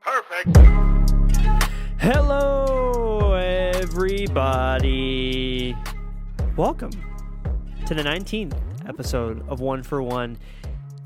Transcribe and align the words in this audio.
Perfect. 0.00 0.56
Hello, 1.98 3.34
everybody. 3.74 4.56
Welcome 6.56 6.90
to 7.86 7.94
the 7.94 8.02
19th 8.02 8.88
episode 8.88 9.48
of 9.48 9.60
One 9.60 9.84
for 9.84 10.02
One. 10.02 10.36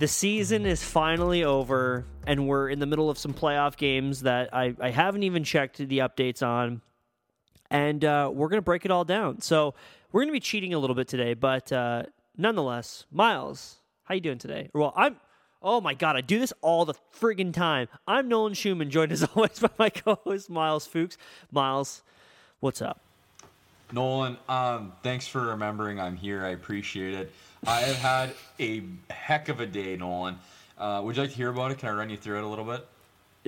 The 0.02 0.08
season 0.08 0.66
is 0.66 0.82
finally 0.82 1.44
over, 1.44 2.04
and 2.26 2.48
we're 2.48 2.68
in 2.68 2.80
the 2.80 2.86
middle 2.86 3.08
of 3.08 3.18
some 3.18 3.32
playoff 3.32 3.76
games 3.76 4.22
that 4.22 4.52
I, 4.52 4.74
I 4.80 4.90
haven't 4.90 5.22
even 5.22 5.44
checked 5.44 5.78
the 5.78 5.98
updates 5.98 6.44
on. 6.44 6.80
And 7.70 8.04
uh, 8.04 8.28
we're 8.34 8.48
going 8.48 8.58
to 8.58 8.64
break 8.64 8.84
it 8.84 8.90
all 8.90 9.04
down. 9.04 9.40
So 9.42 9.74
we're 10.10 10.22
going 10.22 10.30
to 10.30 10.32
be 10.32 10.40
cheating 10.40 10.74
a 10.74 10.78
little 10.80 10.96
bit 10.96 11.06
today, 11.06 11.34
but 11.34 11.70
uh, 11.70 12.02
nonetheless, 12.36 13.06
Myles, 13.12 13.76
how 14.02 14.16
you 14.16 14.20
doing 14.20 14.38
today? 14.38 14.70
Well, 14.74 14.92
I'm. 14.96 15.20
Oh 15.62 15.80
my 15.80 15.94
god, 15.94 16.16
I 16.16 16.20
do 16.20 16.40
this 16.40 16.52
all 16.62 16.84
the 16.84 16.94
friggin' 17.20 17.52
time. 17.52 17.86
I'm 18.08 18.26
Nolan 18.26 18.54
Schumann, 18.54 18.90
joined 18.90 19.12
as 19.12 19.22
always 19.36 19.60
by 19.60 19.70
my 19.78 19.88
co-host 19.88 20.50
Myles 20.50 20.84
Fuchs. 20.84 21.16
Myles, 21.52 22.02
what's 22.58 22.82
up? 22.82 23.00
Nolan, 23.92 24.36
um, 24.48 24.94
thanks 25.04 25.28
for 25.28 25.42
remembering 25.42 26.00
I'm 26.00 26.16
here. 26.16 26.44
I 26.44 26.48
appreciate 26.48 27.14
it. 27.14 27.32
I 27.66 27.80
have 27.80 27.96
had 27.96 28.34
a 28.58 28.82
heck 29.10 29.48
of 29.48 29.60
a 29.60 29.66
day, 29.66 29.96
Nolan. 29.96 30.38
Uh, 30.76 31.00
would 31.04 31.16
you 31.16 31.22
like 31.22 31.30
to 31.30 31.36
hear 31.36 31.48
about 31.50 31.70
it? 31.70 31.78
Can 31.78 31.88
I 31.88 31.92
run 31.92 32.10
you 32.10 32.16
through 32.16 32.38
it 32.38 32.44
a 32.44 32.48
little 32.48 32.64
bit? 32.64 32.86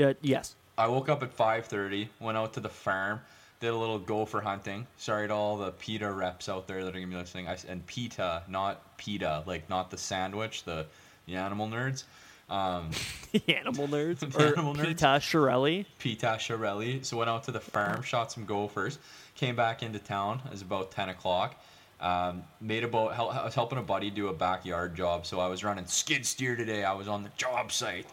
Uh, 0.06 0.14
yes. 0.22 0.54
I 0.78 0.86
woke 0.86 1.08
up 1.08 1.22
at 1.22 1.36
5:30, 1.36 2.08
went 2.20 2.38
out 2.38 2.52
to 2.54 2.60
the 2.60 2.68
farm, 2.68 3.20
did 3.60 3.68
a 3.68 3.76
little 3.76 3.98
gopher 3.98 4.40
hunting. 4.40 4.86
Sorry 4.98 5.28
to 5.28 5.34
all 5.34 5.56
the 5.56 5.72
PETA 5.72 6.10
reps 6.10 6.48
out 6.48 6.66
there 6.66 6.84
that 6.84 6.90
are 6.90 7.00
gonna 7.00 7.06
be 7.06 7.16
listening. 7.16 7.48
I, 7.48 7.56
and 7.68 7.84
PETA, 7.86 8.44
not 8.48 8.96
PETA, 8.98 9.44
like 9.46 9.68
not 9.68 9.90
the 9.90 9.98
sandwich, 9.98 10.64
the 10.64 10.86
the 11.26 11.36
animal 11.36 11.68
nerds. 11.68 12.04
Um, 12.50 12.90
Animal 13.48 13.88
nerds. 13.88 14.20
The 14.32 14.46
animal 14.48 14.74
nerds. 14.74 14.84
Pita 14.84 15.06
Shirelli. 15.18 15.86
Pita 15.98 16.36
Shirelli. 16.38 17.04
So 17.04 17.16
went 17.16 17.30
out 17.30 17.44
to 17.44 17.52
the 17.52 17.60
farm, 17.60 18.02
shot 18.02 18.30
some 18.30 18.44
gophers, 18.44 18.98
came 19.34 19.56
back 19.56 19.82
into 19.82 19.98
town. 19.98 20.42
It 20.44 20.50
was 20.52 20.62
about 20.62 20.90
10 20.90 21.08
o'clock. 21.08 21.56
Um, 22.00 22.44
made 22.60 22.84
about 22.84 23.14
hel- 23.14 23.30
I 23.30 23.44
was 23.44 23.54
helping 23.54 23.78
a 23.78 23.82
buddy 23.82 24.10
do 24.10 24.28
a 24.28 24.32
backyard 24.32 24.94
job, 24.94 25.26
so 25.26 25.40
I 25.40 25.48
was 25.48 25.64
running 25.64 25.86
skid 25.86 26.26
steer 26.26 26.56
today. 26.56 26.84
I 26.84 26.92
was 26.92 27.08
on 27.08 27.22
the 27.22 27.30
job 27.36 27.72
site, 27.72 28.06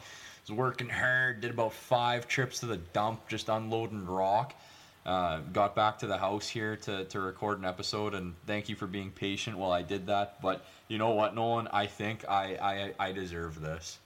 was 0.48 0.56
working 0.56 0.90
hard. 0.90 1.42
Did 1.42 1.52
about 1.52 1.74
five 1.74 2.28
trips 2.28 2.60
to 2.60 2.68
the 2.68 2.78
dump, 2.78 3.28
just 3.28 3.50
unloading 3.50 4.06
rock. 4.06 4.54
Uh, 5.06 5.40
got 5.52 5.76
back 5.76 5.98
to 5.98 6.08
the 6.08 6.18
house 6.18 6.48
here 6.48 6.76
to, 6.76 7.06
to 7.06 7.20
record 7.20 7.58
an 7.58 7.66
episode, 7.66 8.14
and 8.14 8.36
thank 8.46 8.70
you 8.70 8.76
for 8.76 8.86
being 8.86 9.10
patient 9.10 9.58
while 9.58 9.72
I 9.72 9.82
did 9.82 10.06
that. 10.08 10.40
But 10.42 10.64
you 10.88 11.00
know 11.00 11.12
what, 11.12 11.34
Nolan? 11.34 11.68
I 11.74 11.88
think 11.88 12.24
I 12.30 12.94
I, 13.00 13.08
I 13.08 13.12
deserve 13.12 13.60
this. 13.60 13.98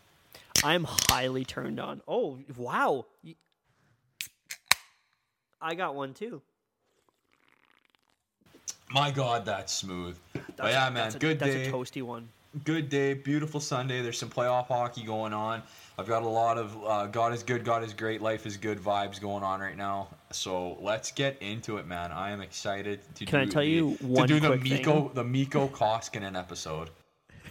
I'm 0.64 0.86
highly 0.88 1.44
turned 1.44 1.82
on. 1.82 2.02
Oh 2.08 2.40
wow! 2.56 3.06
I 5.62 5.76
got 5.76 5.96
one 5.96 6.14
too. 6.14 6.42
My 8.92 9.12
God, 9.12 9.46
that's 9.46 9.74
smooth. 9.74 10.18
but 10.34 10.72
yeah, 10.72 10.88
a- 10.88 10.92
man, 10.92 11.04
that's 11.04 11.16
a, 11.16 11.20
good 11.20 11.40
that's 11.40 11.54
day. 11.54 11.68
a 11.68 11.72
toasty 11.72 12.02
one. 12.04 12.30
good 12.64 12.88
day, 12.90 13.14
beautiful 13.14 13.60
Sunday. 13.60 14.02
There's 14.02 14.18
some 14.18 14.30
playoff 14.30 14.68
hockey 14.68 15.04
going 15.04 15.34
on. 15.34 15.64
I've 15.98 16.08
got 16.08 16.24
a 16.24 16.28
lot 16.28 16.58
of 16.58 16.78
uh, 16.84 17.08
God 17.08 17.34
is 17.34 17.42
good, 17.42 17.64
God 17.64 17.84
is 17.84 17.94
great, 17.94 18.22
life 18.22 18.46
is 18.46 18.58
good 18.58 18.80
vibes 18.80 19.20
going 19.20 19.44
on 19.44 19.60
right 19.62 19.78
now. 19.78 20.10
So 20.32 20.78
let's 20.82 21.12
get 21.12 21.42
into 21.42 21.78
it, 21.78 21.88
man. 21.88 22.12
I 22.12 22.32
am 22.32 22.42
excited 22.42 23.00
to 23.16 23.26
Can 23.26 23.40
I 23.40 23.46
do 23.46 23.52
tell 23.52 23.62
the, 23.62 23.68
you 23.70 23.98
to 23.98 24.06
one 24.06 24.28
do 24.28 24.40
the 24.40 24.58
Mikko 24.58 25.02
thing? 25.06 25.12
the 25.14 25.24
Mikko 25.24 25.68
Koskinen 25.70 26.38
episode. 26.38 26.90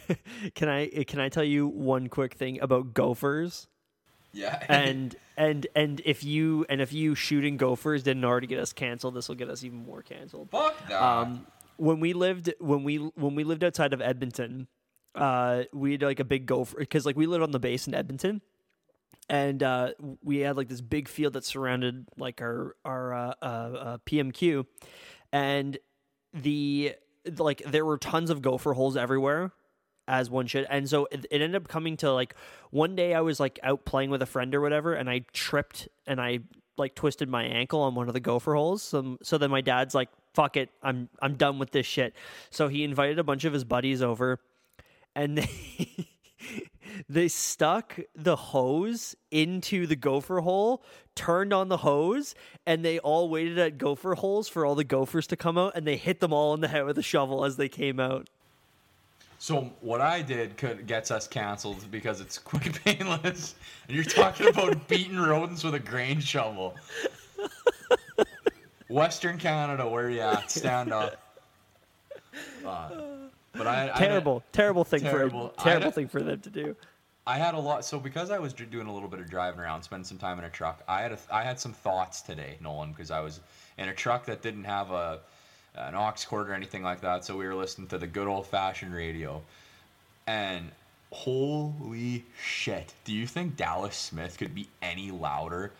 Can 0.54 0.68
I 0.68 0.88
can 1.04 1.18
I 1.18 1.30
tell 1.30 1.44
you 1.44 1.66
one 1.66 2.08
quick 2.08 2.34
thing 2.34 2.60
about 2.60 2.92
gophers? 2.92 3.68
Yeah, 4.34 4.64
And 4.68 5.16
and 5.36 5.66
and 5.74 6.02
if 6.04 6.24
you 6.24 6.66
and 6.68 6.80
if 6.80 6.92
you 6.92 7.14
shooting 7.14 7.56
gophers 7.56 8.02
didn't 8.02 8.24
already 8.24 8.46
get 8.46 8.58
us 8.58 8.72
canceled, 8.72 9.14
this 9.14 9.28
will 9.28 9.36
get 9.36 9.48
us 9.48 9.64
even 9.64 9.84
more 9.84 10.02
canceled. 10.02 10.50
fuck 10.50 10.88
that. 10.88 11.02
um, 11.02 11.46
when 11.76 12.00
we 12.00 12.12
lived 12.12 12.52
when 12.58 12.84
we 12.84 12.96
when 12.96 13.34
we 13.34 13.44
lived 13.44 13.64
outside 13.64 13.92
of 13.92 14.00
Edmonton, 14.00 14.68
uh, 15.14 15.64
we 15.72 15.92
had 15.92 16.02
like 16.02 16.20
a 16.20 16.24
big 16.24 16.46
gopher 16.46 16.78
because 16.78 17.06
like 17.06 17.16
we 17.16 17.26
lived 17.26 17.42
on 17.42 17.52
the 17.52 17.60
base 17.60 17.86
in 17.86 17.94
Edmonton, 17.94 18.42
and 19.28 19.62
uh, 19.62 19.92
we 20.22 20.38
had 20.38 20.56
like 20.56 20.68
this 20.68 20.80
big 20.80 21.08
field 21.08 21.32
that 21.34 21.44
surrounded 21.44 22.06
like 22.16 22.40
our 22.40 22.76
our 22.84 23.14
uh, 23.14 23.34
uh, 23.40 23.44
uh, 23.44 23.98
PMQ, 24.06 24.66
and 25.32 25.78
the 26.32 26.94
like 27.38 27.62
there 27.66 27.84
were 27.84 27.98
tons 27.98 28.30
of 28.30 28.42
gopher 28.42 28.72
holes 28.74 28.96
everywhere 28.96 29.52
as 30.06 30.30
one 30.30 30.46
should. 30.46 30.66
And 30.68 30.88
so 30.88 31.06
it, 31.10 31.26
it 31.30 31.40
ended 31.40 31.56
up 31.56 31.68
coming 31.68 31.96
to 31.98 32.12
like 32.12 32.34
one 32.70 32.96
day 32.96 33.14
i 33.14 33.20
was 33.20 33.38
like 33.40 33.58
out 33.62 33.84
playing 33.84 34.10
with 34.10 34.22
a 34.22 34.26
friend 34.26 34.54
or 34.54 34.60
whatever 34.60 34.94
and 34.94 35.08
i 35.08 35.20
tripped 35.32 35.88
and 36.06 36.20
i 36.20 36.40
like 36.76 36.94
twisted 36.94 37.28
my 37.28 37.44
ankle 37.44 37.80
on 37.80 37.94
one 37.94 38.08
of 38.08 38.14
the 38.14 38.20
gopher 38.20 38.54
holes. 38.54 38.82
So, 38.82 39.18
so 39.22 39.38
then 39.38 39.50
my 39.50 39.60
dad's 39.60 39.94
like 39.94 40.08
fuck 40.34 40.56
it 40.56 40.68
i'm 40.82 41.08
i'm 41.22 41.36
done 41.36 41.58
with 41.58 41.70
this 41.70 41.86
shit. 41.86 42.14
So 42.50 42.68
he 42.68 42.84
invited 42.84 43.18
a 43.18 43.24
bunch 43.24 43.44
of 43.44 43.52
his 43.52 43.64
buddies 43.64 44.02
over 44.02 44.40
and 45.14 45.38
they 45.38 46.08
they 47.08 47.28
stuck 47.28 47.98
the 48.14 48.36
hose 48.36 49.14
into 49.30 49.86
the 49.86 49.96
gopher 49.96 50.40
hole 50.40 50.82
turned 51.14 51.52
on 51.52 51.68
the 51.68 51.78
hose 51.78 52.34
and 52.66 52.84
they 52.84 52.98
all 52.98 53.28
waited 53.28 53.58
at 53.58 53.78
gopher 53.78 54.14
holes 54.14 54.48
for 54.48 54.66
all 54.66 54.74
the 54.74 54.84
gophers 54.84 55.26
to 55.28 55.36
come 55.36 55.56
out 55.56 55.72
and 55.74 55.86
they 55.86 55.96
hit 55.96 56.20
them 56.20 56.32
all 56.32 56.54
in 56.54 56.60
the 56.60 56.68
head 56.68 56.84
with 56.84 56.98
a 56.98 57.02
shovel 57.02 57.44
as 57.44 57.56
they 57.56 57.68
came 57.68 58.00
out 58.00 58.28
so 59.44 59.70
what 59.82 60.00
I 60.00 60.22
did 60.22 60.56
could 60.56 60.86
gets 60.86 61.10
us 61.10 61.28
canceled 61.28 61.84
because 61.90 62.22
it's 62.22 62.38
quick 62.38 62.64
and 62.64 62.74
painless. 62.84 63.56
And 63.86 63.94
you're 63.94 64.02
talking 64.02 64.48
about 64.48 64.88
beating 64.88 65.18
rodents 65.18 65.62
with 65.62 65.74
a 65.74 65.78
grain 65.78 66.18
shovel. 66.18 66.74
Western 68.88 69.36
Canada, 69.36 69.86
where 69.86 70.08
you 70.08 70.20
at? 70.20 70.50
Stand 70.50 70.94
up. 70.94 71.20
Uh, 72.64 72.88
but 73.52 73.66
I, 73.66 73.90
I 73.94 73.98
terrible, 73.98 74.42
terrible 74.52 74.82
thing 74.82 75.02
terrible. 75.02 75.48
for 75.48 75.62
terrible 75.62 75.90
thing 75.90 76.08
for 76.08 76.22
them 76.22 76.40
to 76.40 76.48
do. 76.48 76.74
I 77.26 77.36
had 77.36 77.52
a 77.52 77.60
lot. 77.60 77.84
So 77.84 78.00
because 78.00 78.30
I 78.30 78.38
was 78.38 78.54
doing 78.54 78.86
a 78.86 78.94
little 78.94 79.10
bit 79.10 79.20
of 79.20 79.28
driving 79.28 79.60
around, 79.60 79.82
spending 79.82 80.06
some 80.06 80.16
time 80.16 80.38
in 80.38 80.46
a 80.46 80.50
truck, 80.50 80.82
I 80.88 81.02
had 81.02 81.12
a, 81.12 81.18
I 81.30 81.42
had 81.42 81.60
some 81.60 81.74
thoughts 81.74 82.22
today, 82.22 82.56
Nolan, 82.62 82.92
because 82.92 83.10
I 83.10 83.20
was 83.20 83.40
in 83.76 83.90
a 83.90 83.94
truck 83.94 84.24
that 84.24 84.40
didn't 84.40 84.64
have 84.64 84.90
a 84.90 85.20
an 85.74 85.94
aux 85.94 86.12
cord 86.26 86.48
or 86.48 86.54
anything 86.54 86.82
like 86.82 87.00
that. 87.00 87.24
So 87.24 87.36
we 87.36 87.46
were 87.46 87.54
listening 87.54 87.88
to 87.88 87.98
the 87.98 88.06
good 88.06 88.26
old 88.28 88.46
fashioned 88.46 88.94
radio, 88.94 89.42
and 90.26 90.70
holy 91.12 92.24
shit! 92.40 92.94
Do 93.04 93.12
you 93.12 93.26
think 93.26 93.56
Dallas 93.56 93.96
Smith 93.96 94.38
could 94.38 94.54
be 94.54 94.68
any 94.82 95.10
louder? 95.10 95.72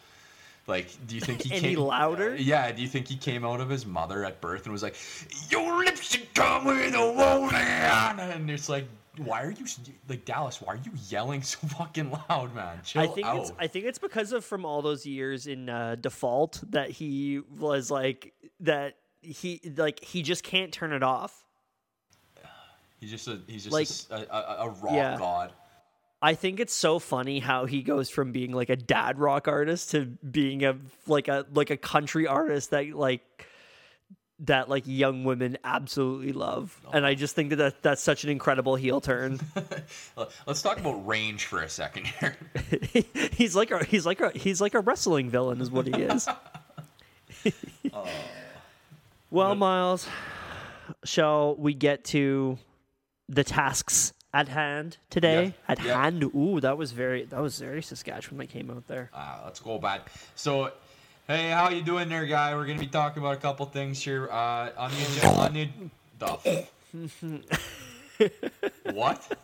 Like, 0.66 0.88
do 1.06 1.14
you 1.14 1.20
think 1.20 1.42
he 1.42 1.52
Any 1.52 1.60
came, 1.74 1.78
louder? 1.80 2.34
Yeah. 2.36 2.72
Do 2.72 2.80
you 2.80 2.88
think 2.88 3.06
he 3.08 3.16
came 3.16 3.44
out 3.44 3.60
of 3.60 3.68
his 3.68 3.84
mother 3.84 4.24
at 4.24 4.40
birth 4.40 4.64
and 4.64 4.72
was 4.72 4.82
like, 4.82 4.96
"Your 5.50 5.84
lips 5.84 6.10
should 6.10 6.32
come 6.34 6.64
with 6.64 6.94
a 6.94 6.98
rolling," 6.98 7.54
and 7.54 8.50
it's 8.50 8.68
like. 8.68 8.86
Why 9.16 9.44
are 9.44 9.52
you 9.52 9.64
like 10.08 10.24
Dallas? 10.24 10.60
Why 10.60 10.72
are 10.72 10.80
you 10.84 10.90
yelling 11.08 11.42
so 11.42 11.64
fucking 11.68 12.10
loud, 12.28 12.52
man? 12.52 12.80
Chill 12.84 13.00
I 13.02 13.06
think 13.06 13.24
out. 13.24 13.36
it's 13.42 13.52
I 13.60 13.68
think 13.68 13.84
it's 13.84 14.00
because 14.00 14.32
of 14.32 14.44
from 14.44 14.64
all 14.64 14.82
those 14.82 15.06
years 15.06 15.46
in 15.46 15.68
uh, 15.68 15.94
default 15.94 16.60
that 16.70 16.90
he 16.90 17.40
was 17.60 17.92
like 17.92 18.32
that 18.58 18.96
he 19.24 19.60
like 19.76 20.02
he 20.04 20.22
just 20.22 20.42
can't 20.44 20.72
turn 20.72 20.92
it 20.92 21.02
off. 21.02 21.44
he's 23.00 23.10
just 23.10 23.26
a 23.28 23.40
he's 23.46 23.64
just 23.68 24.10
like- 24.10 24.20
a 24.28 24.34
a, 24.34 24.56
a- 24.66 24.70
rock 24.70 24.92
Yeah. 24.94 25.16
god. 25.18 25.52
I 26.22 26.34
think 26.34 26.58
it's 26.58 26.72
so 26.74 26.98
funny 26.98 27.38
how 27.38 27.66
he 27.66 27.82
goes 27.82 28.08
from 28.08 28.32
being 28.32 28.52
like 28.52 28.70
a 28.70 28.76
dad 28.76 29.18
rock 29.18 29.46
artist 29.46 29.90
to 29.90 30.06
being 30.06 30.64
a 30.64 30.76
like 31.06 31.28
a 31.28 31.44
like 31.52 31.68
a 31.70 31.76
country 31.76 32.26
artist 32.26 32.70
that 32.70 32.94
like 32.94 33.46
that 34.40 34.68
like 34.70 34.84
young 34.86 35.24
women 35.24 35.58
absolutely 35.64 36.32
love. 36.32 36.80
Oh, 36.86 36.90
and 36.92 37.04
I 37.06 37.14
just 37.14 37.34
think 37.36 37.50
that, 37.50 37.56
that 37.56 37.82
that's 37.82 38.02
such 38.02 38.24
an 38.24 38.30
incredible 38.30 38.74
heel 38.74 39.00
turn. 39.02 39.38
Let's 40.46 40.62
talk 40.62 40.78
about 40.80 41.06
range 41.06 41.44
for 41.44 41.60
a 41.62 41.68
second 41.68 42.06
here. 42.06 42.36
he's 43.32 43.54
like 43.54 43.70
a 43.70 43.84
he's 43.84 44.06
like 44.06 44.20
a 44.22 44.30
he's 44.30 44.60
like 44.62 44.72
a 44.74 44.80
wrestling 44.80 45.28
villain 45.28 45.60
is 45.60 45.70
what 45.70 45.86
he 45.86 45.92
is. 46.02 46.26
Oh. 47.92 48.08
Well, 49.34 49.56
Myles, 49.56 50.06
shall 51.04 51.56
we 51.56 51.74
get 51.74 52.04
to 52.06 52.56
the 53.28 53.42
tasks 53.42 54.12
at 54.32 54.46
hand 54.48 54.96
today? 55.10 55.46
Yeah, 55.46 55.52
At 55.66 55.82
yeah. 55.84 56.00
hand. 56.02 56.22
Ooh, 56.22 56.60
that 56.60 56.78
was 56.78 56.92
very 56.92 57.24
that 57.24 57.40
was 57.42 57.58
very 57.58 57.82
Saskatchewan 57.82 58.38
that 58.38 58.46
came 58.50 58.70
out 58.70 58.86
there. 58.86 59.10
Uh, 59.12 59.40
let's 59.44 59.58
go 59.58 59.76
back. 59.78 60.12
So, 60.36 60.70
hey, 61.26 61.50
how 61.50 61.70
you 61.70 61.82
doing 61.82 62.08
there, 62.08 62.26
guy? 62.26 62.54
We're 62.54 62.64
gonna 62.66 62.78
be 62.78 62.86
talking 62.86 63.24
about 63.24 63.34
a 63.34 63.40
couple 63.40 63.66
things 63.66 64.00
here. 64.00 64.28
Uh, 64.30 64.70
on 64.76 64.92
the 64.92 65.02
agenda, 65.02 65.28
on 65.28 65.52
the, 65.52 65.68
the 68.20 68.30
what? 68.92 69.36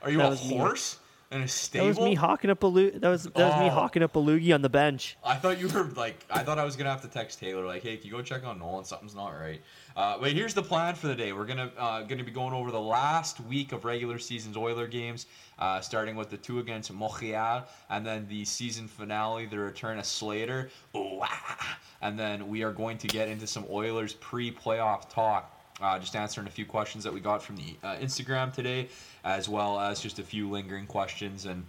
Are 0.00 0.10
you 0.10 0.16
That 0.16 0.26
a 0.26 0.30
was 0.30 0.48
me. 0.48 0.56
horse? 0.56 0.98
In 1.30 1.42
a 1.42 1.46
That 1.46 1.84
was 1.84 2.00
me 2.00 2.14
hawking 2.14 2.48
up 2.48 2.62
a 2.62 2.66
loo- 2.66 2.90
that 2.92 3.08
was 3.08 3.24
that 3.24 3.34
was 3.36 3.60
me 3.60 3.66
Oh. 3.66 3.70
hawking 3.70 4.02
up 4.02 4.16
a 4.16 4.18
loogie 4.18 4.54
on 4.54 4.62
the 4.62 4.70
bench. 4.70 5.18
I 5.22 5.34
thought 5.34 5.58
you 5.60 5.68
were 5.68 5.84
like, 5.84 6.24
I 6.30 6.42
thought 6.42 6.58
I 6.58 6.64
was 6.64 6.74
gonna 6.74 6.88
have 6.90 7.02
to 7.02 7.08
text 7.08 7.38
Taylor 7.38 7.66
like, 7.66 7.82
hey, 7.82 7.98
can 7.98 8.06
you 8.06 8.12
go 8.12 8.22
check 8.22 8.44
on 8.44 8.58
Nolan? 8.58 8.84
Something's 8.86 9.14
not 9.14 9.30
right. 9.38 9.60
Uh, 9.94 10.16
wait, 10.22 10.34
here's 10.34 10.54
the 10.54 10.62
plan 10.62 10.94
for 10.94 11.06
the 11.08 11.14
day. 11.14 11.34
We're 11.34 11.44
gonna 11.44 11.70
uh, 11.76 12.02
gonna 12.04 12.24
be 12.24 12.30
going 12.30 12.54
over 12.54 12.70
the 12.70 12.80
last 12.80 13.40
week 13.40 13.72
of 13.72 13.84
regular 13.84 14.18
season's 14.18 14.56
Oiler 14.56 14.86
games, 14.86 15.26
uh, 15.58 15.80
starting 15.80 16.16
with 16.16 16.30
the 16.30 16.38
two 16.38 16.60
against 16.60 16.90
Montreal, 16.92 17.66
and 17.90 18.06
then 18.06 18.26
the 18.28 18.44
season 18.46 18.88
finale, 18.88 19.44
the 19.44 19.58
return 19.58 19.98
of 19.98 20.06
Slater. 20.06 20.70
Oh, 20.94 21.18
ah, 21.22 21.78
and 22.00 22.18
then 22.18 22.48
we 22.48 22.62
are 22.62 22.72
going 22.72 22.96
to 22.98 23.06
get 23.06 23.28
into 23.28 23.46
some 23.46 23.66
Oilers 23.68 24.14
pre-playoff 24.14 25.10
talk. 25.10 25.54
Uh, 25.80 25.98
just 25.98 26.16
answering 26.16 26.46
a 26.46 26.50
few 26.50 26.66
questions 26.66 27.04
that 27.04 27.12
we 27.12 27.20
got 27.20 27.42
from 27.42 27.56
the 27.56 27.76
uh, 27.84 27.96
Instagram 27.96 28.52
today, 28.52 28.88
as 29.24 29.48
well 29.48 29.78
as 29.78 30.00
just 30.00 30.18
a 30.18 30.22
few 30.22 30.50
lingering 30.50 30.86
questions 30.86 31.44
and 31.44 31.64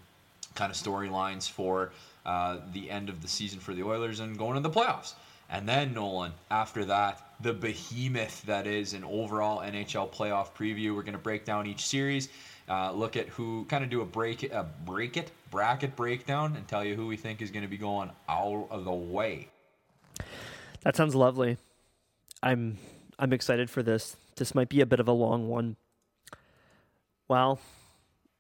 kind 0.55 0.71
of 0.71 0.77
storylines 0.77 1.49
for 1.49 1.91
uh, 2.25 2.57
the 2.73 2.89
end 2.89 3.09
of 3.09 3.21
the 3.21 3.27
season 3.27 3.59
for 3.59 3.73
the 3.73 3.83
Oilers 3.83 4.19
and 4.19 4.37
going 4.37 4.57
into 4.57 4.67
the 4.67 4.75
playoffs. 4.75 5.13
And 5.49 5.67
then 5.67 5.93
Nolan, 5.93 6.31
after 6.51 6.85
that, 6.85 7.21
the 7.41 7.53
behemoth 7.53 8.43
that 8.43 8.67
is 8.67 8.93
an 8.93 9.03
overall 9.03 9.61
NHL 9.61 10.11
playoff 10.11 10.53
preview. 10.53 10.95
We're 10.95 11.01
going 11.01 11.13
to 11.13 11.17
break 11.17 11.45
down 11.45 11.65
each 11.65 11.85
series, 11.85 12.29
uh, 12.67 12.91
look 12.91 13.15
at 13.15 13.27
who, 13.29 13.65
kind 13.65 13.83
of 13.83 13.89
do 13.89 14.01
a 14.01 14.05
break 14.05 14.43
a 14.43 14.67
break 14.85 15.17
it 15.17 15.31
bracket 15.49 15.95
breakdown, 15.95 16.55
and 16.55 16.67
tell 16.67 16.85
you 16.85 16.95
who 16.95 17.07
we 17.07 17.17
think 17.17 17.41
is 17.41 17.49
going 17.49 17.63
to 17.63 17.69
be 17.69 17.77
going 17.77 18.11
out 18.27 18.67
of 18.69 18.85
the 18.85 18.91
way. 18.91 19.47
That 20.81 20.95
sounds 20.95 21.15
lovely. 21.15 21.57
I'm 22.43 22.77
I'm 23.19 23.33
excited 23.33 23.69
for 23.69 23.83
this. 23.83 24.15
This 24.37 24.55
might 24.55 24.69
be 24.69 24.81
a 24.81 24.85
bit 24.85 24.99
of 24.99 25.07
a 25.07 25.11
long 25.11 25.49
one. 25.49 25.75
Well, 27.27 27.59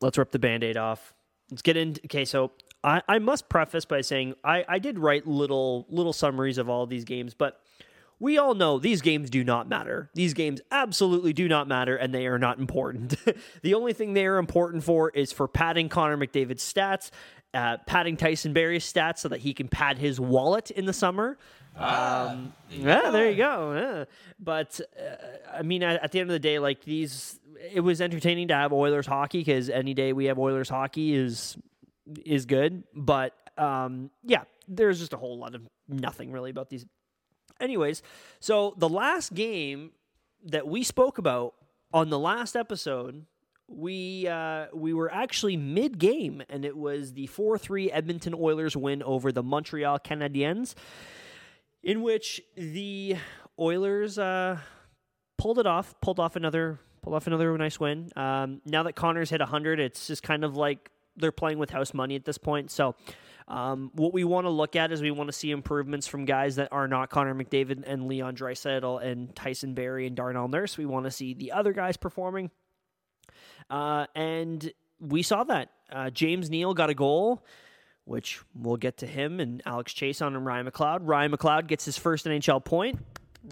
let's 0.01 0.17
rip 0.17 0.31
the 0.31 0.39
band-aid 0.39 0.77
off. 0.77 1.13
Let's 1.51 1.61
get 1.61 1.77
into 1.77 2.01
okay, 2.05 2.25
so 2.25 2.51
I, 2.83 3.01
I 3.07 3.19
must 3.19 3.49
preface 3.49 3.85
by 3.85 4.01
saying 4.01 4.35
I, 4.43 4.63
I 4.67 4.79
did 4.79 4.97
write 4.97 5.27
little 5.27 5.85
little 5.89 6.13
summaries 6.13 6.57
of 6.57 6.69
all 6.69 6.85
these 6.85 7.03
games, 7.03 7.33
but 7.33 7.61
we 8.19 8.37
all 8.37 8.53
know 8.53 8.79
these 8.79 9.01
games 9.01 9.29
do 9.29 9.43
not 9.43 9.67
matter. 9.67 10.09
These 10.13 10.33
games 10.33 10.61
absolutely 10.71 11.33
do 11.33 11.47
not 11.47 11.67
matter, 11.67 11.95
and 11.95 12.13
they 12.13 12.27
are 12.27 12.37
not 12.37 12.59
important. 12.59 13.15
the 13.61 13.73
only 13.73 13.93
thing 13.93 14.13
they 14.13 14.25
are 14.25 14.37
important 14.37 14.83
for 14.83 15.09
is 15.09 15.31
for 15.31 15.47
padding 15.47 15.89
Connor 15.89 16.17
McDavid's 16.17 16.61
stats, 16.61 17.11
uh, 17.53 17.77
padding 17.87 18.17
Tyson 18.17 18.53
Barrie's 18.53 18.91
stats 18.91 19.19
so 19.19 19.29
that 19.29 19.39
he 19.39 19.53
can 19.53 19.69
pad 19.69 19.97
his 19.97 20.19
wallet 20.19 20.69
in 20.69 20.85
the 20.85 20.93
summer. 20.93 21.37
Um, 21.79 22.53
yeah, 22.69 23.09
there 23.09 23.29
you 23.29 23.37
go. 23.37 23.73
Yeah. 23.73 24.05
But 24.39 24.79
uh, 24.99 25.57
I 25.57 25.61
mean, 25.61 25.83
at, 25.83 26.03
at 26.03 26.11
the 26.11 26.19
end 26.19 26.29
of 26.29 26.33
the 26.33 26.39
day, 26.39 26.59
like 26.59 26.83
these, 26.83 27.39
it 27.71 27.79
was 27.79 28.01
entertaining 28.01 28.49
to 28.49 28.55
have 28.55 28.73
Oilers 28.73 29.07
hockey 29.07 29.39
because 29.39 29.69
any 29.69 29.93
day 29.93 30.13
we 30.13 30.25
have 30.25 30.37
Oilers 30.37 30.69
hockey 30.69 31.15
is 31.15 31.57
is 32.25 32.45
good. 32.45 32.83
But 32.93 33.33
um, 33.57 34.09
yeah, 34.23 34.43
there's 34.67 34.99
just 34.99 35.13
a 35.13 35.17
whole 35.17 35.37
lot 35.37 35.55
of 35.55 35.61
nothing 35.87 36.31
really 36.31 36.51
about 36.51 36.69
these. 36.69 36.85
Anyways, 37.59 38.01
so 38.39 38.73
the 38.77 38.89
last 38.89 39.33
game 39.33 39.91
that 40.45 40.67
we 40.67 40.83
spoke 40.83 41.17
about 41.17 41.55
on 41.93 42.09
the 42.09 42.19
last 42.19 42.55
episode, 42.55 43.25
we 43.67 44.27
uh, 44.27 44.67
we 44.73 44.93
were 44.93 45.11
actually 45.13 45.57
mid 45.57 45.99
game, 45.99 46.41
and 46.49 46.63
it 46.65 46.77
was 46.77 47.13
the 47.13 47.27
four 47.27 47.57
three 47.57 47.91
Edmonton 47.91 48.33
Oilers 48.33 48.75
win 48.77 49.03
over 49.03 49.31
the 49.31 49.43
Montreal 49.43 49.99
Canadiens, 49.99 50.73
in 51.83 52.01
which 52.01 52.41
the 52.55 53.15
Oilers 53.57 54.17
uh, 54.17 54.59
pulled 55.37 55.59
it 55.59 55.65
off, 55.65 55.95
pulled 56.01 56.19
off 56.19 56.35
another 56.35 56.79
pulled 57.01 57.15
off 57.15 57.27
another 57.27 57.57
nice 57.57 57.79
win. 57.79 58.09
Um, 58.15 58.61
now 58.65 58.83
that 58.83 58.93
Connor's 58.93 59.29
hit 59.29 59.41
hundred, 59.41 59.79
it's 59.79 60.07
just 60.07 60.23
kind 60.23 60.43
of 60.43 60.55
like 60.55 60.91
they're 61.15 61.31
playing 61.31 61.57
with 61.59 61.69
house 61.69 61.93
money 61.93 62.15
at 62.15 62.25
this 62.25 62.37
point. 62.37 62.71
So. 62.71 62.95
Um, 63.47 63.89
what 63.95 64.13
we 64.13 64.23
want 64.23 64.45
to 64.45 64.51
look 64.51 64.75
at 64.75 64.91
is 64.91 65.01
we 65.01 65.09
want 65.09 65.27
to 65.27 65.33
see 65.33 65.49
improvements 65.49 66.05
from 66.05 66.25
guys 66.25 66.57
that 66.57 66.67
are 66.71 66.87
not 66.87 67.09
Connor 67.09 67.33
McDavid 67.33 67.83
and 67.83 68.07
Leon 68.07 68.35
Draisaitl 68.35 69.03
and 69.03 69.35
Tyson 69.35 69.73
Barrie 69.73 70.05
and 70.05 70.15
Darnell 70.15 70.47
Nurse. 70.47 70.77
We 70.77 70.85
want 70.85 71.05
to 71.05 71.11
see 71.11 71.33
the 71.33 71.53
other 71.53 71.73
guys 71.73 71.97
performing. 71.97 72.51
Uh, 73.67 74.05
and 74.13 74.71
we 74.99 75.23
saw 75.23 75.43
that. 75.45 75.71
Uh, 75.91 76.11
James 76.11 76.51
Neal 76.51 76.75
got 76.75 76.91
a 76.91 76.93
goal, 76.93 77.43
which 78.09 78.41
we'll 78.55 78.75
get 78.75 78.97
to 78.97 79.05
him 79.05 79.39
and 79.39 79.61
Alex 79.67 79.93
Chiasson 79.93 80.35
and 80.35 80.43
Ryan 80.43 80.65
McLeod. 80.65 81.01
Ryan 81.03 81.31
McLeod 81.31 81.67
gets 81.67 81.85
his 81.85 81.95
first 81.95 82.25
NHL 82.25 82.65
point. 82.65 82.99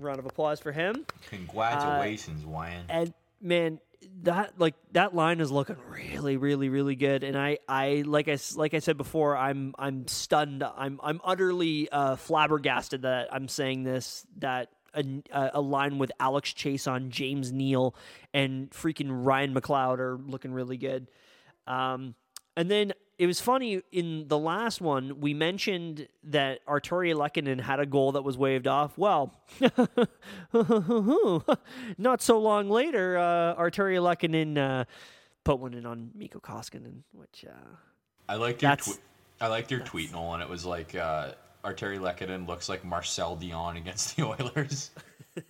Round 0.02 0.18
of 0.18 0.26
applause 0.26 0.60
for 0.60 0.72
him. 0.72 1.06
Congratulations, 1.30 2.44
Wyan. 2.44 2.82
And 2.90 3.14
man, 3.40 3.80
that 4.24 4.60
like 4.60 4.74
that 4.94 5.14
line 5.14 5.42
is 5.42 5.52
looking 5.52 5.78
really, 5.90 6.38
really, 6.38 6.70
really 6.70 6.96
good. 6.96 7.24
And 7.24 7.38
I, 7.38 7.60
I 7.70 8.04
like 8.08 8.28
I 8.28 8.38
like 8.56 8.74
I 8.74 8.80
said 8.80 8.98
before, 8.98 9.38
I'm 9.38 9.76
I'm 9.78 10.08
stunned. 10.08 10.64
I'm 10.64 11.00
I'm 11.04 11.22
utterly 11.24 11.88
uh, 11.90 12.16
flabbergasted 12.16 13.04
that 13.04 13.28
I'm 13.32 13.48
saying 13.48 13.84
this. 13.84 14.26
That 14.40 14.70
a, 14.96 15.52
a 15.54 15.62
line 15.62 16.00
with 16.00 16.12
Alex 16.20 16.52
Chiasson 16.54 17.10
James 17.10 17.52
Neal 17.52 17.96
and 18.34 18.72
freaking 18.72 19.10
Ryan 19.12 19.54
McLeod 19.54 20.00
are 20.00 20.18
looking 20.18 20.52
really 20.52 20.78
good. 20.78 21.12
Um, 21.68 22.16
and 22.56 22.72
then 22.72 22.94
it 23.18 23.26
was 23.26 23.42
funny 23.42 23.82
in 23.92 24.28
the 24.28 24.38
last 24.38 24.80
one 24.80 25.20
we 25.20 25.34
mentioned 25.34 26.08
that 26.26 26.64
Artturi 26.68 27.16
Lehkonen 27.16 27.60
had 27.60 27.80
a 27.80 27.86
goal 27.86 28.12
that 28.12 28.24
was 28.24 28.38
waved 28.38 28.68
off. 28.68 28.98
Well, 28.98 29.34
not 31.98 32.22
so 32.22 32.40
long 32.40 32.70
later, 32.70 33.18
uh, 33.18 33.56
Artturi 33.56 34.00
Lehkonen 34.00 34.58
uh, 34.58 34.86
put 35.44 35.60
one 35.60 35.74
in 35.74 35.86
on 35.86 36.12
Mikko 36.14 36.40
Koskinen, 36.40 37.02
which 37.12 37.46
uh, 37.48 37.76
I 38.30 38.36
liked 38.36 38.62
your. 38.62 38.76
I 39.40 39.48
liked 39.48 39.72
your 39.72 39.82
tweet, 39.82 40.12
Nolan. 40.12 40.42
It 40.42 40.50
was 40.50 40.66
like 40.66 40.96
uh, 40.96 41.32
Artturi 41.64 42.00
Lehkonen 42.00 42.48
looks 42.48 42.70
like 42.70 42.86
Marcel 42.86 43.38
Dionne 43.38 43.78
against 43.78 44.16
the 44.16 44.24
Oilers. 44.26 44.92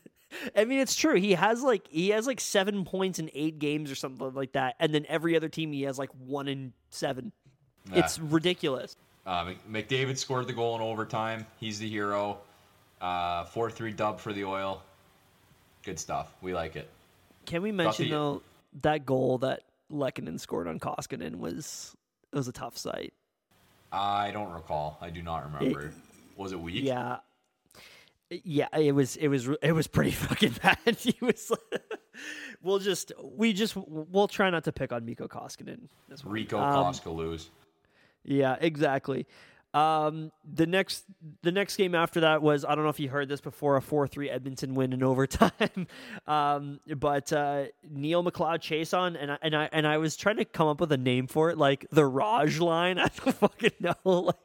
I 0.55 0.65
mean 0.65 0.79
it's 0.79 0.95
true. 0.95 1.15
He 1.15 1.33
has 1.33 1.63
like 1.63 1.87
he 1.89 2.09
has 2.09 2.27
like 2.27 2.39
seven 2.39 2.85
points 2.85 3.19
in 3.19 3.29
eight 3.33 3.59
games 3.59 3.91
or 3.91 3.95
something 3.95 4.33
like 4.33 4.53
that, 4.53 4.75
and 4.79 4.93
then 4.93 5.05
every 5.09 5.35
other 5.35 5.49
team 5.49 5.73
he 5.73 5.83
has 5.83 5.97
like 5.97 6.11
one 6.11 6.47
in 6.47 6.73
seven. 6.91 7.33
It's 7.93 8.19
ridiculous. 8.19 8.95
Uh, 9.25 9.53
McDavid 9.69 10.17
scored 10.17 10.47
the 10.47 10.53
goal 10.53 10.75
in 10.75 10.81
overtime. 10.81 11.45
He's 11.59 11.79
the 11.79 11.89
hero. 11.89 12.37
Uh, 13.01 13.43
Four 13.45 13.69
three 13.69 13.91
dub 13.91 14.19
for 14.19 14.33
the 14.33 14.45
Oil. 14.45 14.81
Good 15.83 15.99
stuff. 15.99 16.31
We 16.41 16.53
like 16.53 16.75
it. 16.75 16.89
Can 17.45 17.61
we 17.61 17.71
mention 17.71 18.05
the- 18.05 18.11
though 18.11 18.41
that 18.81 19.05
goal 19.05 19.37
that 19.39 19.63
Lehkonen 19.91 20.39
scored 20.39 20.67
on 20.67 20.79
Koskinen 20.79 21.35
was 21.37 21.95
it 22.31 22.35
was 22.35 22.47
a 22.47 22.51
tough 22.51 22.77
sight. 22.77 23.13
I 23.91 24.31
don't 24.31 24.51
recall. 24.51 24.97
I 25.01 25.09
do 25.09 25.21
not 25.21 25.45
remember. 25.51 25.93
was 26.35 26.51
it 26.51 26.59
weak? 26.59 26.83
Yeah. 26.83 27.17
Yeah, 28.29 28.67
it 28.77 28.91
was 28.93 29.15
it 29.15 29.29
was 29.29 29.47
it 29.61 29.71
was 29.71 29.87
pretty 29.87 30.11
fucking 30.25 30.55
bad. 30.61 30.77
He 30.97 31.15
was 31.21 31.51
we'll 32.61 32.79
just 32.79 33.11
we 33.23 33.53
just 33.53 33.75
we'll 33.77 34.27
try 34.27 34.49
not 34.49 34.65
to 34.65 34.71
pick 34.73 34.91
on 34.91 35.05
Mikko 35.05 35.27
Koskinen. 35.27 35.87
Rico 36.25 36.59
Um, 36.59 36.73
Koska 36.85 37.09
lose. 37.09 37.49
Yeah, 38.27 38.57
exactly. 38.59 39.25
Um, 39.73 40.31
the 40.43 40.65
next 40.65 41.03
the 41.43 41.51
next 41.51 41.75
game 41.77 41.93
after 41.93 42.21
that 42.21 42.41
was 42.41 42.65
I 42.65 42.73
don't 42.73 42.83
know 42.83 42.89
if 42.89 42.99
you 42.99 43.09
heard 43.09 43.29
this 43.29 43.41
before 43.41 43.75
a 43.75 43.81
four 43.81 44.07
three 44.07 44.29
Edmonton 44.29 44.73
win 44.75 44.91
in 44.93 45.03
overtime, 45.11 45.87
um, 46.25 46.79
but 46.95 47.31
uh, 47.33 47.65
Neal 47.89 48.23
McLeod 48.23 48.59
Chiasson 48.59 49.15
and 49.19 49.31
I, 49.31 49.37
and 49.41 49.55
I 49.55 49.69
and 49.71 49.85
I 49.87 49.97
was 49.97 50.15
trying 50.15 50.37
to 50.37 50.45
come 50.45 50.67
up 50.67 50.79
with 50.79 50.91
a 50.91 50.97
name 50.97 51.27
for 51.27 51.49
it 51.49 51.57
like 51.57 51.85
the 51.91 52.05
Raj 52.05 52.59
line. 52.59 52.97
I 52.99 53.09
don't 53.23 53.35
fucking 53.35 53.71
know. 53.79 54.31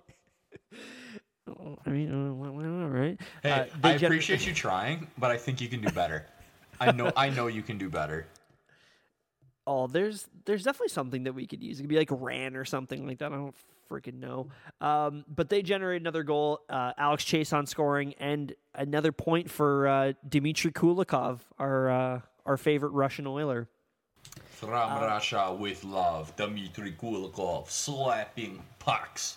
Like, 1.45 1.79
I 1.87 1.91
mean, 1.91 2.09
uh, 2.13 2.33
well, 2.35 2.53
well, 2.53 2.83
all 2.83 2.89
right. 2.89 3.21
Hey, 3.43 3.51
Uh, 3.51 3.65
I 3.83 3.93
appreciate 3.95 4.47
you 4.47 4.55
trying, 4.55 5.09
but 5.19 5.33
I 5.33 5.37
think 5.37 5.61
you 5.61 5.69
can 5.69 5.81
do 5.81 5.91
better. 5.91 6.25
I 6.81 6.93
know. 6.93 7.11
I 7.17 7.31
know 7.31 7.49
you 7.49 7.63
can 7.63 7.79
do 7.79 7.91
better. 7.91 8.27
Oh, 9.67 9.87
there's 9.87 10.27
there's 10.45 10.65
definitely 10.65 10.89
something 10.89 11.25
that 11.25 11.35
we 11.35 11.47
could 11.47 11.63
use. 11.63 11.79
It 11.79 11.83
could 11.85 11.89
be 11.89 11.97
like 11.99 12.11
ran 12.11 12.57
or 12.57 12.65
something 12.65 13.07
like 13.07 13.19
that. 13.19 13.33
I 13.33 13.37
don't 13.37 13.55
freaking 13.91 14.15
know. 14.21 14.49
Um, 14.81 15.25
but 15.29 15.49
they 15.49 15.63
generate 15.63 16.01
another 16.01 16.23
goal. 16.25 16.61
Uh, 16.69 16.93
Alex 16.99 17.25
Chiasson 17.25 17.69
scoring 17.69 18.15
and 18.19 18.55
another 18.75 19.13
point 19.13 19.51
for 19.51 19.87
uh, 19.87 20.13
Dmitry 20.29 20.73
Kulikov, 20.73 21.41
our 21.59 21.91
uh, 21.91 22.21
our 22.45 22.57
favorite 22.57 22.91
Russian 22.91 23.27
oiler. 23.27 23.69
From 24.47 24.71
Uh, 24.71 25.01
Russia 25.01 25.57
with 25.59 25.85
love, 25.85 26.35
Dmitry 26.37 26.93
Kulikov 26.93 27.69
slapping 27.69 28.63
pucks. 28.79 29.37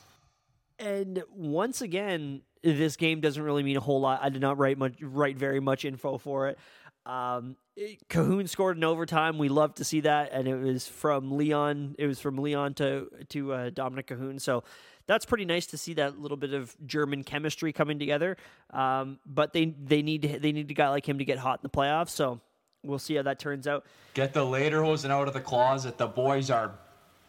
And 0.77 1.24
once 1.32 1.82
again, 1.82 2.41
this 2.63 2.96
game 2.96 3.22
doesn't 3.22 3.41
really 3.41 3.63
mean 3.63 3.77
a 3.77 3.82
whole 3.82 4.01
lot. 4.01 4.20
I 4.22 4.29
did 4.29 4.41
not 4.41 4.58
write 4.58 4.77
much, 4.77 4.96
write 5.01 5.38
very 5.38 5.60
much 5.60 5.86
info 5.86 6.17
for 6.17 6.50
it. 6.50 6.60
Um, 7.05 7.55
it- 7.75 8.08
Kahun 8.10 8.48
scored 8.50 8.77
in 8.77 8.84
overtime. 8.84 9.38
We 9.38 9.50
love 9.50 9.75
to 9.75 9.84
see 9.84 10.01
that, 10.01 10.32
and 10.32 10.48
it 10.48 10.55
was 10.55 10.88
from 10.88 11.32
Leon. 11.38 11.96
It 12.00 12.08
was 12.08 12.20
from 12.20 12.38
Leon 12.38 12.74
to 12.75 13.08
to 13.29 13.53
uh, 13.53 13.70
Dominik 13.70 14.05
Kahun. 14.08 14.39
So 14.41 14.63
that's 15.08 15.25
pretty 15.25 15.46
nice 15.46 15.65
to 15.67 15.77
see 15.77 15.94
that 15.96 16.20
little 16.20 16.38
bit 16.38 16.53
of 16.53 16.75
German 16.86 17.24
chemistry 17.24 17.72
coming 17.74 18.00
together. 18.00 18.38
Um, 18.72 19.20
but 19.25 19.53
they 19.53 19.65
they 19.65 20.01
need 20.01 20.39
they 20.41 20.51
need 20.51 20.70
a 20.72 20.74
guy 20.74 20.89
like 20.89 21.08
him 21.08 21.17
to 21.20 21.25
get 21.25 21.38
hot 21.38 21.60
in 21.60 21.63
the 21.63 21.70
playoffs. 21.70 22.10
So 22.10 22.39
we'll 22.84 23.00
see 23.00 23.15
how 23.15 23.24
that 23.24 23.39
turns 23.39 23.67
out. 23.67 23.86
Get 24.13 24.34
the 24.34 24.41
Lederhosen 24.46 25.10
out 25.10 25.27
of 25.27 25.34
the 25.34 25.41
closet. 25.41 25.98
The 25.98 26.08
boys 26.08 26.50
are 26.50 26.75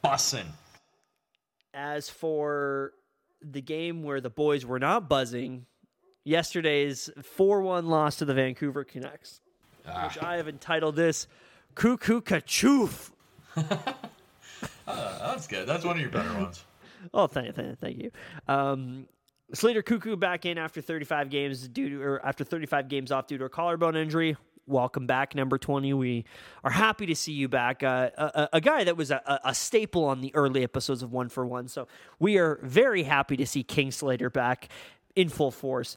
bussing. 0.05 0.47
as 1.75 2.09
for 2.09 2.93
the 3.43 3.61
game 3.61 4.03
where 4.03 4.21
the 4.21 4.31
boys 4.31 4.65
were 4.65 4.79
not 4.79 5.09
buzzing, 5.09 5.67
yesterday's 6.25 7.11
4 7.23 7.61
1 7.63 7.87
loss 7.87 8.17
to 8.17 8.25
the 8.25 8.35
Vancouver 8.35 8.83
Canucks, 8.85 9.41
Ah, 9.89 10.07
which 10.07 10.23
I 10.23 10.37
have 10.37 10.49
entitled 10.49 10.97
this 10.97 11.27
Cuckoo 11.75 12.21
Kachoof. 12.21 13.11
uh, 13.57 13.95
that's 14.87 15.47
good. 15.47 15.67
That's 15.69 15.85
one 15.85 15.97
of 15.97 16.01
your 16.01 16.11
better 16.11 16.33
ones. 16.41 16.65
Oh, 17.15 17.27
thank, 17.27 17.55
thank, 17.55 17.79
thank 17.79 17.99
you. 18.03 18.11
Um, 18.49 19.07
Slater 19.55 19.83
Koekkoek 19.83 20.19
back 20.19 20.45
in 20.45 20.59
after 20.59 20.81
35 20.81 21.31
games 21.31 21.69
due 21.69 21.89
to, 21.91 22.03
or 22.03 22.27
after 22.27 22.43
35 22.43 22.89
games 22.89 23.13
off 23.13 23.29
due 23.29 23.39
to 23.39 23.45
a 23.45 23.49
collarbone 23.49 23.95
injury. 23.97 24.37
Welcome 24.67 25.07
back, 25.07 25.37
number 25.37 25.57
20. 25.59 25.95
We 25.95 26.25
are 26.65 26.73
happy 26.73 27.07
to 27.07 27.15
see 27.15 27.33
you 27.33 27.49
back. 27.49 27.85
Uh, 27.85 28.11
a, 28.19 28.25
a- 28.25 28.49
a 28.55 28.61
guy 28.61 28.83
that 28.83 28.97
was 28.97 29.13
a, 29.13 29.41
a 29.45 29.55
staple 29.55 30.05
on 30.07 30.21
the 30.21 30.35
early 30.35 30.65
episodes 30.65 31.03
of 31.05 31.13
One 31.13 31.29
for 31.29 31.47
One. 31.47 31.69
So 31.69 31.87
we 32.19 32.39
are 32.39 32.59
very 32.63 33.05
happy 33.05 33.37
to 33.37 33.47
see 33.47 33.63
King 33.63 33.93
Slater 33.93 34.29
back 34.29 34.69
in 35.15 35.29
full 35.29 35.53
force. 35.53 35.97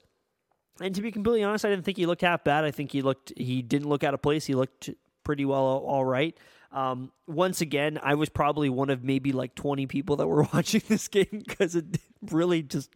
And 0.82 0.96
to 0.96 1.02
be 1.02 1.12
completely 1.12 1.44
honest, 1.44 1.66
I 1.66 1.70
didn't 1.70 1.86
think 1.86 1.98
he 1.98 2.06
looked 2.06 2.22
half 2.22 2.44
bad. 2.44 2.64
I 2.64 2.72
think 2.72 2.92
he 2.92 3.02
looked 3.02 3.34
he 3.38 3.62
didn't 3.62 3.90
look 3.90 4.04
out 4.04 4.14
of 4.14 4.22
place. 4.22 4.46
He 4.46 4.56
looked 4.56 4.90
pretty 5.24 5.46
well 5.46 5.64
all 5.64 6.06
right. 6.06 6.38
Um, 6.72 7.12
once 7.28 7.62
again, 7.62 8.00
I 8.02 8.14
was 8.14 8.30
probably 8.30 8.70
one 8.70 8.92
of 8.92 9.04
maybe 9.04 9.32
like 9.32 9.56
20 9.56 9.88
people 9.88 10.18
that 10.18 10.28
were 10.28 10.44
watching 10.54 10.82
this 10.88 11.08
game 11.08 11.44
because 11.48 11.76
it 11.76 11.86
really 12.30 12.62
just 12.62 12.94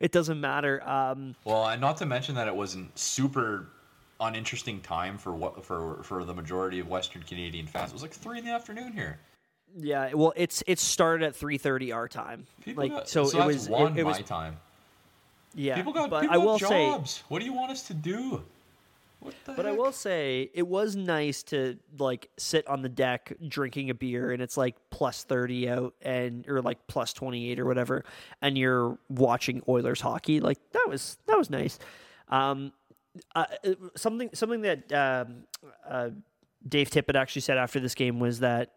it 0.00 0.12
doesn't 0.12 0.40
matter. 0.40 0.86
Um, 0.88 1.34
Well, 1.44 1.66
and 1.66 1.80
not 1.80 1.96
to 1.98 2.06
mention 2.06 2.34
that 2.36 2.46
it 2.46 2.54
wasn't 2.54 2.96
super 2.98 3.68
uninteresting 4.20 4.80
time 4.80 5.18
for 5.18 5.34
what 5.34 5.64
for 5.64 6.02
for 6.02 6.24
the 6.24 6.34
majority 6.34 6.78
of 6.78 6.88
Western 6.88 7.22
Canadian 7.22 7.66
fans. 7.66 7.90
It 7.90 7.94
was 7.94 8.02
like 8.02 8.12
three 8.12 8.38
in 8.38 8.44
the 8.44 8.52
afternoon 8.52 8.92
here. 8.92 9.18
yeah, 9.76 10.14
well, 10.14 10.32
it's 10.36 10.62
it 10.66 10.78
started 10.78 11.26
at 11.26 11.34
3:30 11.34 11.94
our 11.94 12.08
time. 12.08 12.46
People 12.64 12.84
like 12.84 12.92
got, 12.92 13.08
so, 13.08 13.24
so 13.24 13.42
it 13.42 13.46
was 13.46 13.68
one 13.68 13.92
it, 13.92 14.00
it 14.00 14.04
my 14.04 14.10
was 14.10 14.18
time. 14.20 14.56
Yeah. 15.54 15.76
People 15.76 15.92
got 15.92 16.10
but 16.10 16.22
people 16.22 16.34
I 16.34 16.38
will 16.38 16.58
say 16.58 16.86
jobs. 16.86 17.22
what 17.28 17.38
do 17.40 17.44
you 17.44 17.52
want 17.52 17.72
us 17.72 17.82
to 17.84 17.94
do? 17.94 18.42
What 19.20 19.34
the 19.44 19.52
But 19.52 19.66
I 19.66 19.72
will 19.72 19.92
say 19.92 20.50
it 20.52 20.66
was 20.66 20.94
nice 20.94 21.42
to 21.44 21.78
like 21.98 22.28
sit 22.36 22.66
on 22.68 22.82
the 22.82 22.88
deck 22.88 23.32
drinking 23.48 23.90
a 23.90 23.94
beer 23.94 24.30
and 24.30 24.42
it's 24.42 24.56
like 24.56 24.76
plus 24.90 25.24
30 25.24 25.68
out 25.70 25.94
and 26.02 26.46
or 26.48 26.60
like 26.60 26.86
plus 26.86 27.12
28 27.14 27.58
or 27.58 27.64
whatever 27.64 28.04
and 28.42 28.58
you're 28.58 28.98
watching 29.08 29.62
Oilers 29.68 30.00
hockey 30.00 30.40
like 30.40 30.58
that 30.72 30.86
was 30.88 31.18
that 31.26 31.38
was 31.38 31.50
nice. 31.50 31.78
Um 32.28 32.72
uh, 33.34 33.46
something 33.96 34.30
something 34.34 34.60
that 34.62 34.92
um, 34.92 35.44
uh, 35.88 36.10
Dave 36.68 36.90
Tippett 36.90 37.14
actually 37.14 37.42
said 37.42 37.58
after 37.58 37.80
this 37.80 37.94
game 37.94 38.20
was 38.20 38.40
that 38.40 38.72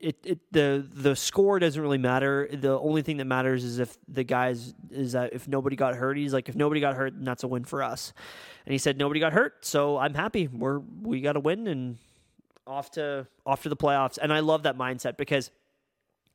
it, 0.00 0.16
it 0.24 0.38
the 0.50 0.86
the 0.92 1.14
score 1.14 1.58
doesn't 1.58 1.80
really 1.80 1.98
matter. 1.98 2.48
The 2.52 2.78
only 2.78 3.02
thing 3.02 3.18
that 3.18 3.26
matters 3.26 3.64
is 3.64 3.78
if 3.78 3.96
the 4.08 4.24
guys 4.24 4.74
is 4.90 5.12
that 5.12 5.32
if 5.32 5.46
nobody 5.46 5.76
got 5.76 5.94
hurt. 5.94 6.16
He's 6.16 6.32
like 6.32 6.48
if 6.48 6.56
nobody 6.56 6.80
got 6.80 6.96
hurt, 6.96 7.14
then 7.14 7.24
that's 7.24 7.42
a 7.42 7.48
win 7.48 7.64
for 7.64 7.82
us. 7.82 8.12
And 8.66 8.72
he 8.72 8.78
said 8.78 8.98
nobody 8.98 9.20
got 9.20 9.32
hurt, 9.32 9.64
so 9.64 9.98
I'm 9.98 10.14
happy. 10.14 10.48
We're 10.48 10.78
we 10.78 11.20
got 11.20 11.36
a 11.36 11.40
win 11.40 11.66
and 11.66 11.98
off 12.66 12.90
to 12.92 13.26
off 13.44 13.62
to 13.64 13.68
the 13.68 13.76
playoffs. 13.76 14.18
And 14.20 14.32
I 14.32 14.40
love 14.40 14.62
that 14.62 14.78
mindset 14.78 15.16
because 15.16 15.50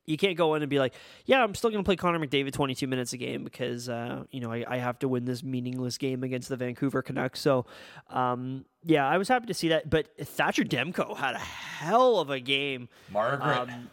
you 0.05 0.17
can't 0.17 0.37
go 0.37 0.53
in 0.55 0.61
and 0.61 0.69
be 0.69 0.79
like, 0.79 0.93
yeah, 1.25 1.43
I'm 1.43 1.55
still 1.55 1.69
going 1.69 1.83
to 1.83 1.87
play 1.87 1.95
Connor 1.95 2.19
McDavid 2.19 2.53
22 2.53 2.87
minutes 2.87 3.13
a 3.13 3.17
game 3.17 3.43
because, 3.43 3.89
uh, 3.89 4.23
you 4.31 4.39
know, 4.39 4.51
I, 4.51 4.63
I 4.67 4.77
have 4.77 4.99
to 4.99 5.07
win 5.07 5.25
this 5.25 5.43
meaningless 5.43 5.97
game 5.97 6.23
against 6.23 6.49
the 6.49 6.57
Vancouver 6.57 7.01
Canucks. 7.01 7.39
So, 7.39 7.65
um, 8.09 8.65
yeah, 8.83 9.07
I 9.07 9.17
was 9.17 9.27
happy 9.27 9.47
to 9.47 9.53
see 9.53 9.69
that. 9.69 9.89
But 9.89 10.15
Thatcher 10.17 10.63
Demko 10.63 11.17
had 11.17 11.35
a 11.35 11.39
hell 11.39 12.19
of 12.19 12.29
a 12.29 12.39
game. 12.39 12.89
Margaret. 13.11 13.69
Um, 13.69 13.89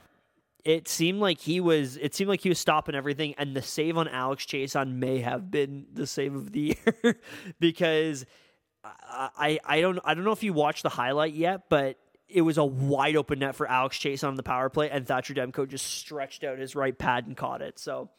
it 0.65 0.87
seemed 0.87 1.21
like 1.21 1.41
he 1.41 1.61
was. 1.61 1.97
It 1.97 2.15
seemed 2.15 2.29
like 2.29 2.41
he 2.41 2.49
was 2.49 2.59
stopping 2.59 2.95
everything, 2.95 3.35
and 3.37 3.57
the 3.57 3.63
save 3.63 3.97
on 3.97 4.07
Alex 4.07 4.45
Chiasson 4.45 4.95
may 4.95 5.19
have 5.19 5.51
been 5.51 5.87
the 5.93 6.07
save 6.07 6.35
of 6.35 6.53
the 6.53 6.61
year 7.05 7.21
because 7.59 8.25
I, 8.85 9.31
I 9.37 9.59
I 9.65 9.81
don't 9.81 9.99
I 10.05 10.15
don't 10.15 10.23
know 10.25 10.33
if 10.33 10.45
you 10.45 10.53
watched 10.53 10.85
the 10.85 10.89
highlight 10.89 11.33
yet, 11.35 11.63
but 11.69 11.99
it 12.33 12.41
was 12.43 12.59
a 12.59 12.65
wide 12.65 13.17
open 13.17 13.41
net 13.41 13.55
for 13.55 13.69
Alex 13.69 13.99
Chiasson 13.99 14.29
on 14.29 14.35
the 14.35 14.43
power 14.43 14.69
play, 14.69 14.91
and 14.91 15.07
Thatcher 15.07 15.35
Demko 15.35 15.69
just 15.69 15.87
stretched 15.87 16.45
out 16.45 16.59
his 16.59 16.75
right 16.75 16.97
pad 16.97 17.27
and 17.27 17.37
caught 17.37 17.63
it. 17.63 17.79
So, 17.79 18.11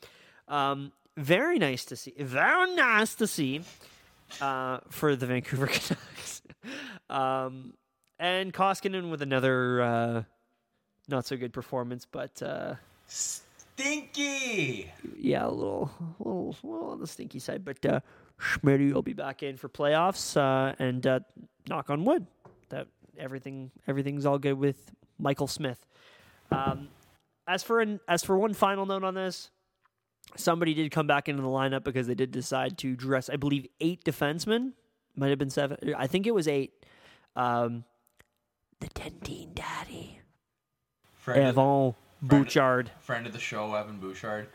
um, 0.48 0.92
very 1.18 1.60
nice 1.60 1.86
to 1.86 1.96
see. 1.96 2.14
Very 2.18 2.76
nice 2.76 3.16
to 3.16 3.28
see 3.28 3.62
uh, 4.42 4.80
for 4.90 5.16
the 5.16 5.26
Vancouver 5.26 5.68
Canucks. 5.72 6.42
um, 7.10 7.74
and 8.20 8.54
Koskinen 8.54 9.10
with 9.10 9.22
another 9.22 9.82
uh, 9.82 10.24
not 11.08 11.26
so 11.26 11.36
good 11.38 11.54
performance, 11.54 12.08
but 12.10 12.42
uh, 12.42 12.76
Stinky. 13.08 14.92
yeah, 15.18 15.46
a 15.46 15.50
little, 15.50 15.92
a 16.20 16.24
little, 16.24 16.56
a 16.64 16.68
little 16.68 16.90
on 16.92 17.00
the 17.00 17.08
stinky 17.08 17.40
side. 17.40 17.66
But 17.66 17.86
uh, 17.86 18.00
Schmitty 18.40 18.94
will 18.94 19.02
be 19.02 19.14
back 19.14 19.44
in 19.44 19.58
for 19.58 19.70
playoffs, 19.70 20.38
uh, 20.38 20.76
and 20.80 21.06
uh, 21.06 21.20
knock 21.68 21.90
on 21.90 22.06
wood 22.06 22.28
everything 23.18 23.72
everything's 23.88 24.26
all 24.26 24.40
good 24.40 24.54
with 24.54 24.92
Michael 25.18 25.48
Smith. 25.48 25.86
Um, 26.52 26.90
as 27.48 27.64
for 27.64 27.82
an, 27.82 28.00
as 28.08 28.24
for 28.24 28.38
one 28.38 28.54
final 28.54 28.86
note 28.86 29.04
on 29.04 29.16
this, 29.16 29.50
somebody 30.36 30.74
did 30.74 30.92
come 30.92 31.08
back 31.08 31.28
into 31.28 31.42
the 31.42 31.48
lineup 31.48 31.84
because 31.84 32.08
they 32.08 32.16
did 32.16 32.32
decide 32.32 32.78
to 32.80 32.96
dress. 32.96 33.30
I 33.30 33.36
believe 33.36 33.68
eight 33.80 34.04
defensemen 34.04 34.74
might 35.16 35.30
have 35.30 35.40
been 35.40 35.50
seven. 35.50 35.78
I 35.98 36.08
think 36.08 36.28
it 36.28 36.34
was 36.34 36.48
eight. 36.48 36.86
Um, 37.36 37.84
the 38.80 38.88
Dentine 38.90 39.54
Daddy, 39.54 40.20
Friend, 41.14 41.40
Evan 41.40 41.54
friend 41.54 41.96
Bouchard. 42.22 42.92
friend 43.00 43.26
of 43.26 43.34
the 43.34 43.40
show, 43.40 43.74
Evan 43.74 44.00
Bouchard. 44.00 44.48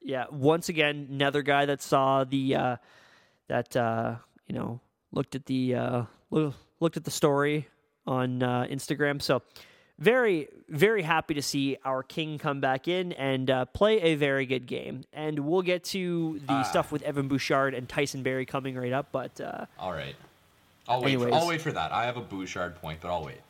Yeah, 0.00 0.26
once 0.30 0.68
again, 0.68 1.08
another 1.10 1.42
guy 1.42 1.66
that 1.66 1.82
saw 1.82 2.24
the 2.24 2.54
uh, 2.56 2.76
that 3.48 3.76
uh, 3.76 4.16
you 4.46 4.54
know 4.54 4.80
looked 5.12 5.34
at 5.34 5.46
the 5.46 5.74
uh, 5.74 6.04
looked 6.30 6.96
at 6.96 7.04
the 7.04 7.10
story 7.10 7.68
on 8.06 8.42
uh, 8.42 8.66
Instagram. 8.70 9.20
So 9.22 9.42
very 9.98 10.48
very 10.68 11.02
happy 11.02 11.34
to 11.34 11.42
see 11.42 11.76
our 11.84 12.02
king 12.02 12.38
come 12.38 12.60
back 12.60 12.88
in 12.88 13.12
and 13.12 13.50
uh, 13.50 13.64
play 13.66 14.00
a 14.00 14.14
very 14.14 14.46
good 14.46 14.66
game. 14.66 15.02
And 15.12 15.38
we'll 15.40 15.62
get 15.62 15.84
to 15.84 16.38
the 16.46 16.52
Ah. 16.54 16.62
stuff 16.62 16.90
with 16.90 17.02
Evan 17.02 17.28
Bouchard 17.28 17.74
and 17.74 17.88
Tyson 17.88 18.22
Barrie 18.22 18.46
coming 18.46 18.74
right 18.76 18.92
up. 18.92 19.08
But 19.12 19.40
uh, 19.40 19.66
All 19.78 19.92
right. 19.92 20.16
I'll 20.88 21.02
wait. 21.02 21.18
For, 21.18 21.32
I'll 21.32 21.46
wait 21.46 21.60
for 21.60 21.72
that. 21.72 21.92
I 21.92 22.04
have 22.06 22.16
a 22.16 22.20
Bouchard 22.22 22.74
point, 22.76 23.00
but 23.00 23.08
I'll 23.10 23.24
wait. 23.24 23.40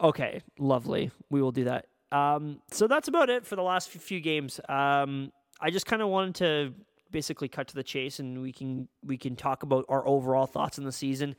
Okay, 0.00 0.42
lovely. 0.58 1.10
We 1.30 1.40
will 1.42 1.52
do 1.52 1.64
that. 1.64 1.86
Um, 2.12 2.60
so 2.70 2.86
that's 2.86 3.08
about 3.08 3.30
it 3.30 3.46
for 3.46 3.56
the 3.56 3.62
last 3.62 3.88
few 3.90 4.20
games. 4.20 4.60
Um, 4.68 5.32
I 5.60 5.70
just 5.70 5.86
kind 5.86 6.02
of 6.02 6.08
wanted 6.08 6.34
to 6.36 6.74
basically 7.10 7.48
cut 7.48 7.68
to 7.68 7.74
the 7.74 7.82
chase, 7.82 8.18
and 8.18 8.42
we 8.42 8.52
can 8.52 8.88
we 9.04 9.16
can 9.16 9.36
talk 9.36 9.62
about 9.62 9.86
our 9.88 10.06
overall 10.06 10.46
thoughts 10.46 10.78
on 10.78 10.84
the 10.84 10.92
season 10.92 11.34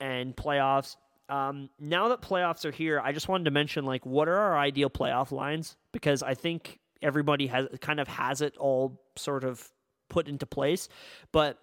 and 0.00 0.34
playoffs. 0.34 0.96
Um, 1.28 1.70
now 1.78 2.08
that 2.08 2.20
playoffs 2.20 2.64
are 2.64 2.70
here, 2.70 3.00
I 3.00 3.12
just 3.12 3.28
wanted 3.28 3.44
to 3.44 3.50
mention 3.50 3.84
like 3.84 4.04
what 4.04 4.28
are 4.28 4.38
our 4.38 4.58
ideal 4.58 4.90
playoff 4.90 5.32
lines 5.32 5.76
because 5.92 6.22
I 6.22 6.34
think 6.34 6.80
everybody 7.02 7.46
has 7.46 7.66
kind 7.80 7.98
of 8.00 8.08
has 8.08 8.40
it 8.40 8.56
all 8.58 9.00
sort 9.16 9.44
of 9.44 9.70
put 10.08 10.28
into 10.28 10.46
place, 10.46 10.88
but 11.32 11.58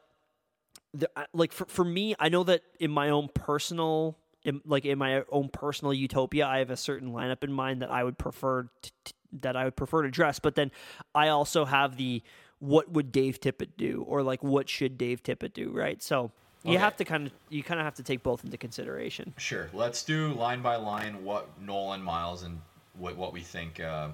the, 0.93 1.09
like 1.33 1.53
for, 1.53 1.65
for 1.65 1.85
me, 1.85 2.15
I 2.19 2.29
know 2.29 2.43
that 2.43 2.63
in 2.79 2.91
my 2.91 3.09
own 3.09 3.29
personal, 3.33 4.17
in, 4.43 4.61
like 4.65 4.85
in 4.85 4.97
my 4.97 5.23
own 5.31 5.49
personal 5.49 5.93
utopia, 5.93 6.45
I 6.47 6.59
have 6.59 6.69
a 6.69 6.77
certain 6.77 7.11
lineup 7.11 7.43
in 7.43 7.51
mind 7.51 7.81
that 7.81 7.91
I 7.91 8.03
would 8.03 8.17
prefer 8.17 8.63
to, 8.63 8.91
to- 9.05 9.13
that 9.39 9.55
I 9.55 9.63
would 9.63 9.77
prefer 9.77 10.01
to 10.01 10.11
dress. 10.11 10.39
But 10.39 10.55
then 10.55 10.71
I 11.15 11.29
also 11.29 11.63
have 11.63 11.95
the 11.95 12.21
what 12.59 12.91
would 12.91 13.13
Dave 13.13 13.39
Tippett 13.39 13.77
do, 13.77 14.03
or 14.05 14.23
like 14.23 14.43
what 14.43 14.67
should 14.67 14.97
Dave 14.97 15.23
Tippett 15.23 15.53
do, 15.53 15.71
right? 15.71 16.03
So 16.03 16.31
you 16.63 16.71
Okay. 16.73 16.79
have 16.79 16.95
to 16.97 17.05
kind 17.05 17.27
of 17.27 17.33
you 17.49 17.63
kind 17.63 17.79
of 17.79 17.85
have 17.85 17.95
to 17.95 18.03
take 18.03 18.21
both 18.23 18.43
into 18.43 18.57
consideration. 18.57 19.33
Sure. 19.37 19.69
Let's 19.73 20.03
do 20.03 20.33
line 20.33 20.61
by 20.61 20.75
line 20.75 21.23
what 21.23 21.47
Nolan, 21.59 22.01
Myles, 22.03 22.43
and 22.43 22.61
what 22.97 23.15
what 23.17 23.33
we 23.33 23.41
think 23.41 23.79
uh, 23.79 24.09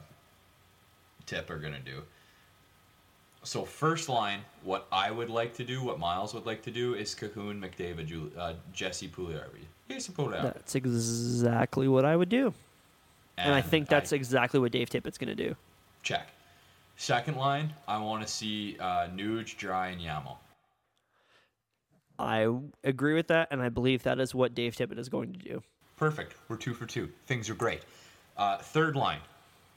Tip 1.25 1.49
are 1.49 1.57
gonna 1.59 1.79
do. 1.79 2.03
So 3.43 3.63
first 3.63 4.09
line, 4.09 4.41
what 4.63 4.87
I 4.91 5.09
would 5.11 5.29
like 5.29 5.53
to 5.55 5.63
do, 5.63 5.81
what 5.83 5.99
Myles 5.99 6.33
would 6.33 6.45
like 6.45 6.61
to 6.63 6.71
do, 6.71 6.95
is 6.95 7.15
Kahun, 7.15 7.59
McDavid, 7.61 8.07
Jul- 8.07 8.31
uh, 8.37 8.53
Jesse 8.73 9.07
Puljujärvi. 9.07 9.63
Jesse 9.89 10.11
Puljujärvi. 10.11 10.41
That's 10.43 10.75
exactly 10.75 11.87
what 11.87 12.03
I 12.03 12.15
would 12.17 12.27
do, 12.29 12.53
and, 13.37 13.53
I 13.53 13.61
think 13.61 13.87
that's 13.87 14.11
I- 14.11 14.17
exactly 14.17 14.59
what 14.59 14.71
Dave 14.71 14.89
Tippett's 14.89 15.17
going 15.17 15.35
to 15.35 15.43
do. 15.49 15.55
check. 16.03 16.29
Second 16.99 17.35
line, 17.37 17.73
I 17.87 17.99
want 17.99 18.25
to 18.25 18.27
see 18.27 18.75
uh, 18.79 19.07
Nuge, 19.15 19.55
Dry, 19.55 19.89
and 19.89 20.01
Yamo. 20.01 20.35
I 22.19 22.49
agree 22.83 23.13
with 23.13 23.27
that, 23.27 23.49
and 23.51 23.61
I 23.61 23.69
believe 23.69 24.03
that 24.03 24.19
is 24.19 24.33
what 24.33 24.55
Dave 24.55 24.75
Tippett 24.75 24.97
is 24.97 25.09
going 25.09 25.33
to 25.33 25.39
do. 25.39 25.61
Perfect. 25.97 26.35
We're 26.47 26.57
two 26.57 26.73
for 26.73 26.85
two. 26.85 27.09
Things 27.25 27.49
are 27.49 27.55
great. 27.55 27.81
Uh, 28.37 28.57
third 28.57 28.95
line, 28.95 29.19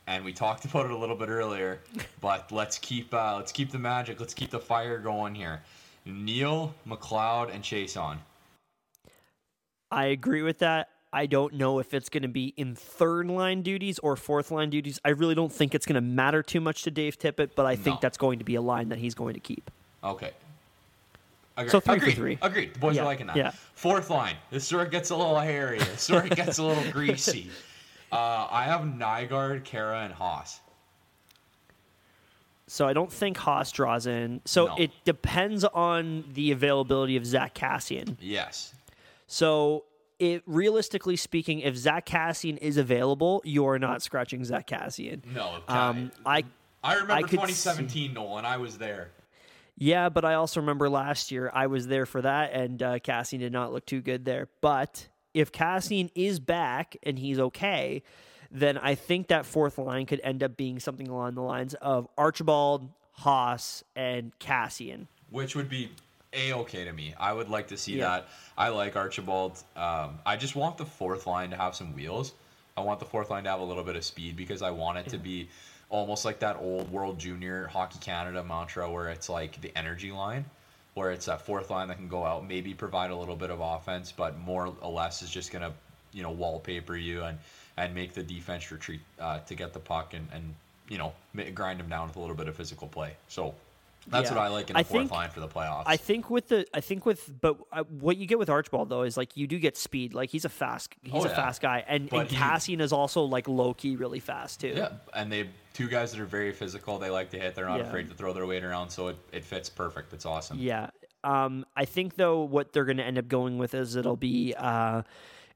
and 0.06 0.24
we 0.24 0.32
talked 0.32 0.64
about 0.66 0.86
it 0.86 0.92
a 0.92 0.96
little 0.96 1.16
bit 1.16 1.28
earlier, 1.28 1.80
but 2.20 2.50
let's 2.52 2.78
keep 2.78 3.12
uh, 3.12 3.36
let's 3.36 3.52
keep 3.52 3.70
the 3.70 3.78
magic. 3.78 4.20
Let's 4.20 4.34
keep 4.34 4.50
the 4.50 4.60
fire 4.60 4.98
going 4.98 5.34
here. 5.34 5.62
Neal, 6.06 6.74
McLeod, 6.88 7.54
and 7.54 7.62
Chiasson. 7.62 8.18
I 9.90 10.06
agree 10.06 10.42
with 10.42 10.58
that. 10.58 10.88
I 11.12 11.26
don't 11.26 11.54
know 11.54 11.80
if 11.80 11.92
it's 11.92 12.08
going 12.08 12.22
to 12.22 12.28
be 12.28 12.54
in 12.56 12.76
third 12.76 13.26
line 13.26 13.62
duties 13.62 13.98
or 13.98 14.14
fourth 14.14 14.52
line 14.52 14.70
duties. 14.70 15.00
I 15.04 15.10
really 15.10 15.34
don't 15.34 15.52
think 15.52 15.74
it's 15.74 15.84
going 15.84 15.96
to 15.96 16.00
matter 16.00 16.42
too 16.42 16.60
much 16.60 16.84
to 16.84 16.90
Dave 16.90 17.18
Tippett, 17.18 17.50
but 17.56 17.66
I 17.66 17.74
think 17.74 18.00
that's 18.00 18.16
going 18.16 18.38
to 18.38 18.44
be 18.44 18.54
a 18.54 18.62
line 18.62 18.90
that 18.90 18.98
he's 18.98 19.14
going 19.14 19.34
to 19.34 19.40
keep. 19.40 19.70
Okay. 20.04 20.30
Agreed. 21.60 21.70
So 21.70 21.80
three 21.80 21.94
for 21.98 22.02
Agreed. 22.04 22.14
three. 22.16 22.38
Agreed. 22.42 22.74
The 22.74 22.78
boys 22.78 22.96
Yeah, 22.96 23.02
are 23.02 23.04
liking 23.06 23.26
that. 23.28 23.36
yeah. 23.36 23.50
Fourth 23.74 24.10
line. 24.10 24.36
This 24.50 24.66
sort 24.66 24.84
of 24.86 24.90
gets 24.92 25.10
a 25.10 25.16
little 25.16 25.38
hairy. 25.38 25.78
This 25.78 26.02
sort 26.02 26.24
of 26.30 26.36
gets 26.36 26.58
a 26.58 26.62
little 26.64 26.90
greasy. 26.92 27.50
Uh, 28.12 28.48
I 28.50 28.64
have 28.64 28.80
Nygaard, 28.80 29.62
Khaira, 29.62 30.04
and 30.04 30.12
Haas. 30.12 30.58
So 32.66 32.86
I 32.88 32.92
don't 32.92 33.12
think 33.12 33.36
Haas 33.36 33.70
draws 33.70 34.08
in. 34.08 34.40
So 34.44 34.66
No. 34.66 34.76
it 34.78 34.90
depends 35.04 35.62
on 35.64 36.24
the 36.34 36.50
availability 36.50 37.16
of 37.16 37.24
Zack 37.24 37.54
Kassian. 37.54 38.16
Yes. 38.20 38.74
So 39.28 39.84
it 40.18 40.42
realistically 40.46 41.14
speaking, 41.14 41.60
if 41.60 41.76
Zack 41.76 42.06
Kassian 42.06 42.58
is 42.58 42.76
available, 42.76 43.42
you're 43.44 43.78
not 43.78 44.02
scratching 44.02 44.44
Zack 44.44 44.66
Kassian. 44.66 45.24
No. 45.26 45.58
Um, 45.68 46.10
I 46.26 46.42
I 46.82 46.94
remember 46.94 47.12
I 47.12 47.20
could 47.22 47.30
2017, 47.30 48.12
Nolan. 48.14 48.44
I 48.44 48.56
was 48.56 48.78
there. 48.78 49.10
Yeah, 49.82 50.10
but 50.10 50.26
I 50.26 50.34
also 50.34 50.60
remember 50.60 50.90
last 50.90 51.30
year 51.32 51.50
I 51.54 51.66
was 51.66 51.86
there 51.86 52.04
for 52.04 52.20
that, 52.20 52.52
and 52.52 52.82
uh, 52.82 52.98
Kassian 52.98 53.38
did 53.38 53.50
not 53.52 53.72
look 53.72 53.86
too 53.86 54.02
good 54.02 54.26
there. 54.26 54.48
But 54.60 55.08
if 55.32 55.52
Kassian 55.52 56.10
is 56.14 56.38
back 56.38 56.96
and 57.02 57.18
he's 57.18 57.38
okay, 57.38 58.02
then 58.50 58.76
I 58.76 58.94
think 58.94 59.28
that 59.28 59.46
fourth 59.46 59.78
line 59.78 60.04
could 60.04 60.20
end 60.22 60.42
up 60.42 60.54
being 60.56 60.80
something 60.80 61.08
along 61.08 61.34
the 61.34 61.40
lines 61.40 61.72
of 61.74 62.06
Archibald, 62.18 62.90
Haas, 63.12 63.82
and 63.96 64.38
Kassian. 64.38 65.06
which 65.30 65.56
would 65.56 65.68
be 65.70 65.88
a 66.34 66.52
okay 66.52 66.84
to 66.84 66.92
me. 66.92 67.14
I 67.18 67.32
would 67.32 67.48
like 67.48 67.68
to 67.68 67.76
see 67.78 67.96
Yeah. 67.96 68.04
that. 68.08 68.28
I 68.58 68.68
like 68.68 68.96
Archibald. 68.96 69.62
Um, 69.76 70.18
I 70.26 70.36
just 70.36 70.56
want 70.56 70.76
the 70.76 70.84
fourth 70.84 71.26
line 71.26 71.50
to 71.50 71.56
have 71.56 71.74
some 71.74 71.94
wheels. 71.94 72.34
I 72.76 72.82
want 72.82 72.98
the 73.00 73.06
fourth 73.06 73.30
line 73.30 73.44
to 73.44 73.50
have 73.50 73.60
a 73.60 73.64
little 73.64 73.84
bit 73.84 73.96
of 73.96 74.04
speed 74.04 74.36
because 74.36 74.60
I 74.60 74.70
want 74.72 74.98
it 74.98 75.08
to 75.08 75.18
be 75.18 75.48
almost 75.90 76.24
like 76.24 76.38
that 76.38 76.56
old 76.56 76.90
World 76.90 77.18
Junior 77.18 77.66
Hockey 77.66 77.98
Canada 78.00 78.42
mantra 78.42 78.90
where 78.90 79.08
it's 79.08 79.28
like 79.28 79.60
the 79.60 79.76
energy 79.76 80.12
line, 80.12 80.44
where 80.94 81.10
it's 81.10 81.26
that 81.26 81.42
fourth 81.42 81.70
line 81.70 81.88
that 81.88 81.96
can 81.96 82.08
go 82.08 82.24
out, 82.24 82.46
maybe 82.46 82.72
provide 82.72 83.10
a 83.10 83.16
little 83.16 83.36
bit 83.36 83.50
of 83.50 83.60
offense, 83.60 84.12
but 84.12 84.38
more 84.38 84.72
or 84.80 84.90
less 84.92 85.22
is 85.22 85.30
just 85.30 85.52
gonna, 85.52 85.72
you 86.12 86.22
know, 86.22 86.30
wallpaper 86.30 86.96
you 86.96 87.24
and 87.24 87.38
and 87.76 87.94
make 87.94 88.14
the 88.14 88.22
defense 88.22 88.70
retreat 88.70 89.00
uh, 89.20 89.40
to 89.40 89.54
get 89.54 89.72
the 89.72 89.78
puck 89.78 90.14
and 90.14 90.26
and 90.32 90.54
you 90.88 90.98
know 90.98 91.12
grind 91.54 91.80
them 91.80 91.88
down 91.88 92.08
with 92.08 92.16
a 92.16 92.20
little 92.20 92.36
bit 92.36 92.48
of 92.48 92.56
physical 92.56 92.88
play. 92.88 93.14
So. 93.28 93.54
That's 94.08 94.30
Yeah. 94.30 94.36
what 94.36 94.44
I 94.44 94.48
like 94.48 94.70
in 94.70 94.74
the 94.74 94.80
I 94.80 94.82
fourth 94.82 95.02
think- 95.02 95.10
line 95.12 95.30
for 95.30 95.40
the 95.40 95.48
playoffs. 95.48 95.84
I 95.86 95.96
think 95.96 96.30
with 96.30 96.48
the, 96.48 96.66
I 96.74 96.80
think 96.80 97.04
with, 97.06 97.30
but 97.40 97.58
uh, 97.72 97.84
what 97.84 98.16
you 98.16 98.26
get 98.26 98.38
with 98.38 98.48
Archibald 98.50 98.88
though 98.88 99.02
is 99.02 99.16
like 99.16 99.36
you 99.36 99.46
do 99.46 99.58
get 99.58 99.76
speed. 99.76 100.14
Like 100.14 100.30
he's 100.30 100.44
a 100.44 100.48
fast, 100.48 100.94
he's 101.02 101.12
Oh, 101.24 101.26
a 101.26 101.28
fast 101.28 101.60
guy, 101.60 101.84
and, 101.86 102.08
But 102.08 102.18
and 102.20 102.30
he- 102.30 102.36
Kassian 102.36 102.80
is 102.80 102.92
also 102.92 103.22
like 103.22 103.46
low 103.46 103.74
key 103.74 103.96
really 103.96 104.20
fast 104.20 104.60
too. 104.60 104.72
Yeah, 104.76 104.92
and 105.14 105.30
they 105.30 105.48
two 105.74 105.86
guys 105.88 106.12
that 106.12 106.20
are 106.20 106.24
very 106.26 106.52
physical. 106.52 106.98
They 106.98 107.10
like 107.10 107.30
to 107.30 107.38
hit. 107.38 107.54
They're 107.54 107.68
not 107.68 107.78
Yeah. 107.80 107.86
afraid 107.86 108.08
to 108.08 108.14
throw 108.14 108.32
their 108.32 108.46
weight 108.46 108.64
around. 108.64 108.90
So 108.90 109.08
it, 109.08 109.16
it 109.32 109.44
fits 109.44 109.68
perfect. 109.68 110.12
It's 110.12 110.26
awesome. 110.26 110.58
Yeah. 110.58 110.90
Um, 111.22 111.64
I 111.76 111.84
think 111.84 112.16
though 112.16 112.40
what 112.40 112.72
they're 112.72 112.86
going 112.86 112.96
to 112.96 113.04
end 113.04 113.18
up 113.18 113.28
going 113.28 113.58
with 113.58 113.74
is 113.74 113.94
it'll 113.94 114.16
be 114.16 114.54
uh, 114.56 115.02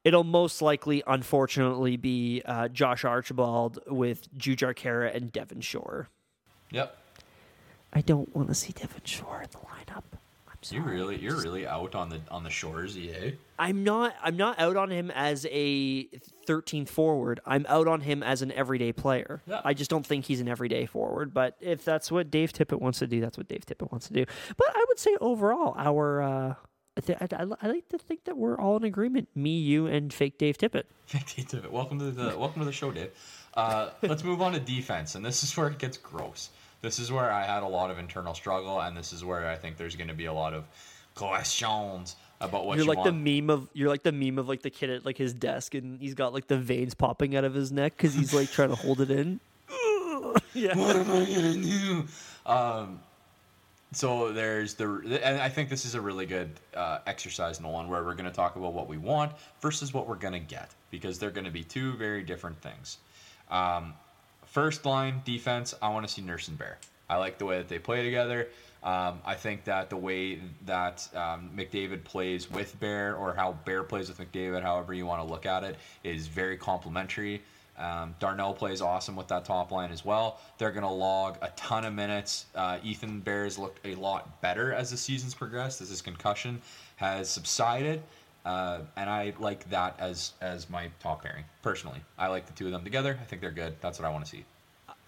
it'll 0.03 0.23
most 0.23 0.61
likely, 0.61 1.01
unfortunately, 1.07 1.97
be 1.97 2.43
uh, 2.45 2.67
Josh 2.69 3.03
Archibald 3.03 3.79
with 3.87 4.29
Jujhar 4.37 4.75
Khaira 4.75 5.13
and 5.15 5.31
Devin 5.31 5.61
Shore. 5.61 6.07
Yep. 6.71 6.95
I 7.95 8.01
don't 8.01 8.35
want 8.35 8.49
to 8.49 8.53
see 8.53 8.73
Devin 8.73 9.01
Shore 9.05 9.41
in 9.41 9.49
the 9.49 9.57
lineup. 9.59 10.03
I'm 10.49 10.57
You 10.69 10.81
really, 10.81 11.17
you're 11.17 11.41
really 11.41 11.65
out 11.65 11.95
on 11.95 12.09
the 12.09 12.19
on 12.29 12.43
the 12.43 12.49
shores, 12.49 12.97
EA. 12.97 13.37
I'm 13.57 13.85
not. 13.85 14.13
I'm 14.21 14.35
not 14.35 14.59
out 14.59 14.75
on 14.75 14.91
him 14.91 15.11
as 15.11 15.47
a 15.49 16.03
13 16.45 16.87
forward. 16.87 17.39
I'm 17.45 17.65
out 17.69 17.87
on 17.87 18.01
him 18.01 18.21
as 18.21 18.41
an 18.41 18.51
everyday 18.51 18.91
player. 18.91 19.41
Yeah. 19.47 19.61
I 19.63 19.73
just 19.73 19.89
don't 19.89 20.05
think 20.05 20.25
he's 20.25 20.41
an 20.41 20.49
everyday 20.49 20.85
forward. 20.85 21.33
But 21.33 21.55
if 21.61 21.85
that's 21.85 22.11
what 22.11 22.29
Dave 22.29 22.51
Tippett 22.51 22.81
wants 22.81 22.99
to 22.99 23.07
do, 23.07 23.21
that's 23.21 23.37
what 23.37 23.47
Dave 23.47 23.65
Tippett 23.65 23.89
wants 23.89 24.07
to 24.07 24.13
do. 24.13 24.25
But 24.57 24.67
I 24.75 24.83
would 24.89 24.99
say 24.99 25.15
overall, 25.21 25.73
our 25.77 26.21
uh, 26.21 26.55
I, 26.97 27.01
th- 27.01 27.17
I, 27.21 27.27
I, 27.33 27.45
I 27.61 27.67
like 27.67 27.87
to 27.89 27.97
think 27.97 28.25
that 28.25 28.37
we're 28.37 28.59
all 28.59 28.75
in 28.75 28.83
agreement. 28.83 29.29
Me, 29.35 29.57
you, 29.57 29.87
and 29.87 30.13
fake 30.21 30.37
Dave 30.37 30.57
Tippett. 30.57 30.83
welcome 31.71 31.99
to 31.99 32.11
the 32.11 32.37
welcome 32.37 32.59
to 32.59 32.65
the 32.65 32.73
show, 32.73 32.91
Dave. 32.91 33.11
Uh, 33.53 33.91
let's 34.01 34.25
move 34.25 34.41
on 34.41 34.51
to 34.51 34.59
defense, 34.59 35.15
and 35.15 35.23
this 35.25 35.41
is 35.41 35.55
where 35.55 35.67
it 35.67 35.77
gets 35.79 35.95
gross. 35.95 36.49
This 36.81 36.99
is 36.99 37.11
where 37.11 37.31
I 37.31 37.43
had 37.43 37.63
a 37.63 37.67
lot 37.67 37.91
of 37.91 37.99
internal 37.99 38.33
struggle, 38.33 38.79
and 38.79 38.95
this 38.95 39.13
is 39.13 39.23
where 39.23 39.47
I 39.47 39.55
think 39.55 39.77
there's 39.77 39.95
going 39.95 40.09
to 40.09 40.13
be 40.13 40.25
a 40.25 40.33
lot 40.33 40.53
of 40.53 40.65
questions 41.15 42.15
about 42.41 42.65
what 42.65 42.75
you're 42.75 42.83
you 42.83 42.89
like 42.89 42.97
want. 42.99 43.23
the 43.23 43.41
meme 43.41 43.49
of 43.49 43.69
you're 43.73 43.89
like 43.89 44.03
the 44.03 44.11
meme 44.11 44.37
of 44.37 44.47
like 44.47 44.61
the 44.61 44.69
kid 44.69 44.89
at 44.89 45.05
like 45.05 45.17
his 45.17 45.33
desk, 45.33 45.73
and 45.73 45.99
he's 45.99 46.13
got 46.13 46.33
like 46.33 46.47
the 46.47 46.57
veins 46.57 46.93
popping 46.93 47.35
out 47.35 47.43
of 47.43 47.53
his 47.53 47.71
neck 47.71 47.93
because 47.97 48.13
he's 48.13 48.33
like 48.33 48.51
trying 48.51 48.69
to 48.69 48.75
hold 48.75 49.01
it 49.01 49.09
in. 49.09 49.39
yeah. 50.53 50.75
what 50.77 50.95
am 50.95 51.11
I 51.11 51.25
gonna 51.25 51.53
do? 51.53 52.05
Um, 52.45 52.99
so 53.91 54.33
there's 54.33 54.73
the, 54.73 55.19
and 55.23 55.39
I 55.39 55.47
think 55.47 55.69
this 55.69 55.85
is 55.85 55.95
a 55.95 56.01
really 56.01 56.25
good 56.25 56.51
uh, 56.75 56.99
exercise, 57.07 57.61
one 57.61 57.87
where 57.87 58.03
we're 58.03 58.15
gonna 58.15 58.31
talk 58.31 58.57
about 58.57 58.73
what 58.73 58.87
we 58.87 58.97
want 58.97 59.31
versus 59.61 59.93
what 59.93 60.07
we're 60.07 60.15
gonna 60.15 60.39
get 60.39 60.71
because 60.91 61.17
they're 61.17 61.31
gonna 61.31 61.51
be 61.51 61.63
two 61.63 61.93
very 61.93 62.21
different 62.21 62.61
things. 62.61 62.97
Um, 63.49 63.93
first 64.55 64.85
line 64.85 65.21
defense, 65.25 65.75
I 65.81 65.89
want 65.89 66.07
to 66.07 66.13
see 66.13 66.21
Nurse 66.21 66.47
and 66.47 66.57
Bear. 66.57 66.77
I 67.09 67.17
like 67.17 67.37
the 67.37 67.45
way 67.45 67.57
that 67.57 67.67
they 67.67 67.77
play 67.77 68.03
together. 68.03 68.47
Um, 68.83 69.19
I 69.25 69.33
think 69.33 69.65
that 69.65 69.89
the 69.89 69.97
way 69.97 70.39
that 70.65 71.05
um, 71.13 71.49
McDavid 71.53 72.05
plays 72.05 72.49
with 72.49 72.79
Bear, 72.79 73.17
or 73.17 73.33
how 73.33 73.57
Bear 73.65 73.83
plays 73.83 74.07
with 74.07 74.17
McDavid, 74.17 74.61
however 74.61 74.93
you 74.93 75.05
want 75.05 75.21
to 75.21 75.27
look 75.27 75.45
at 75.45 75.65
it, 75.65 75.75
is 76.05 76.27
very 76.27 76.55
complementary. 76.55 77.41
Um, 77.77 78.15
Darnell 78.21 78.53
plays 78.53 78.81
awesome 78.81 79.17
with 79.17 79.27
that 79.27 79.43
top 79.43 79.71
line 79.71 79.91
as 79.91 80.05
well. 80.05 80.39
They're 80.57 80.71
going 80.71 80.83
to 80.83 80.89
log 80.89 81.37
a 81.41 81.49
ton 81.57 81.83
of 81.83 81.93
minutes. 81.93 82.45
Uh, 82.55 82.77
Ethan 82.81 83.19
Bears 83.19 83.59
looked 83.59 83.85
a 83.85 83.95
lot 83.95 84.39
better 84.39 84.71
as 84.71 84.89
the 84.89 84.95
season's 84.95 85.33
progressed, 85.33 85.81
as 85.81 85.89
his 85.89 86.01
concussion 86.01 86.61
has 86.95 87.29
subsided. 87.29 88.01
Uh, 88.45 88.81
and 88.95 89.09
I 89.09 89.33
like 89.39 89.67
that 89.71 89.95
as 89.99 90.33
as 90.39 90.69
my 90.69 90.89
top 91.01 91.23
pairing 91.23 91.45
personally. 91.63 91.99
I 92.17 92.27
like 92.27 92.45
the 92.45 92.53
two 92.53 92.67
of 92.67 92.71
them 92.71 92.83
together. 92.83 93.17
I 93.19 93.25
think 93.25 93.41
they're 93.41 93.51
good. 93.51 93.75
That's 93.81 93.97
what 93.99 94.07
I 94.07 94.11
want 94.11 94.23
to 94.25 94.29
see. 94.31 94.45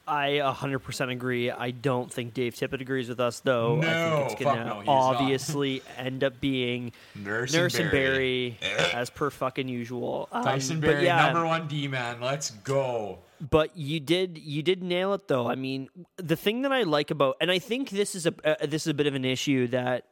I 0.10 0.40
100% 0.42 1.12
agree. 1.12 1.52
I 1.52 1.72
don't 1.72 2.10
think 2.10 2.34
Dave 2.34 2.56
Tippett 2.56 2.80
agrees 2.80 3.10
with 3.10 3.20
us, 3.20 3.42
though. 3.42 3.76
I 3.76 3.80
No, 3.82 4.16
think 4.20 4.32
it's 4.32 4.42
going 4.42 4.60
no, 4.66 4.80
to 4.80 4.86
not. 4.86 4.88
obviously 4.88 5.82
end 5.98 6.24
up 6.24 6.40
being 6.40 6.94
Nurse, 7.14 7.52
Nurse 7.54 7.76
and 7.78 7.92
Barrie, 7.92 8.58
Eh. 8.62 8.92
as 8.94 9.10
per 9.10 9.30
fucking 9.30 9.68
usual. 9.68 10.30
Um, 10.32 10.46
Tyson 10.46 10.80
Barrie, 10.80 11.04
yeah, 11.04 11.26
number 11.26 11.46
one 11.46 11.68
D 11.68 11.90
man. 11.90 12.22
Let's 12.22 12.52
go. 12.52 13.20
But 13.52 13.76
you 13.76 14.00
did 14.00 14.38
you 14.38 14.64
did 14.64 14.82
nail 14.82 15.14
it 15.14 15.28
though. 15.28 15.48
I 15.50 15.56
mean, 15.56 15.90
the 16.16 16.38
thing 16.38 16.62
that 16.62 16.72
I 16.72 16.84
like 16.84 17.12
about 17.12 17.36
and 17.42 17.52
I 17.52 17.60
think 17.60 17.90
this 17.90 18.16
is 18.16 18.26
a 18.26 18.34
uh, 18.46 18.66
this 18.66 18.84
is 18.84 18.88
a 18.88 18.94
bit 18.94 19.08
of 19.08 19.14
an 19.14 19.26
issue 19.26 19.68
that 19.68 20.06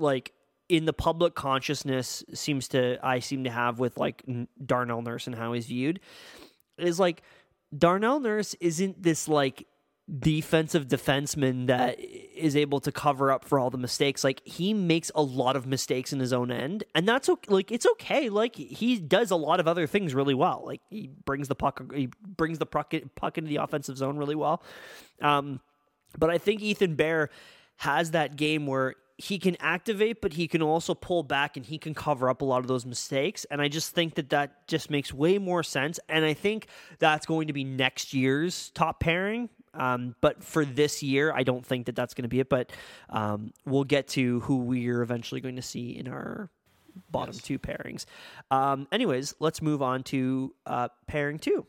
like 0.00 0.32
in 0.70 0.84
the 0.84 0.92
public 0.92 1.34
consciousness 1.34 2.22
seems 2.32 2.68
to 2.68 2.96
I 3.02 3.18
seem 3.18 3.42
to 3.44 3.50
have 3.50 3.80
with 3.80 3.98
like 3.98 4.24
Darnell 4.64 5.02
Nurse 5.02 5.26
and 5.26 5.34
how 5.34 5.52
he's 5.52 5.66
viewed 5.66 5.98
is 6.78 7.00
like 7.00 7.22
Darnell 7.76 8.20
Nurse 8.20 8.54
isn't 8.60 9.02
this 9.02 9.26
like 9.26 9.66
defensive 10.18 10.86
defenseman 10.86 11.66
that 11.66 11.98
is 11.98 12.54
able 12.54 12.78
to 12.80 12.92
cover 12.92 13.32
up 13.32 13.44
for 13.44 13.58
all 13.58 13.70
the 13.70 13.78
mistakes. 13.78 14.22
Like 14.22 14.42
he 14.44 14.72
makes 14.72 15.10
a 15.16 15.22
lot 15.22 15.56
of 15.56 15.66
mistakes 15.66 16.12
in 16.12 16.20
his 16.20 16.32
own 16.32 16.52
end, 16.52 16.84
and 16.94 17.06
that's 17.06 17.28
okay. 17.28 17.52
Like 17.52 17.72
it's 17.72 17.86
okay. 17.86 18.28
Like 18.28 18.54
he 18.54 18.96
does 19.00 19.32
a 19.32 19.36
lot 19.36 19.58
of 19.58 19.66
other 19.66 19.88
things 19.88 20.14
really 20.14 20.34
well. 20.34 20.62
Like 20.64 20.82
he 20.88 21.10
brings 21.24 21.48
the 21.48 21.56
puck, 21.56 21.82
he 21.92 22.10
brings 22.24 22.58
the 22.58 22.66
puck, 22.66 22.94
puck 23.16 23.38
into 23.38 23.48
the 23.48 23.56
offensive 23.56 23.96
zone 23.96 24.18
really 24.18 24.36
well. 24.36 24.62
Um, 25.20 25.60
but 26.16 26.30
I 26.30 26.38
think 26.38 26.62
Ethan 26.62 26.94
Bear 26.94 27.30
has 27.78 28.12
that 28.12 28.36
game 28.36 28.68
where 28.68 28.94
he 29.20 29.38
can 29.38 29.56
activate, 29.60 30.20
but 30.20 30.32
he 30.32 30.48
can 30.48 30.62
also 30.62 30.94
pull 30.94 31.22
back 31.22 31.56
and 31.56 31.66
he 31.66 31.76
can 31.78 31.94
cover 31.94 32.30
up 32.30 32.40
a 32.40 32.44
lot 32.44 32.58
of 32.60 32.66
those 32.68 32.86
mistakes. 32.86 33.44
And 33.50 33.60
I 33.60 33.68
just 33.68 33.94
think 33.94 34.14
that 34.14 34.30
that 34.30 34.66
just 34.66 34.90
makes 34.90 35.12
way 35.12 35.38
more 35.38 35.62
sense. 35.62 36.00
And 36.08 36.24
I 36.24 36.32
think 36.32 36.66
that's 36.98 37.26
going 37.26 37.48
to 37.48 37.52
be 37.52 37.62
next 37.62 38.14
year's 38.14 38.70
top 38.70 38.98
pairing. 39.00 39.50
Um, 39.74 40.16
but 40.20 40.42
for 40.42 40.64
this 40.64 41.02
year, 41.02 41.32
I 41.32 41.42
don't 41.42 41.64
think 41.64 41.86
that 41.86 41.94
that's 41.94 42.14
going 42.14 42.22
to 42.22 42.28
be 42.28 42.40
it. 42.40 42.48
But 42.48 42.72
um, 43.10 43.52
we'll 43.66 43.84
get 43.84 44.08
to 44.08 44.40
who 44.40 44.56
we're 44.56 45.02
eventually 45.02 45.40
going 45.40 45.56
to 45.56 45.62
see 45.62 45.90
in 45.90 46.08
our 46.08 46.48
bottom 47.10 47.34
Yes. 47.34 47.42
two 47.42 47.58
pairings. 47.58 48.06
Um, 48.50 48.88
anyways, 48.90 49.34
let's 49.38 49.60
move 49.62 49.82
on 49.82 50.02
to 50.04 50.54
uh, 50.66 50.88
pairing 51.06 51.38
two. 51.38 51.66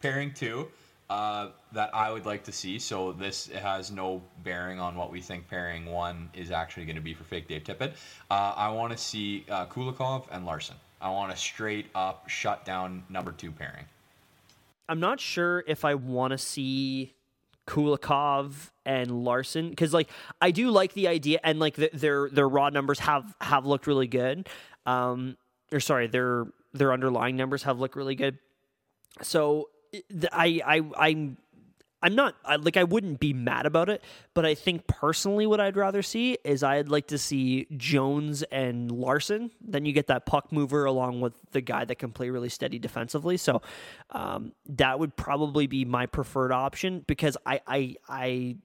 Pairing 0.00 0.32
two 0.34 0.68
uh, 1.12 1.48
that 1.72 1.94
I 1.94 2.10
would 2.10 2.24
like 2.24 2.42
to 2.44 2.52
see. 2.52 2.78
So 2.78 3.12
this 3.12 3.48
has 3.48 3.90
no 3.90 4.22
bearing 4.44 4.80
on 4.80 4.96
what 4.96 5.12
we 5.12 5.20
think 5.20 5.46
pairing 5.46 5.84
one 5.84 6.30
is 6.32 6.50
actually 6.50 6.86
going 6.86 6.96
to 6.96 7.02
be 7.02 7.12
for 7.12 7.24
fake 7.24 7.48
Dave 7.48 7.64
Tippett. 7.64 7.92
Uh, 8.30 8.54
I 8.56 8.70
want 8.70 8.92
to 8.92 8.98
see 8.98 9.44
uh, 9.50 9.66
Kulikov 9.66 10.24
and 10.30 10.46
Larsson. 10.46 10.76
I 11.02 11.10
want 11.10 11.30
a 11.30 11.36
straight 11.36 11.86
up 11.94 12.30
shut 12.30 12.64
down 12.64 13.02
number 13.10 13.32
two 13.32 13.50
pairing. 13.50 13.84
I'm 14.88 15.00
not 15.00 15.20
sure 15.20 15.64
if 15.66 15.84
I 15.84 15.96
want 15.96 16.30
to 16.30 16.38
see 16.38 17.12
Kulikov 17.66 18.70
and 18.86 19.22
Larsson 19.22 19.68
because 19.68 19.92
like 19.92 20.08
I 20.40 20.50
do 20.50 20.70
like 20.70 20.94
the 20.94 21.08
idea 21.08 21.40
and 21.44 21.58
like 21.58 21.74
the, 21.74 21.90
their 21.92 22.30
their 22.30 22.48
raw 22.48 22.70
numbers 22.70 23.00
have 23.00 23.34
have 23.42 23.66
looked 23.66 23.86
really 23.86 24.06
good. 24.06 24.48
Um, 24.86 25.36
or 25.72 25.80
sorry, 25.80 26.06
their 26.06 26.46
their 26.72 26.90
underlying 26.90 27.36
numbers 27.36 27.64
have 27.64 27.78
looked 27.78 27.96
really 27.96 28.14
good. 28.14 28.38
So 29.20 29.68
I 30.32 30.60
I 30.64 30.82
I'm 30.96 31.36
I'm 32.02 32.14
not 32.14 32.34
I, 32.44 32.56
like 32.56 32.76
I 32.76 32.84
wouldn't 32.84 33.20
be 33.20 33.32
mad 33.32 33.64
about 33.64 33.88
it, 33.88 34.02
but 34.34 34.44
I 34.44 34.54
think 34.54 34.86
personally 34.86 35.46
what 35.46 35.60
I'd 35.60 35.76
rather 35.76 36.02
see 36.02 36.36
is 36.44 36.62
I'd 36.62 36.88
like 36.88 37.08
to 37.08 37.18
see 37.18 37.66
Jones 37.76 38.42
and 38.44 38.90
Larsson. 38.90 39.50
Then 39.60 39.84
you 39.84 39.92
get 39.92 40.08
that 40.08 40.26
puck 40.26 40.50
mover 40.50 40.84
along 40.84 41.20
with 41.20 41.34
the 41.52 41.60
guy 41.60 41.84
that 41.84 41.96
can 41.96 42.10
play 42.10 42.30
really 42.30 42.48
steady 42.48 42.78
defensively. 42.78 43.36
So 43.36 43.62
um, 44.10 44.52
that 44.66 44.98
would 44.98 45.16
probably 45.16 45.68
be 45.68 45.84
my 45.84 46.06
preferred 46.06 46.52
option 46.52 47.04
because 47.06 47.36
I 47.46 47.60
I 47.66 47.96
I 48.08 48.56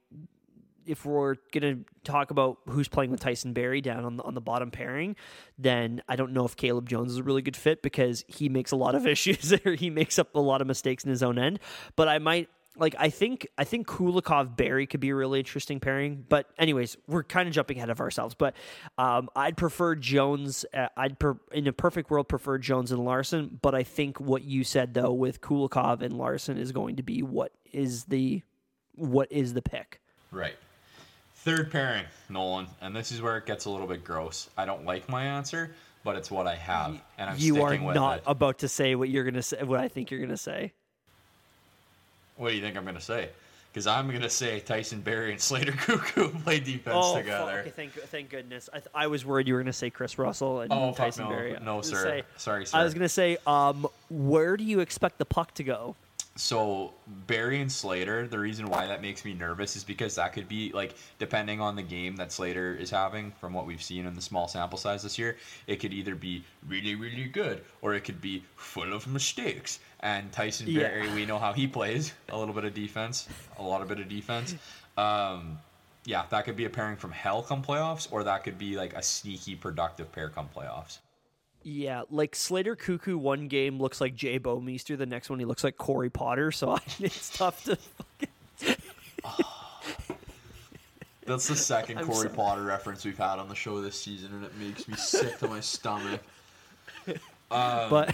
if 0.88 1.06
we're 1.06 1.36
gonna 1.52 1.80
talk 2.04 2.32
about 2.32 2.60
who's 2.68 2.88
playing 2.88 3.12
with 3.12 3.20
Tyson 3.20 3.54
Barrie 3.54 3.82
down 3.82 4.06
on 4.06 4.18
the, 4.18 4.24
on 4.24 4.34
the 4.34 4.42
bottom 4.42 4.72
pairing, 4.72 5.16
then 5.58 6.02
I 6.08 6.16
don't 6.16 6.34
know 6.34 6.46
if 6.46 6.56
Caleb 6.56 6.90
Jones 6.90 7.12
is 7.12 7.18
a 7.20 7.24
really 7.24 7.42
good 7.42 7.58
fit 7.58 7.82
because 7.82 8.24
he 8.28 8.50
makes 8.50 8.72
a 8.72 8.76
lot 8.76 8.96
of 8.96 9.06
issues 9.08 9.50
there. 9.50 9.76
he 9.76 9.90
makes 9.90 10.18
up 10.18 10.34
a 10.36 10.40
lot 10.40 10.62
of 10.62 10.68
mistakes 10.68 11.04
in 11.04 11.10
his 11.10 11.22
own 11.22 11.38
end. 11.38 11.60
But 11.96 12.08
I 12.08 12.20
might 12.20 12.50
like 12.80 12.96
I 12.98 13.10
think 13.10 13.48
I 13.58 13.64
think 13.64 13.88
Kulikov 13.88 14.56
Barrie 14.56 14.88
could 14.88 15.00
be 15.00 15.10
a 15.10 15.16
really 15.16 15.40
interesting 15.40 15.80
pairing. 15.80 16.26
But 16.28 16.50
anyways, 16.58 16.98
we're 17.08 17.24
kind 17.24 17.48
of 17.48 17.54
jumping 17.54 17.78
ahead 17.78 17.90
of 17.90 18.00
ourselves. 18.00 18.36
But 18.36 18.56
um, 18.98 19.30
I'd 19.36 19.58
prefer 19.58 19.96
Jones. 19.96 20.66
Uh, 20.74 20.88
I'd 20.96 21.20
per, 21.20 21.38
in 21.52 21.68
a 21.68 21.74
perfect 21.74 22.10
world 22.10 22.28
prefer 22.28 22.58
Jones 22.58 22.92
and 22.92 23.04
Larsson. 23.04 23.60
But 23.62 23.76
I 23.76 23.84
think 23.84 24.20
what 24.20 24.44
you 24.44 24.64
said 24.64 24.94
though 24.94 25.14
with 25.14 25.42
Kulikov 25.42 26.02
and 26.02 26.18
Larsson 26.18 26.58
is 26.58 26.72
going 26.72 26.98
to 26.98 27.04
be 27.04 27.24
what 27.24 27.52
is 27.72 28.06
the 28.06 28.44
what 28.96 29.32
is 29.32 29.54
the 29.54 29.62
pick. 29.62 30.02
Right. 30.32 30.56
Third 31.44 31.72
pairing, 31.72 32.04
Nolan, 32.30 32.68
and 32.82 32.96
this 32.96 33.12
is 33.12 33.22
where 33.22 33.38
it 33.38 33.46
gets 33.46 33.66
a 33.66 33.70
little 33.70 33.88
bit 33.88 34.04
gross. 34.04 34.50
I 34.58 34.66
don't 34.66 34.86
like 34.86 35.08
my 35.08 35.24
answer, 35.24 35.72
but 36.04 36.16
it's 36.18 36.30
what 36.30 36.46
I 36.48 36.56
have, 36.56 37.00
and 37.18 37.30
I'm 37.30 37.38
you 37.38 37.62
are 37.64 37.70
sticking 37.70 37.86
with 37.86 37.96
not 37.96 38.18
it. 38.18 38.24
about 38.28 38.58
to 38.60 38.68
say 38.68 38.96
what 38.96 39.10
you're 39.10 39.24
gonna 39.24 39.42
say. 39.42 39.64
What 39.64 39.80
I 39.80 39.88
think 39.88 40.12
you're 40.12 40.20
gonna 40.20 40.36
say. 40.36 40.74
What 42.36 42.50
do 42.50 42.56
you 42.56 42.62
think 42.62 42.76
I'm 42.76 42.86
gonna 42.86 43.00
say? 43.00 43.30
Because 43.72 43.88
I'm 43.88 44.10
gonna 44.12 44.30
say 44.30 44.60
Tyson 44.60 45.00
Barrie 45.02 45.32
and 45.32 45.40
Slater 45.40 45.72
Koekkoek 45.74 46.44
play 46.44 46.60
defense 46.60 47.14
together. 47.14 47.60
okay, 47.60 47.70
thank 47.70 47.94
thank 47.94 48.30
goodness. 48.30 48.70
I, 48.74 48.80
th- 48.80 48.90
I 48.94 49.08
was 49.08 49.24
worried 49.24 49.48
you 49.48 49.54
were 49.54 49.62
gonna 49.62 49.72
say 49.72 49.90
Chris 49.90 50.18
Russell 50.18 50.62
and 50.62 50.74
Oh, 50.74 50.92
Tyson 50.94 51.26
no. 51.26 51.30
Barrie. 51.30 51.58
No, 51.64 51.82
sir. 51.82 52.04
say- 52.04 52.24
Sorry, 52.38 52.66
sir. 52.66 52.78
I 52.78 52.84
was 52.84 52.94
gonna 52.94 53.08
say, 53.08 53.38
um, 53.48 53.88
where 54.10 54.58
do 54.58 54.64
you 54.66 54.82
expect 54.82 55.18
the 55.18 55.26
puck 55.26 55.54
to 55.56 55.64
go? 55.64 55.96
So 56.38 56.94
Barrie 57.26 57.62
and 57.62 57.72
Slater, 57.72 58.28
the 58.28 58.38
reason 58.38 58.68
why 58.68 58.86
that 58.86 59.02
makes 59.02 59.26
me 59.26 59.34
nervous 59.34 59.76
is 59.76 59.84
because 59.84 60.16
that 60.16 60.34
could 60.34 60.48
be 60.48 60.72
like 60.72 60.96
depending 61.18 61.60
on 61.60 61.76
the 61.76 61.82
game 61.82 62.16
that 62.18 62.32
Slater 62.32 62.76
is 62.76 62.92
having 62.92 63.32
from 63.42 63.54
what 63.54 63.66
we've 63.66 63.82
seen 63.82 64.06
in 64.06 64.14
the 64.14 64.22
small 64.22 64.48
sample 64.48 64.78
size 64.78 65.02
this 65.02 65.18
year, 65.18 65.38
it 65.66 65.78
could 65.78 65.94
either 65.94 66.14
be 66.16 66.44
really 66.68 66.96
really 66.96 67.26
good 67.26 67.64
or 67.82 67.96
it 67.96 68.02
could 68.02 68.22
be 68.22 68.44
full 68.56 68.94
of 68.94 69.08
mistakes. 69.08 69.80
And 70.02 70.32
Tyson 70.32 70.68
Yeah. 70.68 70.90
Barrie, 70.90 71.14
we 71.14 71.26
know 71.26 71.40
how 71.40 71.54
he 71.54 71.66
plays, 71.66 72.14
a 72.30 72.38
little 72.38 72.54
bit 72.54 72.66
of 72.66 72.74
defense, 72.74 73.28
a 73.58 73.64
lot 73.64 73.82
of 73.82 73.88
bit 73.88 74.00
of 74.00 74.08
defense. 74.08 74.56
Um, 74.96 75.58
yeah, 76.06 76.24
that 76.30 76.46
could 76.46 76.56
be 76.56 76.66
a 76.66 76.70
pairing 76.70 76.98
from 76.98 77.12
hell 77.12 77.42
come 77.42 77.64
playoffs, 77.64 78.08
or 78.12 78.24
that 78.24 78.44
could 78.44 78.58
be 78.58 78.78
like 78.78 78.94
a 78.94 79.04
sneaky 79.04 79.56
productive 79.56 80.12
pair 80.12 80.30
come 80.30 80.50
playoffs. 80.56 81.00
Yeah, 81.70 82.04
like 82.10 82.34
Slater 82.34 82.78
Koekkoek 82.78 83.18
one 83.18 83.50
game 83.50 83.78
looks 83.78 84.00
like 84.00 84.16
Jay 84.16 84.40
Bouwmeester, 84.40 84.98
the 84.98 85.06
next 85.06 85.30
one 85.30 85.38
he 85.38 85.44
looks 85.44 85.66
like 85.66 85.76
Corey 85.76 86.10
Potter. 86.10 86.50
So 86.50 86.72
I, 86.76 86.80
it's 86.98 87.38
tough 87.38 87.66
to. 87.66 87.78
That's 91.26 91.50
the 91.50 91.56
2nd 91.56 91.98
I'm 91.98 92.06
Corey 92.06 92.16
sorry. 92.16 92.30
Potter 92.30 92.64
reference 92.64 93.04
we've 93.04 93.18
had 93.18 93.38
on 93.38 93.50
the 93.50 93.56
show 93.56 93.82
this 93.82 94.00
season, 94.00 94.32
and 94.34 94.46
it 94.46 94.56
makes 94.58 94.88
me 94.88 94.96
sick 94.96 95.38
to 95.40 95.48
my 95.48 95.60
stomach. 95.60 96.22
Um, 97.50 97.90
But 97.90 98.14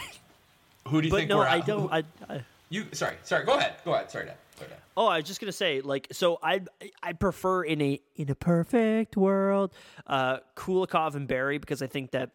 Who 0.88 1.02
do 1.02 1.08
you 1.08 1.12
but 1.12 1.18
think 1.18 1.30
no, 1.32 1.42
I 1.42 1.58
at? 1.58 1.66
don't. 1.66 1.92
I, 1.92 2.04
I 2.30 2.44
You 2.70 2.86
sorry, 2.92 3.16
sorry. 3.24 3.46
Go 3.46 3.58
ahead. 3.58 3.74
Go 3.84 3.96
ahead. 3.96 4.12
Sorry, 4.12 4.28
Dad. 4.28 4.36
Sorry, 4.56 4.70
Dad. 4.70 4.78
Oh, 4.96 5.08
I 5.08 5.18
was 5.18 5.26
just 5.26 5.40
gonna 5.42 5.52
say, 5.52 5.82
like, 5.82 6.08
so 6.12 6.38
I 6.44 6.62
I 7.02 7.14
prefer 7.14 7.64
in 7.64 7.82
a 7.82 8.00
in 8.16 8.30
a 8.30 8.36
perfect 8.36 9.18
world, 9.18 9.74
uh, 10.06 10.38
Kulikov 10.56 11.16
and 11.16 11.28
Barrie 11.28 11.58
because 11.58 11.82
I 11.82 11.88
think 11.88 12.12
that 12.12 12.30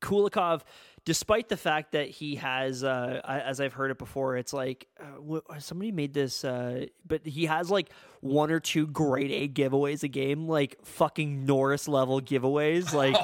Kulikov, 0.00 0.62
despite 1.04 1.48
the 1.48 1.56
fact 1.56 1.92
that 1.92 2.08
he 2.08 2.36
has, 2.36 2.84
uh, 2.84 3.20
as 3.24 3.60
I've 3.60 3.72
heard 3.72 3.90
it 3.90 3.98
before, 3.98 4.36
it's 4.36 4.52
like 4.52 4.86
uh, 5.00 5.58
somebody 5.58 5.92
made 5.92 6.14
this, 6.14 6.44
uh, 6.44 6.86
but 7.06 7.26
he 7.26 7.46
has 7.46 7.70
like 7.70 7.90
one 8.20 8.50
or 8.50 8.60
two 8.60 8.86
grade 8.86 9.30
A 9.30 9.48
giveaways 9.48 10.02
a 10.02 10.08
game, 10.08 10.48
like 10.48 10.76
fucking 10.84 11.44
Norris 11.46 11.88
level 11.88 12.20
giveaways. 12.20 12.92
Like, 12.92 13.16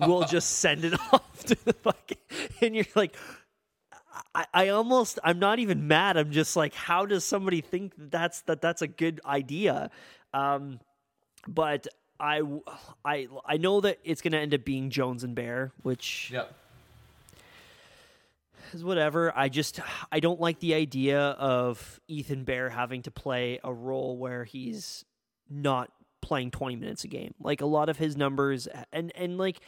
we'll 0.00 0.24
just 0.24 0.58
send 0.58 0.84
it 0.84 0.94
off 1.12 1.44
to 1.44 1.56
the 1.64 1.72
fucking, 1.72 2.18
and 2.60 2.74
you're 2.74 2.86
like. 2.94 3.16
I, 4.32 4.46
I 4.54 4.68
almost 4.68 5.18
I'm 5.24 5.40
not 5.40 5.58
even 5.58 5.88
mad. 5.88 6.16
I'm 6.16 6.30
just 6.30 6.54
like, 6.54 6.72
how 6.72 7.04
does 7.04 7.24
somebody 7.24 7.60
think 7.60 7.94
that's 7.98 8.42
that 8.42 8.60
that's 8.60 8.80
a 8.80 8.86
good 8.86 9.20
idea? 9.26 9.90
Um, 10.32 10.78
but 11.48 11.88
I 12.20 12.42
I 13.04 13.28
I 13.44 13.56
know 13.56 13.80
that 13.80 13.98
it's 14.04 14.22
gonna 14.22 14.38
end 14.38 14.54
up 14.54 14.64
being 14.64 14.90
Jones 14.90 15.24
and 15.24 15.34
Bear, 15.34 15.72
which 15.82 16.30
Yep. 16.32 16.54
is 18.72 18.84
whatever. 18.84 19.32
I 19.36 19.48
just 19.48 19.80
I 20.10 20.20
don't 20.20 20.40
like 20.40 20.60
the 20.60 20.74
idea 20.74 21.18
of 21.20 22.00
Ethan 22.08 22.44
Bear 22.44 22.70
having 22.70 23.02
to 23.02 23.10
play 23.10 23.58
a 23.62 23.72
role 23.72 24.16
where 24.16 24.44
he's 24.44 25.04
not 25.50 25.90
playing 26.20 26.50
20 26.50 26.76
minutes 26.76 27.04
a 27.04 27.08
game. 27.08 27.34
Like 27.40 27.60
a 27.60 27.66
lot 27.66 27.88
of 27.88 27.98
his 27.98 28.16
numbers 28.16 28.68
and 28.92 29.12
and 29.14 29.36
like 29.38 29.60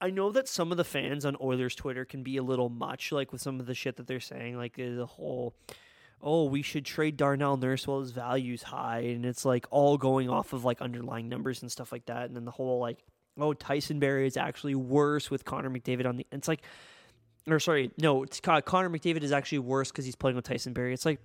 I 0.00 0.10
know 0.10 0.30
that 0.30 0.48
some 0.48 0.70
of 0.70 0.76
the 0.78 0.84
fans 0.84 1.24
on 1.24 1.36
Oilers 1.40 1.74
Twitter 1.74 2.04
can 2.04 2.22
be 2.22 2.36
a 2.36 2.42
little 2.42 2.68
much 2.68 3.10
like 3.12 3.32
with 3.32 3.40
some 3.42 3.58
of 3.60 3.66
the 3.66 3.74
shit 3.74 3.96
that 3.96 4.06
they're 4.06 4.20
saying 4.20 4.56
like 4.56 4.76
the 4.76 5.06
whole 5.06 5.54
oh, 6.22 6.44
we 6.44 6.62
should 6.62 6.84
trade 6.84 7.16
Darnell 7.16 7.56
Nurse 7.56 7.86
while 7.86 8.00
his 8.00 8.12
value's 8.12 8.62
high 8.62 9.00
and 9.00 9.26
it's 9.26 9.44
like 9.44 9.66
all 9.70 9.98
going 9.98 10.30
off 10.30 10.52
of 10.52 10.64
like 10.64 10.80
underlying 10.80 11.28
numbers 11.28 11.62
and 11.62 11.70
stuff 11.70 11.90
like 11.92 12.06
that 12.06 12.26
and 12.26 12.36
then 12.36 12.44
the 12.44 12.50
whole 12.50 12.78
like 12.78 12.98
oh, 13.40 13.54
Tyson 13.54 13.98
Barrie 13.98 14.26
is 14.26 14.36
actually 14.36 14.74
worse 14.74 15.30
with 15.30 15.44
Connor 15.44 15.70
McDavid 15.70 16.06
on 16.06 16.16
the 16.16 16.26
it's 16.30 16.48
like 16.48 16.62
or 17.48 17.58
sorry, 17.58 17.90
no, 17.98 18.22
it's 18.22 18.40
Con- 18.40 18.62
Connor 18.62 18.90
McDavid 18.90 19.22
is 19.22 19.32
actually 19.32 19.60
worse 19.60 19.90
because 19.90 20.04
he's 20.04 20.16
playing 20.16 20.36
with 20.36 20.44
Tyson 20.44 20.72
Barrie. 20.72 20.94
It's 20.94 21.04
like, 21.04 21.20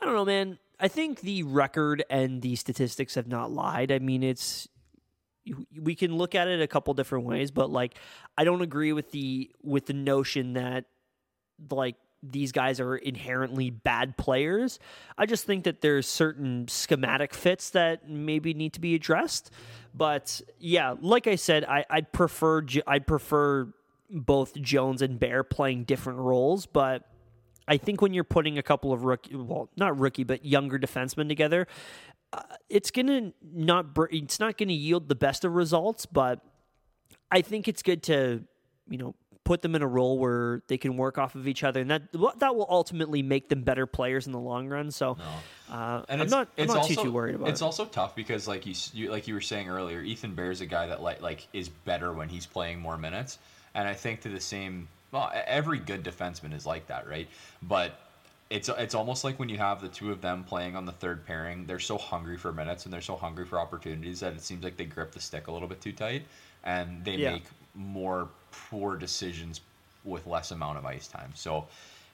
I 0.00 0.04
don't 0.04 0.14
know, 0.14 0.24
man. 0.24 0.58
I 0.80 0.88
think 0.88 1.20
the 1.20 1.42
record 1.44 2.02
and 2.10 2.42
the 2.42 2.56
statistics 2.56 3.14
have 3.14 3.28
not 3.28 3.52
lied. 3.52 3.92
I 3.92 3.98
mean, 3.98 4.22
it's 4.22 4.68
we 5.80 5.94
can 5.94 6.16
look 6.16 6.34
at 6.34 6.48
it 6.48 6.60
a 6.60 6.66
couple 6.66 6.94
different 6.94 7.26
ways, 7.26 7.50
but 7.50 7.70
like, 7.70 7.96
I 8.38 8.44
don't 8.44 8.62
agree 8.62 8.92
with 8.92 9.10
the 9.10 9.50
with 9.62 9.86
the 9.86 9.92
notion 9.92 10.54
that 10.54 10.86
like 11.70 11.96
these 12.22 12.52
guys 12.52 12.78
are 12.80 12.96
inherently 12.96 13.70
bad 13.70 14.16
players. 14.16 14.78
I 15.18 15.26
just 15.26 15.44
think 15.44 15.64
that 15.64 15.80
there's 15.80 16.06
certain 16.06 16.68
schematic 16.68 17.34
fits 17.34 17.70
that 17.70 18.08
maybe 18.08 18.54
need 18.54 18.74
to 18.74 18.80
be 18.80 18.94
addressed. 18.94 19.50
But 19.94 20.40
yeah, 20.58 20.94
like 21.00 21.26
I 21.26 21.34
said, 21.34 21.64
I, 21.64 21.84
I'd 21.90 22.12
prefer 22.12 22.64
I'd 22.86 23.06
prefer 23.06 23.72
both 24.08 24.54
Jones 24.60 25.02
and 25.02 25.18
Bear 25.18 25.42
playing 25.42 25.84
different 25.84 26.20
roles, 26.20 26.66
but 26.66 27.08
I 27.66 27.76
think 27.76 28.02
when 28.02 28.12
you're 28.14 28.24
putting 28.24 28.58
a 28.58 28.62
couple 28.62 28.92
of 28.92 29.04
rookie, 29.04 29.34
well, 29.34 29.70
not 29.76 29.98
rookie, 29.98 30.24
but 30.24 30.44
younger 30.44 30.78
defensemen 30.78 31.28
together, 31.28 31.66
uh, 32.32 32.42
it's 32.68 32.90
gonna 32.90 33.32
not 33.42 33.94
br- 33.94 34.06
it's 34.10 34.40
not 34.40 34.56
gonna 34.58 34.72
yield 34.72 35.08
the 35.08 35.14
best 35.14 35.44
of 35.44 35.54
results, 35.54 36.06
but 36.06 36.40
I 37.30 37.42
think 37.42 37.68
it's 37.68 37.82
good 37.82 38.02
to 38.04 38.44
you 38.88 38.98
know 38.98 39.14
put 39.44 39.62
them 39.62 39.74
in 39.74 39.82
a 39.82 39.86
role 39.86 40.18
where 40.18 40.62
they 40.68 40.78
can 40.78 40.96
work 40.96 41.18
off 41.18 41.34
of 41.34 41.48
each 41.48 41.64
other, 41.64 41.80
and 41.80 41.90
that 41.90 42.02
that 42.38 42.54
will 42.54 42.66
ultimately 42.68 43.22
make 43.22 43.48
them 43.48 43.62
better 43.62 43.86
players 43.86 44.26
in 44.26 44.32
the 44.32 44.38
long 44.38 44.68
run. 44.68 44.90
So, 44.90 45.16
uh, 45.70 46.02
And 46.08 46.20
I'm 46.20 46.22
it's, 46.22 46.30
not 46.30 46.48
I'm 46.56 46.64
it's 46.64 46.74
not 46.74 46.82
also, 46.82 46.94
too 46.94 47.02
too 47.02 47.12
worried 47.12 47.34
about 47.34 47.48
It's 47.48 47.60
it. 47.60 47.64
also 47.64 47.84
tough 47.84 48.14
because, 48.14 48.46
like 48.46 48.66
you, 48.66 48.74
you, 48.92 49.10
like 49.10 49.26
you 49.26 49.34
were 49.34 49.40
saying 49.40 49.68
earlier, 49.68 50.00
Ethan 50.00 50.34
Bear's 50.34 50.60
a 50.60 50.66
guy 50.66 50.86
that 50.86 51.02
like 51.02 51.20
like 51.20 51.46
is 51.52 51.68
better 51.68 52.12
when 52.12 52.28
he's 52.28 52.46
playing 52.46 52.80
more 52.80 52.96
minutes, 52.96 53.38
and 53.74 53.88
I 53.88 53.94
think 53.94 54.20
to 54.22 54.28
the 54.28 54.40
same. 54.40 54.88
Well, 55.10 55.30
every 55.46 55.78
good 55.78 56.02
defenseman 56.04 56.54
is 56.54 56.64
like 56.64 56.86
that, 56.86 57.06
right? 57.06 57.28
But 57.62 57.98
it's 58.48 58.68
it's 58.68 58.94
almost 58.94 59.24
like 59.24 59.38
when 59.38 59.48
you 59.48 59.58
have 59.58 59.80
the 59.80 59.88
two 59.88 60.10
of 60.10 60.20
them 60.20 60.44
playing 60.44 60.74
on 60.76 60.86
the 60.86 60.92
third 60.92 61.26
pairing, 61.26 61.66
they're 61.66 61.78
so 61.78 61.98
hungry 61.98 62.36
for 62.38 62.52
minutes 62.52 62.84
and 62.84 62.92
they're 62.92 63.00
so 63.02 63.16
hungry 63.16 63.44
for 63.44 63.58
opportunities 63.58 64.20
that 64.20 64.32
it 64.34 64.40
seems 64.42 64.62
like 64.64 64.76
they 64.76 64.84
grip 64.84 65.12
the 65.12 65.20
stick 65.20 65.48
a 65.48 65.52
little 65.52 65.68
bit 65.68 65.80
too 65.80 65.92
tight, 65.92 66.22
and 66.64 67.04
they 67.04 67.16
Yeah. 67.16 67.32
make 67.32 67.44
more 67.74 68.28
poor 68.52 68.96
decisions 68.96 69.60
with 70.04 70.26
less 70.26 70.50
amount 70.50 70.78
of 70.78 70.84
ice 70.86 71.08
time. 71.08 71.32
So 71.34 71.66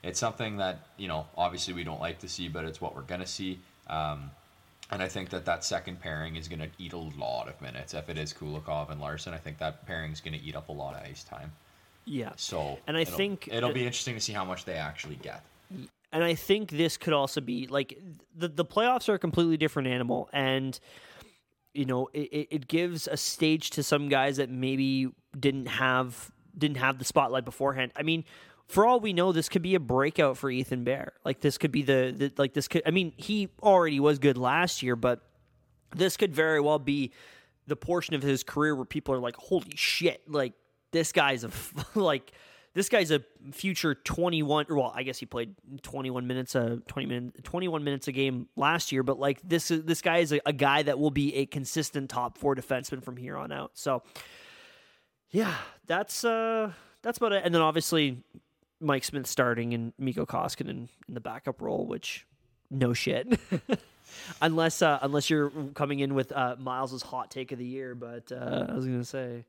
it's 0.03 0.19
something 0.19 0.57
that 0.57 0.79
you 0.97 1.07
know 1.07 1.27
obviously 1.37 1.73
we 1.73 1.83
don't 1.83 1.99
like 2.01 2.19
to 2.19 2.29
see, 2.29 2.47
but 2.47 2.65
it's 2.65 2.79
what 2.81 2.95
we're 2.95 3.01
gonna 3.03 3.25
see. 3.27 3.59
Um, 3.87 4.31
and 4.91 5.03
I 5.03 5.07
think 5.07 5.29
that 5.29 5.45
that 5.45 5.63
second 5.63 6.01
pairing 6.01 6.35
is 6.35 6.47
going 6.47 6.61
to 6.61 6.69
eat 6.79 6.93
a 6.93 6.97
lot 6.97 7.47
of 7.47 7.61
minutes. 7.61 7.93
If 7.93 8.09
it 8.09 8.17
is 8.17 8.33
Kulikov 8.33 8.89
and 8.89 8.99
Larsson, 8.99 9.35
I 9.35 9.37
think 9.37 9.59
that 9.59 9.85
pairing 9.85 10.11
is 10.11 10.19
going 10.19 10.33
to 10.33 10.43
eat 10.43 10.55
up 10.55 10.69
a 10.69 10.71
lot 10.71 10.95
of 10.95 11.03
ice 11.03 11.23
time. 11.23 11.51
yeah, 12.05 12.31
So, 12.37 12.79
And 12.87 12.97
I 12.97 13.01
it'll- 13.01 13.15
think- 13.15 13.47
it'll 13.51 13.71
be 13.71 13.85
interesting 13.85 14.15
to 14.15 14.19
see 14.19 14.33
how 14.33 14.43
much 14.45 14.65
they 14.65 14.73
actually 14.73 15.17
get. 15.17 15.43
and 16.11 16.23
I 16.23 16.33
think 16.33 16.71
this 16.71 16.97
could 16.97 17.13
also 17.13 17.39
be 17.39 17.67
like 17.67 17.99
the 18.35 18.47
the 18.47 18.65
playoffs 18.65 19.07
are 19.09 19.13
a 19.13 19.19
completely 19.19 19.57
different 19.57 19.89
animal, 19.89 20.27
and 20.33 20.79
you 21.73 21.85
know 21.85 22.09
it, 22.13 22.47
it- 22.51 22.67
gives 22.67 23.07
a 23.07 23.17
stage 23.17 23.69
to 23.71 23.83
some 23.83 24.09
guys 24.09 24.37
that 24.37 24.49
maybe 24.49 25.09
didn't 25.39 25.67
have 25.67 26.31
didn't 26.57 26.77
have 26.77 26.99
the 26.99 27.05
spotlight 27.05 27.45
beforehand. 27.45 27.91
I 27.95 28.03
mean, 28.03 28.25
for 28.67 28.85
all 28.85 28.99
we 28.99 29.13
know, 29.13 29.31
this 29.31 29.49
could 29.49 29.61
be 29.61 29.75
a 29.75 29.79
breakout 29.79 30.37
for 30.37 30.49
Ethan 30.51 30.83
Bear. 30.83 31.13
Like 31.23 31.39
this 31.41 31.57
could 31.57 31.71
be 31.71 31.81
the, 31.83 32.13
the 32.15 32.33
like 32.37 32.53
this 32.53 32.67
could. 32.67 32.81
I 32.85 32.91
mean, 32.91 33.13
he 33.17 33.49
already 33.61 33.99
was 33.99 34.19
good 34.19 34.37
last 34.37 34.83
year, 34.83 34.95
but 34.95 35.21
this 35.95 36.17
could 36.17 36.33
very 36.33 36.59
well 36.59 36.79
be 36.79 37.11
the 37.67 37.75
portion 37.75 38.13
of 38.15 38.21
his 38.23 38.43
career 38.43 38.75
where 38.75 38.85
people 38.85 39.13
are 39.15 39.19
like, 39.19 39.35
"Holy 39.37 39.75
shit!" 39.75 40.21
Like 40.29 40.53
this 40.91 41.11
guy's 41.11 41.43
a 41.43 41.51
like 41.95 42.31
this 42.73 42.89
guy's 42.89 43.11
a 43.11 43.21
future 43.51 43.95
21 43.95 44.65
well 44.69 44.91
i 44.95 45.03
guess 45.03 45.17
he 45.17 45.25
played 45.25 45.55
21 45.81 46.27
minutes 46.27 46.55
a 46.55 46.81
20 46.87 47.07
minutes 47.07 47.39
21 47.43 47.83
minutes 47.83 48.07
a 48.07 48.11
game 48.11 48.47
last 48.55 48.91
year 48.91 49.03
but 49.03 49.19
like 49.19 49.41
this 49.43 49.71
is 49.71 49.83
this 49.83 50.01
guy 50.01 50.17
is 50.17 50.31
a, 50.31 50.39
a 50.45 50.53
guy 50.53 50.83
that 50.83 50.99
will 50.99 51.11
be 51.11 51.35
a 51.35 51.45
consistent 51.45 52.09
top 52.09 52.37
four 52.37 52.55
defenseman 52.55 53.03
from 53.03 53.17
here 53.17 53.37
on 53.37 53.51
out. 53.51 53.71
So 53.73 54.03
yeah 55.31 55.55
that's 55.87 56.23
uh 56.23 56.71
that's 57.01 57.17
about 57.17 57.33
it. 57.33 57.43
And 57.45 57.53
then 57.53 57.61
obviously 57.61 58.23
mike 58.79 59.03
smith 59.03 59.27
starting 59.27 59.73
and 59.73 59.93
Mikko 59.97 60.25
Koskinen 60.25 60.87
in 61.07 61.13
the 61.13 61.19
backup 61.21 61.61
role 61.61 61.85
which 61.85 62.25
no 62.71 62.93
shit. 62.93 63.39
Unless 64.41 64.81
uh 64.81 64.99
unless 65.01 65.29
you're 65.29 65.51
coming 65.75 65.99
in 65.99 66.13
with 66.15 66.31
uh 66.31 66.55
miles's 66.59 67.01
hot 67.03 67.29
take 67.29 67.51
of 67.51 67.59
the 67.59 67.65
year 67.65 67.93
but 67.93 68.31
uh 68.31 68.65
i 68.69 68.73
was 68.73 68.85
gonna 68.85 69.03
say 69.03 69.45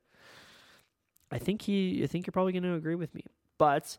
I 1.30 1.38
think 1.38 1.62
he. 1.62 2.02
I 2.02 2.06
think 2.06 2.26
you're 2.26 2.32
probably 2.32 2.52
going 2.52 2.64
to 2.64 2.74
agree 2.74 2.94
with 2.94 3.14
me. 3.14 3.24
But 3.58 3.96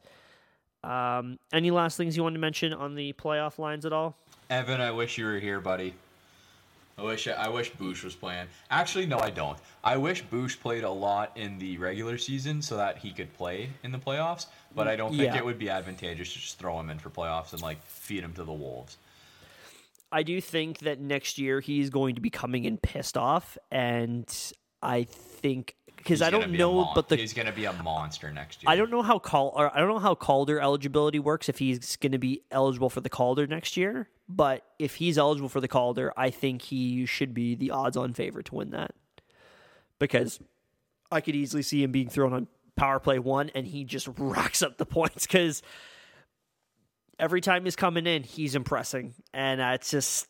um, 0.83 1.39
any 1.53 1.71
last 1.71 1.97
things 1.97 2.17
you 2.17 2.23
want 2.23 2.35
to 2.35 2.39
mention 2.39 2.73
on 2.73 2.95
the 2.95 3.13
playoff 3.13 3.57
lines 3.59 3.85
at 3.85 3.93
all? 3.93 4.17
Evan, 4.49 4.81
I 4.81 4.91
wish 4.91 5.17
you 5.17 5.25
were 5.25 5.39
here, 5.39 5.61
buddy. 5.61 5.93
I 6.97 7.03
wish 7.03 7.27
I 7.27 7.47
wish 7.49 7.71
Boosh 7.73 8.03
was 8.03 8.15
playing. 8.15 8.47
Actually, 8.69 9.05
no, 9.05 9.17
I 9.17 9.29
don't. 9.29 9.57
I 9.83 9.97
wish 9.97 10.23
Boosh 10.25 10.59
played 10.59 10.83
a 10.83 10.89
lot 10.89 11.31
in 11.35 11.57
the 11.57 11.77
regular 11.77 12.17
season 12.17 12.61
so 12.61 12.77
that 12.77 12.97
he 12.97 13.11
could 13.11 13.33
play 13.33 13.69
in 13.83 13.91
the 13.91 13.97
playoffs. 13.97 14.47
But 14.75 14.87
I 14.87 14.95
don't 14.95 15.11
think 15.11 15.23
Yeah. 15.23 15.37
it 15.37 15.45
would 15.45 15.57
be 15.57 15.69
advantageous 15.69 16.33
to 16.33 16.39
just 16.39 16.59
throw 16.59 16.79
him 16.79 16.89
in 16.89 16.99
for 16.99 17.09
playoffs 17.09 17.53
and 17.53 17.61
like 17.61 17.81
feed 17.83 18.23
him 18.23 18.33
to 18.33 18.43
the 18.43 18.53
wolves. 18.53 18.97
I 20.11 20.23
do 20.23 20.41
think 20.41 20.79
that 20.79 20.99
next 20.99 21.37
year 21.37 21.61
he's 21.61 21.89
going 21.89 22.15
to 22.15 22.21
be 22.21 22.29
coming 22.29 22.65
in 22.65 22.77
pissed 22.77 23.17
off, 23.17 23.57
and 23.71 24.29
I 24.83 25.03
think 25.03 25.75
because 26.03 26.21
I 26.21 26.29
don't 26.29 26.51
know, 26.51 26.73
mon- 26.73 26.91
but 26.95 27.09
the 27.09 27.15
he's 27.15 27.33
going 27.33 27.45
to 27.45 27.51
be 27.51 27.65
a 27.65 27.73
monster 27.73 28.31
next 28.31 28.63
year. 28.63 28.71
I 28.71 28.75
don't 28.75 28.89
know 28.89 29.01
how 29.01 29.19
Cal 29.19 29.51
or 29.55 29.75
I 29.75 29.79
don't 29.79 29.89
know 29.89 29.99
how 29.99 30.15
Calder 30.15 30.59
eligibility 30.59 31.19
works 31.19 31.49
if 31.49 31.59
he's 31.59 31.95
going 31.97 32.11
to 32.11 32.17
be 32.17 32.41
eligible 32.51 32.89
for 32.89 33.01
the 33.01 33.09
Calder 33.09 33.47
next 33.47 33.77
year. 33.77 34.09
But 34.27 34.65
if 34.79 34.95
he's 34.95 35.17
eligible 35.17 35.49
for 35.49 35.61
the 35.61 35.67
Calder, 35.67 36.13
I 36.15 36.29
think 36.29 36.61
he 36.63 37.05
should 37.05 37.33
be 37.33 37.55
the 37.55 37.71
odds-on 37.71 38.13
favorite 38.13 38.45
to 38.47 38.55
win 38.55 38.71
that 38.71 38.93
because 39.99 40.39
I 41.11 41.21
could 41.21 41.35
easily 41.35 41.63
see 41.63 41.83
him 41.83 41.91
being 41.91 42.09
thrown 42.09 42.33
on 42.33 42.47
power 42.75 42.99
play 42.99 43.19
one 43.19 43.51
and 43.53 43.67
he 43.67 43.83
just 43.83 44.07
racks 44.17 44.61
up 44.61 44.77
the 44.77 44.85
points 44.85 45.27
because 45.27 45.61
every 47.19 47.41
time 47.41 47.65
he's 47.65 47.75
coming 47.75 48.07
in, 48.07 48.23
he's 48.23 48.55
impressing, 48.55 49.13
and 49.33 49.61
uh, 49.61 49.71
it's 49.75 49.91
just 49.91 50.27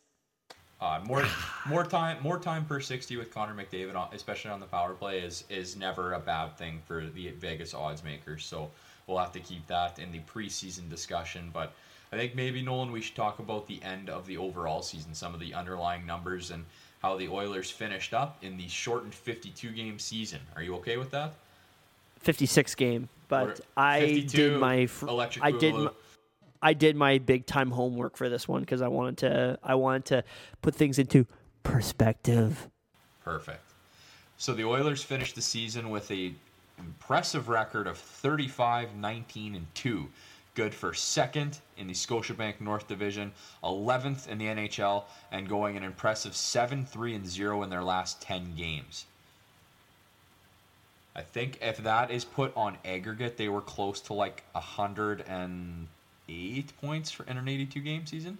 Uh, 0.81 0.99
more 1.05 1.23
more 1.67 1.83
time 1.85 2.17
more 2.23 2.39
time 2.39 2.65
per 2.65 2.79
sixty 2.79 3.15
with 3.15 3.31
Connor 3.31 3.53
McDavid, 3.53 3.95
on- 3.95 4.09
especially 4.13 4.49
on 4.49 4.59
the 4.59 4.65
power 4.65 4.93
play, 4.93 5.19
is 5.19 5.43
is 5.49 5.75
never 5.75 6.13
a 6.13 6.19
bad 6.19 6.57
thing 6.57 6.81
for 6.87 7.05
the 7.05 7.29
Vegas 7.31 7.73
odds 7.75 8.03
makers. 8.03 8.43
So 8.43 8.71
we'll 9.05 9.19
have 9.19 9.31
to 9.33 9.39
keep 9.39 9.67
that 9.67 9.99
in 9.99 10.11
the 10.11 10.19
preseason 10.21 10.89
discussion. 10.89 11.51
But 11.53 11.73
I 12.11 12.15
think 12.17 12.33
maybe 12.35 12.63
Nolan, 12.63 12.91
we 12.91 12.99
should 13.01 13.15
talk 13.15 13.37
about 13.37 13.67
the 13.67 13.81
end 13.83 14.09
of 14.09 14.25
the 14.25 14.37
overall 14.37 14.81
season, 14.81 15.13
some 15.13 15.35
of 15.35 15.39
the 15.39 15.53
underlying 15.53 16.05
numbers, 16.05 16.49
and 16.49 16.65
how 17.03 17.15
the 17.15 17.27
Oilers 17.29 17.69
finished 17.69 18.13
up 18.15 18.37
in 18.41 18.57
the 18.57 18.67
shortened 18.67 19.13
fifty-two 19.13 19.71
game 19.71 19.99
season. 19.99 20.39
Are 20.55 20.63
you 20.63 20.75
okay 20.77 20.97
with 20.97 21.11
that? 21.11 21.35
56 22.21 22.75
game. 22.75 23.09
But 23.29 23.61
I 23.77 24.25
did 24.27 24.59
my 24.59 24.85
fr- 24.87 25.07
electric 25.07 25.43
I 25.45 25.51
did 25.51 25.73
my, 25.73 25.89
I 26.61 26.73
did 26.73 26.95
my 26.95 27.17
big 27.17 27.45
time 27.45 27.71
homework 27.71 28.15
for 28.17 28.29
this 28.29 28.47
one 28.47 28.61
because 28.61 28.81
I 28.81 28.87
wanted 28.87 29.17
to 29.19 29.59
I 29.63 29.75
wanted 29.75 30.05
to 30.05 30.23
put 30.61 30.75
things 30.75 30.99
into 30.99 31.25
perspective. 31.63 32.69
Perfect. 33.23 33.63
So 34.37 34.53
the 34.53 34.65
Oilers 34.65 35.03
finished 35.03 35.35
the 35.35 35.41
season 35.41 35.89
with 35.89 36.09
a 36.11 36.33
impressive 36.79 37.47
record 37.47 37.87
of 37.87 37.97
35, 37.97 38.95
19, 38.95 39.55
and 39.55 39.67
2. 39.75 40.07
Good 40.53 40.73
for 40.73 40.93
second 40.93 41.59
in 41.77 41.87
the 41.87 41.93
Scotiabank 41.93 42.59
North 42.59 42.87
Division, 42.87 43.31
11th 43.63 44.27
in 44.27 44.37
the 44.37 44.45
NHL, 44.45 45.03
and 45.31 45.47
going 45.47 45.77
an 45.77 45.83
impressive 45.83 46.35
7, 46.35 46.85
3, 46.85 47.15
and 47.15 47.27
0 47.27 47.63
in 47.63 47.69
their 47.69 47.83
last 47.83 48.21
10 48.21 48.55
games. 48.57 49.05
I 51.15 51.21
think 51.21 51.59
if 51.61 51.77
that 51.83 52.11
is 52.11 52.25
put 52.25 52.55
on 52.55 52.77
aggregate, 52.83 53.37
they 53.37 53.49
were 53.49 53.61
close 53.61 54.01
to 54.01 54.13
like 54.13 54.43
108 56.27 56.73
points 56.81 57.11
for 57.11 57.23
in 57.23 57.37
an 57.37 57.47
82 57.47 57.79
game 57.79 58.05
season. 58.05 58.37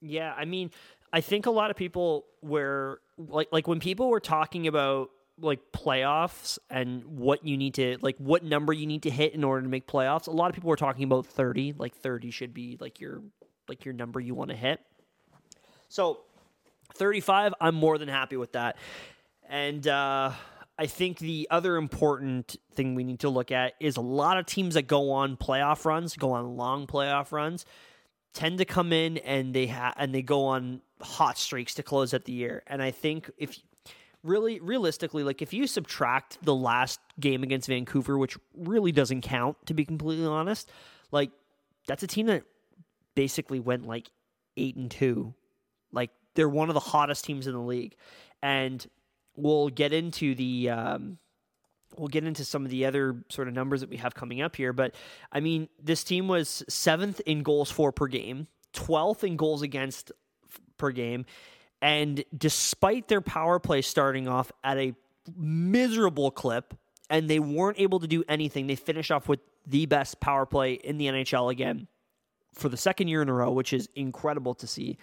Yeah, 0.00 0.34
I 0.36 0.44
mean, 0.44 0.70
I 1.12 1.20
think 1.20 1.46
a 1.46 1.50
lot 1.50 1.70
of 1.70 1.76
people 1.76 2.26
were 2.42 3.00
like 3.16 3.48
like 3.52 3.68
when 3.68 3.80
people 3.80 4.10
were 4.10 4.20
talking 4.20 4.66
about 4.66 5.10
like 5.40 5.60
playoffs 5.72 6.58
and 6.70 7.04
what 7.04 7.44
you 7.44 7.56
need 7.56 7.74
to 7.74 7.98
like 8.00 8.16
what 8.18 8.44
number 8.44 8.72
you 8.72 8.86
need 8.86 9.02
to 9.02 9.10
hit 9.10 9.34
in 9.34 9.42
order 9.44 9.62
to 9.62 9.68
make 9.68 9.86
playoffs. 9.86 10.28
A 10.28 10.30
lot 10.30 10.48
of 10.48 10.54
people 10.54 10.70
were 10.70 10.76
talking 10.76 11.04
about 11.04 11.26
30, 11.26 11.74
like 11.78 11.94
30 11.94 12.30
should 12.30 12.54
be 12.54 12.76
like 12.80 13.00
your 13.00 13.22
like 13.68 13.84
your 13.84 13.94
number 13.94 14.20
you 14.20 14.34
want 14.34 14.50
to 14.50 14.56
hit. 14.56 14.80
So 15.88 16.18
35, 16.94 17.54
I'm 17.60 17.74
more 17.74 17.98
than 17.98 18.08
happy 18.08 18.36
with 18.36 18.52
that. 18.52 18.76
And 19.48 19.86
uh 19.86 20.32
I 20.78 20.86
think 20.86 21.18
the 21.18 21.46
other 21.50 21.76
important 21.76 22.56
thing 22.74 22.94
we 22.94 23.04
need 23.04 23.20
to 23.20 23.28
look 23.28 23.52
at 23.52 23.74
is 23.78 23.96
a 23.96 24.00
lot 24.00 24.38
of 24.38 24.46
teams 24.46 24.74
that 24.74 24.88
go 24.88 25.12
on 25.12 25.36
playoff 25.36 25.84
runs, 25.84 26.16
go 26.16 26.32
on 26.32 26.56
long 26.56 26.86
playoff 26.86 27.30
runs, 27.30 27.64
tend 28.32 28.58
to 28.58 28.64
come 28.64 28.92
in 28.92 29.18
and 29.18 29.54
they 29.54 29.68
ha- 29.68 29.94
and 29.96 30.12
they 30.12 30.22
go 30.22 30.46
on 30.46 30.80
hot 31.00 31.38
streaks 31.38 31.74
to 31.74 31.82
close 31.82 32.12
out 32.12 32.24
the 32.24 32.32
year. 32.32 32.62
And 32.66 32.82
I 32.82 32.90
think 32.90 33.30
if 33.38 33.56
really 34.24 34.58
realistically, 34.58 35.22
like 35.22 35.42
if 35.42 35.52
you 35.52 35.68
subtract 35.68 36.38
the 36.42 36.54
last 36.54 36.98
game 37.20 37.44
against 37.44 37.68
Vancouver, 37.68 38.18
which 38.18 38.36
really 38.56 38.90
doesn't 38.90 39.20
count 39.20 39.56
to 39.66 39.74
be 39.74 39.84
completely 39.84 40.26
honest, 40.26 40.68
like 41.12 41.30
that's 41.86 42.02
a 42.02 42.08
team 42.08 42.26
that 42.26 42.42
basically 43.14 43.60
went 43.60 43.86
like 43.86 44.10
eight 44.56 44.74
and 44.74 44.90
two. 44.90 45.34
Like 45.92 46.10
they're 46.34 46.48
one 46.48 46.68
of 46.68 46.74
the 46.74 46.80
hottest 46.80 47.24
teams 47.24 47.46
in 47.46 47.52
the 47.52 47.60
league, 47.60 47.94
and 48.42 48.84
we'll 49.36 49.68
get 49.68 49.92
into 49.92 50.34
the 50.34 50.70
um, 50.70 51.18
we'll 51.96 52.08
get 52.08 52.24
into 52.24 52.44
some 52.44 52.64
of 52.64 52.70
the 52.70 52.86
other 52.86 53.24
sort 53.28 53.48
of 53.48 53.54
numbers 53.54 53.80
that 53.80 53.90
we 53.90 53.96
have 53.96 54.14
coming 54.14 54.40
up 54.40 54.56
here. 54.56 54.72
But 54.72 54.94
I 55.32 55.40
mean, 55.40 55.68
this 55.82 56.04
team 56.04 56.28
was 56.28 56.62
seventh 56.68 57.20
in 57.26 57.42
goals 57.42 57.70
for 57.70 57.92
per 57.92 58.06
game, 58.06 58.46
twelfth 58.72 59.24
in 59.24 59.36
goals 59.36 59.62
against 59.62 60.12
per 60.78 60.90
game, 60.90 61.26
and 61.80 62.24
despite 62.36 63.08
their 63.08 63.20
power 63.20 63.58
play 63.58 63.82
starting 63.82 64.28
off 64.28 64.50
at 64.62 64.78
a 64.78 64.94
miserable 65.36 66.30
clip, 66.30 66.74
and 67.10 67.28
they 67.28 67.38
weren't 67.38 67.78
able 67.78 68.00
to 68.00 68.06
do 68.06 68.24
anything, 68.28 68.66
they 68.66 68.76
finished 68.76 69.10
off 69.10 69.28
with 69.28 69.40
the 69.66 69.86
best 69.86 70.20
power 70.20 70.46
play 70.46 70.74
in 70.74 70.98
the 70.98 71.06
NHL 71.06 71.50
again 71.50 71.88
for 72.54 72.68
the 72.68 72.76
second 72.76 73.08
year 73.08 73.22
in 73.22 73.28
a 73.28 73.32
row, 73.32 73.50
which 73.50 73.72
is 73.72 73.88
incredible 73.94 74.54
to 74.54 74.66
see, 74.66 74.96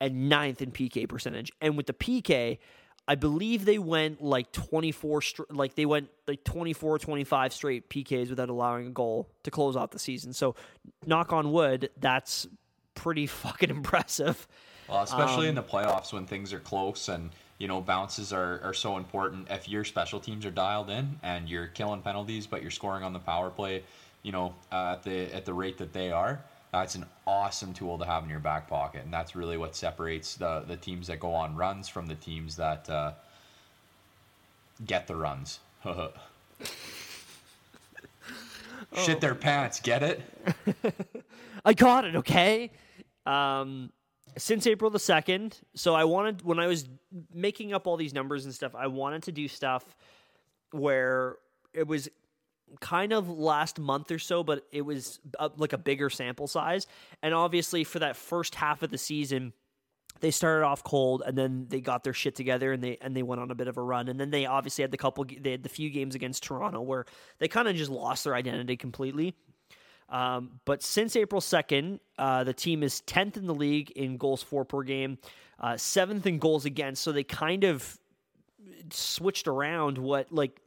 and 0.00 0.28
ninth 0.28 0.62
in 0.62 0.70
PK 0.70 1.08
percentage. 1.08 1.52
And 1.60 1.76
with 1.76 1.86
the 1.86 1.92
PK, 1.92 2.58
I 3.08 3.14
believe 3.14 3.64
they 3.64 3.78
went 3.78 4.22
like 4.22 4.52
24 4.52 5.22
like 5.50 5.74
they 5.74 5.86
went 5.86 6.10
like 6.26 6.44
24 6.44 6.98
25 6.98 7.52
straight 7.54 7.88
PKs 7.88 8.28
without 8.28 8.50
allowing 8.50 8.86
a 8.86 8.90
goal 8.90 9.30
to 9.44 9.50
close 9.50 9.78
out 9.78 9.92
the 9.92 9.98
season. 9.98 10.34
So 10.34 10.54
knock 11.06 11.32
on 11.32 11.50
wood, 11.50 11.88
that's 11.98 12.46
pretty 12.94 13.26
fucking 13.44 13.70
impressive. 13.70 14.46
Well, 14.88 15.02
especially 15.02 15.48
in 15.48 15.56
Um, 15.56 15.64
the 15.64 15.70
playoffs 15.70 16.12
when 16.12 16.26
things 16.26 16.52
are 16.52 16.60
close 16.60 17.08
and 17.08 17.30
you 17.56 17.66
know 17.66 17.80
bounces 17.80 18.30
are, 18.32 18.60
are 18.62 18.74
so 18.74 18.98
important. 18.98 19.48
If 19.50 19.68
your 19.68 19.84
special 19.84 20.20
teams 20.20 20.44
are 20.44 20.50
dialed 20.50 20.90
in 20.90 21.18
and 21.22 21.48
you're 21.48 21.66
killing 21.66 22.02
penalties, 22.02 22.46
but 22.46 22.60
you're 22.60 22.70
scoring 22.70 23.02
on 23.02 23.14
the 23.14 23.18
power 23.18 23.48
play, 23.48 23.84
you 24.22 24.32
know 24.32 24.54
uh, 24.70 24.92
at 24.92 25.02
the 25.02 25.34
at 25.34 25.46
the 25.46 25.54
rate 25.54 25.78
that 25.78 25.94
they 25.94 26.12
are, 26.12 26.44
that's 26.72 26.94
an 26.94 27.06
awesome 27.26 27.72
tool 27.72 27.98
to 27.98 28.04
have 28.04 28.24
in 28.24 28.30
your 28.30 28.40
back 28.40 28.68
pocket, 28.68 29.04
and 29.04 29.12
that's 29.12 29.34
really 29.34 29.56
what 29.56 29.74
separates 29.74 30.34
the 30.34 30.64
the 30.66 30.76
teams 30.76 31.06
that 31.06 31.20
go 31.20 31.32
on 31.34 31.56
runs 31.56 31.88
from 31.88 32.06
the 32.06 32.14
teams 32.14 32.56
that 32.56 32.88
uh, 32.90 33.12
get 34.86 35.06
the 35.06 35.16
runs. 35.16 35.60
Shit 38.96 39.20
their 39.20 39.34
pants, 39.34 39.80
get 39.80 40.02
it? 40.02 40.22
I 41.64 41.74
got 41.74 42.04
it, 42.04 42.16
okay? 42.16 42.70
Um, 43.26 43.92
since 44.36 44.66
April 44.66 44.90
the 44.90 44.98
2nd. 44.98 45.60
So 45.74 45.94
I 45.94 46.04
wanted, 46.04 46.42
when 46.42 46.58
I 46.58 46.66
was 46.66 46.88
making 47.34 47.72
up 47.74 47.86
all 47.86 47.96
these 47.96 48.14
numbers 48.14 48.44
and 48.44 48.54
stuff, 48.54 48.74
I 48.74 48.86
wanted 48.86 49.24
to 49.24 49.32
do 49.32 49.48
stuff 49.48 49.84
where 50.70 51.36
it 51.74 51.86
was 51.86 52.08
kind 52.80 53.12
of 53.12 53.28
last 53.28 53.78
month 53.78 54.10
or 54.10 54.18
so, 54.18 54.42
but 54.42 54.66
it 54.72 54.82
was 54.82 55.20
uh, 55.38 55.48
like 55.56 55.72
a 55.72 55.78
bigger 55.78 56.10
sample 56.10 56.46
size. 56.46 56.86
And 57.22 57.34
obviously, 57.34 57.84
for 57.84 57.98
that 58.00 58.16
first 58.16 58.54
half 58.54 58.82
of 58.82 58.90
the 58.90 58.98
season, 58.98 59.52
they 60.20 60.30
started 60.30 60.64
off 60.64 60.82
cold 60.82 61.22
and 61.24 61.36
then 61.36 61.66
they 61.68 61.80
got 61.80 62.04
their 62.04 62.12
shit 62.12 62.34
together 62.34 62.72
and 62.72 62.82
they 62.82 62.98
and 63.00 63.16
they 63.16 63.22
went 63.22 63.40
on 63.40 63.50
a 63.50 63.54
bit 63.54 63.68
of 63.68 63.76
a 63.76 63.82
run 63.82 64.08
and 64.08 64.18
then 64.18 64.30
they 64.30 64.46
obviously 64.46 64.82
had 64.82 64.90
the 64.90 64.96
couple 64.96 65.24
they 65.24 65.52
had 65.52 65.62
the 65.62 65.68
few 65.68 65.90
games 65.90 66.14
against 66.14 66.42
Toronto 66.42 66.80
where 66.80 67.04
they 67.38 67.48
kind 67.48 67.68
of 67.68 67.76
just 67.76 67.90
lost 67.90 68.24
their 68.24 68.34
identity 68.34 68.76
completely. 68.76 69.34
Um, 70.08 70.60
but 70.64 70.82
since 70.82 71.16
April 71.16 71.40
2nd, 71.40 72.00
uh, 72.16 72.42
the 72.44 72.54
team 72.54 72.82
is 72.82 73.02
10th 73.06 73.36
in 73.36 73.46
the 73.46 73.54
league 73.54 73.90
in 73.90 74.16
goals 74.16 74.42
for 74.42 74.64
per 74.64 74.82
game, 74.82 75.18
uh, 75.60 75.76
seventh 75.76 76.26
in 76.26 76.38
goals 76.38 76.64
against. 76.64 77.02
So 77.02 77.12
they 77.12 77.24
kind 77.24 77.64
of 77.64 77.98
switched 78.92 79.48
around 79.48 79.98
what 79.98 80.32
like 80.32 80.60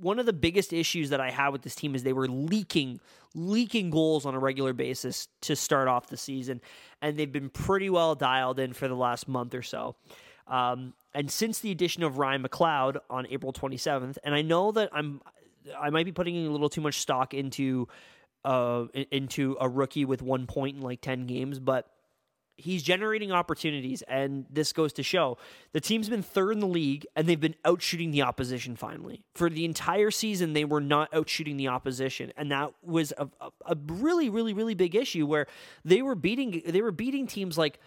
one 0.00 0.18
of 0.18 0.26
the 0.26 0.32
biggest 0.32 0.72
issues 0.72 1.10
that 1.10 1.20
I 1.20 1.30
had 1.30 1.50
with 1.50 1.62
this 1.62 1.74
team 1.74 1.94
is 1.94 2.02
they 2.02 2.12
were 2.12 2.28
leaking 2.28 3.00
leaking 3.34 3.90
goals 3.90 4.26
on 4.26 4.34
a 4.34 4.38
regular 4.38 4.72
basis 4.72 5.28
to 5.42 5.54
start 5.54 5.88
off 5.88 6.08
the 6.08 6.16
season 6.16 6.60
and 7.00 7.16
they've 7.16 7.30
been 7.30 7.50
pretty 7.50 7.90
well 7.90 8.14
dialed 8.14 8.58
in 8.58 8.72
for 8.72 8.88
the 8.88 8.94
last 8.94 9.28
month 9.28 9.54
or 9.54 9.62
so. 9.62 9.96
Um, 10.46 10.94
and 11.14 11.30
since 11.30 11.60
the 11.60 11.70
addition 11.70 12.02
of 12.02 12.18
Ryan 12.18 12.42
McLeod 12.42 12.98
on 13.08 13.26
April 13.30 13.52
27th, 13.52 14.18
and 14.24 14.34
I 14.34 14.42
know 14.42 14.72
that 14.72 14.90
I'm 14.92 15.20
I 15.78 15.90
might 15.90 16.06
be 16.06 16.12
putting 16.12 16.46
a 16.46 16.50
little 16.50 16.68
too 16.68 16.80
much 16.80 17.00
stock 17.00 17.34
into 17.34 17.88
uh 18.44 18.86
into 19.10 19.56
a 19.60 19.68
rookie 19.68 20.04
with 20.04 20.22
one 20.22 20.46
point 20.46 20.76
in 20.76 20.82
like 20.82 21.00
10 21.00 21.26
games, 21.26 21.58
but 21.58 21.86
he's 22.60 22.82
generating 22.82 23.32
opportunities, 23.32 24.02
and 24.02 24.46
this 24.50 24.72
goes 24.72 24.92
to 24.94 25.02
show 25.02 25.38
the 25.72 25.80
team's 25.80 26.08
been 26.08 26.22
third 26.22 26.52
in 26.52 26.60
the 26.60 26.66
league, 26.66 27.06
and 27.16 27.28
they've 27.28 27.40
been 27.40 27.56
outshooting 27.64 28.12
the 28.12 28.22
opposition. 28.22 28.76
Finally, 28.76 29.24
for 29.34 29.50
the 29.50 29.64
entire 29.64 30.10
season, 30.10 30.52
they 30.52 30.64
were 30.64 30.80
not 30.80 31.10
outshooting 31.12 31.56
the 31.56 31.68
opposition, 31.68 32.32
and 32.36 32.50
that 32.50 32.72
was 32.82 33.12
a, 33.18 33.28
a, 33.40 33.50
a 33.66 33.76
really, 33.86 34.28
really, 34.28 34.52
really 34.52 34.74
big 34.74 34.94
issue 34.94 35.26
where 35.26 35.46
they 35.84 36.02
were 36.02 36.14
beating 36.14 36.62
they 36.66 36.82
were 36.82 36.92
beating 36.92 37.26
teams 37.26 37.58
like 37.58 37.78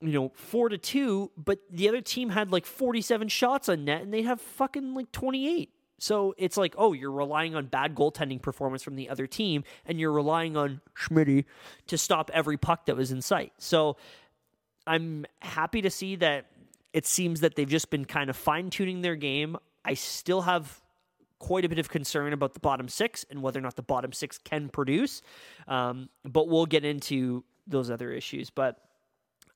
you 0.00 0.12
know, 0.12 0.30
four 0.34 0.68
to 0.68 0.78
two, 0.78 1.30
but 1.36 1.58
the 1.70 1.88
other 1.88 2.00
team 2.00 2.30
had 2.30 2.52
like 2.52 2.64
47 2.64 3.28
shots 3.28 3.68
on 3.68 3.84
net 3.84 4.02
and 4.02 4.14
they 4.14 4.22
have 4.22 4.40
fucking 4.40 4.94
like 4.94 5.10
28. 5.10 5.70
So 5.98 6.34
it's 6.38 6.56
like, 6.56 6.74
oh, 6.78 6.92
you're 6.92 7.12
relying 7.12 7.54
on 7.54 7.66
bad 7.66 7.94
goaltending 7.94 8.40
performance 8.40 8.82
from 8.82 8.96
the 8.96 9.10
other 9.10 9.26
team, 9.26 9.64
and 9.84 9.98
you're 9.98 10.12
relying 10.12 10.56
on 10.56 10.80
Schmitty 10.96 11.44
to 11.88 11.98
stop 11.98 12.30
every 12.32 12.56
puck 12.56 12.86
that 12.86 12.96
was 12.96 13.10
in 13.10 13.20
sight. 13.20 13.52
So 13.58 13.96
I'm 14.86 15.26
happy 15.40 15.82
to 15.82 15.90
see 15.90 16.16
that 16.16 16.46
it 16.92 17.04
seems 17.06 17.40
that 17.40 17.56
they've 17.56 17.68
just 17.68 17.90
been 17.90 18.04
kind 18.04 18.30
of 18.30 18.36
fine 18.36 18.70
tuning 18.70 19.02
their 19.02 19.16
game. 19.16 19.56
I 19.84 19.94
still 19.94 20.42
have 20.42 20.80
quite 21.38 21.64
a 21.64 21.68
bit 21.68 21.78
of 21.78 21.88
concern 21.88 22.32
about 22.32 22.54
the 22.54 22.60
bottom 22.60 22.88
six 22.88 23.24
and 23.30 23.42
whether 23.42 23.58
or 23.58 23.62
not 23.62 23.76
the 23.76 23.82
bottom 23.82 24.12
six 24.12 24.38
can 24.38 24.68
produce, 24.68 25.22
um, 25.68 26.08
but 26.24 26.48
we'll 26.48 26.66
get 26.66 26.84
into 26.84 27.44
those 27.66 27.90
other 27.90 28.10
issues. 28.10 28.50
But 28.50 28.78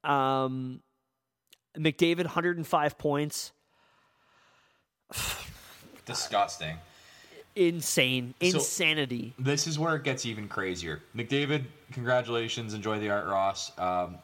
um, 0.05 0.81
McDavid, 1.77 2.25
105 2.25 2.99
points 2.99 3.53
Disgusting. 6.07 6.77
insane 7.55 8.35
So- 8.41 8.47
insanity 8.47 9.35
This 9.38 9.67
is 9.67 9.79
where 9.79 9.95
it 9.97 10.05
gets 10.05 10.25
even 10.25 10.49
crazier. 10.49 11.03
McDavid, 11.15 11.65
congratulations. 11.93 12.73
Enjoy 12.75 12.99
the 12.99 13.11
Art 13.11 13.27
Ross. 13.27 13.73
Um, 13.79 14.17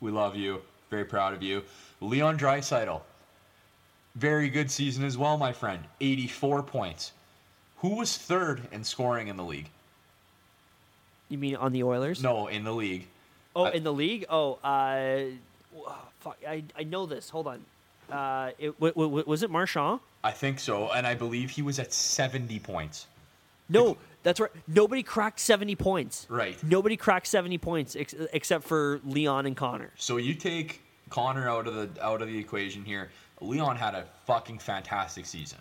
we 0.00 0.10
love 0.12 0.36
you. 0.36 0.62
Very 0.90 1.04
proud 1.04 1.34
of 1.34 1.42
you. 1.42 1.64
Leon 2.00 2.38
Draisaitl, 2.38 3.00
very 4.14 4.48
good 4.48 4.70
season 4.70 5.04
as 5.04 5.18
well, 5.18 5.36
my 5.36 5.52
friend. 5.52 5.82
84 6.00 6.62
points. 6.62 7.12
Who 7.78 7.96
was 7.96 8.16
third 8.16 8.68
in 8.72 8.84
scoring 8.84 9.28
in 9.28 9.36
the 9.36 9.44
league? 9.44 9.68
you 11.28 11.38
mean 11.38 11.56
on 11.56 11.72
the 11.72 11.82
oilers 11.82 12.22
No, 12.22 12.46
in 12.46 12.62
the 12.62 12.72
league. 12.72 13.08
oh 13.56 13.64
I- 13.64 13.70
in 13.72 13.82
the 13.82 13.92
league 13.92 14.26
oh 14.30 14.60
uh 14.62 15.24
fuck 16.20 16.38
i, 16.46 16.62
I 16.78 16.84
know 16.84 17.04
this 17.04 17.30
hold 17.30 17.48
on 17.48 17.64
uh 18.10 18.50
it, 18.58 18.72
w- 18.80 18.92
w- 18.94 19.24
was 19.26 19.42
it 19.42 19.50
marchand 19.50 20.00
I 20.24 20.32
think 20.32 20.58
so, 20.58 20.90
and 20.90 21.06
I 21.06 21.14
believe 21.14 21.50
he 21.50 21.62
was 21.62 21.78
at 21.78 21.92
70 21.92 22.58
points. 22.60 23.06
no 23.68 23.96
that's 24.22 24.40
right 24.40 24.50
nobody 24.66 25.02
cracked 25.02 25.38
70 25.40 25.76
points 25.76 26.26
Right. 26.28 26.56
nobody 26.64 26.96
cracked 26.96 27.26
70 27.26 27.58
points 27.58 27.96
ex- 27.96 28.14
except 28.32 28.64
for 28.64 29.00
leon 29.04 29.46
and 29.46 29.56
connor 29.56 29.90
So 29.96 30.16
you 30.18 30.34
take 30.34 30.82
Connor 31.08 31.48
out 31.48 31.66
of 31.68 31.74
the 31.74 32.04
out 32.04 32.20
of 32.20 32.26
the 32.26 32.36
equation 32.36 32.84
here. 32.84 33.10
Leon 33.40 33.76
had 33.76 33.94
a 33.94 34.06
fucking 34.26 34.58
fantastic 34.58 35.24
season. 35.24 35.58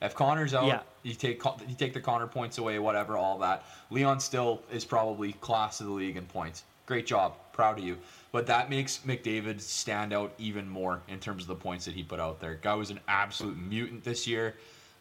If 0.00 0.14
Connor's 0.14 0.54
out, 0.54 0.66
Yeah. 0.66 0.80
you 1.02 1.14
take 1.14 1.42
you 1.68 1.74
take 1.76 1.94
the 1.94 2.00
Connor 2.00 2.28
points 2.28 2.58
away, 2.58 2.78
whatever, 2.78 3.16
all 3.16 3.38
that. 3.38 3.64
Leon 3.90 4.20
still 4.20 4.62
is 4.70 4.84
probably 4.84 5.32
class 5.32 5.80
of 5.80 5.86
the 5.88 5.92
league 5.92 6.16
in 6.16 6.26
points. 6.26 6.62
Great 6.86 7.06
job, 7.06 7.32
proud 7.52 7.78
of 7.78 7.84
you. 7.84 7.98
But 8.34 8.48
that 8.48 8.68
makes 8.68 8.98
McDavid 9.06 9.60
stand 9.60 10.12
out 10.12 10.34
even 10.38 10.68
more 10.68 11.00
in 11.06 11.20
terms 11.20 11.42
of 11.42 11.46
the 11.46 11.54
points 11.54 11.84
that 11.84 11.94
he 11.94 12.02
put 12.02 12.18
out 12.18 12.40
there. 12.40 12.58
Guy 12.60 12.74
was 12.74 12.90
an 12.90 12.98
absolute 13.06 13.56
mutant 13.56 14.02
this 14.02 14.26
year. 14.26 14.56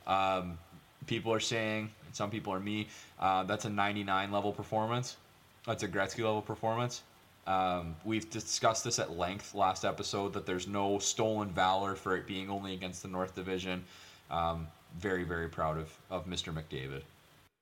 Um, 0.05 0.59
people 1.07 1.33
are 1.33 1.39
saying, 1.39 1.89
some 2.11 2.29
people 2.29 2.53
are 2.53 2.59
me, 2.59 2.89
uh, 3.19 3.41
that's 3.41 3.65
a 3.65 3.71
99 3.71 4.31
level 4.31 4.51
performance. 4.51 5.17
That's 5.65 5.81
a 5.81 5.87
Gretzky 5.87 6.19
level 6.19 6.43
performance. 6.43 7.01
Um, 7.47 7.95
we've 8.05 8.29
discussed 8.29 8.83
this 8.83 8.99
at 8.99 9.17
length 9.17 9.55
last 9.55 9.83
episode 9.83 10.31
that 10.33 10.45
there's 10.45 10.67
no 10.67 10.99
stolen 10.99 11.49
valor 11.49 11.95
for 11.95 12.15
it 12.15 12.27
being 12.27 12.51
only 12.51 12.75
against 12.75 13.01
the 13.01 13.09
North 13.09 13.33
Division. 13.33 13.83
Um, 14.29 14.67
very, 14.99 15.23
very 15.23 15.49
proud 15.49 15.79
of, 15.79 15.91
of 16.11 16.27
Mr. 16.27 16.53
McDavid. 16.53 17.01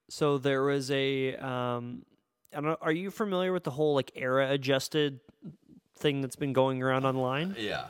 so 0.09 0.37
there 0.37 0.63
was 0.63 0.91
a 0.91 1.37
um 1.37 2.03
I 2.53 2.57
don't 2.57 2.65
know, 2.71 2.77
are 2.81 2.91
you 2.91 3.11
familiar 3.11 3.53
with 3.53 3.63
the 3.63 3.71
whole 3.71 3.95
like 3.95 4.11
era 4.15 4.51
adjusted 4.51 5.21
thing 6.01 6.21
that's 6.21 6.35
been 6.35 6.53
going 6.53 6.81
around 6.83 7.05
online 7.05 7.55
Yeah. 7.57 7.85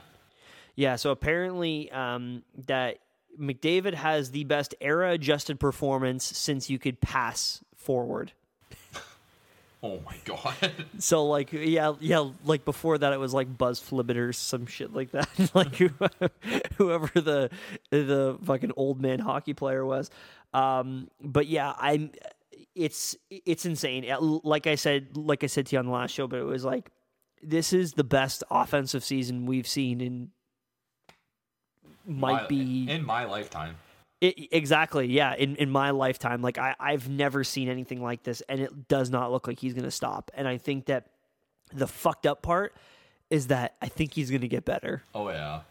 Yeah, 0.76 0.96
so 0.96 1.12
apparently 1.12 1.92
um, 1.92 2.44
that 2.68 3.00
McDavid 3.40 3.94
has 3.94 4.32
the 4.32 4.44
best 4.46 4.74
era 4.82 5.12
adjusted 5.12 5.60
performance 5.60 6.24
since 6.26 6.70
you 6.70 6.80
could 6.80 7.00
pass 7.02 7.64
forward. 7.76 8.32
Oh 9.84 10.00
my 10.06 10.16
God. 10.26 10.54
So 11.00 11.26
like 11.26 11.52
yeah 11.52 11.94
yeah 12.00 12.30
like 12.46 12.66
before 12.66 13.00
that 13.00 13.14
it 13.14 13.20
was 13.20 13.34
like 13.34 13.58
Buzz 13.58 13.80
Flibbit 13.80 14.16
or 14.16 14.32
some 14.32 14.68
shit 14.68 14.94
like 14.94 15.10
that 15.12 15.28
like 15.56 15.76
who- 15.76 15.90
whoever 16.78 17.10
the 17.20 17.50
the 17.90 18.38
fucking 18.46 18.74
old 18.78 19.02
man 19.02 19.18
hockey 19.18 19.56
player 19.56 19.84
was. 19.84 20.12
Um, 20.54 21.10
but 21.20 21.48
yeah, 21.48 21.74
I'm 21.80 22.12
it's 22.76 23.16
it's 23.32 23.66
insane. 23.66 24.06
Like 24.44 24.68
I 24.68 24.76
said 24.76 25.18
like 25.18 25.44
I 25.44 25.48
said 25.48 25.66
to 25.68 25.76
you 25.76 25.80
on 25.80 25.88
the 25.88 25.92
last 25.92 26.12
show, 26.12 26.28
but 26.28 26.38
it 26.40 26.44
was 26.46 26.64
like 26.64 26.92
this 27.44 27.74
is 27.74 27.94
the 27.94 28.04
best 28.04 28.44
offensive 28.52 29.04
season 29.04 29.46
we've 29.46 29.68
seen 29.68 30.02
in 30.02 30.32
might 32.06 32.44
My- 32.44 32.48
be 32.48 32.90
in 32.90 33.06
my 33.06 33.26
lifetime. 33.26 33.76
it, 34.22 34.36
exactly, 34.52 35.08
yeah. 35.08 35.36
In 35.36 35.56
in 35.56 35.70
my 35.70 35.92
lifetime, 35.92 36.42
like 36.42 36.58
I 36.58 36.76
I've 36.80 37.08
never 37.10 37.44
seen 37.44 37.70
anything 37.70 38.02
like 38.02 38.24
this, 38.24 38.42
and 38.50 38.60
it 38.60 38.88
does 38.88 39.10
not 39.10 39.32
look 39.32 39.48
like 39.48 39.60
he's 39.60 39.74
gonna 39.74 39.92
stop. 39.92 40.32
And 40.34 40.48
I 40.48 40.58
think 40.58 40.86
that 40.86 41.08
the 41.74 41.88
fucked 41.88 42.26
up 42.26 42.42
part 42.42 42.74
is 43.30 43.48
that 43.48 43.76
I 43.82 43.88
think 43.88 44.14
he's 44.14 44.30
gonna 44.32 44.48
get 44.48 44.66
better. 44.66 45.04
Oh 45.16 45.30
yeah. 45.30 45.62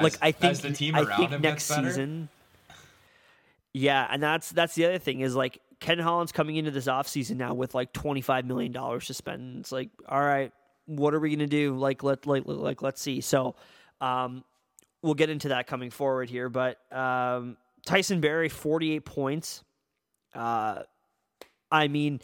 like 0.00 0.14
As- 0.14 0.18
I 0.22 0.32
think 0.32 0.50
as 0.52 0.60
the 0.62 0.72
team 0.72 0.94
I 0.94 1.00
around 1.02 1.16
think 1.18 1.30
him 1.30 1.42
next 1.42 1.64
season. 1.64 2.28
Yeah, 3.72 4.06
and 4.10 4.22
that's 4.22 4.50
that's 4.50 4.74
the 4.74 4.84
other 4.86 4.98
thing 4.98 5.20
is 5.20 5.34
like 5.36 5.60
Ken 5.78 5.98
Holland's 5.98 6.32
coming 6.32 6.56
into 6.56 6.70
this 6.70 6.86
offseason 6.86 7.36
now 7.36 7.54
with 7.54 7.74
like 7.74 7.92
twenty 7.92 8.20
five 8.20 8.44
million 8.44 8.72
dollars 8.72 9.06
to 9.06 9.14
spend. 9.14 9.60
It's 9.60 9.72
like, 9.72 9.90
all 10.08 10.20
right, 10.20 10.52
what 10.90 11.14
are 11.14 11.20
we 11.20 11.30
gonna 11.30 11.46
do? 11.46 11.76
Like 11.76 12.02
let 12.02 12.26
like 12.26 12.42
like 12.46 12.82
let's 12.82 13.00
see. 13.00 13.20
So, 13.20 13.56
um, 14.00 14.44
we'll 15.02 15.14
get 15.14 15.30
into 15.30 15.48
that 15.48 15.66
coming 15.66 15.90
forward 15.90 16.28
here. 16.28 16.48
But 16.48 16.78
um, 16.92 17.56
Tyson 17.86 18.20
Barrie, 18.20 18.48
48 18.48 19.04
points. 19.04 19.64
Uh, 20.34 20.82
I 21.70 21.88
mean, 21.88 22.20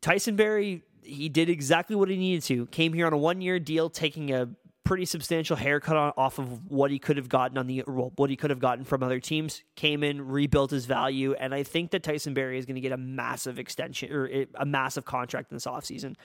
Tyson 0.00 0.36
Barrie, 0.36 0.82
he 1.02 1.28
did 1.28 1.48
exactly 1.48 1.96
what 1.96 2.08
he 2.08 2.16
needed 2.16 2.42
to. 2.44 2.66
Came 2.66 2.92
here 2.92 3.06
on 3.06 3.12
a 3.12 3.18
one 3.18 3.40
year 3.40 3.58
deal, 3.58 3.90
taking 3.90 4.32
a 4.32 4.48
pretty 4.84 5.04
substantial 5.04 5.56
haircut 5.56 5.96
on, 5.96 6.12
off 6.16 6.38
of 6.38 6.70
what 6.70 6.90
he 6.90 6.98
could 6.98 7.16
have 7.16 7.28
gotten 7.28 7.56
on 7.56 7.66
the 7.66 7.84
well, 7.86 8.12
what 8.16 8.30
he 8.30 8.36
could 8.36 8.50
have 8.50 8.58
gotten 8.58 8.84
from 8.84 9.02
other 9.02 9.20
teams. 9.20 9.62
Came 9.76 10.02
in, 10.02 10.26
rebuilt 10.26 10.70
his 10.70 10.86
value, 10.86 11.34
and 11.34 11.54
I 11.54 11.62
think 11.62 11.90
that 11.92 12.02
Tyson 12.02 12.34
Barrie 12.34 12.58
is 12.58 12.66
going 12.66 12.74
to 12.74 12.80
get 12.80 12.92
a 12.92 12.96
massive 12.96 13.58
extension 13.58 14.12
or 14.12 14.46
a 14.54 14.66
massive 14.66 15.04
contract 15.04 15.50
in 15.50 15.56
this 15.56 15.66
offseason. 15.66 16.16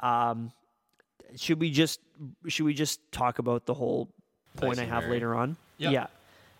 Um, 0.00 0.52
should 1.36 1.60
we 1.60 1.70
just 1.70 2.00
should 2.48 2.64
we 2.64 2.74
just 2.74 3.00
talk 3.12 3.38
about 3.38 3.66
the 3.66 3.74
whole 3.74 4.08
point 4.56 4.76
Tyson 4.76 4.84
I 4.90 4.94
have 4.94 5.02
Barrie. 5.04 5.12
later 5.14 5.34
on? 5.34 5.56
Yeah. 5.78 5.90
Yeah. 5.90 6.06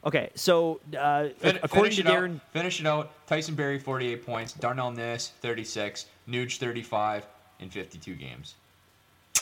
Okay. 0.04 0.30
So 0.34 0.80
uh, 0.98 1.28
Fin- 1.38 1.58
according 1.62 1.96
to 1.96 2.02
Darren, 2.02 2.36
out. 2.36 2.40
Finish 2.52 2.80
it 2.80 2.86
out. 2.86 3.26
Tyson 3.26 3.54
Barrie, 3.54 3.78
48 3.78 4.24
points. 4.24 4.52
Darnell 4.54 4.90
Nurse, 4.90 5.28
36. 5.40 6.06
Nuge, 6.28 6.58
35 6.58 7.26
in 7.60 7.68
52 7.70 8.14
games. 8.14 8.54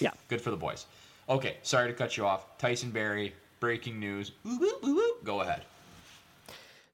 yeah. 0.01 0.11
Good 0.29 0.41
for 0.41 0.51
the 0.51 0.57
boys. 0.57 0.87
Okay, 1.29 1.59
sorry 1.63 1.89
to 1.89 1.95
cut 1.95 2.17
you 2.17 2.25
off. 2.27 2.57
Tyson 2.59 2.91
Barrie, 2.91 3.35
breaking 3.61 4.01
news. 4.01 4.33
Woo. 4.45 5.13
Go 5.25 5.43
ahead. 5.43 5.63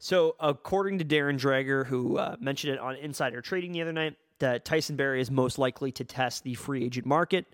So, 0.01 0.35
according 0.41 0.99
to 0.99 1.05
Darren 1.05 1.39
Dreger, 1.39 1.87
who 1.87 2.19
uh, 2.19 2.37
mentioned 2.41 2.75
it 2.75 2.79
on 2.81 2.97
Insider 2.97 3.41
Trading 3.41 3.73
the 3.73 3.81
other 3.81 3.93
night, 3.93 4.17
that 4.41 4.65
Tyson 4.65 4.97
Barrie 4.97 5.21
is 5.21 5.31
most 5.31 5.57
likely 5.59 5.93
to 5.93 6.05
test 6.05 6.43
the 6.45 6.55
free 6.55 6.85
agent 6.85 7.07
market. 7.07 7.47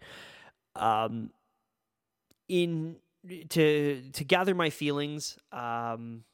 Um, 0.77 1.31
in 2.49 2.97
to 3.51 4.03
to 4.13 4.25
gather 4.25 4.55
my 4.55 4.71
feelings, 4.71 5.39
um, 5.53 6.25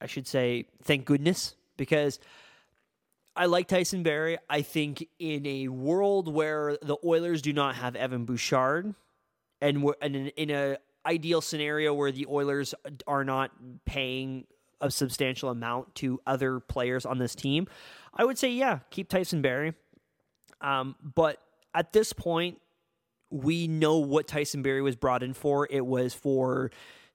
I 0.00 0.06
should 0.06 0.26
say 0.26 0.66
thank 0.82 1.04
goodness 1.04 1.54
because 1.76 2.18
I 3.34 3.46
like 3.46 3.68
Tyson 3.68 4.02
Barrie. 4.02 4.38
I 4.48 4.62
think 4.62 5.06
in 5.18 5.46
a 5.46 5.68
world 5.68 6.32
where 6.32 6.78
the 6.80 6.96
Oilers 7.04 7.42
do 7.42 7.52
not 7.52 7.76
have 7.76 7.96
Evan 7.96 8.24
Bouchard, 8.24 8.94
and 9.60 9.84
and 10.00 10.16
in, 10.16 10.26
in 10.28 10.50
a 10.50 10.78
ideal 11.04 11.40
scenario 11.40 11.94
where 11.94 12.10
the 12.10 12.26
Oilers 12.28 12.74
are 13.06 13.24
not 13.24 13.52
paying 13.84 14.46
a 14.80 14.90
substantial 14.90 15.50
amount 15.50 15.94
to 15.96 16.20
other 16.26 16.60
players 16.60 17.06
on 17.06 17.18
this 17.18 17.34
team, 17.34 17.66
I 18.14 18.24
would 18.24 18.38
say 18.38 18.50
yeah, 18.50 18.80
keep 18.90 19.08
Tyson 19.08 19.42
Barrie. 19.42 19.74
Um, 20.60 20.96
but 21.02 21.38
at 21.74 21.92
this 21.92 22.12
point, 22.12 22.58
we 23.30 23.66
know 23.66 23.98
what 23.98 24.26
Tyson 24.26 24.62
Barrie 24.62 24.82
was 24.82 24.96
brought 24.96 25.22
in 25.22 25.34
for. 25.34 25.66
It 25.70 25.84
was 25.84 26.14
for, 26.14 26.70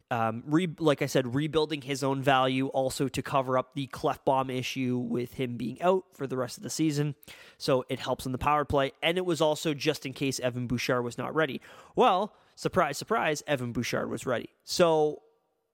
um, 0.10 0.44
re- 0.46 0.76
like 0.80 1.02
I 1.02 1.06
said, 1.06 1.36
rebuilding 1.36 1.82
his 1.82 2.04
own 2.04 2.22
value, 2.22 2.68
also 2.68 3.08
to 3.08 3.22
cover 3.22 3.58
up 3.58 3.74
the 3.76 3.88
Klefbom 3.88 4.56
issue 4.56 4.98
with 4.98 5.36
him 5.36 5.58
being 5.58 5.82
out 5.82 6.04
for 6.14 6.28
the 6.28 6.38
rest 6.38 6.58
of 6.58 6.64
the 6.64 6.70
season. 6.70 7.16
So 7.58 7.86
it 7.90 8.00
helps 8.00 8.26
in 8.26 8.32
the 8.32 8.38
power 8.38 8.66
play. 8.66 8.92
And 9.02 9.18
it 9.18 9.26
was 9.26 9.42
also 9.42 9.74
just 9.74 10.06
in 10.06 10.14
case 10.14 10.40
Evan 10.40 10.68
Bouchard 10.68 11.04
was 11.04 11.18
not 11.18 11.34
ready. 11.34 11.62
Well, 11.96 12.34
surprise, 12.56 12.98
surprise, 12.98 13.42
Evan 13.48 13.72
Bouchard 13.72 14.10
was 14.10 14.26
ready. 14.26 14.50
So 14.64 15.22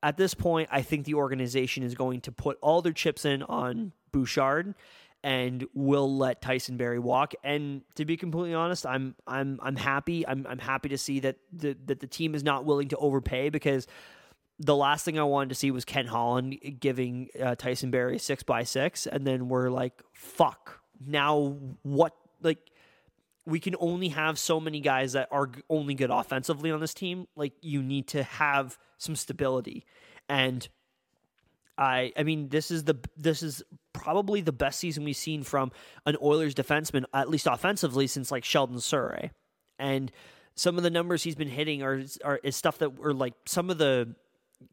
at 0.04 0.18
this 0.18 0.34
point, 0.34 0.70
I 0.72 0.84
think 0.84 1.06
the 1.06 1.16
organization 1.16 1.84
is 1.84 1.96
going 1.96 2.22
to 2.22 2.32
put 2.32 2.58
all 2.62 2.82
their 2.82 2.94
chips 2.94 3.26
in 3.26 3.42
on 3.44 3.94
Bouchard 4.12 4.76
and 5.24 5.66
will 5.74 6.18
let 6.18 6.42
Tyson 6.42 6.78
Barrie 6.78 7.00
walk. 7.00 7.34
And 7.44 7.82
to 7.96 8.06
be 8.06 8.18
completely 8.18 8.54
honest, 8.54 8.86
I'm 8.86 9.16
I'm 9.26 9.60
I'm 9.62 9.76
happy. 9.76 10.28
I'm 10.28 10.46
I'm 10.48 10.60
happy 10.60 10.90
to 10.90 10.98
see 10.98 11.20
that 11.22 11.38
the 11.52 11.78
that 11.86 12.00
the 12.00 12.08
team 12.08 12.36
is 12.36 12.44
not 12.44 12.66
willing 12.66 12.90
to 12.90 12.98
overpay 12.98 13.50
because 13.50 13.88
the 14.60 14.76
last 14.76 15.06
thing 15.06 15.20
I 15.20 15.24
wanted 15.24 15.50
to 15.50 15.56
see 15.56 15.70
was 15.72 15.86
Ken 15.86 16.08
Holland 16.08 16.58
giving 16.80 17.30
uh, 17.40 17.56
Tyson 17.56 17.92
Barrie 17.92 18.20
six 18.20 18.44
by 18.44 18.64
six, 18.64 19.06
and 19.06 19.26
then 19.26 19.50
we're 19.50 19.70
like, 19.70 20.02
fuck. 20.14 20.82
Now 21.06 21.58
what? 21.84 22.16
Like 22.42 22.72
we 23.46 23.60
can 23.60 23.76
only 23.80 24.10
have 24.10 24.38
so 24.38 24.60
many 24.60 24.82
guys 24.82 25.14
that 25.14 25.30
are 25.32 25.50
only 25.70 25.94
good 25.94 26.10
offensively 26.10 26.72
on 26.72 26.80
this 26.80 26.94
team. 26.94 27.28
Like 27.36 27.54
you 27.62 27.82
need 27.82 28.08
to 28.10 28.24
have 28.24 28.78
some 28.98 29.16
stability, 29.16 29.86
and 30.28 30.68
I 31.78 32.14
I 32.18 32.24
mean 32.24 32.50
this 32.50 32.72
is 32.72 32.84
the 32.84 32.98
this 33.16 33.44
is 33.44 33.64
probably 33.98 34.42
the 34.42 34.52
best 34.52 34.80
season 34.80 35.04
we've 35.04 35.16
seen 35.16 35.44
from 35.44 35.72
an 36.06 36.16
Oilers 36.22 36.54
defenseman 36.54 37.06
at 37.14 37.30
least 37.30 37.48
offensively 37.48 38.08
since 38.08 38.32
like 38.32 38.44
Sheldon 38.44 38.78
Souray. 38.78 39.32
And 39.80 40.12
some 40.56 40.78
of 40.78 40.84
the 40.84 40.90
numbers 40.90 41.24
he's 41.24 41.36
been 41.36 41.50
hitting 41.50 41.84
are 41.84 42.04
are 42.24 42.40
is 42.44 42.56
stuff 42.56 42.78
that 42.80 42.98
were 42.98 43.14
like 43.14 43.34
some 43.46 43.70
of 43.70 43.78
the 43.78 44.16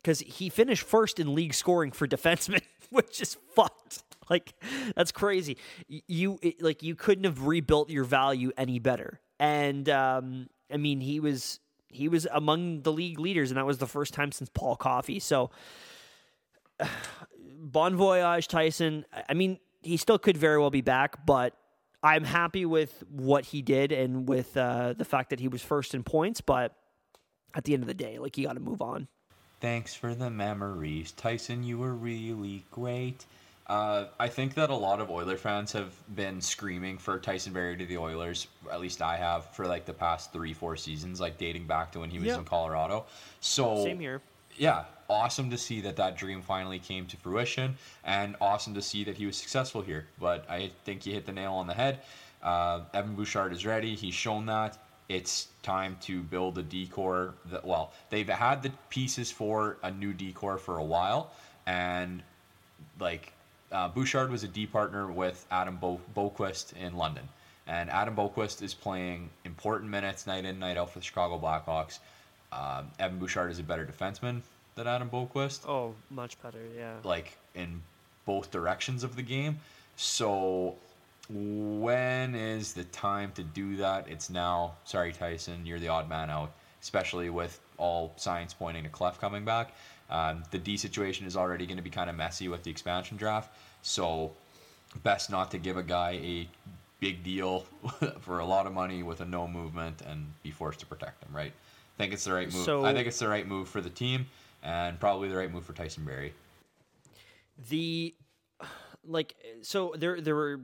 cuz 0.02 0.20
he 0.20 0.48
finished 0.48 0.82
first 0.82 1.18
in 1.18 1.34
league 1.34 1.54
scoring 1.54 1.90
for 1.90 2.06
defensemen, 2.06 2.62
which 2.90 3.20
is 3.20 3.36
fucked. 3.54 4.02
Like 4.30 4.54
that's 4.96 5.12
crazy. 5.12 5.58
You 5.88 6.38
it, 6.42 6.62
like 6.62 6.82
you 6.82 6.94
couldn't 6.94 7.24
have 7.24 7.46
rebuilt 7.46 7.90
your 7.90 8.04
value 8.04 8.52
any 8.56 8.78
better. 8.78 9.20
And 9.38 9.88
um 9.88 10.48
I 10.72 10.76
mean 10.76 11.00
he 11.00 11.20
was 11.20 11.60
he 11.88 12.08
was 12.08 12.26
among 12.32 12.82
the 12.82 12.92
league 12.92 13.20
leaders 13.20 13.50
and 13.50 13.58
that 13.58 13.66
was 13.66 13.78
the 13.78 13.86
first 13.86 14.14
time 14.14 14.32
since 14.32 14.50
Paul 14.50 14.76
Coffey. 14.76 15.20
So 15.20 15.50
Bon 17.64 17.96
voyage, 17.96 18.46
Tyson. 18.48 19.04
I 19.28 19.32
mean, 19.34 19.58
he 19.82 19.96
still 19.96 20.18
could 20.18 20.36
very 20.36 20.58
well 20.58 20.70
be 20.70 20.82
back, 20.82 21.24
but 21.26 21.56
I'm 22.02 22.24
happy 22.24 22.66
with 22.66 23.02
what 23.10 23.46
he 23.46 23.62
did 23.62 23.90
and 23.90 24.28
with 24.28 24.56
uh, 24.56 24.92
the 24.92 25.04
fact 25.04 25.30
that 25.30 25.40
he 25.40 25.48
was 25.48 25.62
first 25.62 25.94
in 25.94 26.02
points. 26.02 26.40
But 26.42 26.76
at 27.54 27.64
the 27.64 27.72
end 27.72 27.82
of 27.82 27.86
the 27.86 27.94
day, 27.94 28.18
like 28.18 28.36
you 28.36 28.46
got 28.46 28.54
to 28.54 28.60
move 28.60 28.82
on. 28.82 29.08
Thanks 29.60 29.94
for 29.94 30.14
the 30.14 30.28
memories, 30.28 31.12
Tyson. 31.12 31.62
You 31.64 31.78
were 31.78 31.94
really 31.94 32.64
great. 32.70 33.24
Uh, 33.66 34.08
I 34.20 34.28
think 34.28 34.52
that 34.54 34.68
a 34.68 34.74
lot 34.74 35.00
of 35.00 35.10
Oiler 35.10 35.38
fans 35.38 35.72
have 35.72 35.94
been 36.14 36.42
screaming 36.42 36.98
for 36.98 37.18
Tyson 37.18 37.54
Barrie 37.54 37.78
to 37.78 37.86
the 37.86 37.96
Oilers. 37.96 38.46
At 38.70 38.82
least 38.82 39.00
I 39.00 39.16
have 39.16 39.46
for 39.54 39.66
like 39.66 39.86
the 39.86 39.94
past 39.94 40.34
three, 40.34 40.52
four 40.52 40.76
seasons, 40.76 41.18
like 41.18 41.38
dating 41.38 41.66
back 41.66 41.90
to 41.92 42.00
when 42.00 42.10
he 42.10 42.18
was 42.18 42.26
Yeah. 42.26 42.36
in 42.38 42.44
Colorado. 42.44 43.06
So 43.40 43.82
Same 43.82 43.98
here. 43.98 44.20
Yeah, 44.56 44.84
awesome 45.08 45.50
to 45.50 45.58
see 45.58 45.80
that 45.82 45.96
that 45.96 46.16
dream 46.16 46.40
finally 46.42 46.78
came 46.78 47.06
to 47.06 47.16
fruition, 47.16 47.76
and 48.04 48.36
awesome 48.40 48.74
to 48.74 48.82
see 48.82 49.04
that 49.04 49.16
he 49.16 49.26
was 49.26 49.36
successful 49.36 49.82
here. 49.82 50.06
But 50.20 50.48
I 50.48 50.70
think 50.84 51.06
you 51.06 51.12
hit 51.12 51.26
the 51.26 51.32
nail 51.32 51.54
on 51.54 51.66
the 51.66 51.74
head. 51.74 52.00
Uh, 52.42 52.82
Evan 52.92 53.14
Bouchard 53.14 53.52
is 53.52 53.66
ready. 53.66 53.94
He's 53.94 54.14
shown 54.14 54.46
that. 54.46 54.78
It's 55.08 55.48
time 55.62 55.96
to 56.02 56.22
build 56.22 56.56
a 56.58 56.62
D 56.62 56.86
corps. 56.86 57.34
That 57.50 57.64
well, 57.64 57.92
they've 58.10 58.28
had 58.28 58.62
the 58.62 58.70
pieces 58.90 59.30
for 59.30 59.76
a 59.82 59.90
new 59.90 60.12
D 60.12 60.32
corps 60.32 60.58
for 60.58 60.78
a 60.78 60.84
while, 60.84 61.32
and 61.66 62.22
like 63.00 63.32
uh, 63.72 63.88
Bouchard 63.88 64.30
was 64.30 64.44
a 64.44 64.48
D 64.48 64.66
partner 64.66 65.10
with 65.10 65.44
Adam 65.50 65.76
Bo- 65.76 66.00
Boqvist 66.16 66.74
in 66.76 66.96
London, 66.96 67.28
and 67.66 67.90
Adam 67.90 68.14
Boqvist 68.14 68.62
is 68.62 68.72
playing 68.72 69.28
important 69.44 69.90
minutes 69.90 70.26
night 70.26 70.44
in 70.44 70.58
night 70.58 70.76
out 70.76 70.90
for 70.90 71.00
the 71.00 71.04
Chicago 71.04 71.38
Blackhawks. 71.38 71.98
Um, 72.54 72.88
Evan 73.00 73.18
Bouchard 73.18 73.50
is 73.50 73.58
a 73.58 73.62
better 73.64 73.84
defenseman 73.84 74.40
than 74.76 74.86
Adam 74.86 75.10
Boqvist, 75.10 75.66
Oh, 75.68 75.94
much 76.10 76.40
better. 76.42 76.58
Yeah. 76.76 76.94
like 77.02 77.36
in 77.54 77.82
both 78.26 78.50
directions 78.50 79.02
of 79.04 79.16
the 79.16 79.22
game. 79.22 79.58
So 79.96 80.74
when 81.28 82.34
is 82.34 82.72
the 82.74 82.84
time 82.84 83.32
to 83.32 83.42
do 83.42 83.76
that? 83.76 84.08
It's 84.08 84.30
now. 84.30 84.74
Sorry, 84.84 85.12
Tyson, 85.12 85.64
you're 85.66 85.78
the 85.78 85.88
odd 85.88 86.08
man 86.08 86.30
out, 86.30 86.52
especially 86.82 87.30
with 87.30 87.60
all 87.78 88.12
signs 88.16 88.54
pointing 88.54 88.84
to 88.84 88.88
Clef 88.88 89.20
coming 89.20 89.44
back. 89.44 89.74
Um, 90.10 90.42
the 90.50 90.58
D 90.58 90.76
situation 90.76 91.26
is 91.26 91.36
already 91.36 91.66
going 91.66 91.76
to 91.78 91.82
be 91.82 91.90
kind 91.90 92.10
of 92.10 92.16
messy 92.16 92.48
with 92.48 92.62
the 92.62 92.70
expansion 92.70 93.16
draft, 93.16 93.50
so 93.82 94.30
best 95.02 95.30
not 95.30 95.50
to 95.52 95.58
give 95.58 95.76
a 95.76 95.82
guy 95.82 96.10
a 96.22 96.48
big 97.00 97.22
deal 97.24 97.60
for 98.20 98.38
a 98.38 98.44
lot 98.44 98.66
of 98.66 98.72
money 98.72 99.02
with 99.02 99.20
a 99.20 99.24
no 99.24 99.48
movement 99.48 100.02
and 100.02 100.26
be 100.42 100.50
forced 100.50 100.80
to 100.80 100.86
protect 100.86 101.22
him. 101.24 101.34
Right? 101.34 101.52
I 101.98 102.02
think 102.02 102.12
it's 102.12 102.24
the 102.24 102.32
right 102.32 102.52
move. 102.52 102.64
So- 102.64 102.84
I 102.84 102.92
think 102.92 103.06
it's 103.06 103.18
the 103.18 103.28
right 103.28 103.46
move 103.46 103.68
for 103.68 103.80
the 103.80 103.90
team, 103.90 104.26
and 104.62 104.98
probably 104.98 105.28
the 105.28 105.36
right 105.36 105.50
move 105.52 105.64
for 105.64 105.72
Tyson 105.72 106.04
Barrie. 106.04 106.34
the 107.68 108.14
like 109.06 109.34
so 109.62 109.94
there 109.98 110.20
there 110.20 110.34
were 110.34 110.60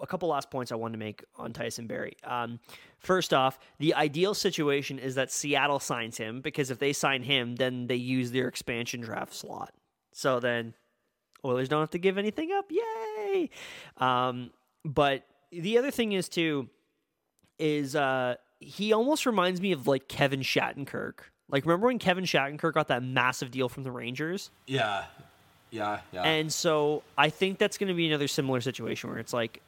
a 0.00 0.06
couple 0.06 0.28
last 0.28 0.50
points 0.50 0.72
I 0.72 0.74
wanted 0.74 0.92
to 0.92 0.98
make 0.98 1.24
on 1.36 1.52
Tyson 1.52 1.86
Barrie. 1.86 2.16
Um, 2.24 2.58
first 2.98 3.32
off, 3.32 3.58
the 3.78 3.94
ideal 3.94 4.34
situation 4.34 4.98
is 4.98 5.14
that 5.14 5.30
Seattle 5.30 5.78
signs 5.78 6.18
him 6.18 6.40
because 6.40 6.70
if 6.70 6.78
they 6.78 6.92
sign 6.92 7.22
him, 7.22 7.56
then 7.56 7.86
they 7.86 7.94
use 7.96 8.32
their 8.32 8.48
expansion 8.48 9.00
draft 9.00 9.32
slot. 9.34 9.72
So 10.12 10.40
then 10.40 10.74
Oilers 11.44 11.68
don't 11.68 11.80
have 11.80 11.90
to 11.90 11.98
give 11.98 12.18
anything 12.18 12.50
up. 12.52 12.66
Yay! 12.70 13.50
Um, 13.98 14.50
but 14.84 15.22
the 15.52 15.78
other 15.78 15.90
thing 15.92 16.12
is 16.12 16.28
too 16.28 16.68
is 17.58 17.94
uh, 17.96 18.34
he 18.60 18.92
almost 18.92 19.26
reminds 19.26 19.60
me 19.60 19.72
of 19.72 19.86
like 19.86 20.08
Kevin 20.08 20.40
Shattenkirk. 20.40 21.14
Like 21.48 21.64
remember 21.64 21.86
when 21.86 21.98
Kevin 21.98 22.24
Shattenkirk 22.24 22.74
got 22.74 22.88
that 22.88 23.02
massive 23.02 23.50
deal 23.50 23.68
from 23.68 23.84
the 23.84 23.92
Rangers? 23.92 24.50
Yeah, 24.66 25.04
yeah, 25.70 26.00
yeah. 26.12 26.22
And 26.22 26.52
so 26.52 27.02
I 27.16 27.30
think 27.30 27.58
that's 27.58 27.78
going 27.78 27.88
to 27.88 27.94
be 27.94 28.06
another 28.08 28.28
similar 28.28 28.60
situation 28.60 29.10
where 29.10 29.18
it's 29.18 29.32
like 29.32 29.62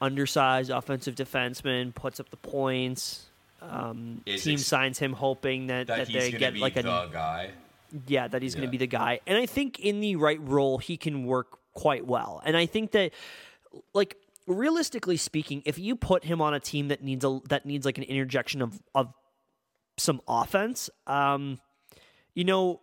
undersized 0.00 0.70
offensive 0.70 1.14
defenseman 1.14 1.94
puts 1.94 2.20
up 2.20 2.28
the 2.30 2.36
points. 2.36 3.26
Um, 3.62 4.22
team 4.26 4.54
ex- 4.54 4.66
signs 4.66 4.98
him 4.98 5.12
hoping 5.12 5.68
that, 5.68 5.86
that 5.86 6.08
that 6.08 6.12
they 6.12 6.32
get 6.32 6.56
like 6.56 6.76
a 6.76 6.82
guy. 6.82 7.50
yeah 8.08 8.26
that 8.26 8.42
he's 8.42 8.56
going 8.56 8.66
to 8.66 8.70
be 8.70 8.76
the 8.76 8.88
guy. 8.88 9.20
And 9.24 9.38
I 9.38 9.46
think 9.46 9.78
in 9.78 10.00
the 10.00 10.16
right 10.16 10.40
role 10.42 10.78
he 10.78 10.96
can 10.96 11.24
work 11.24 11.58
quite 11.72 12.04
well. 12.04 12.42
And 12.44 12.56
I 12.56 12.66
think 12.66 12.90
that 12.90 13.12
like 13.94 14.16
realistically 14.46 15.16
speaking, 15.16 15.62
if 15.64 15.78
you 15.78 15.96
put 15.96 16.24
him 16.24 16.40
on 16.40 16.54
a 16.54 16.60
team 16.60 16.88
that 16.88 17.02
needs 17.02 17.24
a 17.24 17.40
that 17.48 17.66
needs 17.66 17.84
like 17.84 17.98
an 17.98 18.04
interjection 18.04 18.62
of 18.62 18.80
of 18.94 19.12
some 19.98 20.20
offense, 20.26 20.90
um, 21.06 21.58
you 22.34 22.44
know, 22.44 22.80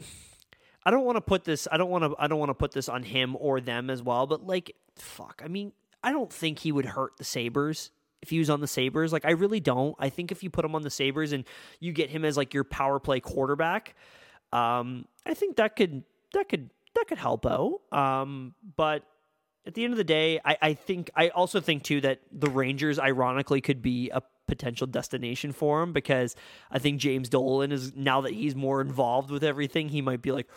I 0.84 0.90
don't 0.90 1.04
want 1.04 1.16
to 1.16 1.20
put 1.20 1.44
this. 1.44 1.68
I 1.70 1.76
don't 1.76 1.90
want 1.90 2.04
to. 2.04 2.14
I 2.18 2.26
don't 2.26 2.38
want 2.38 2.50
to 2.50 2.54
put 2.54 2.72
this 2.72 2.88
on 2.88 3.02
him 3.02 3.36
or 3.38 3.60
them 3.60 3.90
as 3.90 4.02
well. 4.02 4.26
But 4.26 4.46
like, 4.46 4.74
fuck. 4.96 5.42
I 5.44 5.48
mean, 5.48 5.72
I 6.02 6.12
don't 6.12 6.32
think 6.32 6.58
he 6.58 6.72
would 6.72 6.86
hurt 6.86 7.16
the 7.18 7.24
Sabres 7.24 7.90
if 8.22 8.30
he 8.30 8.38
was 8.38 8.48
on 8.50 8.60
the 8.60 8.66
Sabres. 8.66 9.12
Like, 9.12 9.24
I 9.24 9.32
really 9.32 9.60
don't. 9.60 9.94
I 9.98 10.08
think 10.08 10.32
if 10.32 10.42
you 10.42 10.50
put 10.50 10.64
him 10.64 10.74
on 10.74 10.82
the 10.82 10.90
Sabres 10.90 11.32
and 11.32 11.44
you 11.80 11.92
get 11.92 12.10
him 12.10 12.24
as 12.24 12.36
like 12.36 12.54
your 12.54 12.64
power 12.64 12.98
play 12.98 13.20
quarterback, 13.20 13.94
um, 14.52 15.06
I 15.26 15.34
think 15.34 15.56
that 15.56 15.76
could 15.76 16.02
that 16.32 16.48
could 16.48 16.70
that 16.94 17.06
could 17.08 17.18
help 17.18 17.46
out. 17.46 17.80
Um, 17.92 18.54
but 18.76 19.04
at 19.66 19.74
the 19.74 19.84
end 19.84 19.92
of 19.92 19.98
the 19.98 20.04
day, 20.04 20.40
I, 20.44 20.56
I 20.62 20.74
think 20.74 21.10
I 21.14 21.28
also 21.28 21.60
think 21.60 21.82
too 21.82 22.00
that 22.00 22.20
the 22.32 22.48
Rangers 22.48 22.98
ironically 22.98 23.60
could 23.60 23.82
be 23.82 24.10
a 24.10 24.22
potential 24.46 24.86
destination 24.86 25.52
for 25.52 25.82
him 25.82 25.92
because 25.92 26.34
I 26.70 26.78
think 26.78 26.98
James 27.00 27.28
Dolan 27.28 27.72
is 27.72 27.94
now 27.94 28.20
that 28.22 28.32
he's 28.32 28.54
more 28.54 28.80
involved 28.80 29.30
with 29.30 29.44
everything, 29.44 29.88
he 29.88 30.02
might 30.02 30.22
be 30.22 30.32
like, 30.32 30.48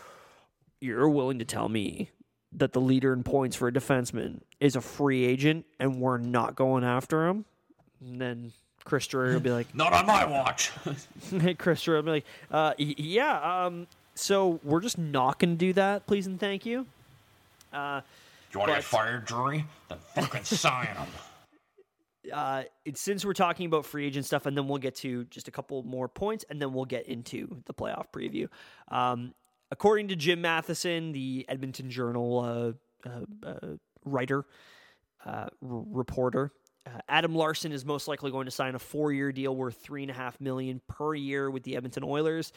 You're 0.80 1.08
willing 1.08 1.38
to 1.38 1.44
tell 1.44 1.68
me 1.68 2.10
that 2.52 2.72
the 2.72 2.80
leader 2.80 3.12
in 3.12 3.22
points 3.22 3.56
for 3.56 3.68
a 3.68 3.72
defenseman 3.72 4.40
is 4.60 4.76
a 4.76 4.80
free 4.80 5.24
agent 5.24 5.66
and 5.78 6.00
we're 6.00 6.18
not 6.18 6.54
going 6.54 6.84
after 6.84 7.26
him? 7.26 7.44
And 8.00 8.20
then 8.20 8.52
Chris 8.84 9.06
Drury 9.06 9.32
will 9.32 9.40
be 9.40 9.50
like, 9.50 9.74
Not 9.74 9.92
on 9.92 10.06
my 10.06 10.24
watch. 10.24 10.72
Chris 11.58 11.82
Drury 11.82 11.98
will 12.00 12.04
be 12.04 12.10
like, 12.10 12.26
uh, 12.50 12.74
yeah, 12.78 13.66
um, 13.66 13.86
so 14.14 14.60
we're 14.62 14.80
just 14.80 14.98
not 14.98 15.38
going 15.38 15.54
to 15.54 15.58
do 15.58 15.72
that, 15.74 16.06
please 16.06 16.26
and 16.26 16.38
thank 16.38 16.66
you. 16.66 16.86
Uh, 17.72 18.02
you 18.54 18.60
want 18.60 18.70
to 18.70 18.76
get 18.76 18.84
fired, 18.84 19.24
Drury? 19.24 19.64
Then 19.88 19.98
fucking 20.14 20.44
sign 20.44 20.86
him. 20.86 21.06
uh, 22.32 22.62
since 22.94 23.24
we're 23.24 23.32
talking 23.32 23.66
about 23.66 23.84
free 23.84 24.06
agent 24.06 24.26
stuff, 24.26 24.46
and 24.46 24.56
then 24.56 24.68
we'll 24.68 24.78
get 24.78 24.94
to 24.96 25.24
just 25.24 25.48
a 25.48 25.50
couple 25.50 25.82
more 25.82 26.08
points, 26.08 26.44
and 26.48 26.60
then 26.60 26.72
we'll 26.72 26.84
get 26.84 27.06
into 27.06 27.62
the 27.66 27.74
playoff 27.74 28.06
preview. 28.12 28.48
Um, 28.88 29.34
according 29.70 30.08
to 30.08 30.16
Jim 30.16 30.40
Matheson, 30.40 31.12
the 31.12 31.44
Edmonton 31.48 31.90
Journal 31.90 32.76
uh, 33.04 33.08
uh, 33.08 33.48
uh, 33.48 33.76
writer, 34.04 34.46
uh, 35.24 35.28
r- 35.30 35.48
reporter, 35.62 36.52
uh, 36.86 36.98
Adam 37.08 37.34
Larsson 37.34 37.72
is 37.72 37.84
most 37.84 38.08
likely 38.08 38.30
going 38.30 38.44
to 38.44 38.50
sign 38.50 38.74
a 38.74 38.78
four-year 38.78 39.32
deal 39.32 39.54
worth 39.56 39.76
three 39.76 40.02
and 40.02 40.10
a 40.10 40.14
half 40.14 40.40
million 40.40 40.80
per 40.86 41.14
year 41.14 41.50
with 41.50 41.62
the 41.62 41.76
Edmonton 41.76 42.04
Oilers. 42.04 42.52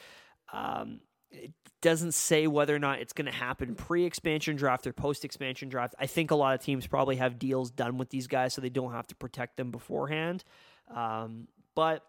Um, 0.51 0.99
it 1.37 1.53
doesn't 1.81 2.13
say 2.13 2.47
whether 2.47 2.75
or 2.75 2.79
not 2.79 2.99
it's 2.99 3.13
going 3.13 3.25
to 3.25 3.31
happen 3.31 3.75
pre-expansion 3.75 4.55
draft 4.55 4.87
or 4.87 4.93
post-expansion 4.93 5.69
draft. 5.69 5.95
I 5.99 6.07
think 6.07 6.31
a 6.31 6.35
lot 6.35 6.55
of 6.55 6.61
teams 6.61 6.87
probably 6.87 7.17
have 7.17 7.37
deals 7.39 7.71
done 7.71 7.97
with 7.97 8.09
these 8.09 8.27
guys, 8.27 8.53
so 8.53 8.61
they 8.61 8.69
don't 8.69 8.91
have 8.91 9.07
to 9.07 9.15
protect 9.15 9.57
them 9.57 9.71
beforehand. 9.71 10.43
Um, 10.93 11.47
but 11.75 12.03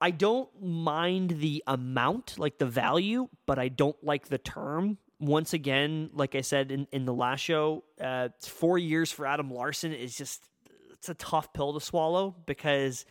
I 0.00 0.10
don't 0.10 0.50
mind 0.60 1.38
the 1.40 1.62
amount, 1.66 2.38
like 2.38 2.58
the 2.58 2.66
value, 2.66 3.28
but 3.46 3.58
I 3.58 3.68
don't 3.68 3.96
like 4.02 4.28
the 4.28 4.38
term. 4.38 4.98
Once 5.20 5.52
again, 5.52 6.10
like 6.12 6.34
I 6.34 6.40
said 6.40 6.72
in, 6.72 6.86
in 6.92 7.04
the 7.04 7.14
last 7.14 7.40
show, 7.40 7.84
uh, 8.00 8.28
four 8.40 8.76
years 8.76 9.12
for 9.12 9.26
Adam 9.26 9.50
Larsson 9.50 9.92
is 9.92 10.16
just 10.16 10.46
it's 10.92 11.08
a 11.08 11.14
tough 11.14 11.52
pill 11.52 11.72
to 11.74 11.80
swallow 11.80 12.34
because 12.46 13.06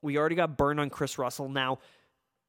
we 0.00 0.16
already 0.16 0.36
got 0.36 0.56
burned 0.56 0.80
on 0.80 0.90
Kris 0.90 1.18
Russell. 1.18 1.48
Now, 1.48 1.78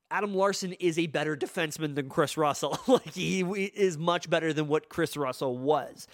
Adam 0.10 0.34
Larsson 0.34 0.74
is 0.74 0.98
a 0.98 1.08
better 1.08 1.36
defenseman 1.36 1.96
than 1.96 2.10
Kris 2.10 2.38
Russell. 2.38 2.80
like 2.88 3.14
he 3.14 3.42
is 3.42 3.98
much 3.98 4.30
better 4.30 4.54
than 4.54 4.68
what 4.68 4.90
Kris 4.90 5.18
Russell 5.18 5.58
was. 5.58 6.08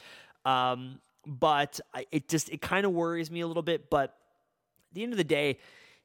Um, 0.46 1.00
but 1.26 1.80
it 2.12 2.28
just 2.28 2.50
it 2.50 2.62
kind 2.62 2.86
of 2.86 2.92
worries 2.92 3.32
me 3.32 3.42
a 3.42 3.48
little 3.48 3.64
bit. 3.64 3.90
But 3.90 4.10
at 4.10 4.94
the 4.94 5.04
end 5.04 5.14
of 5.14 5.18
the 5.18 5.24
day, 5.24 5.60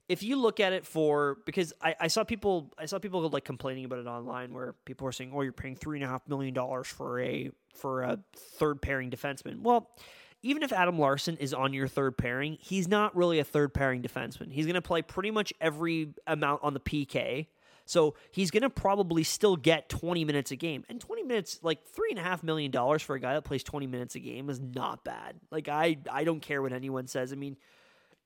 if 0.08 0.22
you 0.22 0.36
look 0.36 0.60
at 0.60 0.72
it 0.72 0.86
for 0.86 1.38
because 1.44 1.72
I, 1.82 1.94
I 2.00 2.08
saw 2.08 2.24
people 2.24 2.72
I 2.78 2.86
saw 2.86 2.98
people 2.98 3.26
like 3.28 3.44
complaining 3.44 3.84
about 3.84 3.98
it 3.98 4.06
online 4.06 4.52
where 4.54 4.74
people 4.84 5.04
were 5.04 5.12
saying, 5.12 5.32
"Oh, 5.34 5.42
you're 5.42 5.52
paying 5.52 5.76
three 5.76 5.98
and 5.98 6.04
a 6.04 6.08
half 6.08 6.26
million 6.28 6.54
dollars 6.54 6.86
for 6.86 7.20
a 7.20 7.50
for 7.74 8.02
a 8.02 8.18
third 8.36 8.80
pairing 8.80 9.10
defenseman." 9.10 9.60
Well, 9.60 9.90
even 10.42 10.62
if 10.62 10.72
Adam 10.72 10.98
Larsson 10.98 11.36
is 11.38 11.52
on 11.52 11.72
your 11.72 11.88
third 11.88 12.16
pairing, 12.16 12.58
he's 12.60 12.88
not 12.88 13.14
really 13.16 13.38
a 13.38 13.44
third 13.44 13.74
pairing 13.74 14.02
defenseman. 14.02 14.52
He's 14.52 14.66
going 14.66 14.74
to 14.74 14.82
play 14.82 15.02
pretty 15.02 15.30
much 15.30 15.52
every 15.60 16.14
amount 16.26 16.62
on 16.62 16.74
the 16.74 16.80
PK. 16.80 17.46
So 17.88 18.16
he's 18.32 18.50
going 18.50 18.64
to 18.64 18.68
probably 18.70 19.24
still 19.24 19.56
get 19.56 19.88
20 19.88 20.26
minutes 20.26 20.50
a 20.50 20.56
game. 20.56 20.84
And 20.90 21.00
20 21.00 21.22
minutes, 21.22 21.60
like 21.62 21.78
$3.5 22.14 22.42
million 22.42 22.70
for 22.98 23.16
a 23.16 23.18
guy 23.18 23.32
that 23.32 23.44
plays 23.44 23.62
20 23.64 23.86
minutes 23.86 24.14
a 24.14 24.20
game 24.20 24.50
is 24.50 24.60
not 24.60 25.04
bad. 25.04 25.36
Like, 25.50 25.68
I, 25.68 25.96
I 26.12 26.24
don't 26.24 26.40
care 26.40 26.60
what 26.60 26.74
anyone 26.74 27.06
says. 27.06 27.32
I 27.32 27.36
mean, 27.36 27.56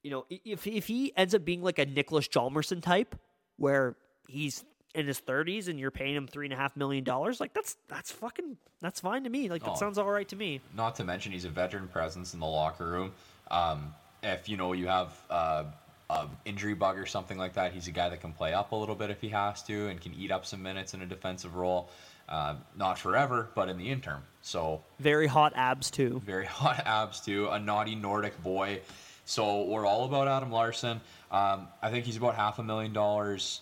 you 0.02 0.10
know, 0.10 0.26
if, 0.28 0.66
if 0.66 0.88
he 0.88 1.12
ends 1.16 1.32
up 1.32 1.44
being 1.44 1.62
like 1.62 1.78
a 1.78 1.86
Nicholas 1.86 2.26
Chalmerson 2.26 2.82
type, 2.82 3.14
where 3.56 3.94
he's 4.26 4.64
in 4.96 5.06
his 5.06 5.20
30s 5.20 5.68
and 5.68 5.78
you're 5.78 5.92
paying 5.92 6.16
him 6.16 6.26
$3.5 6.26 6.76
million, 6.76 7.04
like, 7.38 7.54
that's 7.54 7.76
that's 7.86 8.10
fucking, 8.10 8.56
that's 8.80 8.98
fine 8.98 9.22
to 9.22 9.30
me. 9.30 9.48
Like, 9.48 9.62
that 9.62 9.70
Oh. 9.70 9.76
sounds 9.76 9.96
all 9.96 10.10
right 10.10 10.28
to 10.30 10.34
me. 10.34 10.60
Not 10.74 10.96
to 10.96 11.04
mention 11.04 11.30
he's 11.30 11.44
a 11.44 11.50
veteran 11.50 11.86
presence 11.86 12.34
in 12.34 12.40
the 12.40 12.46
locker 12.46 12.84
room. 12.90 13.12
Um, 13.48 13.94
if 14.24 14.48
you 14.48 14.56
know 14.56 14.72
you 14.72 14.88
have 14.88 15.16
uh, 15.30 15.64
a 16.12 16.28
injury 16.44 16.74
bug 16.74 16.98
or 16.98 17.06
something 17.06 17.38
like 17.38 17.54
that, 17.54 17.72
he's 17.72 17.88
a 17.88 17.90
guy 17.90 18.08
that 18.08 18.20
can 18.20 18.32
play 18.32 18.52
up 18.52 18.72
a 18.72 18.76
little 18.76 18.94
bit 18.94 19.10
if 19.10 19.20
he 19.20 19.28
has 19.30 19.62
to 19.64 19.88
and 19.88 20.00
can 20.00 20.14
eat 20.14 20.30
up 20.30 20.44
some 20.46 20.62
minutes 20.62 20.94
in 20.94 21.02
a 21.02 21.06
defensive 21.06 21.54
role. 21.56 21.88
Uh, 22.28 22.54
not 22.76 22.98
forever, 22.98 23.48
but 23.54 23.68
in 23.68 23.76
the 23.78 23.90
interim. 23.90 24.22
So 24.42 24.80
Very 25.00 25.26
hot 25.26 25.52
abs, 25.56 25.90
too. 25.90 26.22
very 26.24 26.46
hot 26.60 26.82
abs 26.86 27.20
too, 27.20 27.48
a 27.48 27.58
naughty 27.58 27.94
Nordic 27.94 28.40
boy. 28.42 28.80
So 29.24 29.64
we're 29.64 29.86
all 29.86 30.04
about 30.04 30.28
Adam 30.28 30.50
Larsson. 30.52 31.00
Um, 31.30 31.68
I 31.82 31.90
think 31.90 32.04
he's 32.04 32.16
about 32.16 32.34
half 32.36 32.58
a 32.58 32.62
million 32.62 32.92
dollars 32.92 33.60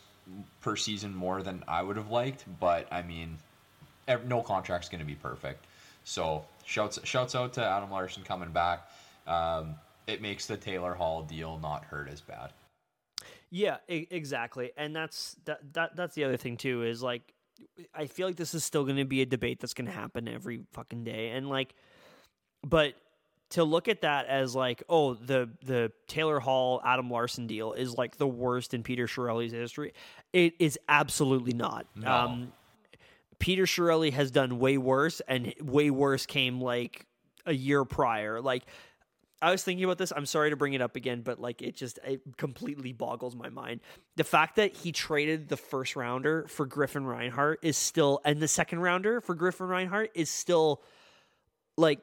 per 0.61 0.77
season 0.77 1.15
more 1.15 1.43
than 1.43 1.65
I 1.67 1.83
would 1.83 1.97
have 1.97 2.11
liked, 2.11 2.45
but 2.61 2.87
I 2.93 3.03
mean, 3.03 3.39
no 4.27 4.43
contract's 4.43 4.89
going 4.89 5.01
to 5.01 5.07
be 5.07 5.15
perfect. 5.15 5.65
So 6.05 6.45
shouts 6.65 6.99
shouts 7.05 7.35
out 7.35 7.53
to 7.55 7.65
Adam 7.65 7.91
Larsson 7.91 8.23
coming 8.23 8.51
back. 8.51 8.89
Um, 9.27 9.75
it 10.07 10.21
makes 10.23 10.47
the 10.47 10.57
Taylor 10.57 10.95
Hall 10.95 11.23
deal 11.23 11.59
not 11.59 11.85
hurt 11.85 12.09
as 12.09 12.21
bad. 12.21 12.53
Yeah, 13.51 13.79
e- 13.89 14.07
exactly. 14.11 14.71
And 14.77 14.95
that's 14.95 15.37
that, 15.45 15.73
that 15.75 15.97
that's 15.97 16.15
the 16.15 16.25
other 16.25 16.37
thing 16.37 16.57
too 16.57 16.85
is 16.85 17.03
like 17.03 17.35
I 17.95 18.07
feel 18.07 18.27
like 18.27 18.37
this 18.37 18.55
is 18.55 18.65
still 18.65 18.85
going 18.85 18.97
to 18.97 19.05
be 19.05 19.23
a 19.23 19.27
debate 19.27 19.61
that's 19.61 19.75
going 19.75 19.87
to 19.87 19.93
happen 19.93 20.29
every 20.29 20.63
fucking 20.73 21.05
day 21.05 21.31
and 21.31 21.49
like 21.49 21.75
but 22.67 22.95
to 23.51 23.65
look 23.65 23.89
at 23.89 24.03
that 24.03 24.27
as 24.27 24.55
like 24.55 24.83
oh 24.89 25.15
the 25.15 25.51
the 25.65 25.93
Taylor 26.07 26.41
Hall 26.41 26.81
Adam 26.85 27.11
Larsson 27.11 27.47
deal 27.47 27.73
is 27.73 27.97
like 27.97 28.17
the 28.17 28.27
worst 28.27 28.73
in 28.73 28.83
Peter 28.83 29.07
Chiarelli's 29.07 29.53
history. 29.53 29.93
It 30.33 30.55
is 30.59 30.79
absolutely 30.89 31.53
not. 31.53 31.87
No. 31.97 32.11
Um 32.11 32.53
Peter 33.41 33.65
Chiarelli 33.65 34.13
has 34.13 34.31
done 34.31 34.59
way 34.59 34.79
worse 34.79 35.21
and 35.27 35.53
way 35.61 35.91
worse 35.91 36.27
came 36.27 36.61
like 36.61 37.07
a 37.47 37.53
year 37.53 37.85
prior. 37.85 38.41
Like 38.41 38.65
I 39.43 39.51
was 39.51 39.63
thinking 39.63 39.85
about 39.85 39.97
this. 39.99 40.13
I'm 40.15 40.27
sorry 40.27 40.51
to 40.51 40.57
bring 40.57 40.75
it 40.75 40.83
up 40.83 40.97
again, 40.97 41.23
but 41.23 41.41
like 41.41 41.63
it 41.63 41.75
just 41.75 41.99
it 42.05 42.21
completely 42.37 42.93
boggles 42.93 43.35
my 43.35 43.49
mind. 43.49 43.81
The 44.17 44.25
fact 44.25 44.57
that 44.57 44.77
he 44.77 44.93
traded 44.93 45.49
the 45.49 45.57
first 45.57 45.97
rounder 45.97 46.47
for 46.49 46.67
Griffin 46.67 47.07
Reinhart 47.07 47.61
is 47.63 47.77
still, 47.77 48.21
and 48.25 48.41
the 48.41 48.49
second 48.49 48.81
rounder 48.81 49.21
for 49.21 49.35
Griffin 49.35 49.67
Reinhart 49.67 50.11
is 50.15 50.29
still 50.31 50.83
like. 51.77 52.01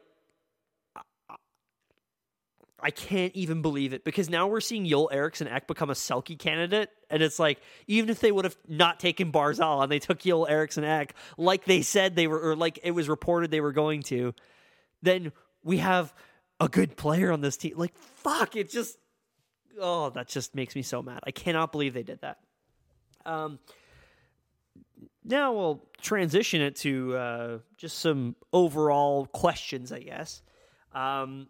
I- 2.80 2.92
can't 2.92 3.36
even 3.36 3.62
believe 3.62 3.92
it 3.94 4.04
because 4.04 4.30
now 4.30 4.48
we're 4.48 4.62
seeing 4.62 4.86
Joel 4.86 5.10
Eriksson 5.12 5.48
Ek 5.48 5.68
become 5.68 5.90
a 5.90 5.94
Selke 5.94 6.38
candidate, 6.38 6.90
and 7.10 7.22
it's 7.24 7.40
like 7.40 7.60
even 7.88 8.10
if 8.10 8.20
they 8.20 8.32
would 8.32 8.46
have 8.46 8.56
not 8.68 9.00
taken 9.00 9.32
Barzal 9.32 9.84
and 9.84 9.92
they 9.92 10.00
took 10.00 10.20
Joel 10.20 10.48
Eriksson 10.48 10.84
Ek, 10.84 11.14
like 11.38 11.66
they 11.66 11.82
said 11.82 12.16
they 12.16 12.28
were, 12.28 12.40
or 12.40 12.56
like 12.56 12.80
it 12.84 12.92
was 12.92 13.10
reported 13.10 13.50
they 13.52 13.62
were 13.62 13.72
going 13.74 14.04
to, 14.04 14.34
then 15.02 15.32
we 15.64 15.78
have 15.78 16.14
a 16.60 16.68
good 16.68 16.98
player 16.98 17.32
on 17.32 17.42
this 17.42 17.58
team. 17.58 17.74
Like, 17.78 17.96
fuck, 17.96 18.56
it 18.56 18.70
just, 18.70 18.98
oh, 19.80 20.10
that 20.12 20.28
just 20.28 20.56
makes 20.56 20.76
me 20.76 20.82
so 20.82 21.02
mad. 21.02 21.20
I 21.24 21.32
cannot 21.32 21.72
believe 21.72 21.94
they 21.94 22.04
did 22.04 22.22
that. 22.22 22.40
Um, 23.26 23.60
now 25.24 25.54
we'll 25.54 25.84
transition 26.02 26.62
it 26.62 26.78
to 26.78 27.16
uh, 27.16 27.58
just 27.78 28.00
some 28.00 28.36
overall 28.54 29.26
questions, 29.28 29.92
I 29.92 30.00
guess. 30.00 30.42
Um, 30.94 31.48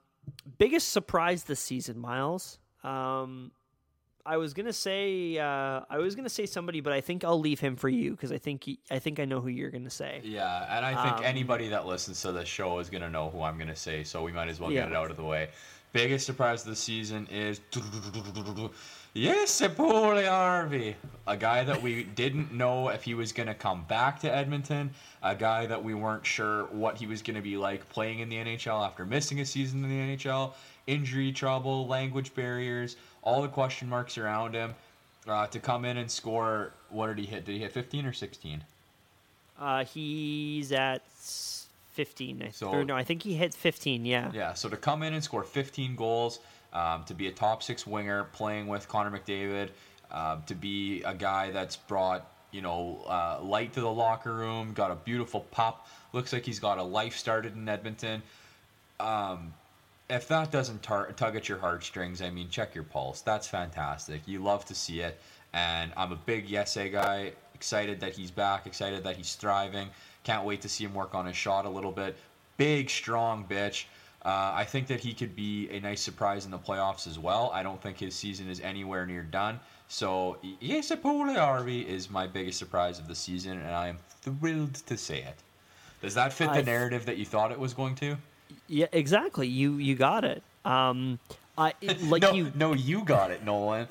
biggest 0.58 0.90
surprise 0.90 1.44
this 1.44 1.60
season, 1.60 2.00
Myles. 2.00 2.60
Um, 2.84 3.52
I 4.28 4.36
was 4.38 4.54
gonna 4.54 4.74
say 4.74 5.38
uh, 5.38 5.82
I 5.90 5.98
was 6.00 6.14
gonna 6.14 6.28
say 6.30 6.46
somebody, 6.46 6.82
but 6.82 6.92
I 6.92 7.00
think 7.00 7.24
I'll 7.24 7.40
leave 7.40 7.62
him 7.62 7.78
for 7.78 7.88
you 7.88 8.12
because 8.12 8.32
I 8.34 8.38
think 8.38 8.66
he, 8.66 8.78
I 8.92 9.00
think 9.00 9.20
I 9.22 9.26
know 9.26 9.40
who 9.40 9.48
you're 9.48 9.72
gonna 9.72 9.90
say. 9.90 10.20
Yeah, 10.24 10.66
and 10.78 10.86
I 10.86 11.02
think 11.02 11.18
Um, 11.20 11.24
anybody 11.24 11.70
that 11.70 11.86
listens 11.88 12.22
to 12.24 12.34
the 12.34 12.44
show 12.44 12.80
is 12.80 12.90
gonna 12.90 13.10
know 13.10 13.30
who 13.30 13.42
I'm 13.42 13.58
gonna 13.58 13.76
say, 13.76 14.04
so 14.04 14.22
we 14.24 14.34
might 14.34 14.50
as 14.50 14.60
well 14.60 14.70
Yeah. 14.72 14.82
get 14.84 14.92
it 14.92 14.96
out 14.98 15.10
of 15.12 15.18
the 15.18 15.24
way. 15.24 15.48
Biggest 15.94 16.26
surprise 16.26 16.62
of 16.64 16.68
the 16.68 16.76
season 16.76 17.26
is 17.32 17.62
yes, 19.14 19.62
Puljujärvi, 19.62 20.96
a 21.26 21.38
guy 21.38 21.64
that 21.64 21.82
we 21.82 22.04
didn't 22.04 22.52
know 22.54 22.90
if 22.90 23.04
he 23.04 23.14
was 23.14 23.32
gonna 23.32 23.56
come 23.56 23.84
back 23.88 24.20
to 24.20 24.34
Edmonton, 24.36 24.92
a 25.24 25.34
guy 25.36 25.66
that 25.66 25.82
we 25.84 25.94
weren't 25.94 26.26
sure 26.26 26.66
what 26.66 26.98
he 26.98 27.08
was 27.08 27.22
gonna 27.22 27.42
be 27.42 27.56
like 27.58 27.88
playing 27.90 28.20
in 28.20 28.30
the 28.30 28.36
NHL 28.36 28.86
after 28.86 29.06
missing 29.06 29.40
a 29.40 29.46
season 29.46 29.84
in 29.84 29.90
the 29.90 30.16
NHL, 30.18 30.54
injury 30.86 31.32
trouble, 31.32 31.88
language 31.88 32.34
barriers, 32.36 32.98
all 33.28 33.42
the 33.42 33.50
question 33.50 33.90
marks 33.90 34.18
around 34.18 34.54
him. 34.54 34.74
Uh, 35.28 35.46
to 35.48 35.60
come 35.60 35.84
in 35.84 35.98
and 35.98 36.10
score, 36.10 36.72
what 36.90 37.08
did 37.08 37.18
he 37.20 37.26
hit? 37.26 37.44
Did 37.44 37.52
he 37.52 37.60
hit 37.60 37.74
15 37.74 38.06
or 38.06 38.14
16? 38.14 38.64
Uh, 39.60 39.84
he's 39.84 40.72
at 40.72 41.02
15. 41.94 42.44
I 42.44 42.50
So- 42.52 42.84
no, 42.84 42.96
I 42.96 43.04
think 43.04 43.24
he 43.24 43.34
hit 43.36 43.54
15. 43.54 44.06
Yeah. 44.06 44.32
Yeah, 44.32 44.54
so 44.54 44.70
to 44.70 44.78
come 44.78 45.04
in 45.04 45.14
and 45.14 45.22
score 45.22 45.44
15 45.44 45.98
goals, 45.98 46.40
um, 46.72 47.04
to 47.06 47.14
be 47.14 47.28
a 47.28 47.32
top 47.32 47.62
six 47.62 47.86
winger, 47.86 48.24
playing 48.32 48.68
with 48.68 48.88
Connor 48.88 49.12
McDavid, 49.12 49.72
um, 50.12 50.44
to 50.44 50.56
be 50.56 51.04
a 51.04 51.14
guy 51.14 51.52
that's 51.52 51.76
brought 51.76 52.26
you 52.52 52.62
know 52.62 53.04
uh, 53.08 53.40
light 53.44 53.74
to 53.74 53.82
the 53.82 53.92
locker 53.92 54.34
room, 54.34 54.72
got 54.74 54.90
a 54.90 54.96
beautiful 54.96 55.42
pop, 55.52 55.86
looks 56.14 56.32
like 56.32 56.46
he's 56.46 56.60
got 56.60 56.78
a 56.78 56.84
life 56.84 57.18
started 57.18 57.54
in 57.56 57.68
Edmonton. 57.68 58.24
Um, 59.02 59.54
if 60.10 60.28
that 60.30 60.52
doesn't 60.52 60.82
tar- 60.84 61.12
tug 61.14 61.36
at 61.36 61.50
your 61.50 61.58
heartstrings, 61.60 62.22
I 62.22 62.30
mean, 62.30 62.50
check 62.50 62.74
your 62.74 62.84
pulse. 62.86 63.22
That's 63.22 63.48
fantastic. 63.48 64.22
You 64.26 64.40
love 64.40 64.66
to 64.66 64.76
see 64.76 65.02
it, 65.02 65.20
and 65.54 65.92
I'm 65.98 66.12
a 66.12 66.16
big 66.16 66.50
yes 66.50 66.78
a 66.78 66.90
guy. 66.90 67.34
Excited 67.54 68.00
that 68.00 68.14
he's 68.16 68.32
back. 68.32 68.68
Excited 68.68 69.04
that 69.04 69.18
he's 69.18 69.36
thriving. 69.36 69.90
Can't 70.24 70.46
wait 70.46 70.62
to 70.62 70.70
see 70.70 70.84
him 70.86 70.94
work 70.94 71.16
on 71.16 71.26
his 71.26 71.36
shot 71.36 71.66
a 71.66 71.70
little 71.70 71.92
bit. 71.92 72.16
Big, 72.58 72.90
strong 72.90 73.46
bitch. 73.50 73.86
Uh, 74.24 74.52
I 74.54 74.64
think 74.66 74.88
that 74.88 75.00
he 75.00 75.14
could 75.14 75.36
be 75.36 75.70
a 75.72 75.80
nice 75.80 76.02
surprise 76.02 76.46
in 76.46 76.52
the 76.52 76.60
playoffs 76.60 77.08
as 77.08 77.18
well. 77.18 77.50
I 77.54 77.64
don't 77.64 77.82
think 77.82 77.98
his 77.98 78.14
season 78.16 78.50
is 78.50 78.60
anywhere 78.60 79.06
near 79.06 79.24
done. 79.24 79.60
So, 79.88 80.38
Jesse 80.62 80.96
Puljujärvi 80.98 81.86
is 81.86 82.10
my 82.10 82.28
biggest 82.28 82.60
surprise 82.60 83.00
of 83.00 83.08
the 83.08 83.16
season, 83.16 83.54
and 83.60 83.72
I 83.72 83.88
am 83.88 83.98
thrilled 84.22 84.74
to 84.76 84.98
say 84.98 85.22
it. 85.22 85.36
Does 86.02 86.14
that 86.16 86.34
fit 86.34 86.46
the 86.50 86.58
I've- 86.58 86.66
narrative 86.66 87.06
that 87.06 87.18
you 87.18 87.26
thought 87.26 87.52
it 87.52 87.60
was 87.60 87.74
going 87.74 87.96
to? 87.96 88.18
Yeah, 88.68 88.88
exactly. 88.92 89.48
You 89.48 89.78
you 89.78 89.96
got 89.96 90.24
it. 90.26 90.44
Um, 90.66 91.20
I 91.58 91.74
like 92.04 92.22
no, 92.22 92.34
you 92.34 92.52
no, 92.56 92.74
you 92.74 93.04
got 93.04 93.32
it, 93.32 93.44
Nolan. 93.44 93.88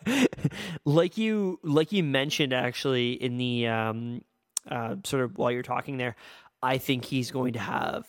like 0.84 1.16
you 1.18 1.58
like 1.62 1.92
you 1.92 2.02
mentioned 2.02 2.52
actually 2.52 3.12
in 3.12 3.36
the 3.38 3.68
um, 3.68 4.22
uh, 4.68 4.96
sort 5.04 5.22
of 5.22 5.38
while 5.38 5.50
you're 5.50 5.62
talking 5.62 5.96
there. 5.98 6.16
I 6.62 6.78
think 6.78 7.04
he's 7.06 7.30
going 7.30 7.54
to 7.54 7.58
have 7.58 8.06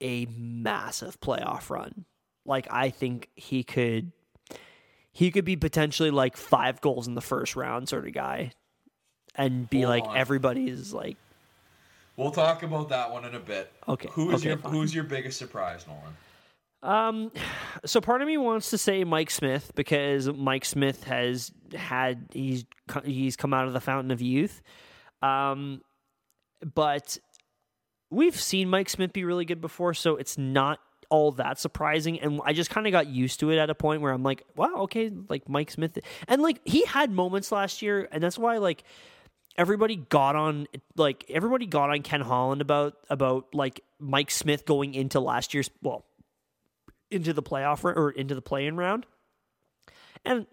a 0.00 0.26
massive 0.26 1.20
playoff 1.20 1.68
run. 1.70 2.04
Like 2.46 2.66
I 2.70 2.90
think 2.90 3.28
he 3.34 3.62
could 3.62 4.12
he 5.12 5.30
could 5.30 5.44
be 5.44 5.56
potentially 5.56 6.10
like 6.10 6.36
five 6.36 6.80
goals 6.80 7.08
in 7.08 7.14
the 7.14 7.20
first 7.20 7.56
round 7.56 7.88
sort 7.88 8.06
of 8.06 8.14
guy, 8.14 8.52
and 9.34 9.68
be 9.68 9.82
Hold 9.82 9.90
like 9.90 10.04
on. 10.04 10.16
everybody's 10.16 10.92
like 10.92 11.16
we'll 12.20 12.30
talk 12.30 12.62
about 12.62 12.90
that 12.90 13.10
one 13.10 13.24
in 13.24 13.34
a 13.34 13.40
bit. 13.40 13.72
Okay, 13.88 14.08
Who 14.12 14.30
is 14.30 14.40
okay, 14.40 14.50
your 14.50 14.58
fine. 14.58 14.72
Who's 14.72 14.94
your 14.94 15.04
biggest 15.04 15.38
surprise, 15.38 15.86
Nolan? 15.86 16.16
Um, 16.82 17.32
so 17.84 18.00
part 18.00 18.22
of 18.22 18.28
me 18.28 18.38
wants 18.38 18.70
to 18.70 18.78
say 18.78 19.04
Mike 19.04 19.30
Smith 19.30 19.72
because 19.74 20.28
Mike 20.28 20.64
Smith 20.64 21.04
has 21.04 21.50
had 21.74 22.28
he's 22.32 22.64
he's 23.04 23.36
come 23.36 23.52
out 23.52 23.66
of 23.66 23.72
the 23.72 23.80
fountain 23.80 24.10
of 24.10 24.20
youth, 24.22 24.62
um, 25.22 25.80
but 26.74 27.18
we've 28.10 28.38
seen 28.38 28.68
Mike 28.68 28.88
Smith 28.88 29.12
be 29.12 29.24
really 29.24 29.44
good 29.44 29.60
before, 29.60 29.94
so 29.94 30.16
it's 30.16 30.38
not 30.38 30.78
all 31.10 31.32
that 31.32 31.58
surprising. 31.58 32.20
And 32.20 32.40
I 32.44 32.52
just 32.52 32.70
kind 32.70 32.86
of 32.86 32.92
got 32.92 33.08
used 33.08 33.40
to 33.40 33.50
it 33.50 33.58
at 33.58 33.68
a 33.68 33.74
point 33.74 34.00
where 34.00 34.12
I'm 34.12 34.22
like, 34.22 34.44
wow, 34.56 34.74
okay, 34.82 35.10
like 35.28 35.48
Mike 35.48 35.70
Smith, 35.70 35.98
and 36.28 36.40
like 36.40 36.60
he 36.64 36.84
had 36.84 37.10
moments 37.10 37.52
last 37.52 37.82
year, 37.82 38.08
and 38.10 38.22
that's 38.22 38.38
why 38.38 38.58
like 38.58 38.84
everybody 39.60 39.96
got 39.96 40.36
on 40.36 40.66
like 40.96 41.26
everybody 41.28 41.66
got 41.66 41.90
on 41.90 42.00
Ken 42.00 42.22
Holland 42.22 42.62
about 42.62 42.94
about 43.10 43.54
like 43.54 43.82
Mike 43.98 44.30
Smith 44.30 44.64
going 44.64 44.94
into 44.94 45.20
last 45.20 45.52
year's 45.52 45.68
well 45.82 46.06
into 47.10 47.34
the 47.34 47.42
playoff 47.42 47.84
or 47.84 48.10
into 48.10 48.34
the 48.34 48.40
play-in 48.40 48.76
round. 48.76 49.04
And 50.24 50.46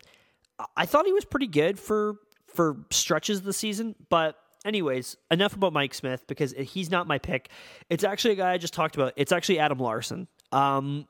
I- 0.76 0.86
thought 0.86 1.06
he 1.06 1.14
was 1.14 1.24
pretty 1.24 1.48
good 1.48 1.80
for 1.80 2.18
for 2.48 2.78
stretches 2.90 3.40
of 3.40 3.44
the 3.46 3.54
season, 3.54 3.96
but 4.10 4.36
anyways, 4.66 5.16
enough 5.32 5.56
about 5.56 5.72
Mike 5.72 5.94
Smith 5.94 6.26
because 6.28 6.52
he's 6.52 6.92
not 6.92 7.08
my 7.08 7.18
pick. 7.18 7.50
It's 7.90 8.04
actually 8.04 8.34
a 8.34 8.38
guy 8.38 8.52
I 8.52 8.58
just 8.58 8.74
talked 8.74 8.96
about. 8.96 9.14
It's 9.16 9.32
actually 9.32 9.60
Adam 9.60 9.80
Larsson. 9.80 10.28
Um 10.52 11.08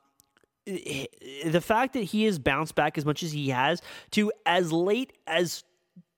the 0.65 1.61
fact 1.63 1.93
that 1.93 2.03
he 2.03 2.25
has 2.25 2.37
bounced 2.37 2.75
back 2.75 2.97
as 2.97 3.05
much 3.05 3.23
as 3.23 3.31
he 3.31 3.49
has 3.49 3.81
to 4.11 4.31
as 4.45 4.71
late 4.71 5.13
as 5.25 5.63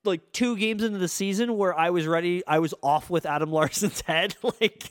like 0.04 0.32
two 0.32 0.56
games 0.56 0.82
into 0.82 0.98
the 0.98 1.08
season 1.08 1.56
where 1.56 1.76
I 1.78 1.90
was 1.90 2.06
ready, 2.06 2.42
I 2.46 2.58
was 2.58 2.74
off 2.82 3.10
with 3.10 3.26
Adam 3.26 3.50
Larsson's 3.52 4.00
head. 4.02 4.36
Like 4.60 4.90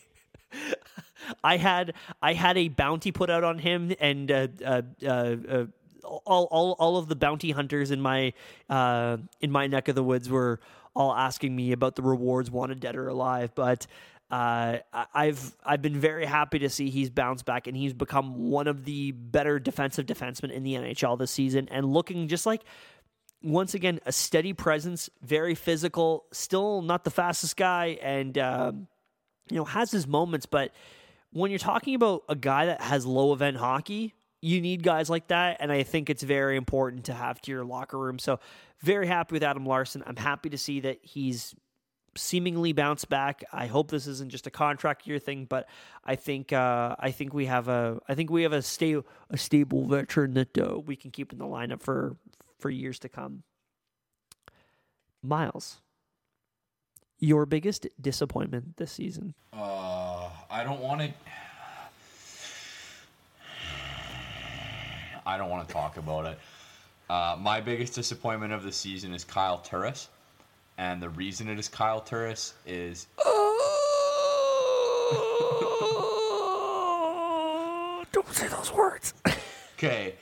I 1.44 1.58
had 1.58 1.94
I 2.22 2.34
had 2.34 2.58
a 2.58 2.70
bounty 2.70 3.12
put 3.12 3.30
out 3.30 3.44
on 3.44 3.60
him, 3.60 3.94
and 4.00 4.32
uh, 4.32 4.48
uh, 4.66 4.82
uh, 5.04 5.08
uh, 5.08 5.66
all 6.04 6.48
all 6.50 6.76
all 6.80 6.98
of 6.98 7.08
the 7.08 7.16
bounty 7.16 7.52
hunters 7.52 7.92
in 7.92 8.02
my 8.02 8.34
uh, 8.70 9.18
in 9.42 9.52
my 9.52 9.68
neck 9.68 9.88
of 9.88 9.96
the 9.96 10.04
woods 10.04 10.30
were 10.30 10.60
all 10.96 11.14
asking 11.14 11.56
me 11.56 11.72
about 11.72 11.96
the 11.96 12.02
rewards, 12.02 12.50
wanted 12.50 12.80
dead 12.80 12.96
or 12.96 13.08
alive. 13.08 13.52
But 13.54 13.86
uh, 14.32 14.78
I've 15.14 15.56
I've 15.64 15.82
been 15.82 16.00
very 16.00 16.26
happy 16.26 16.60
to 16.60 16.70
see 16.70 16.90
he's 16.90 17.10
bounced 17.10 17.46
back 17.46 17.68
and 17.68 17.76
he's 17.76 17.94
become 17.94 18.50
one 18.50 18.68
of 18.68 18.86
the 18.86 19.12
better 19.12 19.60
defensive 19.60 20.06
defensemen 20.06 20.52
in 20.52 20.64
the 20.64 20.74
NHL 20.74 21.18
this 21.18 21.32
season, 21.32 21.68
and 21.70 21.92
looking 21.92 22.28
just 22.28 22.46
like 22.46 22.64
once 23.42 23.74
again 23.74 24.00
a 24.06 24.12
steady 24.12 24.54
presence, 24.54 25.10
very 25.22 25.56
physical, 25.56 26.26
still 26.32 26.82
not 26.82 27.04
the 27.04 27.12
fastest 27.12 27.58
guy, 27.58 27.98
and 28.02 28.38
um, 28.38 28.88
you 29.50 29.58
know 29.58 29.66
has 29.66 29.92
his 29.92 30.08
moments. 30.08 30.46
But 30.46 30.72
when 31.32 31.52
you're 31.52 31.60
talking 31.60 31.96
about 31.96 32.24
a 32.30 32.36
guy 32.36 32.66
that 32.68 32.82
has 32.82 33.06
low 33.06 33.34
event 33.34 33.58
hockey, 33.58 34.14
you 34.42 34.62
need 34.62 34.84
guys 34.84 35.10
like 35.10 35.28
that, 35.28 35.58
and 35.60 35.72
I 35.72 35.84
think 35.84 36.10
it's 36.10 36.24
very 36.24 36.58
important 36.58 37.06
to 37.06 37.14
have 37.14 37.42
to 37.42 37.52
your 37.52 37.66
locker 37.66 37.98
room. 37.98 38.20
So 38.20 38.40
very 38.82 39.08
happy 39.08 39.34
with 39.34 39.44
Adam 39.44 39.66
Larsson. 39.66 40.04
I'm 40.06 40.16
happy 40.16 40.50
to 40.50 40.58
see 40.58 40.82
that 40.82 41.00
he's 41.02 41.56
seemingly 42.16 42.74
bounced 42.74 43.10
back. 43.10 43.44
I 43.54 43.68
hope 43.68 43.92
this 43.92 44.08
isn't 44.08 44.32
just 44.32 44.48
a 44.48 44.52
contract 44.52 45.08
year 45.08 45.20
thing, 45.20 45.46
but 45.46 45.68
I 46.04 46.16
think 46.16 46.54
uh, 46.54 46.96
I 47.00 47.12
think 47.12 47.34
we 47.34 47.46
have 47.46 47.68
a 47.68 48.00
I 48.08 48.16
think 48.16 48.30
we 48.30 48.44
have 48.44 48.54
a 48.54 48.62
sta- 48.62 49.04
a 49.30 49.38
stable 49.38 49.88
veteran 49.88 50.34
that 50.34 50.58
uh, 50.58 50.80
we 50.80 50.96
can 50.96 51.12
keep 51.12 51.32
in 51.32 51.40
the 51.40 51.46
lineup 51.46 51.82
for 51.82 52.16
for 52.60 52.70
years 52.70 53.00
to 53.00 53.10
come. 53.10 53.44
Myles, 55.24 55.80
your 57.18 57.46
biggest 57.46 57.88
disappointment 58.00 58.78
this 58.78 58.92
season? 58.92 59.34
Uh, 59.54 60.30
I 60.50 60.64
don't 60.64 60.80
want 60.80 61.02
to. 61.02 61.08
I 65.26 65.38
don't 65.38 65.50
want 65.50 65.68
to 65.68 65.74
talk 65.74 65.98
about 65.98 66.26
it. 66.26 66.40
Uh, 67.10 67.36
my 67.40 67.60
biggest 67.60 67.96
disappointment 67.96 68.54
of 68.54 68.64
the 68.64 68.72
season 68.72 69.14
is 69.14 69.24
Kyle 69.24 69.58
Turris, 69.58 70.10
and 70.78 71.02
the 71.02 71.10
reason 71.10 71.50
it 71.50 71.58
is 71.60 71.68
Kyle 71.68 72.00
Turris 72.02 72.54
is 72.66 73.08
Don't 78.12 78.28
say 78.32 78.48
those 78.48 78.72
words. 78.72 79.14
okay. 79.78 80.16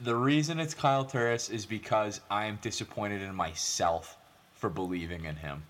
The 0.00 0.14
reason 0.14 0.60
it's 0.60 0.74
Kyle 0.74 1.06
Turris 1.06 1.48
is 1.48 1.64
because 1.64 2.20
I 2.30 2.44
am 2.46 2.58
disappointed 2.60 3.22
in 3.22 3.34
myself 3.34 4.18
for 4.52 4.68
believing 4.68 5.24
in 5.24 5.36
him. 5.36 5.62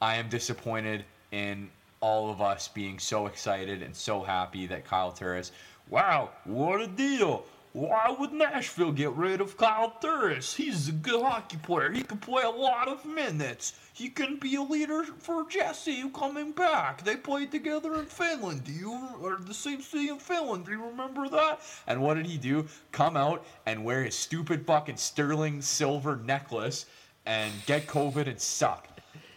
I 0.00 0.14
am 0.14 0.28
disappointed 0.28 1.04
in 1.32 1.68
all 2.00 2.30
of 2.30 2.40
us 2.40 2.68
being 2.68 3.00
so 3.00 3.26
excited 3.26 3.82
and 3.82 3.94
so 3.96 4.22
happy 4.22 4.66
that 4.68 4.84
Kyle 4.84 5.10
Turris. 5.10 5.50
Wow, 5.90 6.30
what 6.44 6.80
a 6.80 6.86
deal! 6.86 7.44
Why 7.72 8.14
would 8.18 8.32
Nashville 8.32 8.92
get 8.92 9.12
rid 9.12 9.40
of 9.40 9.56
Kyle 9.56 9.90
Turris? 10.00 10.54
He's 10.54 10.88
a 10.88 10.92
good 10.92 11.22
hockey 11.22 11.58
player. 11.58 11.92
He 11.92 12.02
can 12.02 12.18
play 12.18 12.42
a 12.42 12.50
lot 12.50 12.88
of 12.88 13.04
minutes. 13.04 13.74
He 13.92 14.08
can 14.08 14.36
be 14.36 14.54
a 14.54 14.62
leader 14.62 15.04
for 15.04 15.46
Jesse 15.48 16.08
coming 16.10 16.52
back. 16.52 17.04
They 17.04 17.16
played 17.16 17.50
together 17.50 17.94
in 17.96 18.06
Finland. 18.06 18.64
Do 18.64 18.72
you 18.72 19.08
or 19.20 19.36
the 19.40 19.52
same 19.52 19.82
city 19.82 20.08
in 20.08 20.18
Finland? 20.18 20.64
Do 20.64 20.72
you 20.72 20.84
remember 20.84 21.28
that? 21.28 21.60
And 21.86 22.00
what 22.00 22.14
did 22.14 22.26
he 22.26 22.38
do? 22.38 22.66
Come 22.90 23.16
out 23.16 23.44
and 23.66 23.84
wear 23.84 24.02
his 24.02 24.14
stupid 24.14 24.64
fucking 24.66 24.96
sterling 24.96 25.60
silver 25.60 26.16
necklace 26.16 26.86
and 27.26 27.52
get 27.66 27.86
COVID 27.86 28.28
and 28.28 28.40
suck. 28.40 28.88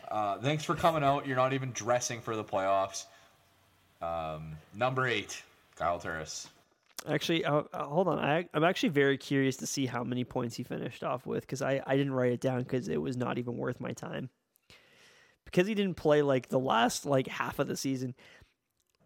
Uh, 0.10 0.38
thanks 0.40 0.64
for 0.64 0.76
coming 0.76 1.04
out. 1.04 1.28
You're 1.28 1.38
not 1.38 1.54
even 1.54 1.72
dressing 1.74 2.22
for 2.22 2.36
the 2.36 2.44
playoffs. 2.44 3.06
Um, 4.02 4.56
number 4.74 5.06
eight, 5.06 5.44
Kyle 5.76 6.00
Turris. 6.00 6.48
Actually, 7.08 7.44
uh, 7.46 7.64
uh, 7.74 7.84
hold 7.86 8.08
on. 8.08 8.20
I, 8.20 8.48
I'm 8.54 8.64
actually 8.64 8.90
very 8.90 9.18
curious 9.18 9.58
to 9.58 9.66
see 9.66 9.86
how 9.88 10.04
many 10.04 10.24
points 10.24 10.56
he 10.56 10.64
finished 10.64 11.04
off 11.04 11.26
with 11.26 11.42
because 11.42 11.62
I, 11.62 11.82
I 11.88 11.98
didn't 11.98 12.14
write 12.14 12.32
it 12.32 12.42
down 12.42 12.60
because 12.60 12.88
it 12.88 13.02
was 13.02 13.18
not 13.18 13.38
even 13.40 13.58
worth 13.58 13.80
my 13.80 13.92
time. 13.94 14.30
Because 15.46 15.68
he 15.68 15.74
didn't 15.74 15.96
play 15.96 16.22
like 16.22 16.50
the 16.50 16.60
last 16.60 17.06
like 17.06 17.28
half 17.28 17.58
of 17.60 17.68
the 17.68 17.76
season. 17.76 18.14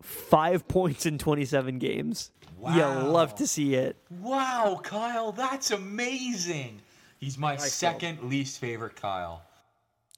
Five 0.01 0.67
points 0.67 1.05
in 1.05 1.17
27 1.17 1.79
games. 1.79 2.31
You 2.59 2.63
Wow. 2.81 3.07
love 3.07 3.35
to 3.35 3.47
see 3.47 3.75
it. 3.75 3.95
Wow, 4.09 4.79
Kyle, 4.83 5.31
that's 5.31 5.71
amazing. 5.71 6.81
He's 7.19 7.37
my 7.37 7.55
feel- 7.55 7.65
second 7.65 8.23
least 8.23 8.59
favorite 8.59 8.95
Kyle. 8.95 9.41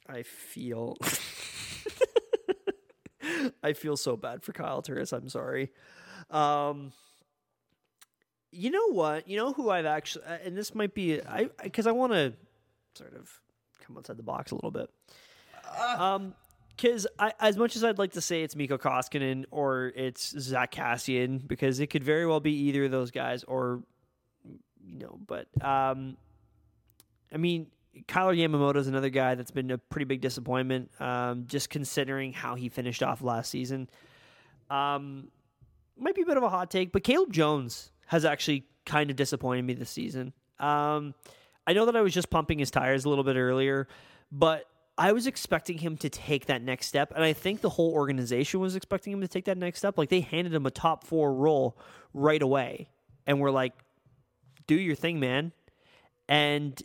I 0.10 0.24
feel. 0.24 0.98
I 3.64 3.74
feel 3.74 3.98
so 3.98 4.16
bad 4.16 4.42
for 4.44 4.54
Kyle 4.54 4.82
Turris. 4.82 5.12
I'm 5.12 5.28
sorry. 5.30 5.72
Um, 6.32 6.92
you 8.58 8.72
know 8.72 8.92
what? 8.92 9.28
You 9.28 9.38
know 9.38 9.54
who 9.54 9.70
I've 9.70 9.86
actually, 9.86 10.26
uh, 10.26 10.38
and 10.44 10.58
this 10.58 10.74
might 10.74 10.94
be, 10.94 11.22
I 11.22 11.50
because 11.64 11.86
I 11.86 11.92
want 11.92 12.14
to 12.14 12.34
sort 12.96 13.16
of 13.16 13.32
come 13.86 13.98
outside 13.98 14.18
the 14.18 14.24
box 14.24 14.52
a 14.52 14.56
little 14.56 14.72
bit. 14.72 14.90
Um, 15.98 16.34
because 16.76 17.08
I, 17.18 17.34
as 17.40 17.58
much 17.58 17.76
as 17.76 17.84
I'd 17.84 17.98
like 17.98 18.14
to 18.14 18.22
say 18.22 18.44
it's 18.44 18.56
Mikko 18.56 18.78
Koskinen 18.78 19.46
or 19.50 19.92
it's 19.96 20.40
Zack 20.40 20.72
Kassian, 20.72 21.48
because 21.48 21.80
it 21.80 21.88
could 21.88 22.04
very 22.04 22.26
well 22.26 22.40
be 22.40 22.52
either 22.52 22.86
of 22.86 22.92
those 22.92 23.12
guys, 23.12 23.44
or 23.44 23.84
you 24.84 25.00
know, 25.00 25.20
but 25.26 25.48
um, 25.64 26.18
I 27.34 27.38
mean, 27.38 27.68
Kailer 28.08 28.36
Yamamoto 28.36 28.78
is 28.78 28.88
another 28.88 29.10
guy 29.10 29.36
that's 29.36 29.52
been 29.52 29.72
a 29.72 29.78
pretty 29.78 30.06
big 30.06 30.22
disappointment, 30.22 30.92
um, 31.00 31.46
just 31.48 31.70
considering 31.70 32.34
how 32.34 32.56
he 32.56 32.70
finished 32.70 33.04
off 33.04 33.22
last 33.22 33.50
season. 33.50 33.90
Um, 34.70 35.30
might 35.98 36.16
be 36.16 36.22
a 36.22 36.26
bit 36.26 36.38
of 36.38 36.44
a 36.44 36.50
hot 36.50 36.70
take, 36.70 36.92
but 36.92 37.04
Caleb 37.04 37.34
Jones 37.34 37.92
has 38.08 38.26
actually 38.26 38.66
kind 38.86 39.10
of 39.10 39.16
disappointed 39.16 39.64
me 39.64 39.74
this 39.74 39.90
season. 39.90 40.34
Um, 40.60 41.14
I 41.66 41.74
know 41.74 41.86
that 41.86 41.96
I 41.96 42.02
was 42.02 42.14
just 42.14 42.30
pumping 42.30 42.60
his 42.60 42.72
tires 42.72 43.06
a 43.06 43.10
little 43.10 43.24
bit 43.24 43.36
earlier, 43.36 43.88
but 44.32 44.66
I 44.98 45.12
was 45.12 45.28
expecting 45.28 45.78
him 45.78 45.98
to 45.98 46.10
take 46.10 46.48
that 46.48 46.64
next 46.64 46.88
step, 46.88 47.14
and 47.16 47.24
I 47.24 47.34
think 47.34 47.62
the 47.62 47.70
whole 47.70 47.94
organization 47.94 48.60
was 48.60 48.76
expecting 48.76 49.14
him 49.14 49.22
to 49.22 49.28
take 49.28 49.46
that 49.46 49.58
next 49.58 49.80
step. 49.80 49.98
Like 49.98 50.10
they 50.10 50.22
handed 50.22 50.54
him 50.54 50.66
a 50.66 50.72
top 50.72 51.06
four 51.06 51.34
role 51.34 51.78
right 52.14 52.42
away, 52.42 52.90
and 53.28 53.40
we're 53.40 53.52
like, 53.52 53.74
"Do 54.66 54.76
your 54.76 54.96
thing, 54.96 55.20
man." 55.20 55.52
And 56.28 56.82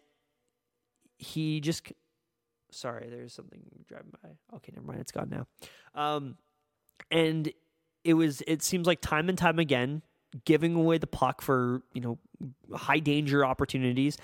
he 1.19 1.61
just, 1.61 1.93
sorry, 2.71 3.09
there's 3.09 3.33
something 3.33 3.61
driving 3.89 4.13
by. 4.23 4.57
Okay, 4.57 4.73
never 4.75 4.87
mind, 4.87 5.01
it's 5.01 5.13
gone 5.13 5.31
now. 5.31 5.47
Um, 5.95 6.37
and 7.11 7.53
it 8.05 8.15
was, 8.15 8.43
it 8.47 8.63
seems 8.63 8.87
like 8.87 9.01
time 9.01 9.29
and 9.29 9.39
time 9.39 9.59
again, 9.59 10.03
giving 10.45 10.75
away 10.75 10.99
the 10.99 11.07
puck 11.07 11.43
for 11.43 11.83
you 11.93 12.01
know 12.01 12.19
high 12.75 12.99
danger 12.99 13.45
opportunities, 13.45 14.17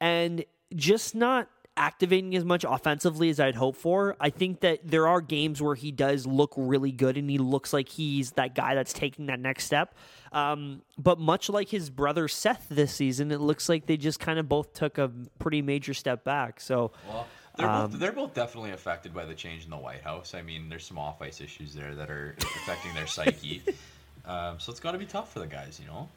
and 0.00 0.44
just 0.74 1.14
not 1.14 1.48
activating 1.76 2.34
as 2.34 2.44
much 2.44 2.64
offensively 2.66 3.28
as 3.28 3.38
I'd 3.38 3.54
hoped 3.54 3.78
for. 3.78 4.16
I 4.18 4.30
think 4.30 4.60
that 4.60 4.80
there 4.82 5.06
are 5.06 5.20
games 5.20 5.60
where 5.60 5.74
he 5.74 5.92
does 5.92 6.26
look 6.26 6.54
really 6.56 6.90
good 6.90 7.18
and 7.18 7.28
he 7.28 7.38
looks 7.38 7.72
like 7.72 7.88
he's 7.88 8.32
that 8.32 8.54
guy 8.54 8.74
that's 8.74 8.92
taking 8.92 9.26
that 9.26 9.38
next 9.38 9.64
step. 9.64 9.94
Um, 10.32 10.82
but 10.98 11.18
much 11.18 11.48
like 11.48 11.68
his 11.68 11.90
brother 11.90 12.28
Seth 12.28 12.66
this 12.70 12.94
season, 12.94 13.30
it 13.30 13.40
looks 13.40 13.68
like 13.68 13.86
they 13.86 13.96
just 13.96 14.20
kind 14.20 14.38
of 14.38 14.48
both 14.48 14.72
took 14.72 14.98
a 14.98 15.10
pretty 15.38 15.62
major 15.62 15.94
step 15.94 16.24
back. 16.24 16.60
So. 16.60 16.92
Well, 17.08 17.26
they're, 17.56 17.68
both, 17.68 17.92
they're 17.92 18.12
both 18.12 18.34
definitely 18.34 18.72
affected 18.72 19.14
by 19.14 19.24
the 19.24 19.34
change 19.34 19.64
in 19.64 19.70
the 19.70 19.78
White 19.78 20.02
House. 20.02 20.34
I 20.34 20.42
mean, 20.42 20.68
there's 20.68 20.84
some 20.84 20.98
off 20.98 21.22
ice 21.22 21.40
issues 21.40 21.72
there 21.72 21.94
that 21.94 22.10
are 22.10 22.36
affecting 22.38 22.92
their 22.92 23.06
psyche. 23.06 23.62
Um, 24.26 24.58
so 24.58 24.72
it's 24.72 24.80
got 24.80 24.92
to 24.92 24.98
be 24.98 25.06
tough 25.06 25.32
for 25.32 25.38
the 25.38 25.46
guys, 25.46 25.78
you 25.80 25.86
know. 25.86 26.08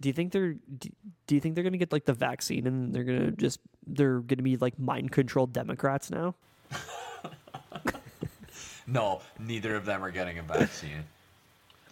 Do 0.00 0.08
you 0.08 0.12
think 0.12 0.32
they're 0.32 0.54
do, 0.54 1.34
you 1.34 1.40
think 1.40 1.54
they're 1.54 1.64
going 1.64 1.72
to 1.72 1.78
get 1.78 1.92
like 1.92 2.04
the 2.04 2.12
vaccine 2.14 2.66
and 2.66 2.94
they're 2.94 3.04
going 3.04 3.26
to 3.26 3.30
just 3.32 3.60
they're 3.86 4.20
going 4.20 4.38
to 4.38 4.42
be 4.42 4.56
like 4.56 4.78
mind 4.78 5.12
controlled 5.12 5.52
Democrats 5.52 6.10
now? 6.10 6.34
no, 8.86 9.20
neither 9.38 9.76
of 9.76 9.84
them 9.84 10.04
are 10.04 10.10
getting 10.10 10.38
a 10.38 10.42
vaccine. 10.42 11.04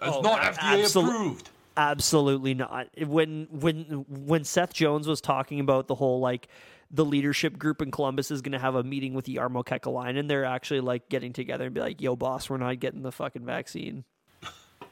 It's 0.00 0.16
Oh, 0.16 0.20
not 0.20 0.42
FDA 0.42 0.82
absol- 0.84 1.06
approved. 1.06 1.50
Absolutely 1.76 2.54
not. 2.54 2.88
When 3.06 3.46
when 3.50 4.04
when 4.08 4.44
Seth 4.44 4.74
Jones 4.74 5.06
was 5.06 5.20
talking 5.20 5.60
about 5.60 5.86
the 5.86 5.94
whole 5.94 6.20
like 6.20 6.48
the 6.90 7.04
leadership 7.04 7.56
group 7.56 7.80
in 7.80 7.90
Columbus 7.90 8.30
is 8.30 8.42
going 8.42 8.52
to 8.52 8.58
have 8.58 8.74
a 8.74 8.82
meeting 8.82 9.14
with 9.14 9.26
Jarmo 9.26 9.64
Kekäläinen, 9.64 10.18
and 10.18 10.28
they're 10.30 10.44
actually 10.44 10.80
like 10.80 11.08
getting 11.08 11.32
together 11.32 11.66
and 11.66 11.74
be 11.74 11.80
like, 11.80 12.00
"Yo, 12.02 12.16
boss, 12.16 12.50
we're 12.50 12.58
not 12.58 12.78
getting 12.80 13.02
the 13.02 13.12
fucking 13.12 13.46
vaccine." 13.46 14.04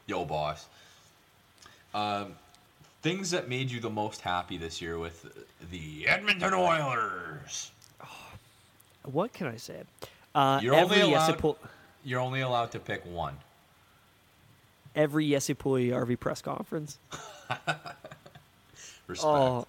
Yo, 0.07 0.25
boss. 0.25 0.67
Um, 1.93 2.33
things 3.01 3.31
that 3.31 3.49
made 3.49 3.69
you 3.71 3.79
the 3.79 3.89
most 3.89 4.21
happy 4.21 4.57
this 4.57 4.81
year 4.81 4.97
with 4.97 5.45
the 5.71 6.07
Edmonton 6.07 6.53
Oilers. 6.53 7.71
What 9.03 9.33
can 9.33 9.47
I 9.47 9.57
say? 9.57 9.81
Uh, 10.35 10.59
You're 10.61 10.75
every 10.75 11.01
only 11.01 11.13
allowed- 11.15 11.55
You're 12.03 12.19
only 12.19 12.41
allowed 12.41 12.71
to 12.71 12.79
pick 12.79 13.05
one. 13.05 13.37
every 14.95 15.25
Yesse 15.25 15.55
Puljujärvi 15.55 16.19
press 16.19 16.41
conference. 16.41 16.97
Respect. 19.07 19.25
Oh, 19.25 19.67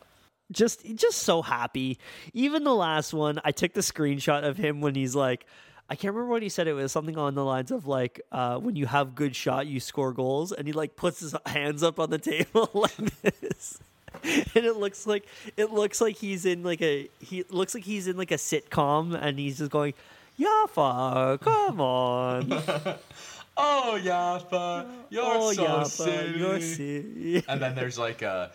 just 0.51 0.85
just 0.97 1.19
so 1.19 1.43
happy. 1.43 1.99
Even 2.35 2.65
the 2.65 2.75
last 2.75 3.13
one, 3.15 3.41
I 3.45 3.51
took 3.53 3.73
the 3.73 3.81
screenshot 3.81 4.45
of 4.45 4.57
him 4.57 4.81
when 4.81 4.95
he's 4.95 5.15
like, 5.15 5.47
I 5.93 5.95
can't 5.95 6.15
remember 6.15 6.31
what 6.31 6.43
he 6.43 6.49
said. 6.49 6.69
It 6.69 6.73
was 6.73 6.91
something 6.91 7.19
on 7.19 7.35
the 7.35 7.45
lines 7.45 7.71
of 7.71 7.87
like, 7.87 8.23
uh, 8.33 8.57
when 8.57 8.77
you 8.77 8.87
have 8.87 9.15
good 9.15 9.37
shot, 9.37 9.67
you 9.67 9.79
score 9.79 10.15
goals, 10.15 10.51
and 10.51 10.67
he 10.67 10.73
like 10.73 10.97
puts 10.97 11.21
his 11.21 11.35
hands 11.45 11.83
up 11.83 12.01
on 12.01 12.09
the 12.09 12.17
table 12.17 12.71
like 12.73 13.21
this. 13.21 13.79
And 14.25 14.65
it 14.65 14.77
looks 14.79 15.07
like 15.07 15.27
it 15.59 15.71
looks 15.71 16.01
like 16.01 16.17
he's 16.17 16.47
in 16.47 16.63
like 16.63 16.81
a 16.81 17.11
he 17.21 17.45
looks 17.51 17.75
like 17.75 17.85
he's 17.85 18.07
in 18.07 18.17
like 18.17 18.31
a 18.31 18.37
sitcom 18.37 19.15
and 19.21 19.39
he's 19.39 19.59
just 19.59 19.71
going, 19.71 19.93
Yafa, 20.41 21.39
come 21.41 21.81
on. 21.83 22.51
Oh, 23.55 24.01
Yaffa, 24.03 24.89
you're 25.11 25.23
oh 25.23 25.53
so 25.53 25.63
Yafa, 25.63 25.87
silly. 25.87 26.39
you're 26.39 26.61
silly. 26.63 27.45
And 27.47 27.61
then 27.61 27.75
there's 27.75 27.99
like 27.99 28.23
a 28.23 28.51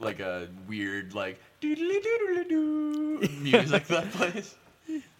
like 0.00 0.18
a 0.18 0.48
weird 0.66 1.14
like 1.14 1.38
doodly 1.60 2.02
doodly 2.04 2.48
doo 2.48 3.28
music 3.40 3.86
that 3.86 4.10
plays. 4.10 4.56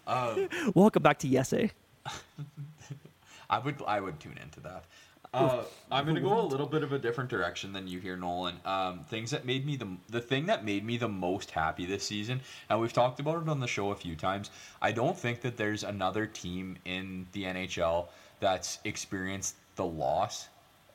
Um, 0.07 0.49
Welcome 0.75 1.03
back 1.03 1.19
to 1.19 1.27
Yese. 1.27 1.71
I 3.49 3.59
would 3.59 3.81
I 3.87 3.99
would 3.99 4.19
tune 4.19 4.37
into 4.41 4.59
that. 4.61 4.85
Uh, 5.33 5.63
I'm 5.91 6.05
gonna 6.05 6.21
go 6.21 6.39
a 6.39 6.41
little 6.45 6.67
bit 6.67 6.83
of 6.83 6.93
a 6.93 6.99
different 6.99 7.29
direction 7.29 7.73
than 7.73 7.87
you 7.87 7.99
here, 7.99 8.15
Nolan. 8.15 8.55
Um, 8.65 8.99
things 9.09 9.31
that 9.31 9.45
made 9.45 9.65
me 9.65 9.75
the 9.75 9.87
the 10.09 10.21
thing 10.21 10.45
that 10.45 10.63
made 10.63 10.85
me 10.85 10.97
the 10.97 11.09
most 11.09 11.51
happy 11.51 11.85
this 11.85 12.03
season, 12.03 12.41
and 12.69 12.79
we've 12.79 12.93
talked 12.93 13.19
about 13.19 13.41
it 13.41 13.49
on 13.49 13.59
the 13.59 13.67
show 13.67 13.91
a 13.91 13.95
few 13.95 14.15
times. 14.15 14.51
I 14.81 14.91
don't 14.91 15.17
think 15.17 15.41
that 15.41 15.57
there's 15.57 15.83
another 15.83 16.27
team 16.27 16.77
in 16.85 17.25
the 17.31 17.43
NHL 17.43 18.07
that's 18.39 18.79
experienced 18.83 19.55
the 19.75 19.85
loss 19.85 20.49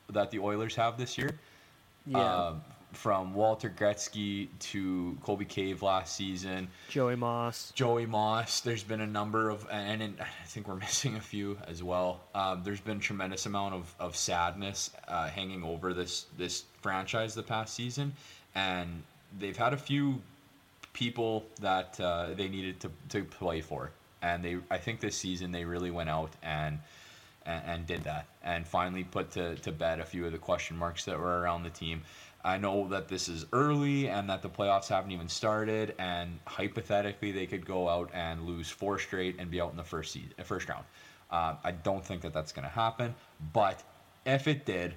that 0.09 0.31
the 0.31 0.39
Oilers 0.39 0.75
have 0.75 0.97
this 0.97 1.17
year. 1.17 1.31
Yeah. 2.05 2.47
Um, 2.47 2.61
from 2.93 3.33
Walter 3.33 3.69
Gretzky 3.69 4.47
to 4.59 5.17
Colby 5.23 5.45
Cave 5.45 5.81
last 5.81 6.15
season, 6.15 6.67
Joey 6.89 7.15
Moss. 7.15 7.71
Joey 7.75 8.05
Moss. 8.05 8.61
There's 8.61 8.83
been 8.83 9.01
a 9.01 9.07
number 9.07 9.49
of, 9.49 9.67
and, 9.71 10.01
and 10.01 10.15
I 10.19 10.45
think 10.45 10.67
we're 10.67 10.75
missing 10.87 11.15
a 11.15 11.21
few 11.21 11.57
as 11.67 11.83
well. 11.83 12.21
Um, 12.33 12.61
there's 12.63 12.81
been 12.81 12.99
tremendous 12.99 13.45
amount 13.45 13.75
of, 13.75 13.95
of 13.99 14.15
sadness 14.15 14.91
uh, 15.07 15.27
hanging 15.27 15.63
over 15.63 15.93
this 15.93 16.25
this 16.37 16.63
franchise 16.81 17.35
the 17.35 17.43
past 17.43 17.73
season, 17.73 18.13
and 18.55 19.03
they've 19.37 19.57
had 19.57 19.73
a 19.73 19.77
few 19.77 20.21
people 20.93 21.45
that 21.61 21.99
uh, 21.99 22.27
they 22.35 22.47
needed 22.47 22.79
to, 22.81 22.91
to 23.09 23.23
play 23.23 23.61
for, 23.61 23.91
and 24.21 24.43
they 24.43 24.57
I 24.71 24.77
think 24.77 24.99
this 24.99 25.15
season 25.15 25.51
they 25.51 25.65
really 25.65 25.91
went 25.91 26.09
out 26.09 26.31
and. 26.43 26.79
And, 27.45 27.63
and 27.65 27.87
did 27.87 28.03
that, 28.03 28.25
and 28.43 28.67
finally 28.67 29.05
put 29.05 29.31
to, 29.31 29.55
to 29.55 29.71
bed 29.71 30.01
a 30.01 30.05
few 30.05 30.25
of 30.25 30.33
the 30.33 30.37
question 30.37 30.75
marks 30.77 31.05
that 31.05 31.17
were 31.17 31.39
around 31.39 31.63
the 31.63 31.69
team. 31.69 32.01
I 32.43 32.57
know 32.57 32.87
that 32.89 33.07
this 33.07 33.27
is 33.27 33.45
early 33.51 34.07
and 34.07 34.29
that 34.29 34.41
the 34.41 34.49
playoffs 34.49 34.87
haven't 34.87 35.11
even 35.11 35.27
started, 35.27 35.95
and 35.99 36.39
hypothetically 36.45 37.31
they 37.31 37.45
could 37.45 37.65
go 37.65 37.89
out 37.89 38.09
and 38.13 38.43
lose 38.43 38.69
four 38.69 38.97
straight 38.97 39.35
and 39.39 39.51
be 39.51 39.59
out 39.59 39.71
in 39.71 39.77
the 39.77 39.83
first 39.83 40.13
season, 40.13 40.31
first 40.43 40.69
round. 40.69 40.85
Uh, 41.29 41.55
I 41.63 41.71
don't 41.71 42.03
think 42.03 42.21
that 42.21 42.33
that's 42.33 42.51
going 42.51 42.63
to 42.63 42.73
happen, 42.73 43.13
but 43.53 43.83
if 44.25 44.47
it 44.47 44.65
did, 44.65 44.95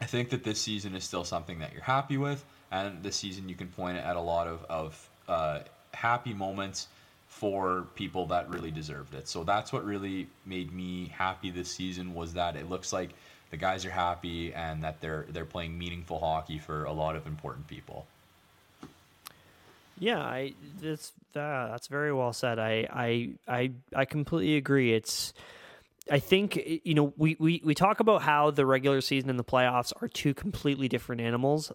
I 0.00 0.04
think 0.04 0.30
that 0.30 0.44
this 0.44 0.60
season 0.60 0.94
is 0.94 1.04
still 1.04 1.24
something 1.24 1.58
that 1.60 1.72
you're 1.72 1.82
happy 1.82 2.18
with, 2.18 2.44
and 2.70 3.02
this 3.02 3.16
season 3.16 3.48
you 3.48 3.54
can 3.54 3.68
point 3.68 3.96
at 3.96 4.16
a 4.16 4.20
lot 4.20 4.46
of 4.46 4.64
of 4.64 5.10
uh, 5.28 5.60
happy 5.94 6.34
moments 6.34 6.88
for 7.26 7.86
people 7.94 8.26
that 8.26 8.48
really 8.50 8.70
deserved 8.70 9.14
it. 9.14 9.28
So 9.28 9.44
that's 9.44 9.72
what 9.72 9.84
really 9.84 10.28
made 10.44 10.72
me 10.72 11.08
happy 11.08 11.50
this 11.50 11.70
season 11.70 12.14
was 12.14 12.34
that 12.34 12.56
it 12.56 12.68
looks 12.68 12.92
like 12.92 13.10
the 13.56 13.60
guys 13.60 13.86
are 13.86 13.90
happy 13.90 14.52
and 14.52 14.84
that 14.84 15.00
they're 15.00 15.24
they're 15.30 15.46
playing 15.46 15.78
meaningful 15.78 16.20
hockey 16.20 16.58
for 16.58 16.84
a 16.84 16.92
lot 16.92 17.16
of 17.16 17.26
important 17.26 17.66
people. 17.66 18.06
Yeah, 19.98 20.18
I 20.18 20.52
that's 20.82 21.12
that, 21.32 21.68
that's 21.70 21.86
very 21.86 22.12
well 22.12 22.34
said. 22.34 22.58
I 22.58 22.86
I 22.92 23.30
I 23.48 23.70
I 23.94 24.04
completely 24.04 24.56
agree. 24.56 24.92
It's 24.92 25.32
I 26.10 26.18
think 26.18 26.60
you 26.84 26.92
know 26.92 27.14
we, 27.16 27.36
we 27.40 27.62
we 27.64 27.74
talk 27.74 28.00
about 28.00 28.20
how 28.20 28.50
the 28.50 28.66
regular 28.66 29.00
season 29.00 29.30
and 29.30 29.38
the 29.38 29.44
playoffs 29.44 29.90
are 30.02 30.08
two 30.08 30.34
completely 30.34 30.86
different 30.86 31.22
animals, 31.22 31.72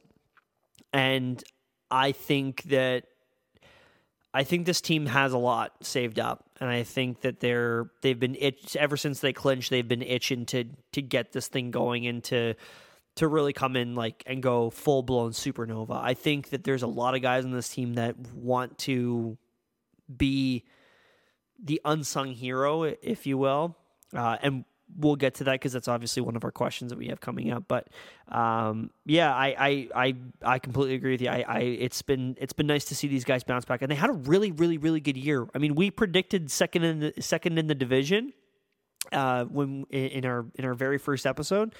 and 0.93 1.43
I 1.89 2.11
think 2.11 2.61
that 2.63 3.05
I 4.33 4.43
think 4.43 4.65
this 4.65 4.79
team 4.79 5.05
has 5.07 5.33
a 5.33 5.37
lot 5.37 5.73
saved 5.81 6.19
up, 6.19 6.45
and 6.59 6.69
I 6.69 6.83
think 6.83 7.21
that 7.21 7.39
they're 7.39 7.91
they've 8.01 8.19
been 8.19 8.35
itch 8.35 8.75
ever 8.77 8.95
since 8.95 9.19
they 9.19 9.33
clinched. 9.33 9.69
They've 9.69 9.87
been 9.87 10.01
itching 10.01 10.45
to 10.47 10.65
to 10.93 11.01
get 11.01 11.33
this 11.33 11.47
thing 11.47 11.71
going 11.71 12.07
and 12.07 12.23
to 12.25 12.53
to 13.15 13.27
really 13.27 13.51
come 13.51 13.75
in 13.75 13.95
like 13.95 14.23
and 14.25 14.41
go 14.41 14.69
full 14.69 15.03
blown 15.03 15.31
supernova. 15.31 16.01
I 16.01 16.13
think 16.13 16.49
that 16.49 16.63
there's 16.63 16.83
a 16.83 16.87
lot 16.87 17.13
of 17.13 17.21
guys 17.21 17.43
on 17.43 17.51
this 17.51 17.69
team 17.69 17.95
that 17.95 18.17
want 18.33 18.77
to 18.79 19.37
be 20.15 20.63
the 21.61 21.81
unsung 21.83 22.31
hero, 22.31 22.83
if 22.83 23.27
you 23.27 23.37
will, 23.37 23.75
uh, 24.15 24.37
and 24.41 24.63
we'll 24.97 25.15
get 25.15 25.35
to 25.35 25.43
that 25.45 25.53
because 25.53 25.73
that's 25.73 25.87
obviously 25.87 26.21
one 26.21 26.35
of 26.35 26.43
our 26.43 26.51
questions 26.51 26.91
that 26.91 26.97
we 26.97 27.07
have 27.07 27.19
coming 27.19 27.51
up. 27.51 27.65
But 27.67 27.87
um, 28.29 28.91
yeah, 29.05 29.33
I, 29.33 29.55
I 29.57 29.87
I 29.95 30.15
I 30.43 30.59
completely 30.59 30.95
agree 30.95 31.11
with 31.11 31.21
you. 31.21 31.29
I, 31.29 31.43
I 31.47 31.59
it's 31.59 32.01
been 32.01 32.35
it's 32.39 32.53
been 32.53 32.67
nice 32.67 32.85
to 32.85 32.95
see 32.95 33.07
these 33.07 33.23
guys 33.23 33.43
bounce 33.43 33.65
back, 33.65 33.81
and 33.81 33.91
they 33.91 33.95
had 33.95 34.09
a 34.09 34.13
really 34.13 34.51
really 34.51 34.77
really 34.77 34.99
good 34.99 35.17
year. 35.17 35.47
I 35.53 35.57
mean, 35.57 35.75
we 35.75 35.91
predicted 35.91 36.51
second 36.51 36.83
in 36.83 36.99
the 36.99 37.13
second 37.19 37.57
in 37.57 37.67
the 37.67 37.75
division 37.75 38.33
uh, 39.11 39.45
when 39.45 39.85
in 39.89 40.25
our 40.25 40.45
in 40.55 40.65
our 40.65 40.73
very 40.73 40.97
first 40.97 41.25
episode, 41.25 41.75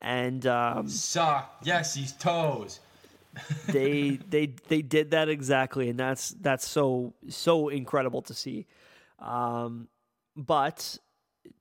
and 0.00 0.46
um, 0.46 0.88
Suck. 0.88 1.56
Yes, 1.62 1.94
he's 1.94 2.12
toes. 2.12 2.80
they 3.68 4.18
they 4.28 4.54
they 4.68 4.82
did 4.82 5.10
that 5.10 5.28
exactly, 5.28 5.88
and 5.88 5.98
that's 5.98 6.30
that's 6.40 6.66
so 6.66 7.14
so 7.28 7.68
incredible 7.68 8.22
to 8.22 8.34
see. 8.34 8.66
Um, 9.18 9.88
but 10.36 10.98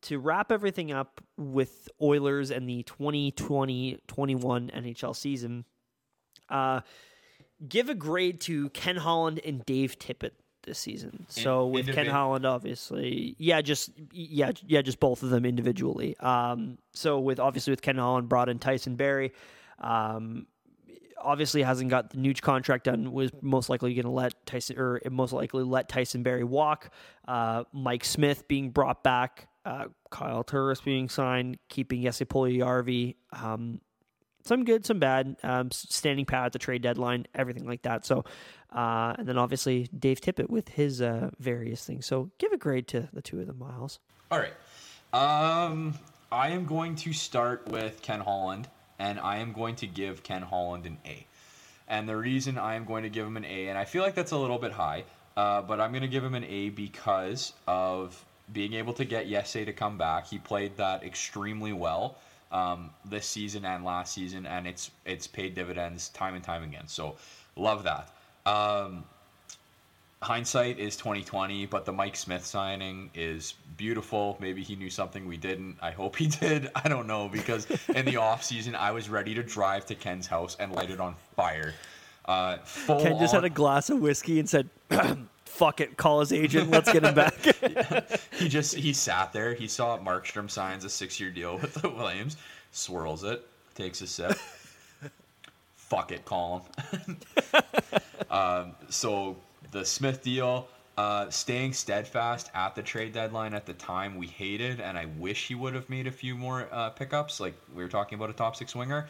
to 0.04 0.20
wrap 0.20 0.52
everything 0.52 0.92
up 0.92 1.22
with 1.38 1.90
Oilers 2.02 2.52
and 2.52 2.68
the 2.68 2.84
2020-21 2.84 4.00
NHL 4.08 5.16
season, 5.16 5.66
uh, 6.50 6.82
give 7.68 7.90
a 7.90 7.96
grade 7.96 8.42
to 8.42 8.70
Ken 8.70 8.98
Holland 8.98 9.40
and 9.46 9.66
Dave 9.66 9.98
Tippett 10.00 10.32
this 10.64 10.80
season. 10.80 11.26
So 11.30 11.68
with 11.68 11.92
Ken 11.94 12.08
Holland, 12.08 12.46
obviously, 12.46 13.36
yeah, 13.38 13.62
just 13.62 13.92
yeah, 14.12 14.52
yeah, 14.66 14.82
just 14.82 15.00
both 15.00 15.24
of 15.24 15.30
them 15.30 15.46
individually. 15.46 16.18
Um, 16.20 16.78
so 16.94 17.20
with 17.20 17.40
obviously 17.40 17.72
with 17.72 17.82
Ken 17.82 17.98
Holland, 17.98 18.30
brought 18.30 18.50
in 18.50 18.60
Tyson 18.60 18.96
Barrie. 18.96 19.32
Um, 19.80 20.48
obviously 21.26 21.64
hasn't 21.64 21.90
got 21.90 22.12
the 22.12 22.18
Nuge 22.18 22.42
contract 22.42 22.86
done. 22.86 23.12
Was 23.12 23.32
most 23.42 23.70
likely 23.70 23.94
going 23.94 24.06
to 24.06 24.12
let 24.12 24.46
Tyson 24.46 24.78
or 24.78 25.02
most 25.10 25.34
likely 25.34 25.64
let 25.64 25.90
Tyson 25.90 26.24
Barrie 26.24 26.44
walk. 26.44 26.92
Uh, 27.28 27.64
Mike 27.74 28.06
Smith 28.06 28.48
being 28.48 28.70
brought 28.70 29.04
back. 29.04 29.48
Uh, 29.66 29.86
Kyle 30.12 30.44
Turris 30.44 30.80
being 30.82 31.10
signed, 31.10 31.58
keeping 31.70 32.04
Jesse 32.04 32.26
Puljujärvi. 32.26 33.16
Um, 33.34 33.82
some 34.46 34.64
good, 34.64 34.86
some 34.86 35.00
bad. 35.00 35.36
Um, 35.44 35.72
standing 35.72 36.26
pat 36.26 36.46
at 36.46 36.54
the 36.54 36.60
trade 36.60 36.84
deadline, 36.84 37.26
everything 37.34 37.66
like 37.66 37.82
that. 37.82 38.06
So, 38.06 38.26
uh, 38.72 39.16
and 39.18 39.28
then 39.28 39.38
obviously 39.38 39.90
Dave 39.98 40.22
Tippett 40.22 40.50
with 40.50 40.70
his 40.70 41.02
uh, 41.02 41.32
various 41.40 41.84
things. 41.84 42.06
So, 42.06 42.30
give 42.38 42.52
a 42.52 42.58
grade 42.58 42.88
to 42.90 43.10
the 43.12 43.24
two 43.24 43.40
of 43.40 43.48
them, 43.48 43.58
Myles. 43.58 44.00
All 44.30 44.40
right. 44.40 44.54
Um, 45.14 45.96
I 46.32 46.50
am 46.50 46.66
going 46.66 46.96
to 46.98 47.14
start 47.14 47.68
with 47.68 48.02
Ken 48.02 48.20
Holland, 48.20 48.68
and 49.00 49.20
I 49.20 49.38
am 49.38 49.52
going 49.54 49.76
to 49.78 49.88
give 49.88 50.22
Ken 50.22 50.42
Holland 50.42 50.86
an 50.86 50.98
A. 51.06 51.26
And 51.88 52.10
the 52.10 52.18
reason 52.18 52.58
I 52.58 52.76
am 52.76 52.86
going 52.86 53.04
to 53.04 53.10
give 53.10 53.26
him 53.26 53.38
an 53.38 53.46
A, 53.46 53.68
and 53.68 53.78
I 53.78 53.86
feel 53.86 54.04
like 54.04 54.16
that's 54.16 54.32
a 54.32 54.38
little 54.38 54.58
bit 54.58 54.72
high, 54.72 55.06
uh, 55.38 55.62
but 55.62 55.80
I'm 55.80 55.92
going 55.92 56.02
to 56.02 56.08
give 56.08 56.24
him 56.24 56.36
an 56.36 56.44
A 56.44 56.70
because 56.70 57.54
of 57.68 58.26
being 58.54 58.74
able 58.74 58.94
to 58.94 59.06
get 59.06 59.28
Yesse 59.28 59.66
to 59.66 59.74
come 59.74 59.98
back. 59.98 60.28
He 60.28 60.38
played 60.38 60.78
that 60.78 61.04
extremely 61.04 61.74
well 61.74 62.18
um, 62.52 62.92
this 63.04 63.26
season 63.26 63.66
and 63.66 63.84
last 63.84 64.14
season, 64.14 64.46
and 64.46 64.68
it's 64.68 64.92
it's 65.06 65.28
paid 65.28 65.56
dividends 65.56 66.10
time 66.10 66.36
and 66.36 66.44
time 66.44 66.64
again. 66.64 66.88
So 66.88 67.16
love 67.56 67.84
that. 67.84 68.12
Um, 68.46 69.04
hindsight 70.22 70.80
is 70.80 70.96
2020 70.96 71.68
but 71.68 71.86
the 71.86 71.92
mike 71.92 72.16
smith 72.16 72.44
signing 72.44 73.12
is 73.14 73.54
beautiful 73.78 74.38
maybe 74.40 74.64
he 74.64 74.76
knew 74.76 74.90
something 74.90 75.28
we 75.28 75.38
didn't 75.38 75.78
i 75.82 75.92
hope 75.92 76.16
he 76.16 76.26
did 76.42 76.70
i 76.74 76.88
don't 76.88 77.06
know 77.06 77.28
because 77.28 77.68
in 77.90 78.06
the 78.06 78.16
off 78.30 78.44
season 78.44 78.76
i 78.76 78.92
was 78.92 79.08
ready 79.08 79.36
to 79.36 79.44
drive 79.44 79.86
to 79.86 79.94
ken's 79.94 80.26
house 80.26 80.58
and 80.60 80.72
light 80.72 80.90
it 80.90 81.00
on 81.00 81.16
fire 81.36 81.74
uh, 82.28 82.58
Ken 82.88 83.18
just 83.20 83.34
on- 83.34 83.44
had 83.44 83.44
a 83.46 83.54
glass 83.54 83.90
of 83.90 84.00
whiskey 84.00 84.40
and 84.40 84.50
said, 84.50 84.70
"Fuck 85.46 85.82
it, 85.82 85.96
call 85.98 86.20
his 86.22 86.34
agent. 86.34 86.70
Let's 86.72 86.92
get 86.92 87.04
him 87.04 87.14
back." 87.16 87.34
he 88.38 88.50
just 88.50 88.76
he 88.76 88.94
sat 88.94 89.32
there 89.34 89.54
he 89.54 89.68
saw 89.68 89.98
markstrom 89.98 90.50
signs 90.50 90.84
a 90.86 90.90
six-year 90.90 91.30
deal 91.32 91.58
with 91.58 91.74
the 91.76 91.90
williams 91.90 92.36
swirls 92.72 93.24
it 93.24 93.46
takes 93.74 94.02
a 94.02 94.08
sip 94.08 94.38
fuck 95.76 96.12
it 96.12 96.26
call 96.26 96.68
him 97.06 97.18
um, 98.30 98.72
so 98.90 99.36
the 99.72 99.86
smith 99.86 100.22
deal 100.22 100.68
uh, 100.98 101.30
staying 101.30 101.74
steadfast 101.74 102.50
at 102.54 102.76
the 102.76 102.82
trade 102.82 103.14
deadline 103.14 103.54
at 103.54 103.66
the 103.66 103.74
time 103.74 104.16
we 104.18 104.28
hated 104.28 104.80
and 104.82 104.98
i 104.98 105.06
wish 105.18 105.48
he 105.48 105.56
would 105.56 105.74
have 105.74 105.90
made 105.90 106.08
a 106.08 106.12
few 106.12 106.36
more 106.36 106.68
uh, 106.72 106.90
pickups 106.90 107.40
like 107.40 107.54
we 107.74 107.82
were 107.84 107.90
talking 107.90 108.18
about 108.18 108.30
a 108.30 108.34
top 108.34 108.56
six 108.56 108.76
winger 108.76 109.08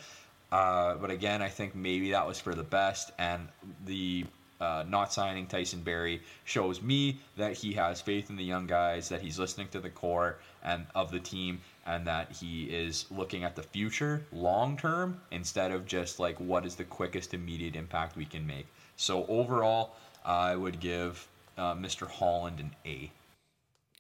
uh, 0.55 0.95
but 0.95 1.11
again 1.11 1.41
i 1.41 1.49
think 1.49 1.75
maybe 1.75 2.11
that 2.11 2.25
was 2.25 2.39
for 2.39 2.55
the 2.55 2.63
best 2.63 3.11
and 3.17 3.47
the 3.85 4.25
uh, 4.61 4.85
not 4.87 5.11
signing 5.11 5.45
Tyson 5.47 5.81
Barrie 5.81 6.21
shows 6.45 6.81
me 6.81 7.19
that 7.35 7.53
he 7.53 7.73
has 7.73 7.99
faith 8.01 8.29
in 8.29 8.35
the 8.35 8.43
young 8.43 8.65
guys, 8.65 9.09
that 9.09 9.21
he's 9.21 9.37
listening 9.37 9.67
to 9.69 9.79
the 9.79 9.89
core 9.89 10.37
and 10.63 10.85
of 10.95 11.11
the 11.11 11.19
team, 11.19 11.59
and 11.85 12.07
that 12.07 12.31
he 12.31 12.63
is 12.63 13.05
looking 13.11 13.43
at 13.43 13.55
the 13.55 13.63
future 13.63 14.23
long 14.31 14.77
term 14.77 15.19
instead 15.31 15.71
of 15.71 15.85
just 15.85 16.19
like 16.19 16.39
what 16.39 16.65
is 16.65 16.75
the 16.75 16.83
quickest 16.83 17.33
immediate 17.33 17.75
impact 17.75 18.15
we 18.15 18.25
can 18.25 18.47
make. 18.47 18.65
So 18.95 19.25
overall, 19.27 19.95
I 20.23 20.55
would 20.55 20.79
give 20.79 21.27
uh, 21.57 21.75
Mr. 21.75 22.07
Holland 22.07 22.59
an 22.59 22.75
A. 22.85 23.11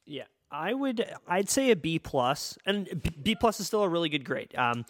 Yeah, 0.05 0.23
I 0.51 0.73
would. 0.73 1.05
I'd 1.27 1.49
say 1.49 1.71
a 1.71 1.75
B 1.75 1.99
plus, 1.99 2.57
and 2.65 3.11
B- 3.23 3.35
plus 3.35 3.59
is 3.59 3.67
still 3.67 3.83
a 3.83 3.89
really 3.89 4.09
good 4.09 4.23
grade. 4.23 4.55
Um, 4.55 4.85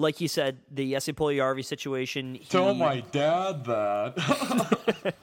like 0.00 0.20
you 0.20 0.28
said, 0.28 0.58
the 0.70 0.92
Jesse 0.92 1.12
Puljujärvi 1.12 1.64
situation. 1.64 2.34
He, 2.34 2.44
Tell 2.44 2.74
my 2.74 3.00
dad 3.00 3.64
that. 3.66 5.14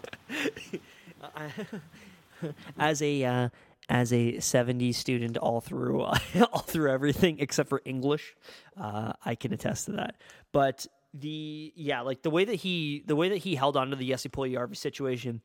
as 2.79 3.01
a 3.01 3.23
uh, 3.23 3.49
as 3.89 4.13
a 4.13 4.33
70s 4.33 4.95
student 4.95 5.37
all 5.37 5.61
through 5.61 6.01
all 6.01 6.59
through 6.59 6.91
everything 6.91 7.39
except 7.39 7.69
for 7.69 7.81
English, 7.85 8.35
uh, 8.79 9.13
I 9.25 9.35
can 9.35 9.53
attest 9.53 9.85
to 9.85 9.93
that. 9.93 10.15
But 10.51 10.85
the 11.13 11.73
yeah, 11.75 12.01
like 12.01 12.21
the 12.21 12.29
way 12.29 12.45
that 12.45 12.55
he 12.55 13.03
the 13.05 13.15
way 13.15 13.29
that 13.29 13.37
he 13.37 13.55
held 13.55 13.75
on 13.75 13.89
to 13.89 13.95
the 13.95 14.07
Jesse 14.07 14.29
Puljujärvi 14.29 14.77
situation. 14.77 15.41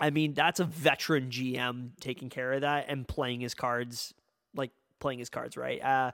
I 0.00 0.08
mean, 0.08 0.32
that's 0.32 0.58
a 0.58 0.64
veteran 0.64 1.28
GM 1.28 1.90
taking 2.00 2.30
care 2.30 2.54
of 2.54 2.62
that 2.62 2.86
and 2.88 3.06
playing 3.06 3.40
his 3.40 3.52
cards 3.52 4.14
like 4.54 4.70
playing 5.00 5.18
his 5.18 5.28
cards 5.28 5.56
right. 5.56 5.82
Uh, 5.82 6.12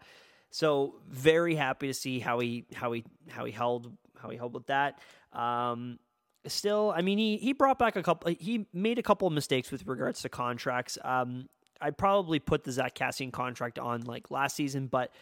so 0.51 0.95
very 1.09 1.55
happy 1.55 1.87
to 1.89 1.95
see 1.95 2.19
how 2.21 2.39
he 2.39 2.65
how 2.75 2.93
he 2.93 3.05
how 3.29 3.45
he 3.45 3.53
held 3.53 3.93
how 4.21 4.31
he 4.31 4.37
held 4.37 4.55
with 4.55 4.67
that. 4.67 5.01
Um, 5.33 5.99
still, 6.47 6.93
I 6.97 7.03
mean, 7.03 7.19
he 7.19 7.37
he 7.37 7.53
brought 7.53 7.79
back 7.79 7.97
a 7.97 8.03
couple. 8.03 8.35
He 8.39 8.67
made 8.73 8.99
a 8.99 9.03
couple 9.03 9.29
of 9.29 9.35
mistakes 9.35 9.71
with 9.71 9.87
regards 9.87 10.23
to 10.23 10.29
contracts. 10.29 10.99
Um, 11.05 11.49
I'd 11.81 11.97
probably 11.97 12.39
put 12.39 12.65
the 12.65 12.73
Zack 12.73 12.95
Kassian 12.95 13.33
contract 13.33 13.79
on 13.79 14.03
like 14.03 14.31
last 14.31 14.57
season, 14.57 14.87
but 14.87 15.13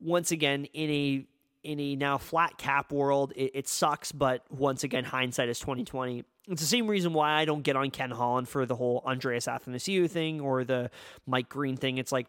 once 0.00 0.30
again, 0.30 0.66
in 0.66 0.90
a 0.90 1.26
in 1.64 1.80
a 1.80 1.96
now 1.96 2.18
flat 2.18 2.58
cap 2.58 2.92
world, 2.92 3.32
it, 3.34 3.52
it 3.54 3.68
sucks. 3.68 4.12
But 4.12 4.44
once 4.50 4.84
again, 4.84 5.04
hindsight 5.04 5.48
is 5.48 5.58
twenty 5.58 5.84
twenty. 5.84 6.24
It's 6.46 6.60
the 6.60 6.68
same 6.68 6.88
reason 6.88 7.14
why 7.14 7.32
I 7.32 7.46
don't 7.46 7.62
get 7.62 7.74
on 7.74 7.90
Ken 7.90 8.10
Holland 8.10 8.50
for 8.50 8.66
the 8.66 8.76
whole 8.76 9.02
Andreas 9.06 9.46
Athanasiou 9.46 10.10
thing 10.10 10.42
or 10.42 10.62
the 10.62 10.90
Mike 11.26 11.48
Green 11.48 11.78
thing. 11.78 11.96
It's 11.96 12.12
like 12.12 12.26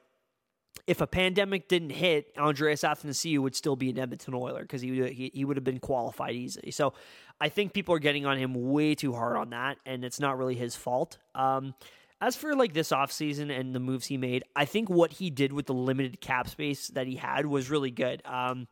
if 0.87 1.01
a 1.01 1.07
pandemic 1.07 1.67
didn't 1.67 1.89
hit, 1.91 2.31
Andreas 2.37 2.81
Athanasiou 2.81 3.39
would 3.39 3.55
still 3.55 3.75
be 3.75 3.89
an 3.89 3.97
Edmonton 3.99 4.33
Oiler 4.33 4.61
because 4.61 4.81
he, 4.81 5.01
would- 5.01 5.11
he 5.13 5.31
he 5.33 5.45
would 5.45 5.57
have 5.57 5.63
been 5.63 5.79
qualified 5.79 6.35
easily. 6.35 6.71
So 6.71 6.93
I 7.41 7.49
think 7.49 7.73
people 7.73 7.95
are 7.95 7.99
getting 7.99 8.25
on 8.25 8.37
him 8.37 8.53
way 8.53 8.95
too 8.95 9.13
hard 9.13 9.35
on 9.37 9.49
that, 9.49 9.77
and 9.85 10.05
it's 10.05 10.19
not 10.19 10.37
really 10.37 10.55
his 10.55 10.75
fault. 10.75 11.17
Um, 11.33 11.73
as 12.21 12.35
for 12.35 12.55
like 12.55 12.73
this 12.73 12.89
offseason 12.91 13.57
and 13.57 13.75
the 13.75 13.79
moves 13.79 14.05
he 14.07 14.17
made, 14.17 14.43
I 14.55 14.65
think 14.65 14.89
what 14.89 15.13
he 15.13 15.29
did 15.29 15.51
with 15.51 15.65
the 15.65 15.73
limited 15.73 16.21
cap 16.21 16.47
space 16.47 16.87
that 16.89 17.07
he 17.07 17.15
had 17.15 17.45
was 17.45 17.69
really 17.69 17.91
good. 17.91 18.21
Um, 18.25 18.67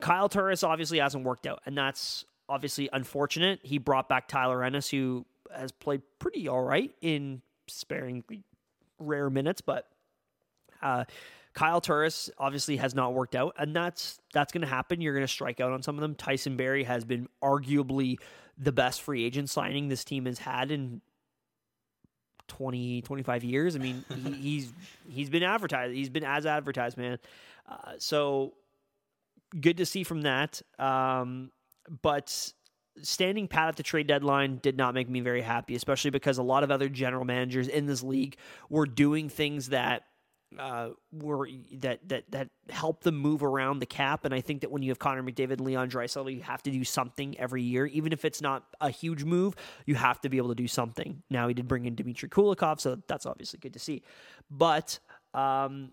Kyle 0.00 0.28
Turris 0.28 0.62
obviously 0.62 0.98
hasn't 0.98 1.24
worked 1.24 1.46
out, 1.46 1.60
and 1.66 1.76
that's 1.76 2.24
obviously 2.48 2.88
unfortunate. 2.92 3.60
He 3.62 3.78
brought 3.78 4.08
back 4.08 4.28
Tyler 4.28 4.62
Ennis, 4.62 4.90
who 4.90 5.26
has 5.54 5.72
played 5.72 6.02
pretty 6.18 6.48
all 6.48 6.62
right 6.62 6.92
in 7.00 7.42
sparingly 7.66 8.44
rare 8.98 9.30
minutes, 9.30 9.60
but 9.60 9.86
uh, 10.82 11.04
Kyle 11.54 11.80
Turris 11.80 12.30
obviously 12.38 12.76
has 12.76 12.94
not 12.94 13.14
worked 13.14 13.34
out, 13.34 13.54
and 13.58 13.74
that's 13.74 14.20
that's 14.32 14.52
going 14.52 14.62
to 14.62 14.68
happen. 14.68 15.00
You're 15.00 15.14
going 15.14 15.26
to 15.26 15.32
strike 15.32 15.60
out 15.60 15.72
on 15.72 15.82
some 15.82 15.96
of 15.96 16.00
them. 16.00 16.14
Tyson 16.14 16.56
Barrie 16.56 16.84
has 16.84 17.04
been 17.04 17.28
arguably 17.42 18.18
the 18.56 18.72
best 18.72 19.02
free 19.02 19.24
agent 19.24 19.50
signing 19.50 19.88
this 19.88 20.04
team 20.04 20.26
has 20.26 20.38
had 20.38 20.70
in 20.70 21.00
20, 22.48 23.02
25 23.02 23.44
years. 23.44 23.76
I 23.76 23.78
mean, 23.78 24.04
he, 24.08 24.32
he's 24.40 24.72
he's 25.08 25.30
been 25.30 25.42
advertised. 25.42 25.94
He's 25.94 26.10
been 26.10 26.24
as 26.24 26.46
advertised, 26.46 26.96
man. 26.96 27.18
Uh, 27.68 27.92
so 27.98 28.54
good 29.60 29.78
to 29.78 29.86
see 29.86 30.04
from 30.04 30.22
that. 30.22 30.60
Um, 30.78 31.50
but 32.02 32.52
standing 33.02 33.48
pat 33.48 33.68
at 33.68 33.76
the 33.76 33.82
trade 33.82 34.06
deadline 34.06 34.58
did 34.62 34.76
not 34.76 34.94
make 34.94 35.08
me 35.08 35.20
very 35.20 35.42
happy, 35.42 35.74
especially 35.74 36.10
because 36.10 36.38
a 36.38 36.42
lot 36.42 36.62
of 36.62 36.70
other 36.70 36.88
general 36.88 37.24
managers 37.24 37.68
in 37.68 37.86
this 37.86 38.02
league 38.02 38.36
were 38.68 38.86
doing 38.86 39.28
things 39.28 39.68
that 39.68 40.04
uh, 40.58 40.90
were 41.12 41.48
that 41.74 42.08
that 42.08 42.30
that 42.30 42.48
help 42.70 43.02
them 43.02 43.16
move 43.16 43.42
around 43.42 43.80
the 43.80 43.86
cap. 43.86 44.24
And 44.24 44.32
I 44.32 44.40
think 44.40 44.62
that 44.62 44.70
when 44.70 44.82
you 44.82 44.90
have 44.90 44.98
Connor 44.98 45.22
McDavid 45.22 45.52
and 45.52 45.60
Leon 45.62 45.90
Draisaitl, 45.90 46.32
you 46.32 46.42
have 46.42 46.62
to 46.62 46.70
do 46.70 46.84
something 46.84 47.38
every 47.38 47.62
year, 47.62 47.86
even 47.86 48.12
if 48.12 48.24
it's 48.24 48.40
not 48.40 48.64
a 48.80 48.90
huge 48.90 49.24
move. 49.24 49.54
You 49.84 49.94
have 49.96 50.20
to 50.22 50.28
be 50.28 50.36
able 50.36 50.48
to 50.48 50.54
do 50.54 50.68
something. 50.68 51.22
Now 51.30 51.48
he 51.48 51.54
did 51.54 51.68
bring 51.68 51.84
in 51.84 51.94
Dmitry 51.94 52.28
Kulikov, 52.28 52.80
so 52.80 52.98
that's 53.06 53.26
obviously 53.26 53.58
good 53.58 53.74
to 53.74 53.78
see. 53.78 54.02
But 54.50 54.98
um, 55.34 55.92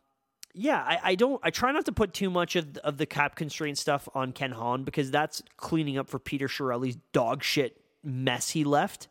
yeah, 0.53 0.81
I, 0.81 0.99
I 1.03 1.15
don't. 1.15 1.39
I 1.43 1.49
try 1.49 1.71
not 1.71 1.85
to 1.85 1.91
put 1.91 2.13
too 2.13 2.29
much 2.29 2.55
of 2.55 2.77
of 2.77 2.97
the 2.97 3.05
cap 3.05 3.35
constraint 3.35 3.77
stuff 3.77 4.07
on 4.15 4.31
Ken 4.31 4.51
Holland 4.51 4.85
because 4.85 5.11
that's 5.11 5.41
cleaning 5.57 5.97
up 5.97 6.09
for 6.09 6.19
Peter 6.19 6.47
Chiarelli's 6.47 6.97
dog 7.11 7.43
shit 7.43 7.81
mess 8.03 8.49
he 8.49 8.63
left. 8.63 9.07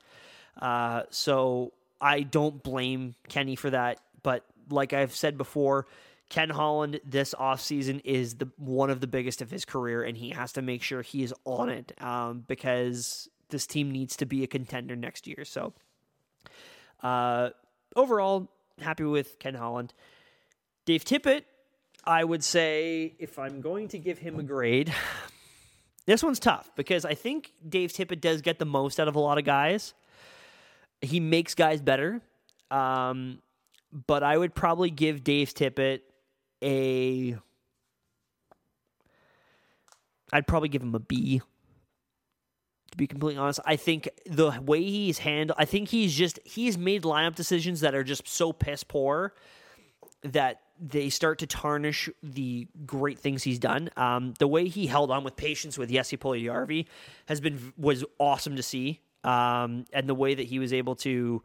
Uh, 0.60 1.02
so 1.10 1.72
I 2.00 2.22
don't 2.22 2.62
blame 2.62 3.14
Kenny 3.28 3.56
for 3.56 3.70
that. 3.70 4.00
But 4.22 4.44
like 4.70 4.92
I've 4.92 5.14
said 5.14 5.36
before, 5.38 5.86
Ken 6.30 6.50
Holland 6.50 7.00
this 7.04 7.34
offseason 7.38 8.00
is 8.04 8.36
the 8.36 8.48
one 8.56 8.90
of 8.90 9.00
the 9.00 9.06
biggest 9.06 9.42
of 9.42 9.50
his 9.50 9.64
career, 9.64 10.02
and 10.02 10.16
he 10.16 10.30
has 10.30 10.52
to 10.52 10.62
make 10.62 10.82
sure 10.82 11.02
he 11.02 11.22
is 11.22 11.34
on 11.44 11.68
it 11.68 11.92
um, 12.02 12.44
because 12.46 13.28
this 13.50 13.66
team 13.66 13.90
needs 13.90 14.16
to 14.16 14.26
be 14.26 14.42
a 14.42 14.46
contender 14.46 14.96
next 14.96 15.26
year. 15.26 15.44
So 15.44 15.72
uh, 17.02 17.50
overall, 17.94 18.48
happy 18.80 19.04
with 19.04 19.38
Ken 19.38 19.54
Holland. 19.54 19.92
Dave 20.86 21.04
Tippett, 21.04 21.42
I 22.04 22.24
would 22.24 22.42
say 22.42 23.14
if 23.18 23.38
I'm 23.38 23.60
going 23.60 23.88
to 23.88 23.98
give 23.98 24.18
him 24.18 24.38
a 24.38 24.42
grade, 24.42 24.92
this 26.06 26.22
one's 26.22 26.40
tough 26.40 26.70
because 26.74 27.04
I 27.04 27.14
think 27.14 27.52
Dave 27.66 27.92
Tippett 27.92 28.20
does 28.20 28.40
get 28.40 28.58
the 28.58 28.66
most 28.66 28.98
out 28.98 29.08
of 29.08 29.14
a 29.14 29.20
lot 29.20 29.38
of 29.38 29.44
guys. 29.44 29.94
he 31.00 31.20
makes 31.20 31.54
guys 31.54 31.80
better. 31.80 32.22
Um, 32.70 33.38
but 34.06 34.22
I 34.22 34.36
would 34.36 34.54
probably 34.54 34.90
give 34.90 35.22
Dave 35.22 35.54
Tippett 35.54 36.00
a. 36.62 37.36
I'd 40.32 40.46
probably 40.46 40.68
give 40.68 40.82
him 40.82 40.94
a 40.94 41.00
B. 41.00 41.40
To 42.90 42.96
be 42.96 43.06
completely 43.06 43.38
honest, 43.38 43.60
I 43.64 43.76
think 43.76 44.08
the 44.26 44.52
way 44.60 44.82
he's 44.82 45.18
handled, 45.18 45.56
I 45.58 45.64
think 45.64 45.88
he's 45.88 46.14
just 46.14 46.38
he's 46.44 46.76
made 46.76 47.02
lineup 47.02 47.34
decisions 47.34 47.80
that 47.80 47.94
are 47.94 48.04
just 48.04 48.26
so 48.28 48.52
piss 48.52 48.84
poor 48.84 49.34
that 50.22 50.60
they 50.80 51.08
start 51.08 51.38
to 51.38 51.46
tarnish 51.46 52.08
the 52.22 52.66
great 52.84 53.18
things 53.18 53.42
he's 53.42 53.58
done. 53.58 53.90
Um, 53.96 54.34
the 54.38 54.48
way 54.48 54.68
he 54.68 54.86
held 54.86 55.10
on 55.10 55.22
with 55.22 55.36
patience 55.36 55.78
with 55.78 55.90
Jesse 55.90 56.16
Puljujärvi 56.16 56.86
has 57.26 57.40
been 57.40 57.72
was 57.76 58.04
awesome 58.18 58.56
to 58.56 58.62
see, 58.62 59.00
um, 59.22 59.84
and 59.92 60.08
the 60.08 60.14
way 60.14 60.34
that 60.34 60.46
he 60.46 60.58
was 60.58 60.72
able 60.72 60.96
to, 60.96 61.42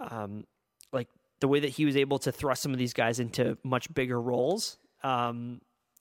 um, 0.00 0.44
the 1.40 1.48
way 1.48 1.60
that 1.60 1.70
he 1.70 1.84
was 1.84 1.96
able 1.96 2.18
to 2.20 2.32
thrust 2.32 2.62
some 2.62 2.72
of 2.72 2.78
these 2.78 2.92
guys 2.92 3.20
into 3.20 3.58
much 3.62 3.92
bigger 3.92 4.20
roles 4.20 4.78
um, 5.02 5.60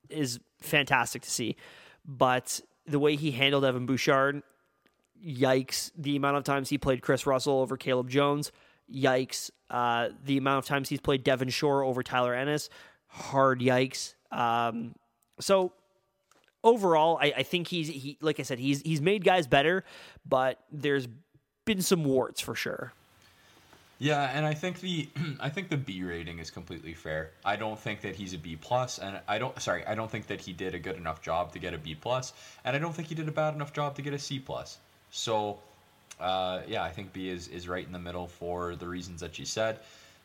is 0.10 0.40
fantastic 0.62 1.22
to 1.24 1.30
see. 1.30 1.56
But 2.06 2.62
the 2.86 3.00
way 3.00 3.16
he 3.16 3.32
handled 3.32 3.66
Evan 3.66 3.86
Bouchard, 3.86 4.44
yikes! 5.26 5.92
The 5.98 6.16
amount 6.16 6.38
of 6.38 6.44
times 6.44 6.70
he 6.70 6.78
played 6.78 7.02
Kris 7.02 7.26
Russell 7.26 7.60
over 7.60 7.78
Caleb 7.78 8.10
Jones, 8.10 8.52
yikes! 8.94 9.52
Uh, 9.70 10.10
the 10.24 10.38
amount 10.38 10.60
of 10.60 10.66
times 10.66 10.90
he's 10.90 11.02
played 11.02 11.24
Devin 11.24 11.50
Shore 11.50 11.84
over 11.84 12.04
Tyler 12.04 12.34
Ennis, 12.34 12.70
hard 13.08 13.60
yikes. 13.60 14.14
Um, 14.32 14.96
so 15.40 15.74
overall, 16.64 17.18
I, 17.22 17.34
I 17.38 17.44
think 17.44 17.68
he's 17.68 17.88
he 17.88 18.18
like 18.22 18.40
I 18.40 18.44
said, 18.44 18.60
he's 18.60 18.82
he's 18.82 19.02
made 19.02 19.24
guys 19.24 19.48
better, 19.48 19.84
but 20.26 20.60
there's 20.72 21.08
been 21.66 21.82
some 21.82 22.04
warts 22.04 22.42
for 22.42 22.56
sure. 22.56 22.94
Yeah, 23.98 24.30
and 24.34 24.46
I 24.46 24.54
think 24.54 24.82
the 24.82 25.08
I 25.40 25.50
think 25.50 25.70
the 25.70 25.78
B 25.78 26.04
rating 26.04 26.40
is 26.40 26.52
completely 26.52 26.94
fair. 26.94 27.32
I 27.44 27.56
don't 27.56 27.80
think 27.80 28.02
that 28.02 28.16
he's 28.16 28.34
a 28.34 28.38
B 28.38 28.56
plus, 28.56 29.00
and 29.00 29.20
I 29.28 29.38
don't 29.38 29.60
sorry, 29.62 29.86
I 29.86 29.96
don't 29.96 30.12
think 30.12 30.28
that 30.28 30.42
he 30.42 30.54
did 30.54 30.76
a 30.76 30.80
good 30.80 30.98
enough 30.98 31.22
job 31.22 31.54
to 31.54 31.60
get 31.60 31.74
a 31.74 31.78
B 31.78 31.96
plus, 31.96 32.34
and 32.64 32.76
I 32.76 32.80
don't 32.80 32.94
think 32.94 33.08
he 33.08 33.16
did 33.16 33.28
a 33.28 33.32
bad 33.32 33.56
enough 33.56 33.74
job 33.74 33.96
to 33.96 34.02
get 34.02 34.14
a 34.14 34.20
C 34.20 34.40
plus. 34.40 34.78
So, 35.12 35.60
uh, 36.20 36.62
yeah, 36.68 36.84
I 36.84 36.92
think 36.92 37.14
B 37.14 37.30
is 37.30 37.48
is 37.48 37.68
right 37.68 37.86
in 37.86 37.94
the 37.94 38.00
middle 38.00 38.28
for 38.28 38.76
the 38.76 38.88
reasons 38.88 39.22
that 39.22 39.40
you 39.40 39.46
said, 39.46 39.80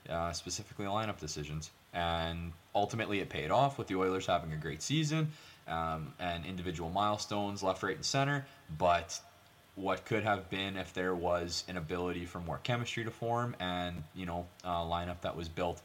uh, 0.09 0.33
specifically 0.33 0.87
lineup 0.87 1.21
decisions, 1.21 1.71
and 1.95 2.53
ultimately 2.75 3.21
it 3.21 3.29
paid 3.29 3.53
off 3.53 3.79
with 3.79 3.87
the 3.87 3.95
Oilers 3.95 4.27
having 4.27 4.53
a 4.53 4.57
great 4.57 4.83
season, 4.83 5.31
um, 5.69 6.13
and 6.19 6.45
individual 6.45 6.91
milestones 6.91 7.63
left, 7.63 7.85
right, 7.85 7.95
and 7.95 8.05
center, 8.05 8.45
but 8.79 9.21
what 9.75 10.05
could 10.05 10.25
have 10.25 10.51
been 10.51 10.77
if 10.77 10.93
there 10.93 11.15
was 11.15 11.65
an 11.69 11.77
ability 11.77 12.27
for 12.27 12.41
more 12.41 12.59
chemistry 12.63 13.05
to 13.05 13.11
form 13.11 13.57
and 13.61 14.03
you 14.15 14.27
know 14.27 14.47
a 14.65 14.69
lineup 14.69 15.21
that 15.23 15.37
was 15.37 15.49
built 15.49 15.81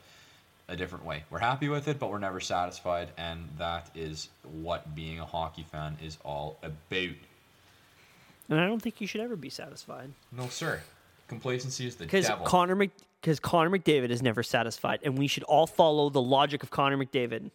a 0.68 0.76
different 0.76 1.06
way. 1.06 1.24
We're 1.30 1.40
happy 1.40 1.70
with 1.70 1.88
it, 1.88 2.00
but 2.00 2.10
we're 2.10 2.20
never 2.20 2.40
satisfied, 2.40 3.10
and 3.18 3.48
that 3.60 3.90
is 3.94 4.30
what 4.44 4.96
being 4.96 5.20
a 5.20 5.26
hockey 5.26 5.66
fan 5.72 5.98
is 6.04 6.18
all 6.26 6.58
about. 6.64 7.16
And 8.50 8.60
I 8.60 8.68
don't 8.68 8.82
think 8.82 9.02
you 9.02 9.08
should 9.08 9.22
ever 9.22 9.36
be 9.36 9.50
satisfied 9.50 10.12
No, 10.32 10.48
sir. 10.48 10.82
Complacency 11.28 11.88
is 11.88 11.96
the 11.96 12.06
because 12.06 12.28
devil. 12.28 12.46
Connor 12.46 12.76
Mc 12.76 12.92
because 13.22 13.40
Connor 13.40 13.72
McDavid 13.72 14.10
is 14.10 14.22
never 14.22 14.44
satisfied, 14.44 15.00
and 15.04 15.18
we 15.18 15.28
should 15.28 15.44
all 15.44 15.66
follow 15.66 16.10
the 16.10 16.22
logic 16.22 16.62
of 16.62 16.70
Connor 16.70 16.98
McDavid. 16.98 17.50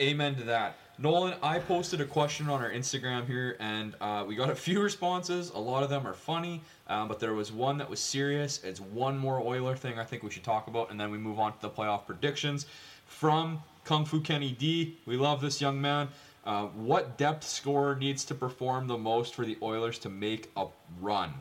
Amen 0.00 0.34
to 0.36 0.44
that. 0.44 0.76
Nolan, 1.00 1.34
I 1.44 1.60
posted 1.60 2.00
a 2.00 2.04
question 2.04 2.48
on 2.48 2.60
our 2.60 2.70
Instagram 2.70 3.24
here, 3.24 3.56
and 3.60 3.94
uh, 4.00 4.24
we 4.26 4.34
got 4.34 4.50
a 4.50 4.54
few 4.66 4.82
responses. 4.82 5.50
A 5.50 5.58
lot 5.58 5.84
of 5.84 5.90
them 5.90 6.04
are 6.04 6.12
funny, 6.12 6.60
um, 6.88 7.06
but 7.06 7.20
there 7.20 7.34
was 7.34 7.52
one 7.52 7.78
that 7.78 7.88
was 7.88 8.00
serious. 8.00 8.64
It's 8.64 8.80
one 8.80 9.16
more 9.16 9.40
Oiler 9.40 9.76
thing 9.76 9.96
I 10.00 10.04
think 10.04 10.24
we 10.24 10.30
should 10.30 10.42
talk 10.42 10.66
about, 10.66 10.90
and 10.90 10.98
then 10.98 11.12
we 11.12 11.18
move 11.18 11.38
on 11.38 11.52
to 11.52 11.60
the 11.60 11.70
playoff 11.70 12.04
predictions. 12.04 12.66
From 13.06 13.62
Kung 13.84 14.04
Fu 14.04 14.20
Kenny 14.20 14.50
D, 14.50 14.96
we 15.06 15.16
love 15.16 15.40
this 15.40 15.60
young 15.60 15.80
man. 15.80 16.08
Uh, 16.44 16.66
what 16.66 17.16
depth 17.16 17.44
scorer 17.44 17.94
needs 17.94 18.24
to 18.24 18.34
perform 18.34 18.88
the 18.88 18.98
most 18.98 19.36
for 19.36 19.46
the 19.46 19.56
Oilers 19.62 20.00
to 20.00 20.08
make 20.08 20.50
a 20.56 20.66
run? 21.00 21.32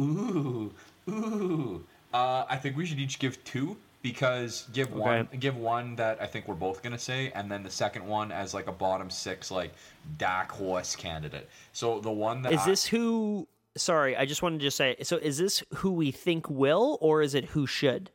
Ooh, 0.00 0.72
ooh. 1.08 1.84
Uh, 2.14 2.46
I 2.48 2.56
think 2.56 2.78
we 2.78 2.86
should 2.86 2.98
each 2.98 3.18
give 3.18 3.42
two 3.44 3.76
because 4.04 4.68
give 4.74 4.92
one 4.92 5.26
give 5.40 5.56
one 5.56 5.96
that 5.96 6.20
I 6.20 6.26
think 6.26 6.46
we're 6.46 6.54
both 6.54 6.82
gonna 6.82 6.98
say, 6.98 7.32
and 7.34 7.50
then 7.50 7.62
the 7.62 7.70
second 7.70 8.06
one 8.06 8.30
as 8.30 8.52
like 8.52 8.66
a 8.68 8.72
bottom 8.72 9.08
six, 9.10 9.50
like 9.50 9.72
Dak 10.18 10.52
horse 10.52 10.94
candidate. 10.94 11.48
So 11.72 11.98
the 12.00 12.10
one 12.12 12.42
that 12.42 12.52
Is 12.52 12.60
I- 12.60 12.66
this 12.66 12.84
who? 12.86 13.48
Sorry, 13.76 14.14
I 14.16 14.24
just 14.26 14.42
wanted 14.42 14.58
to 14.60 14.66
just 14.66 14.76
say. 14.76 14.94
So, 15.02 15.16
is 15.16 15.38
this 15.38 15.64
who 15.76 15.90
we 15.90 16.12
think 16.12 16.48
will, 16.48 16.96
or 17.00 17.22
is 17.22 17.34
it 17.34 17.46
who 17.46 17.66
should? 17.66 18.10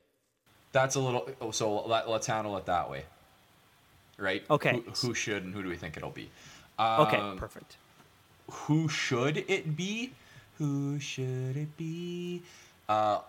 that's 0.72 0.94
a 0.96 1.00
little. 1.00 1.28
oh, 1.42 1.50
So 1.52 1.86
let, 1.88 2.08
let's 2.08 2.28
handle 2.28 2.56
it 2.58 2.66
that 2.68 2.90
way, 2.90 3.04
right? 4.18 4.44
Okay. 4.52 4.84
Who, 5.02 5.08
who 5.08 5.14
should 5.16 5.44
and 5.44 5.54
who 5.54 5.64
do 5.64 5.68
we 5.70 5.76
think 5.76 5.98
it'll 5.98 6.12
be? 6.12 6.30
Okay, 6.80 7.18
Um, 7.18 7.36
perfect. 7.38 7.76
who 8.52 8.88
should 8.88 9.38
it 9.50 9.76
be? 9.76 10.12
Who 10.60 11.00
should 11.00 11.58
it 11.58 11.76
be? 11.76 12.44
Uh, 12.88 13.20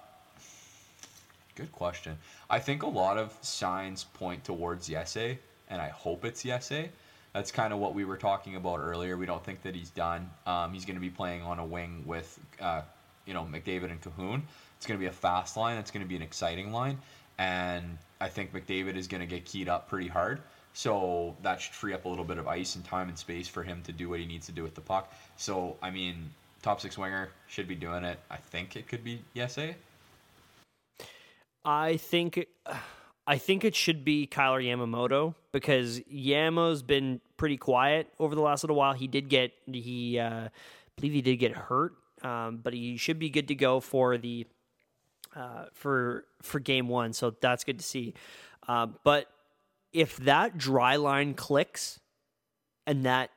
good 1.61 1.73
question. 1.73 2.17
I 2.49 2.59
think 2.59 2.83
a 2.83 2.89
lot 2.89 3.19
of 3.19 3.37
signs 3.43 4.05
point 4.05 4.45
towards 4.45 4.89
Yesse, 4.89 5.37
and 5.69 5.81
I 5.81 5.89
hope 5.89 6.25
it's 6.25 6.43
Yesse. 6.43 6.89
That's 7.35 7.53
kind 7.53 7.73
of 7.73 7.79
what 7.79 7.95
we 7.95 8.05
were 8.05 8.17
talking 8.17 8.57
about 8.57 8.81
earlier. 8.81 9.17
We 9.17 9.27
don't 9.27 9.45
think 9.45 9.63
that 9.63 9.75
he's 9.75 9.91
done. 9.91 10.31
Um, 10.47 10.73
he's 10.73 10.85
going 10.85 10.97
to 10.97 11.01
be 11.01 11.11
playing 11.11 11.43
on 11.43 11.59
a 11.59 11.65
wing 11.65 12.03
with, 12.07 12.39
uh, 12.61 12.83
you 13.27 13.35
know, 13.35 13.45
McDavid 13.45 13.91
and 13.91 14.01
Kahun. 14.01 14.43
It's 14.77 14.87
going 14.87 14.99
to 14.99 15.01
be 15.01 15.07
a 15.07 15.13
fast 15.13 15.57
line. 15.57 15.77
It's 15.77 15.91
going 15.91 16.03
to 16.03 16.09
be 16.09 16.17
an 16.17 16.23
exciting 16.23 16.73
line, 16.73 16.99
and 17.39 17.99
I 18.21 18.29
think 18.29 18.53
McDavid 18.53 18.97
is 18.97 19.07
going 19.07 19.21
to 19.21 19.27
get 19.27 19.45
keyed 19.45 19.69
up 19.69 19.89
pretty 19.89 20.09
hard. 20.09 20.41
So 20.73 21.37
that 21.43 21.61
should 21.61 21.75
free 21.75 21.93
up 21.93 22.05
a 22.05 22.09
little 22.09 22.25
bit 22.25 22.39
of 22.39 22.49
ice 22.49 22.77
and 22.77 22.85
time 22.85 23.09
and 23.09 23.19
space 23.19 23.49
for 23.49 23.63
him 23.63 23.83
to 23.83 23.93
do 23.93 24.09
what 24.09 24.21
he 24.21 24.27
needs 24.27 24.47
to 24.47 24.53
do 24.53 24.63
with 24.63 24.75
the 24.75 24.81
puck. 24.81 25.13
So 25.37 25.77
I 25.83 25.91
mean, 25.91 26.31
top 26.63 26.81
six 26.81 26.97
winger 26.97 27.31
should 27.49 27.69
be 27.69 27.75
doing 27.75 28.05
it. 28.05 28.19
I 28.31 28.37
think 28.37 28.77
it 28.77 28.89
could 28.89 29.05
be 29.05 29.23
Yesse. 29.35 29.75
I 31.65 31.97
think 31.99 32.47
I 33.27 33.39
think 33.39 33.65
it 33.65 33.75
should 33.75 34.05
be 34.05 34.27
Kailer 34.27 34.61
Yamamoto 34.61 35.35
because 35.53 36.01
Yamo's 36.01 36.83
been 36.83 37.21
pretty 37.37 37.57
quiet 37.57 38.09
over 38.19 38.35
the 38.35 38.41
last 38.41 38.65
little 38.65 38.77
while. 38.77 38.93
He 38.93 39.07
did 39.07 39.29
get 39.29 39.53
he 39.71 40.19
uh, 40.19 40.49
believe 40.97 41.13
he 41.13 41.23
did 41.23 41.37
get 41.37 41.53
hurt, 41.53 41.95
um, 42.23 42.61
but 42.63 42.73
he 42.73 42.97
should 42.97 43.19
be 43.19 43.31
good 43.31 43.49
to 43.49 43.55
go 43.55 43.81
for 43.81 44.17
the 44.17 44.47
uh, 45.37 45.67
for 45.73 46.25
for 46.43 46.61
game 46.61 46.89
one. 46.89 47.13
So 47.13 47.35
that's 47.41 47.65
good 47.65 47.79
to 47.79 47.85
see. 47.85 48.15
Um, 48.69 48.97
but 49.05 49.27
if 49.93 50.17
that 50.19 50.57
Drai 50.57 51.01
line 51.01 51.35
clicks 51.35 52.01
and 52.87 53.05
that 53.05 53.31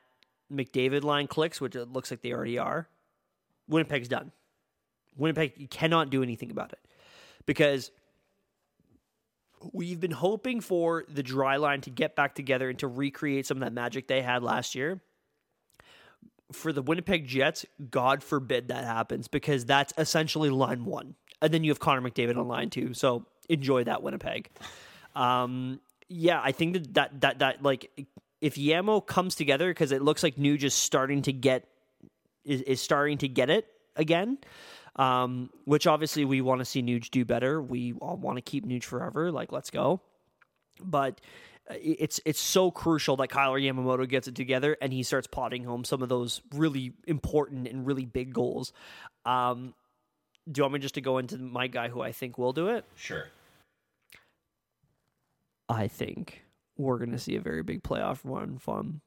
McDavid 0.52 1.04
line 1.04 1.26
clicks, 1.26 1.60
which 1.60 1.76
it 1.76 1.92
looks 1.92 2.10
like 2.10 2.22
they 2.22 2.32
already 2.32 2.58
are, 2.58 2.88
Winnipeg's 3.68 4.08
done. 4.08 4.32
Winnipeg 5.16 5.52
you 5.56 5.68
cannot 5.68 6.10
do 6.10 6.22
anything 6.22 6.50
about 6.50 6.72
it 6.72 6.80
because 7.46 7.90
we've 9.72 10.00
been 10.00 10.10
hoping 10.10 10.60
for 10.60 11.04
the 11.08 11.22
Drai 11.22 11.60
line 11.60 11.80
to 11.82 11.90
get 11.90 12.16
back 12.16 12.34
together 12.34 12.68
and 12.68 12.78
to 12.80 12.88
recreate 12.88 13.46
some 13.46 13.58
of 13.58 13.60
that 13.62 13.72
magic 13.72 14.08
they 14.08 14.22
had 14.22 14.42
last 14.42 14.74
year. 14.74 15.00
For 16.52 16.72
the 16.72 16.82
Winnipeg 16.82 17.26
Jets, 17.26 17.64
God 17.90 18.22
forbid 18.22 18.68
that 18.68 18.84
happens 18.84 19.28
because 19.28 19.64
that's 19.64 19.92
essentially 19.98 20.50
line 20.50 20.84
one. 20.84 21.14
And 21.40 21.52
then 21.52 21.64
you 21.64 21.70
have 21.70 21.80
Connor 21.80 22.08
McDavid 22.08 22.36
on 22.36 22.46
line 22.46 22.70
two. 22.70 22.94
So 22.94 23.26
enjoy 23.48 23.84
that, 23.84 24.02
Winnipeg. 24.02 24.50
Um, 25.16 25.80
yeah, 26.08 26.40
I 26.42 26.52
think 26.52 26.74
that 26.74 26.94
that, 26.94 27.20
that, 27.22 27.38
that 27.40 27.62
like, 27.62 28.06
if 28.40 28.56
Yamo 28.56 29.04
comes 29.04 29.34
together, 29.34 29.70
because 29.70 29.90
it 29.90 30.02
looks 30.02 30.22
like 30.22 30.36
Nuge 30.36 30.64
is 30.64 30.74
starting 30.74 31.22
to 31.22 31.32
get, 31.32 31.66
is, 32.44 32.60
is 32.62 32.80
starting 32.80 33.18
to 33.18 33.28
get 33.28 33.50
it 33.50 33.66
again 33.96 34.38
um, 34.96 35.50
which 35.64 35.86
obviously 35.86 36.24
we 36.24 36.40
want 36.40 36.60
to 36.60 36.64
see 36.64 36.82
Nuge 36.82 37.10
do 37.10 37.24
better. 37.24 37.60
We 37.60 37.94
all 37.94 38.16
want 38.16 38.36
to 38.36 38.42
keep 38.42 38.66
Nuge 38.66 38.84
forever. 38.84 39.30
Like, 39.32 39.52
let's 39.52 39.70
go. 39.70 40.00
But 40.80 41.20
uh, 41.70 41.74
it's 41.80 42.20
it's 42.24 42.40
so 42.40 42.70
crucial 42.70 43.16
that 43.16 43.28
Kailer 43.28 43.58
Yamamoto 43.58 44.08
gets 44.08 44.28
it 44.28 44.34
together 44.34 44.76
and 44.80 44.92
he 44.92 45.02
starts 45.02 45.26
potting 45.26 45.64
home 45.64 45.84
some 45.84 46.02
of 46.02 46.08
those 46.08 46.42
really 46.54 46.92
important 47.06 47.68
and 47.68 47.86
really 47.86 48.04
big 48.04 48.32
goals. 48.32 48.72
Um, 49.24 49.74
do 50.50 50.58
you 50.58 50.64
want 50.64 50.74
me 50.74 50.80
just 50.80 50.94
to 50.96 51.00
go 51.00 51.18
into 51.18 51.38
my 51.38 51.68
guy 51.68 51.88
who 51.88 52.02
I 52.02 52.12
think 52.12 52.36
will 52.36 52.52
do 52.52 52.68
it? 52.68 52.84
Sure. 52.96 53.28
I 55.68 55.88
think 55.88 56.44
we're 56.76 56.98
going 56.98 57.12
to 57.12 57.18
see 57.18 57.36
a 57.36 57.40
very 57.40 57.62
big 57.62 57.82
playoff 57.82 58.18
run 58.24 58.58
from 58.58 59.00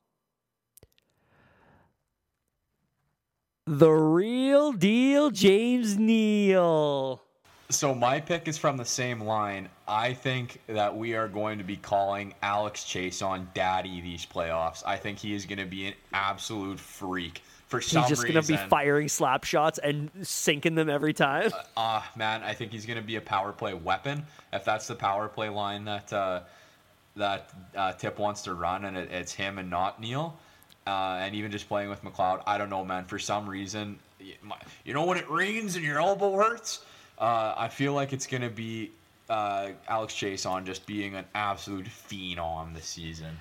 the 3.67 3.91
real 3.91 4.71
deal, 4.71 5.29
James 5.29 5.97
Neal. 5.97 7.21
So 7.69 7.93
my 7.93 8.21
pick 8.21 8.47
is 8.47 8.57
from 8.57 8.77
the 8.77 8.85
same 8.85 9.21
line. 9.21 9.67
I 9.89 10.13
think 10.13 10.61
that 10.67 10.95
we 10.95 11.15
are 11.15 11.27
going 11.27 11.57
to 11.57 11.65
be 11.65 11.75
calling 11.75 12.33
Alex 12.41 12.85
Chiasson 12.85 13.45
daddy 13.53 13.99
these 13.99 14.25
playoffs. 14.25 14.83
I 14.85 14.95
think 14.95 15.19
he 15.19 15.33
is 15.33 15.45
going 15.45 15.59
to 15.59 15.65
be 15.65 15.87
an 15.87 15.93
absolute 16.13 16.79
freak 16.79 17.41
for 17.67 17.81
some 17.81 18.03
He's 18.03 18.09
just 18.09 18.21
going 18.23 18.41
to 18.41 18.47
be 18.47 18.55
firing 18.55 19.09
slap 19.09 19.43
shots 19.43 19.79
and 19.79 20.09
sinking 20.21 20.75
them 20.75 20.89
every 20.89 21.13
time. 21.13 21.51
Ah, 21.75 22.09
man, 22.15 22.41
I 22.43 22.53
think 22.53 22.71
he's 22.71 22.85
going 22.85 22.99
to 22.99 23.05
be 23.05 23.17
a 23.17 23.21
power 23.21 23.51
play 23.51 23.73
weapon. 23.73 24.25
If 24.53 24.63
that's 24.63 24.87
the 24.87 24.95
power 24.95 25.27
play 25.27 25.49
line 25.49 25.83
that 25.85 26.13
uh, 26.13 26.41
that 27.17 27.51
uh, 27.75 27.91
Tip 27.93 28.17
wants 28.17 28.43
to 28.43 28.53
run, 28.53 28.85
and 28.85 28.95
it, 28.95 29.11
it's 29.11 29.33
him 29.33 29.57
and 29.57 29.69
not 29.69 29.99
Neal, 29.99 30.39
uh, 30.87 31.19
and 31.21 31.35
even 31.35 31.51
just 31.51 31.67
playing 31.67 31.89
with 31.89 32.01
McLeod, 32.03 32.41
I 32.47 32.57
don't 32.57 32.69
know, 32.69 32.85
man. 32.85 33.05
For 33.05 33.19
some 33.19 33.47
reason, 33.47 33.99
you 34.83 34.93
know 34.93 35.05
when 35.05 35.17
it 35.17 35.29
rains 35.29 35.75
and 35.75 35.83
your 35.83 35.99
elbow 35.99 36.33
hurts, 36.35 36.85
uh, 37.19 37.53
I 37.57 37.67
feel 37.67 37.93
like 37.93 38.13
it's 38.13 38.25
to 38.25 38.49
be 38.49 38.91
uh, 39.29 39.69
Alex 39.87 40.13
Chiasson 40.13 40.65
just 40.65 40.85
being 40.85 41.15
an 41.15 41.25
absolute 41.35 41.87
phenom 41.87 42.73
this 42.73 42.85
season. 42.85 43.37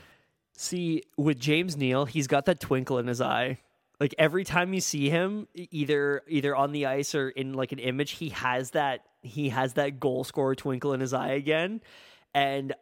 See, 0.57 1.05
with 1.17 1.39
James 1.39 1.77
Neal, 1.77 2.07
he's 2.07 2.27
got 2.27 2.47
that 2.47 2.61
twinkle 2.61 2.99
in 2.99 3.07
his 3.07 3.21
eye. 3.21 3.59
Like 4.01 4.15
every 4.19 4.45
time 4.45 4.75
you 4.75 4.81
see 4.81 5.09
him, 5.09 5.47
either 5.55 6.23
either 6.29 6.55
on 6.55 6.73
the 6.73 6.87
ice 6.87 7.15
or 7.15 7.31
in 7.31 7.55
like 7.55 7.73
an 7.73 7.79
image, 7.79 8.13
he 8.13 8.31
has 8.31 8.73
that 8.73 9.03
he 9.23 9.51
has 9.51 9.75
that 9.75 10.01
goal 10.01 10.25
scorer 10.25 10.55
twinkle 10.55 10.93
in 10.93 11.01
his 11.01 11.13
eye 11.15 11.33
again. 11.33 11.81
And 12.35 12.75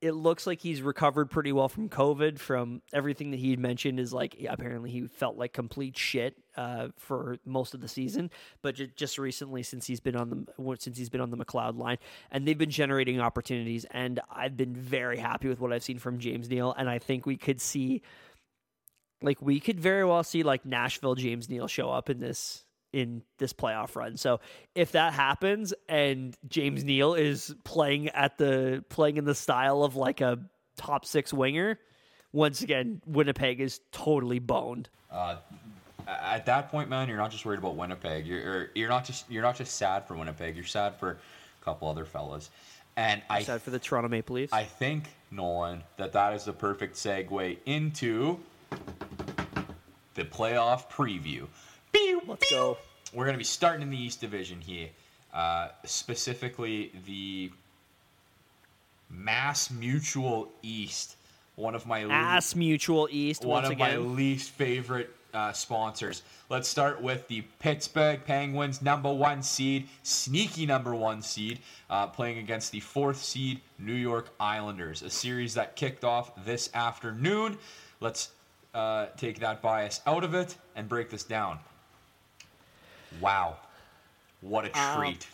it 0.00 0.12
looks 0.12 0.46
like 0.46 0.60
he's 0.60 0.80
recovered 0.80 1.30
pretty 1.30 1.50
well 1.50 1.68
from 1.68 1.88
COVID. 1.88 2.38
From 2.38 2.82
everything 2.92 3.32
that 3.32 3.40
he 3.40 3.56
mentioned, 3.56 3.98
is 3.98 4.12
like 4.12 4.36
apparently 4.48 4.90
he 4.90 5.06
felt 5.06 5.36
like 5.36 5.52
complete 5.52 5.96
shit 5.96 6.36
uh, 6.56 6.88
for 6.96 7.38
most 7.44 7.74
of 7.74 7.80
the 7.80 7.88
season, 7.88 8.30
but 8.62 8.76
ju- 8.76 8.88
just 8.94 9.18
recently 9.18 9.62
since 9.62 9.86
he's 9.86 10.00
been 10.00 10.14
on 10.14 10.30
the 10.30 10.76
since 10.78 10.96
he's 10.96 11.08
been 11.08 11.20
on 11.20 11.30
the 11.30 11.36
McLeod 11.36 11.76
line, 11.76 11.98
and 12.30 12.46
they've 12.46 12.58
been 12.58 12.70
generating 12.70 13.20
opportunities, 13.20 13.86
and 13.90 14.20
I've 14.30 14.56
been 14.56 14.74
very 14.74 15.18
happy 15.18 15.48
with 15.48 15.58
what 15.58 15.72
I've 15.72 15.82
seen 15.82 15.98
from 15.98 16.18
James 16.18 16.48
Neal, 16.48 16.74
and 16.78 16.88
I 16.88 16.98
think 17.00 17.26
we 17.26 17.36
could 17.36 17.60
see, 17.60 18.02
like 19.20 19.42
we 19.42 19.58
could 19.58 19.80
very 19.80 20.04
well 20.04 20.22
see 20.22 20.44
like 20.44 20.64
Nashville 20.64 21.16
James 21.16 21.48
Neal 21.48 21.66
show 21.66 21.90
up 21.90 22.08
in 22.08 22.20
this 22.20 22.64
in 22.92 23.22
this 23.38 23.52
playoff 23.52 23.94
run. 23.96 24.16
So 24.16 24.40
if 24.74 24.92
that 24.92 25.12
happens 25.12 25.74
and 25.88 26.36
James 26.48 26.84
Neal 26.84 27.14
is 27.14 27.54
playing 27.64 28.08
at 28.10 28.38
the 28.38 28.84
playing 28.88 29.16
in 29.16 29.24
the 29.24 29.34
style 29.34 29.82
of 29.82 29.96
like 29.96 30.20
a 30.20 30.38
top 30.76 31.04
six 31.04 31.32
winger, 31.32 31.78
once 32.32 32.62
again 32.62 33.02
Winnipeg 33.06 33.60
is 33.60 33.80
totally 33.92 34.38
boned. 34.38 34.88
Uh, 35.10 35.36
at 36.06 36.46
that 36.46 36.70
point, 36.70 36.88
man, 36.88 37.08
you're 37.08 37.18
not 37.18 37.30
just 37.30 37.44
worried 37.44 37.58
about 37.58 37.76
Winnipeg. 37.76 38.26
You're 38.26 38.70
you're- 38.74 38.88
not 38.88 39.04
just 39.04 39.30
you're 39.30 39.42
not 39.42 39.56
just 39.56 39.76
sad 39.76 40.06
for 40.06 40.16
Winnipeg. 40.16 40.56
You're 40.56 40.64
sad 40.64 40.96
for 40.96 41.18
a 41.60 41.64
couple 41.64 41.88
other 41.88 42.04
fellas. 42.04 42.50
And 42.96 43.22
I 43.30 43.42
Sad 43.42 43.62
for 43.62 43.70
the 43.70 43.78
Toronto 43.78 44.08
Maple 44.08 44.34
Leafs. 44.36 44.52
I 44.52 44.64
think 44.64 45.04
Nolan 45.30 45.84
that 45.98 46.12
that 46.14 46.32
is 46.32 46.44
the 46.44 46.52
perfect 46.52 46.96
segue 46.96 47.58
into 47.66 48.40
the 50.14 50.24
playoff 50.24 50.90
preview. 50.90 51.46
Pew, 51.92 52.22
Let's 52.26 52.48
pew. 52.48 52.56
go. 52.56 52.78
We're 53.12 53.24
going 53.24 53.34
to 53.34 53.38
be 53.38 53.44
starting 53.44 53.82
in 53.82 53.90
the 53.90 54.00
East 54.00 54.20
Division 54.20 54.60
here, 54.60 54.88
uh, 55.32 55.68
specifically 55.84 56.92
the 57.06 57.50
Mass 59.10 59.70
Mutual 59.70 60.50
East. 60.62 61.16
One 61.56 61.74
of 61.74 61.86
my 61.86 62.02
Ass 62.02 62.54
Mutual 62.54 63.08
East 63.10 63.44
one 63.44 63.64
of 63.64 63.76
my 63.78 63.96
least 63.96 64.50
favorite 64.50 65.10
uh, 65.34 65.52
sponsors. 65.52 66.22
Let's 66.48 66.68
start 66.68 67.02
with 67.02 67.26
the 67.28 67.42
Pittsburgh 67.58 68.24
Penguins, 68.24 68.80
number 68.80 69.12
one 69.12 69.42
seed, 69.42 69.88
sneaky 70.02 70.66
number 70.66 70.94
one 70.94 71.20
seed, 71.20 71.58
uh, 71.90 72.06
playing 72.06 72.38
against 72.38 72.72
the 72.72 72.80
fourth 72.80 73.22
seed 73.22 73.60
New 73.78 73.92
York 73.94 74.30
Islanders. 74.38 75.02
A 75.02 75.10
series 75.10 75.54
that 75.54 75.76
kicked 75.76 76.04
off 76.04 76.44
this 76.44 76.70
afternoon. 76.74 77.58
Let's 78.00 78.30
uh, 78.74 79.06
take 79.16 79.40
that 79.40 79.60
bias 79.60 80.00
out 80.06 80.24
of 80.24 80.34
it 80.34 80.56
and 80.76 80.88
break 80.88 81.10
this 81.10 81.24
down. 81.24 81.58
Wow, 83.20 83.56
what 84.40 84.64
a 84.66 84.78
Um, 84.78 84.98
treat! 85.00 85.26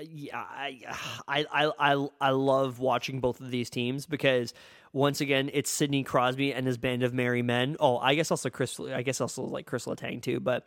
yeah, 0.00 0.38
I, 0.38 0.80
I, 1.28 1.46
I, 1.52 1.72
I, 1.94 2.08
I 2.20 2.30
love 2.30 2.78
watching 2.78 3.20
both 3.20 3.40
of 3.40 3.50
these 3.50 3.70
teams 3.70 4.06
because 4.06 4.54
once 4.92 5.20
again, 5.20 5.50
it's 5.52 5.70
Sidney 5.70 6.02
Crosby 6.02 6.52
and 6.52 6.66
his 6.66 6.76
band 6.78 7.02
of 7.02 7.14
merry 7.14 7.42
men. 7.42 7.76
Oh, 7.78 7.98
I 7.98 8.14
guess 8.14 8.30
also 8.30 8.50
Chris, 8.50 8.78
I 8.80 9.02
guess 9.02 9.20
also 9.20 9.42
like 9.42 9.66
Chris 9.66 9.86
Letang 9.86 10.20
too. 10.22 10.40
But 10.40 10.66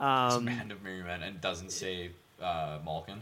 um, 0.00 0.44
Man 0.44 0.70
of 0.70 0.82
Merry 0.82 1.02
Men 1.02 1.22
and 1.22 1.40
doesn't 1.40 1.70
say 1.70 2.10
uh, 2.42 2.78
Malkin. 2.84 3.20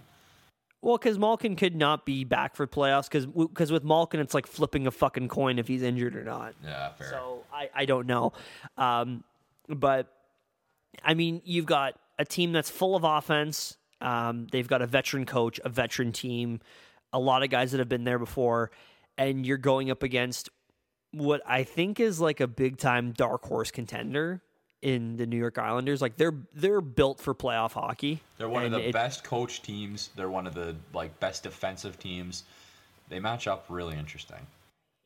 well, 0.80 0.96
because 0.96 1.18
Malkin 1.18 1.56
could 1.56 1.74
not 1.76 2.06
be 2.06 2.24
back 2.24 2.54
for 2.56 2.66
playoffs 2.66 3.04
because 3.10 3.26
because 3.26 3.70
with 3.72 3.84
Malkin, 3.84 4.20
it's 4.20 4.32
like 4.32 4.46
flipping 4.46 4.86
a 4.86 4.90
fucking 4.90 5.28
coin 5.28 5.58
if 5.58 5.66
he's 5.68 5.82
injured 5.82 6.14
or 6.16 6.24
not. 6.24 6.54
Yeah, 6.64 6.92
fair. 6.92 7.10
So 7.10 7.44
I, 7.52 7.68
I 7.74 7.84
don't 7.84 8.06
know. 8.06 8.32
Um, 8.76 9.24
but 9.68 10.06
I 11.04 11.14
mean, 11.14 11.42
you've 11.44 11.66
got 11.66 11.94
a 12.18 12.24
team 12.24 12.52
that's 12.52 12.70
full 12.70 12.96
of 12.96 13.04
offense. 13.04 13.76
Um, 14.00 14.46
they've 14.50 14.68
got 14.68 14.82
a 14.82 14.86
veteran 14.86 15.26
coach, 15.26 15.60
a 15.64 15.68
veteran 15.68 16.12
team, 16.12 16.60
a 17.12 17.18
lot 17.18 17.42
of 17.42 17.50
guys 17.50 17.72
that 17.72 17.78
have 17.78 17.88
been 17.88 18.04
there 18.04 18.18
before, 18.18 18.70
and 19.16 19.44
you're 19.44 19.56
going 19.58 19.90
up 19.90 20.02
against 20.02 20.50
what 21.12 21.40
I 21.46 21.64
think 21.64 22.00
is 22.00 22.20
like 22.20 22.40
a 22.40 22.46
big 22.46 22.76
time 22.76 23.12
dark 23.12 23.44
horse 23.44 23.70
contender 23.70 24.42
in 24.82 25.16
the 25.16 25.26
New 25.26 25.36
York 25.36 25.58
Islanders. 25.58 26.00
Like 26.00 26.16
they're 26.16 26.34
they're 26.54 26.80
built 26.80 27.20
for 27.20 27.34
playoff 27.34 27.72
hockey. 27.72 28.20
They're 28.36 28.48
one 28.48 28.64
of 28.64 28.72
the 28.72 28.88
it- 28.88 28.92
best 28.92 29.24
coach 29.24 29.62
teams. 29.62 30.10
They're 30.16 30.30
one 30.30 30.46
of 30.46 30.54
the 30.54 30.76
like 30.92 31.18
best 31.20 31.42
defensive 31.42 31.98
teams. 31.98 32.44
They 33.08 33.18
match 33.18 33.48
up 33.48 33.66
really 33.68 33.96
interesting. 33.96 34.46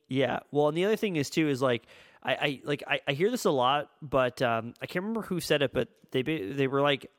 Yeah. 0.09 0.39
Well, 0.51 0.67
and 0.67 0.77
the 0.77 0.85
other 0.85 0.97
thing 0.97 1.15
is 1.15 1.29
too 1.29 1.47
is 1.47 1.61
like 1.61 1.83
I, 2.23 2.33
I 2.33 2.61
like 2.63 2.83
I, 2.87 2.99
I 3.07 3.11
hear 3.13 3.29
this 3.29 3.45
a 3.45 3.51
lot, 3.51 3.89
but 4.01 4.41
um, 4.41 4.73
I 4.81 4.85
can't 4.85 5.03
remember 5.03 5.21
who 5.23 5.39
said 5.39 5.61
it, 5.61 5.73
but 5.73 5.89
they 6.11 6.21
they 6.21 6.67
were 6.67 6.81
like 6.81 7.09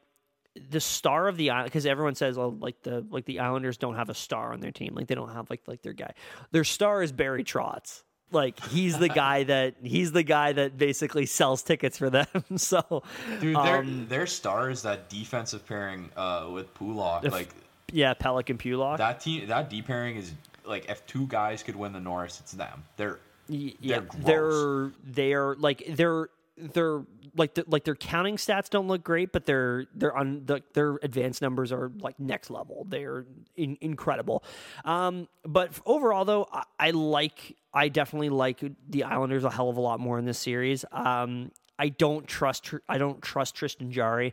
the 0.71 0.81
star 0.81 1.29
of 1.29 1.37
the 1.37 1.51
island 1.51 1.67
because 1.67 1.85
everyone 1.85 2.15
says 2.15 2.39
oh, 2.39 2.57
like 2.61 2.83
the 2.83 3.05
like 3.11 3.25
the 3.25 3.41
Islanders 3.41 3.77
don't 3.77 3.97
have 3.97 4.09
a 4.09 4.15
star 4.15 4.53
on 4.53 4.61
their 4.61 4.73
team, 4.73 4.95
like 4.95 5.07
they 5.09 5.15
don't 5.15 5.33
have 5.33 5.51
like 5.51 5.63
like 5.67 5.83
their 5.83 5.93
guy. 5.93 6.13
Their 6.53 6.65
star 6.65 7.03
is 7.03 7.13
Barry 7.13 7.45
Trotz. 7.45 8.03
Like 8.31 8.59
he's 8.67 8.99
the 8.99 9.09
guy 9.09 9.45
that 9.53 9.77
he's 9.83 10.13
the 10.13 10.23
guy 10.23 10.53
that 10.53 10.79
basically 10.79 11.27
sells 11.27 11.63
tickets 11.63 11.99
for 11.99 12.09
them. 12.11 12.27
so, 12.57 13.03
Dude, 13.41 13.57
their 13.57 13.79
um, 13.79 14.07
their 14.09 14.27
star 14.27 14.71
is 14.71 14.83
that 14.83 15.09
defensive 15.09 15.67
pairing 15.67 16.11
uh, 16.17 16.49
with 16.53 16.73
Pulock. 16.75 17.25
If- 17.25 17.33
Like 17.33 17.49
yeah, 17.93 18.15
Pelech 18.15 18.49
and 18.51 18.59
Pulock. 18.59 18.99
that 18.99 19.21
team, 19.21 19.47
that 19.49 19.69
D 19.71 19.83
pairing 19.83 20.17
is 20.17 20.33
like 20.65 20.89
if 20.89 21.05
two 21.07 21.27
guys 21.27 21.63
could 21.63 21.77
win 21.77 21.93
the 21.93 22.01
Norris, 22.01 22.41
it's 22.41 22.53
them. 22.53 22.83
They're 22.97 23.19
They're 23.49 23.73
yeah, 23.81 24.01
gross. 24.01 24.25
they're 24.25 24.93
they're 25.05 25.55
like 25.57 25.85
they're 25.91 26.29
they're 26.57 27.03
like 27.37 27.55
the, 27.55 27.65
like 27.67 27.85
their 27.85 27.97
counting 27.97 28.37
stats 28.37 28.71
don't 28.71 28.87
look 28.87 29.03
great, 29.03 29.33
but 29.33 29.45
their 29.45 29.87
their 29.95 30.17
on 30.17 30.43
the, 30.47 30.63
their 30.73 30.97
advanced 31.03 31.43
numbers 31.43 31.73
are 31.73 31.91
like 31.99 32.19
next 32.21 32.51
level. 32.51 32.87
They're 32.89 33.27
in, 33.57 33.77
incredible. 33.81 34.45
Um, 34.85 35.29
but 35.45 35.73
overall, 35.85 36.25
though, 36.25 36.47
I, 36.53 36.63
I 36.79 36.91
like 36.91 37.57
I 37.73 37.89
definitely 37.89 38.29
like 38.29 38.63
the 38.89 39.05
Islanders 39.05 39.45
a 39.45 39.51
hell 39.51 39.69
of 39.69 39.77
a 39.77 39.81
lot 39.81 40.01
more 40.01 40.19
in 40.19 40.25
this 40.25 40.39
series. 40.39 40.85
Um, 40.93 41.51
I 41.79 41.89
don't 41.89 42.27
trust 42.27 42.73
I 42.89 42.99
don't 42.99 43.21
trust 43.21 43.57
Tristan 43.57 43.91
Jarry. 43.91 44.33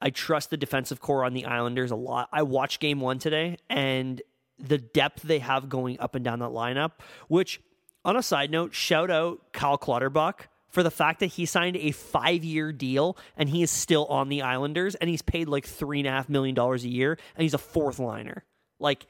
I 0.00 0.10
trust 0.10 0.50
the 0.50 0.56
defensive 0.56 1.00
corps 1.00 1.24
on 1.24 1.32
the 1.32 1.46
Islanders 1.46 1.90
a 1.90 1.96
lot. 1.96 2.28
I 2.32 2.42
watched 2.42 2.80
game 2.80 3.00
one 3.00 3.18
today 3.18 3.56
and 3.70 4.20
the 4.58 4.78
depth 4.78 5.22
they 5.22 5.38
have 5.38 5.68
going 5.68 5.98
up 6.00 6.14
and 6.14 6.24
down 6.24 6.40
that 6.40 6.50
lineup, 6.50 6.92
which 7.28 7.60
on 8.04 8.16
a 8.16 8.22
side 8.22 8.50
note, 8.50 8.74
shout 8.74 9.10
out 9.10 9.52
Kyle 9.52 9.78
Clutterbuck 9.78 10.48
for 10.68 10.82
the 10.82 10.90
fact 10.90 11.20
that 11.20 11.26
he 11.26 11.46
signed 11.46 11.76
a 11.76 11.92
five 11.92 12.42
year 12.42 12.72
deal 12.72 13.16
and 13.36 13.48
he 13.48 13.62
is 13.62 13.70
still 13.70 14.06
on 14.06 14.28
the 14.28 14.42
Islanders 14.42 14.94
and 14.94 15.08
he's 15.08 15.22
paid 15.22 15.48
like 15.48 15.66
three 15.66 16.00
and 16.00 16.08
a 16.08 16.10
half 16.10 16.28
million 16.28 16.54
dollars 16.54 16.84
a 16.84 16.88
year 16.88 17.18
and 17.36 17.42
he's 17.42 17.54
a 17.54 17.58
fourth 17.58 17.98
liner. 17.98 18.44
Like 18.80 19.06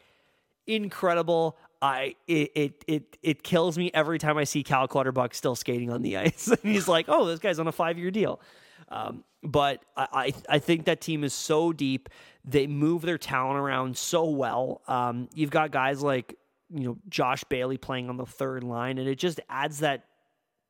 incredible. 0.67 1.57
I 1.81 2.15
it, 2.27 2.53
it 2.55 2.85
it 2.87 3.19
it 3.23 3.43
kills 3.43 3.77
me 3.79 3.91
every 3.95 4.19
time 4.19 4.39
I 4.39 4.45
see 4.45 4.63
Cal 4.63 4.87
Clutterbuck 4.87 5.35
still 5.35 5.55
skating 5.55 5.91
on 5.91 6.03
the 6.03 6.17
ice. 6.19 6.49
and 6.49 6.59
he's 6.63 6.89
like, 6.89 7.07
oh, 7.09 7.27
this 7.27 7.41
guy's 7.41 7.59
on 7.59 7.67
a 7.69 7.73
five 7.73 7.99
year 7.99 8.11
deal. 8.11 8.41
Um, 8.89 9.25
but 9.43 9.85
I, 9.97 10.33
I 10.49 10.59
think 10.61 10.85
that 10.85 11.01
team 11.01 11.25
is 11.25 11.33
so 11.33 11.73
deep. 11.73 12.09
They 12.45 12.67
move 12.67 13.03
their 13.03 13.19
talent 13.19 13.59
around 13.59 13.97
so 13.97 14.25
well. 14.25 14.83
Um, 14.87 15.29
you've 15.35 15.51
got 15.51 15.73
guys 15.73 16.03
like 16.03 16.37
you 16.73 16.85
know 16.85 16.99
Josh 17.09 17.45
Bailey 17.45 17.77
playing 17.77 18.09
on 18.09 18.17
the 18.17 18.27
third 18.27 18.65
line, 18.65 18.99
and 18.99 19.09
it 19.09 19.17
just 19.17 19.41
adds 19.49 19.81
that 19.81 20.05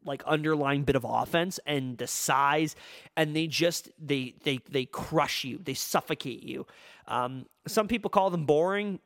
like 0.05 0.23
underlying 0.25 0.83
bit 0.83 0.97
of 0.97 1.07
offense 1.09 1.61
and 1.65 1.97
the 1.97 2.09
size 2.09 2.75
and 3.17 3.37
they 3.37 3.47
just 3.47 3.89
they 4.05 4.35
they 4.43 4.59
they 4.69 4.85
crush 4.85 5.45
you. 5.45 5.61
They 5.63 5.75
suffocate 5.75 6.43
you. 6.43 6.67
Um 7.07 7.47
some 7.69 7.87
people 7.89 8.11
call 8.11 8.31
them 8.31 8.45
boring. 8.45 8.99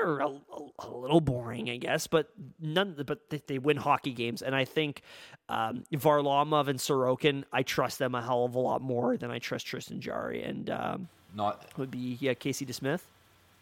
They're 0.00 0.18
a, 0.18 0.28
a, 0.28 0.68
a 0.78 0.90
little 0.96 1.20
boring 1.20 1.68
i 1.68 1.76
guess 1.76 2.06
but 2.06 2.28
none 2.60 2.94
but 3.04 3.28
they, 3.30 3.42
they 3.48 3.58
win 3.58 3.76
hockey 3.76 4.12
games 4.12 4.40
and 4.40 4.54
i 4.54 4.64
think 4.64 5.02
um 5.48 5.82
varlamov 5.92 6.68
and 6.68 6.78
sorokin 6.78 7.42
i 7.52 7.64
trust 7.64 7.98
them 7.98 8.14
a 8.14 8.22
hell 8.22 8.44
of 8.44 8.54
a 8.54 8.60
lot 8.60 8.80
more 8.80 9.16
than 9.16 9.32
i 9.32 9.40
trust 9.40 9.66
tristan 9.66 10.00
jarry 10.00 10.44
and 10.44 10.70
um 10.70 11.08
not 11.34 11.66
would 11.78 11.90
be 11.90 12.16
yeah 12.20 12.34
Casey 12.34 12.66
DeSmith. 12.66 13.00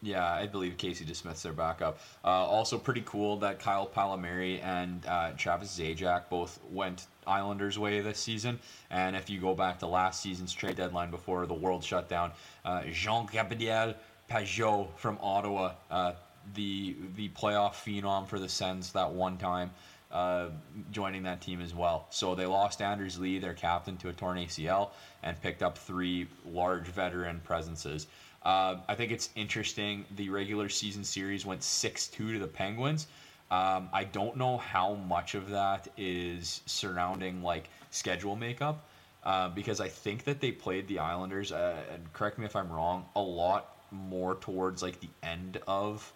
Yeah, 0.03 0.27
I 0.27 0.47
believe 0.47 0.77
Casey 0.77 1.05
DeSmith's 1.05 1.43
their 1.43 1.53
backup. 1.53 1.99
Uh, 2.25 2.29
also, 2.29 2.79
pretty 2.79 3.03
cool 3.05 3.37
that 3.37 3.59
Kyle 3.59 3.85
Palmieri 3.85 4.59
and 4.61 5.05
uh, 5.05 5.31
Travis 5.37 5.77
Zajac 5.77 6.23
both 6.27 6.59
went 6.71 7.05
Islanders' 7.27 7.77
way 7.77 8.01
this 8.01 8.17
season. 8.17 8.59
And 8.89 9.15
if 9.15 9.29
you 9.29 9.39
go 9.39 9.53
back 9.53 9.77
to 9.79 9.87
last 9.87 10.21
season's 10.21 10.53
trade 10.53 10.77
deadline 10.77 11.11
before 11.11 11.45
the 11.45 11.53
world 11.53 11.83
shut 11.83 12.09
down, 12.09 12.31
uh, 12.65 12.83
Jean 12.91 13.27
Gabriel 13.31 13.93
Pageau 14.27 14.87
from 14.95 15.19
Ottawa, 15.21 15.73
uh, 15.91 16.13
the 16.55 16.95
the 17.15 17.29
playoff 17.29 17.73
phenom 17.73 18.27
for 18.27 18.39
the 18.39 18.49
Sens 18.49 18.91
that 18.93 19.11
one 19.11 19.37
time, 19.37 19.69
uh, 20.11 20.49
joining 20.91 21.23
that 21.23 21.41
team 21.41 21.61
as 21.61 21.75
well. 21.75 22.07
So 22.09 22.33
they 22.33 22.47
lost 22.47 22.81
Anders 22.81 23.19
Lee, 23.19 23.37
their 23.37 23.53
captain, 23.53 23.97
to 23.97 24.09
a 24.09 24.13
torn 24.13 24.37
ACL, 24.37 24.89
and 25.21 25.39
picked 25.41 25.61
up 25.61 25.77
three 25.77 26.27
large 26.45 26.87
veteran 26.87 27.41
presences. 27.43 28.07
Uh, 28.43 28.77
I 28.87 28.95
think 28.95 29.11
it's 29.11 29.29
interesting. 29.35 30.05
The 30.15 30.29
regular 30.29 30.69
season 30.69 31.03
series 31.03 31.45
went 31.45 31.63
6 31.63 32.07
2 32.07 32.33
to 32.33 32.39
the 32.39 32.47
Penguins. 32.47 33.07
Um, 33.51 33.89
I 33.91 34.05
don't 34.05 34.37
know 34.37 34.57
how 34.57 34.93
much 34.95 35.35
of 35.35 35.49
that 35.49 35.87
is 35.97 36.61
surrounding 36.65 37.43
like 37.43 37.69
schedule 37.89 38.35
makeup 38.37 38.85
uh, 39.23 39.49
because 39.49 39.81
I 39.81 39.89
think 39.89 40.23
that 40.23 40.39
they 40.39 40.51
played 40.51 40.87
the 40.87 40.99
Islanders, 40.99 41.51
uh, 41.51 41.75
and 41.93 42.11
correct 42.13 42.39
me 42.39 42.45
if 42.45 42.55
I'm 42.55 42.71
wrong, 42.71 43.05
a 43.15 43.21
lot 43.21 43.75
more 43.91 44.35
towards 44.35 44.81
like 44.81 44.99
the 45.01 45.09
end 45.21 45.59
of 45.67 46.11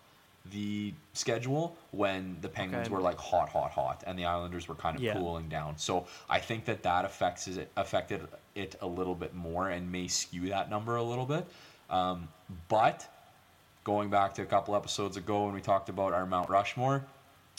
the 0.52 0.93
schedule 1.14 1.76
when 1.91 2.38
the 2.41 2.47
Penguins 2.47 2.88
Okay. 2.88 2.95
were 2.95 3.02
like 3.02 3.18
hot, 3.19 3.49
hot, 3.49 3.72
hot, 3.72 4.03
and 4.07 4.18
the 4.18 4.26
Islanders 4.26 4.68
were 4.68 4.76
kind 4.76 4.95
of 4.95 5.02
Yeah. 5.03 5.14
cooling 5.14 5.49
down. 5.49 5.77
So 5.77 6.06
I 6.30 6.39
think 6.39 6.65
that 6.65 6.84
that 6.84 7.03
affects 7.03 7.47
it 7.47 7.69
affected 7.76 8.22
it 8.56 8.76
a 8.81 8.88
little 8.88 9.15
bit 9.15 9.34
more 9.35 9.69
and 9.69 9.91
may 9.91 10.07
skew 10.07 10.49
that 10.49 10.69
number 10.69 10.95
a 10.95 11.03
little 11.03 11.26
bit. 11.26 11.45
Um, 11.90 12.28
but 12.68 13.07
going 13.84 14.10
back 14.10 14.34
to 14.36 14.41
a 14.41 14.45
couple 14.45 14.76
episodes 14.76 15.18
ago 15.18 15.45
when 15.45 15.53
we 15.53 15.62
talked 15.62 15.90
about 15.90 16.14
our 16.14 16.26
Mount 16.26 16.49
Rushmore, 16.49 17.03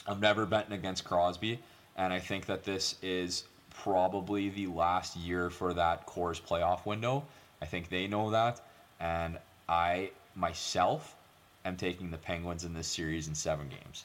I'm 0.07 0.21
never 0.21 0.47
betting 0.47 0.73
against 0.73 1.05
Crosby, 1.05 1.59
and 1.97 2.13
I 2.13 2.19
think 2.19 2.47
that 2.47 2.65
this 2.65 2.97
is 3.03 3.45
probably 3.83 4.49
the 4.49 4.67
last 4.69 5.17
year 5.17 5.51
for 5.51 5.75
that 5.75 6.07
Core's 6.07 6.41
playoff 6.41 6.87
window. 6.87 7.25
I 7.61 7.67
think 7.67 7.89
they 7.89 8.07
know 8.07 8.31
that, 8.31 8.61
and 9.01 9.39
I 9.69 10.11
myself 10.35 11.17
am 11.65 11.77
taking 11.77 12.11
the 12.11 12.19
Penguins 12.19 12.65
in 12.65 12.75
this 12.75 12.87
series 12.87 13.29
in 13.29 13.35
seven 13.35 13.69
games. 13.69 14.05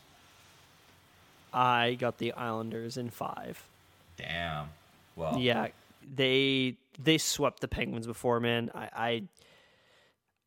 I 1.54 1.96
got 2.00 2.18
the 2.18 2.32
Islanders 2.34 2.98
in 2.98 3.10
five. 3.10 3.62
Damn. 4.18 4.70
Well, 5.16 5.38
Yeah, 5.38 5.68
they 6.16 6.76
they 7.04 7.18
swept 7.18 7.60
the 7.60 7.68
Penguins 7.68 8.08
before, 8.08 8.40
man. 8.40 8.72
I, 8.74 8.90
I 8.96 9.24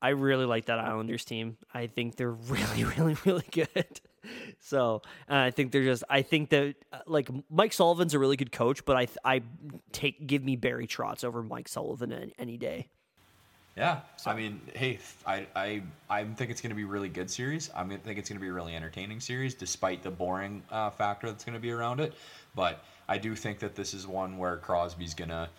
I 0.04 0.10
really 0.10 0.44
like 0.44 0.66
that 0.66 0.78
Islanders 0.78 1.24
team. 1.24 1.56
I 1.72 1.86
think 1.86 2.16
they're 2.16 2.30
really, 2.30 2.84
really, 2.84 3.16
really 3.24 3.46
good. 3.50 4.00
So 4.58 5.02
uh, 5.28 5.34
I 5.34 5.50
think 5.50 5.70
they're 5.70 5.84
just. 5.84 6.02
I 6.08 6.22
think 6.22 6.48
that 6.48 6.76
uh, 6.90 7.00
like 7.06 7.28
Mike 7.50 7.74
Sullivan's 7.74 8.14
a 8.14 8.18
really 8.18 8.38
good 8.38 8.52
coach, 8.52 8.82
but 8.86 8.96
I 8.96 9.06
I 9.22 9.42
take 9.92 10.26
give 10.26 10.42
me 10.42 10.56
Barry 10.56 10.86
Trotz 10.86 11.24
over 11.24 11.42
Mike 11.42 11.68
Sullivan 11.68 12.10
any, 12.10 12.32
any 12.38 12.56
day. 12.56 12.88
Yeah, 13.76 14.00
I 14.24 14.34
mean, 14.34 14.62
hey, 14.74 14.98
I 15.26 15.46
I 15.54 15.82
I 16.08 16.24
think 16.24 16.50
it's 16.50 16.62
going 16.62 16.70
to 16.70 16.74
be 16.74 16.84
a 16.84 16.86
really 16.86 17.10
good 17.10 17.30
series. 17.30 17.68
I 17.76 17.84
think 17.84 18.18
it's 18.18 18.30
going 18.30 18.38
to 18.38 18.42
be 18.42 18.48
a 18.48 18.52
really 18.54 18.74
entertaining 18.74 19.20
series, 19.20 19.52
despite 19.54 20.02
the 20.02 20.10
boring 20.10 20.62
uh, 20.70 20.88
factor 20.88 21.26
that's 21.26 21.44
going 21.44 21.52
to 21.52 21.60
be 21.60 21.70
around 21.70 22.00
it. 22.00 22.14
But 22.54 22.82
I 23.06 23.18
do 23.18 23.36
think 23.36 23.58
that 23.58 23.74
this 23.74 23.92
is 23.92 24.06
one 24.06 24.38
where 24.38 24.56
Crosby's 24.56 25.12
going 25.12 25.28
to 25.28 25.50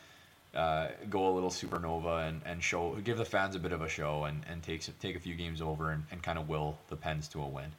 uh, 0.56 0.88
go 1.10 1.28
a 1.28 1.34
little 1.34 1.50
supernova 1.50 2.28
and, 2.28 2.42
and 2.46 2.64
show 2.64 2.96
give 3.04 3.18
the 3.18 3.26
fans 3.26 3.56
a 3.56 3.60
bit 3.60 3.72
of 3.72 3.82
a 3.82 3.90
show 3.90 4.24
and 4.24 4.42
and 4.50 4.64
take 4.64 4.82
take 5.00 5.16
a 5.16 5.20
few 5.20 5.36
games 5.36 5.62
over 5.62 5.92
and, 5.92 6.04
and 6.12 6.24
kind 6.24 6.40
of 6.40 6.48
will 6.48 6.78
the 6.90 6.96
Pens 6.96 7.28
to 7.30 7.42
a 7.42 7.48
win. 7.48 7.72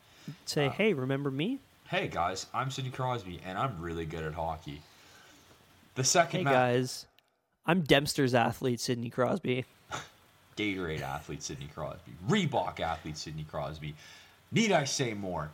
Say, 0.45 0.69
hey, 0.69 0.93
remember 0.93 1.31
me? 1.31 1.61
Hey 1.89 2.09
guys, 2.09 2.47
I'm 2.53 2.71
Sidney 2.71 2.91
Crosby 2.91 3.41
and 3.47 3.57
I'm 3.57 3.81
really 3.81 4.07
good 4.07 4.25
at 4.25 4.35
hockey. 4.35 4.83
The 5.95 6.05
second 6.05 6.41
Hey 6.41 6.45
ma- 6.45 6.51
guys, 6.51 7.07
I'm 7.65 7.83
Dempster's 7.83 8.35
athlete, 8.35 8.81
Sidney 8.81 9.11
Crosby. 9.11 9.65
Gatorade 10.57 11.03
athlete 11.03 11.43
Sidney 11.43 11.69
Crosby, 11.73 12.13
Reebok 12.29 12.81
athlete 12.81 13.17
Sidney 13.17 13.45
Crosby. 13.51 13.95
Need 14.53 14.73
I 14.73 14.85
say 14.85 15.15
more? 15.15 15.51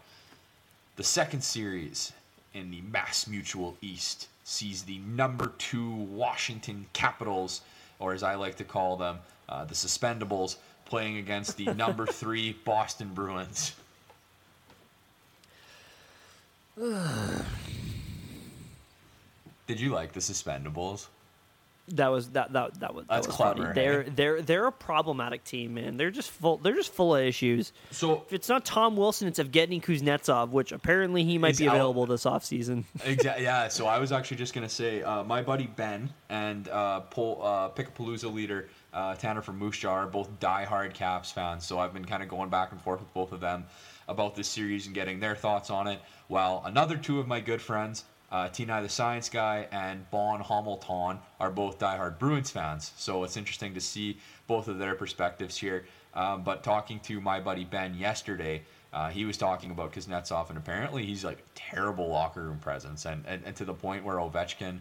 The 0.96 1.04
second 1.04 1.42
series 1.42 2.12
in 2.54 2.70
the 2.70 2.82
Mass 2.82 3.26
Mutual 3.26 3.76
East 3.80 4.28
sees 4.44 4.82
the 4.82 4.98
number 4.98 5.52
two 5.58 5.90
Washington 5.90 6.86
Capitals, 6.92 7.62
or 7.98 8.12
as 8.12 8.22
I 8.22 8.34
like 8.34 8.56
to 8.56 8.64
call 8.64 8.96
them, 8.96 9.18
uh, 9.48 9.64
the 9.64 9.74
Suspendables, 9.74 10.56
playing 10.84 11.16
against 11.18 11.56
the 11.56 11.66
number 11.74 12.06
three 12.12 12.52
Boston 12.64 13.10
Bruins. 13.14 13.74
Did 19.66 19.80
you 19.80 19.90
like 19.90 20.12
the 20.12 20.20
Suspendables? 20.20 21.06
That 21.88 22.08
was 22.08 22.28
that 22.30 22.52
that 22.52 22.78
that 22.80 22.94
was 22.94 23.06
that 23.06 23.14
That's 23.14 23.26
was 23.26 23.36
clever, 23.36 23.62
funny. 23.62 23.74
They're 23.74 24.02
they're 24.04 24.40
they're 24.40 24.66
a 24.68 24.72
problematic 24.72 25.42
team, 25.42 25.74
man. 25.74 25.96
They're 25.96 26.12
just 26.12 26.30
full. 26.30 26.56
They're 26.58 26.76
just 26.76 26.92
full 26.94 27.16
of 27.16 27.22
issues. 27.24 27.72
So 27.90 28.22
If 28.26 28.32
it's 28.32 28.48
not 28.48 28.64
Tom 28.64 28.96
Wilson, 28.96 29.26
it's 29.26 29.40
Evgeny 29.40 29.82
Kuznetsov, 29.82 30.50
which 30.50 30.70
apparently 30.70 31.24
he 31.24 31.38
might 31.38 31.48
He's 31.48 31.58
be 31.58 31.68
out. 31.68 31.74
available 31.74 32.06
this 32.06 32.24
offseason. 32.24 32.84
Exactly. 33.04 33.44
Yeah. 33.44 33.66
So 33.68 33.86
I 33.86 33.98
was 33.98 34.12
actually 34.12 34.36
just 34.36 34.54
gonna 34.54 34.68
say, 34.68 35.02
uh, 35.02 35.24
my 35.24 35.42
buddy 35.42 35.66
Ben 35.66 36.08
and 36.28 36.68
uh, 36.68 37.00
Pol- 37.00 37.40
uh, 37.42 37.68
Pick-A-Palooza 37.68 38.32
leader 38.32 38.68
uh, 38.94 39.16
Tanner 39.16 39.42
from 39.42 39.58
Moose 39.58 39.78
Jaw 39.78 39.92
are 39.92 40.06
both 40.06 40.30
diehard 40.38 40.94
Caps 40.94 41.32
fans. 41.32 41.66
So 41.66 41.78
I've 41.80 41.92
been 41.92 42.04
kind 42.04 42.22
of 42.22 42.28
going 42.28 42.48
back 42.48 42.70
and 42.72 42.80
forth 42.80 43.00
with 43.00 43.12
both 43.12 43.32
of 43.32 43.40
them 43.40 43.64
about 44.08 44.34
this 44.36 44.46
series 44.48 44.86
and 44.86 44.94
getting 44.94 45.18
their 45.18 45.34
thoughts 45.34 45.68
on 45.70 45.86
it. 45.88 46.00
While 46.28 46.62
another 46.64 46.96
two 46.96 47.18
of 47.18 47.26
my 47.26 47.40
good 47.40 47.60
friends, 47.60 48.04
uh, 48.32 48.48
Tina 48.48 48.82
the 48.82 48.88
Science 48.88 49.28
Guy 49.28 49.68
and 49.70 50.10
Bon 50.10 50.40
Hamilton, 50.40 51.20
are 51.38 51.50
both 51.50 51.78
diehard 51.78 52.18
Bruins 52.18 52.50
fans. 52.50 52.92
So 52.96 53.24
it's 53.24 53.36
interesting 53.36 53.74
to 53.74 53.80
see 53.80 54.18
both 54.46 54.68
of 54.68 54.78
their 54.78 54.94
perspectives 54.94 55.56
here. 55.56 55.84
Um, 56.14 56.42
but 56.42 56.64
talking 56.64 56.98
to 57.00 57.20
my 57.20 57.40
buddy 57.40 57.64
Ben 57.64 57.94
yesterday, 57.94 58.62
uh, 58.92 59.10
he 59.10 59.26
was 59.26 59.36
talking 59.36 59.70
about 59.70 59.92
Kuznetsov, 59.92 60.48
and 60.48 60.58
apparently 60.58 61.04
he's 61.04 61.24
like 61.24 61.44
terrible 61.54 62.08
locker 62.08 62.42
room 62.42 62.58
presence, 62.58 63.04
and, 63.04 63.24
and, 63.26 63.42
and 63.44 63.56
to 63.56 63.64
the 63.64 63.74
point 63.74 64.04
where 64.04 64.16
Ovechkin, 64.16 64.80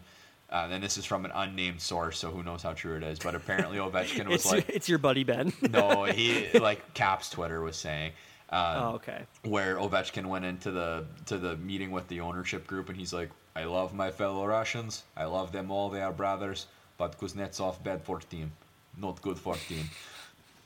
uh, 0.49 0.68
and 0.69 0.84
this 0.84 0.98
is 0.98 1.06
from 1.06 1.23
an 1.23 1.32
unnamed 1.34 1.80
source, 1.80 2.19
so 2.19 2.30
who 2.30 2.44
knows 2.44 2.64
how 2.64 2.73
true 2.73 2.98
it 2.98 3.03
is, 3.03 3.19
but 3.19 3.36
apparently 3.36 3.78
Ovechkin 3.80 4.28
was 4.28 4.45
like, 4.45 4.69
it's 4.69 4.90
your 4.90 4.98
buddy 4.98 5.23
Ben. 5.23 5.53
no, 5.69 6.06
he 6.06 6.49
like 6.60 6.94
Caps 6.94 7.30
Twitter 7.30 7.61
was 7.61 7.76
saying. 7.76 8.14
Um, 8.49 8.84
oh, 8.84 8.90
okay. 8.95 9.22
where 9.44 9.78
Ovechkin 9.78 10.26
went 10.26 10.44
into 10.44 10.72
the 10.72 11.06
to 11.28 11.38
the 11.38 11.56
meeting 11.56 11.90
with 11.91 12.10
the 12.10 12.19
ownership 12.19 12.68
group 12.68 12.90
and 12.90 12.98
he's 12.98 13.14
like, 13.14 13.30
I 13.56 13.65
love 13.65 13.94
my 13.94 14.11
fellow 14.11 14.45
Russians. 14.45 15.03
I 15.15 15.26
love 15.26 15.52
them 15.52 15.72
all. 15.72 15.90
They 15.90 16.02
are 16.02 16.14
brothers. 16.14 16.68
But 16.98 17.19
Kuznetsov 17.19 17.84
bad 17.84 18.03
for 18.03 18.19
team, 18.19 18.52
not 18.98 19.22
good 19.22 19.38
for 19.38 19.56
team. 19.56 19.90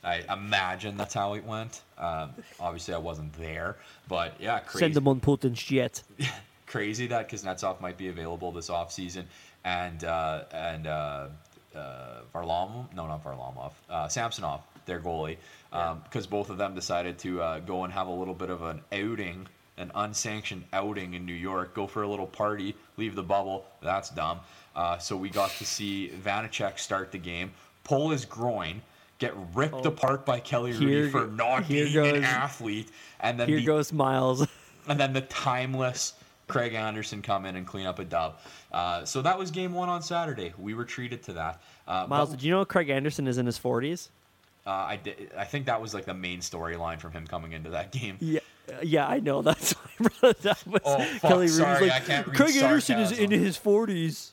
I 0.04 0.22
imagine 0.32 0.96
that's 0.96 1.14
how 1.14 1.34
it 1.34 1.44
went. 1.44 1.80
Um, 1.98 2.30
obviously, 2.60 2.94
I 2.94 2.98
wasn't 2.98 3.32
there, 3.32 3.76
but 4.06 4.34
yeah, 4.38 4.60
crazy 4.60 4.84
Send 4.84 4.94
them 4.94 5.08
on 5.08 5.20
Putin's 5.20 5.62
jet. 5.62 6.02
crazy 6.66 7.06
that 7.06 7.30
Kuznetsov 7.30 7.80
might 7.80 7.96
be 7.96 8.08
available 8.08 8.52
this 8.52 8.68
offseason 8.68 9.24
and 9.64 10.04
uh, 10.04 10.44
and 10.52 10.86
uh, 10.86 11.26
uh, 11.74 12.20
Varlamov, 12.34 12.92
no, 12.94 13.06
not 13.06 13.24
Varlamov, 13.24 13.72
uh, 13.90 14.08
Samsonov, 14.08 14.60
their 14.86 15.00
goalie, 15.00 15.36
because 16.04 16.26
both 16.26 16.50
of 16.50 16.58
them 16.58 16.74
decided 16.74 17.18
to 17.18 17.42
uh, 17.42 17.58
go 17.60 17.84
and 17.84 17.92
have 17.92 18.06
a 18.06 18.12
little 18.12 18.34
bit 18.34 18.50
of 18.50 18.62
an 18.62 18.80
outing, 18.92 19.46
an 19.78 19.90
unsanctioned 19.94 20.64
outing 20.72 21.14
in 21.14 21.26
New 21.26 21.34
York, 21.34 21.74
go 21.74 21.86
for 21.86 22.02
a 22.02 22.08
little 22.08 22.26
party, 22.26 22.74
leave 22.96 23.14
the 23.14 23.22
bubble. 23.22 23.66
That's 23.82 24.10
dumb. 24.10 24.40
Uh, 24.74 24.98
so 24.98 25.16
we 25.16 25.30
got 25.30 25.50
to 25.52 25.64
see 25.64 26.12
Vanecek 26.22 26.78
start 26.78 27.12
the 27.12 27.18
game, 27.18 27.52
pull 27.84 28.10
his 28.10 28.24
groin. 28.24 28.82
Get 29.18 29.34
ripped 29.54 29.86
apart 29.86 30.26
by 30.26 30.40
Kelly 30.40 30.74
Hrudey 30.74 30.80
Here 30.80 31.08
for 31.08 31.26
not 31.26 31.66
being 31.66 31.96
an 31.96 32.22
athlete, 32.22 32.90
and 33.20 33.40
then 33.40 33.48
Here 33.48 33.60
the 33.60 33.64
goes 33.64 33.90
Myles. 33.90 34.46
and 34.88 35.00
then 35.00 35.14
the 35.14 35.22
timeless 35.22 36.12
Craig 36.48 36.74
Anderson 36.74 37.22
come 37.22 37.46
in 37.46 37.56
and 37.56 37.66
clean 37.66 37.86
up 37.86 37.98
a 37.98 38.04
dub. 38.04 38.38
Uh, 38.70 39.06
so 39.06 39.22
that 39.22 39.38
was 39.38 39.50
game 39.50 39.72
one 39.72 39.88
on 39.88 40.02
Saturday. 40.02 40.52
We 40.58 40.74
were 40.74 40.84
treated 40.84 41.22
to 41.24 41.32
that. 41.32 41.62
Uh, 41.88 42.06
Myles, 42.06 42.28
but, 42.28 42.40
did 42.40 42.44
you 42.44 42.50
know 42.52 42.64
Craig 42.66 42.90
Anderson 42.90 43.26
is 43.26 43.38
in 43.38 43.46
his 43.46 43.58
40s? 43.58 44.10
uh, 44.66 44.70
I 44.70 44.96
did, 44.96 45.30
I 45.36 45.44
think 45.44 45.66
that 45.66 45.80
was 45.80 45.94
like 45.94 46.04
the 46.04 46.14
main 46.14 46.40
storyline 46.40 46.98
from 46.98 47.12
him 47.12 47.26
coming 47.26 47.52
into 47.52 47.70
that 47.70 47.92
game. 47.92 48.16
Yeah, 48.20 48.40
yeah, 48.82 49.06
I 49.06 49.20
know. 49.20 49.42
That's 49.42 49.72
why 49.72 49.90
I 50.00 50.08
brought 50.20 50.42
that 50.42 50.66
was 50.66 50.82
Oh, 50.84 50.98
fuck, 51.00 51.30
Kelly 51.30 51.48
sorry, 51.48 51.88
like 51.88 52.02
I 52.02 52.04
can't 52.04 52.26
read 52.26 52.36
Craig 52.36 52.56
Anderson 52.56 52.98
is 53.00 53.08
sarcasm." 53.10 53.32
in 53.32 53.40
his 53.40 53.58
40s. 53.58 54.30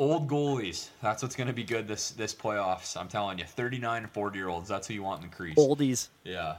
Old 0.00 0.28
goalies. 0.28 0.88
That's 1.02 1.22
what's 1.24 1.34
going 1.34 1.48
to 1.48 1.52
be 1.52 1.64
good 1.64 1.88
this 1.88 2.10
this 2.12 2.32
playoffs. 2.32 2.96
I'm 2.96 3.08
telling 3.08 3.38
you, 3.38 3.44
39 3.44 4.04
and 4.04 4.12
40 4.12 4.38
year 4.38 4.48
olds. 4.48 4.68
That's 4.68 4.86
who 4.86 4.94
you 4.94 5.02
want 5.02 5.22
in 5.24 5.28
the 5.28 5.34
crease. 5.34 5.56
Oldies. 5.56 6.08
Yeah. 6.24 6.56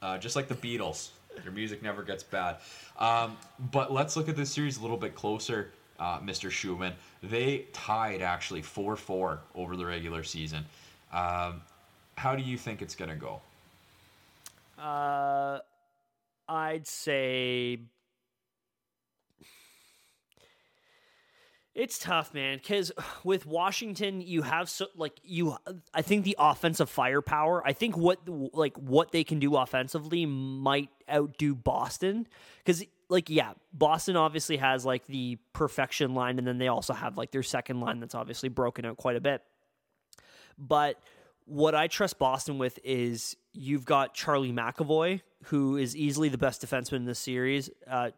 Uh, 0.00 0.18
just 0.18 0.36
like 0.36 0.46
the 0.46 0.54
Beatles. 0.54 1.08
Their 1.42 1.52
music 1.52 1.82
never 1.82 2.02
gets 2.04 2.22
bad. 2.22 2.58
Um, 2.98 3.36
but 3.72 3.92
let's 3.92 4.16
look 4.16 4.28
at 4.28 4.36
this 4.36 4.50
series 4.50 4.78
a 4.78 4.82
little 4.82 4.96
bit 4.96 5.14
closer, 5.16 5.72
uh, 5.98 6.20
Mr. 6.20 6.48
Schumann. 6.50 6.94
They 7.22 7.66
tied 7.72 8.22
actually 8.22 8.62
4 8.62 8.96
4 8.96 9.40
over 9.56 9.76
the 9.76 9.84
regular 9.84 10.22
season. 10.22 10.64
Um, 11.12 11.62
How 12.16 12.36
do 12.36 12.42
you 12.42 12.56
think 12.56 12.82
it's 12.82 12.94
gonna 12.94 13.16
go? 13.16 13.40
Uh, 14.78 15.58
I'd 16.48 16.86
say 16.86 17.78
it's 21.76 21.98
tough, 21.98 22.32
man. 22.32 22.56
Because 22.56 22.90
with 23.22 23.44
Washington, 23.44 24.22
you 24.22 24.42
have 24.42 24.70
so 24.70 24.86
like 24.96 25.20
you. 25.22 25.56
I 25.92 26.02
think 26.02 26.24
the 26.24 26.34
offensive 26.38 26.88
firepower. 26.88 27.64
I 27.66 27.74
think 27.74 27.96
what 27.96 28.18
like 28.26 28.76
what 28.78 29.12
they 29.12 29.24
can 29.24 29.38
do 29.38 29.56
offensively 29.56 30.24
might 30.24 30.88
outdo 31.12 31.54
Boston. 31.54 32.26
Because 32.64 32.82
like 33.10 33.28
yeah, 33.28 33.52
Boston 33.74 34.16
obviously 34.16 34.56
has 34.56 34.86
like 34.86 35.06
the 35.06 35.36
perfection 35.52 36.14
line, 36.14 36.38
and 36.38 36.46
then 36.46 36.56
they 36.56 36.68
also 36.68 36.94
have 36.94 37.18
like 37.18 37.30
their 37.30 37.42
second 37.42 37.80
line 37.80 38.00
that's 38.00 38.14
obviously 38.14 38.48
broken 38.48 38.86
out 38.86 38.96
quite 38.96 39.16
a 39.16 39.20
bit. 39.20 39.42
But 40.58 40.98
what 41.46 41.74
I 41.74 41.86
trust 41.86 42.18
Boston 42.18 42.58
with 42.58 42.78
is 42.84 43.36
you've 43.52 43.84
got 43.84 44.14
Charlie 44.14 44.52
McAvoy, 44.52 45.22
who 45.44 45.76
is 45.76 45.96
easily 45.96 46.28
the 46.28 46.38
best 46.38 46.64
defenseman 46.64 46.96
in 46.96 47.04
this 47.04 47.18
series. 47.18 47.70
Uh, 47.88 48.10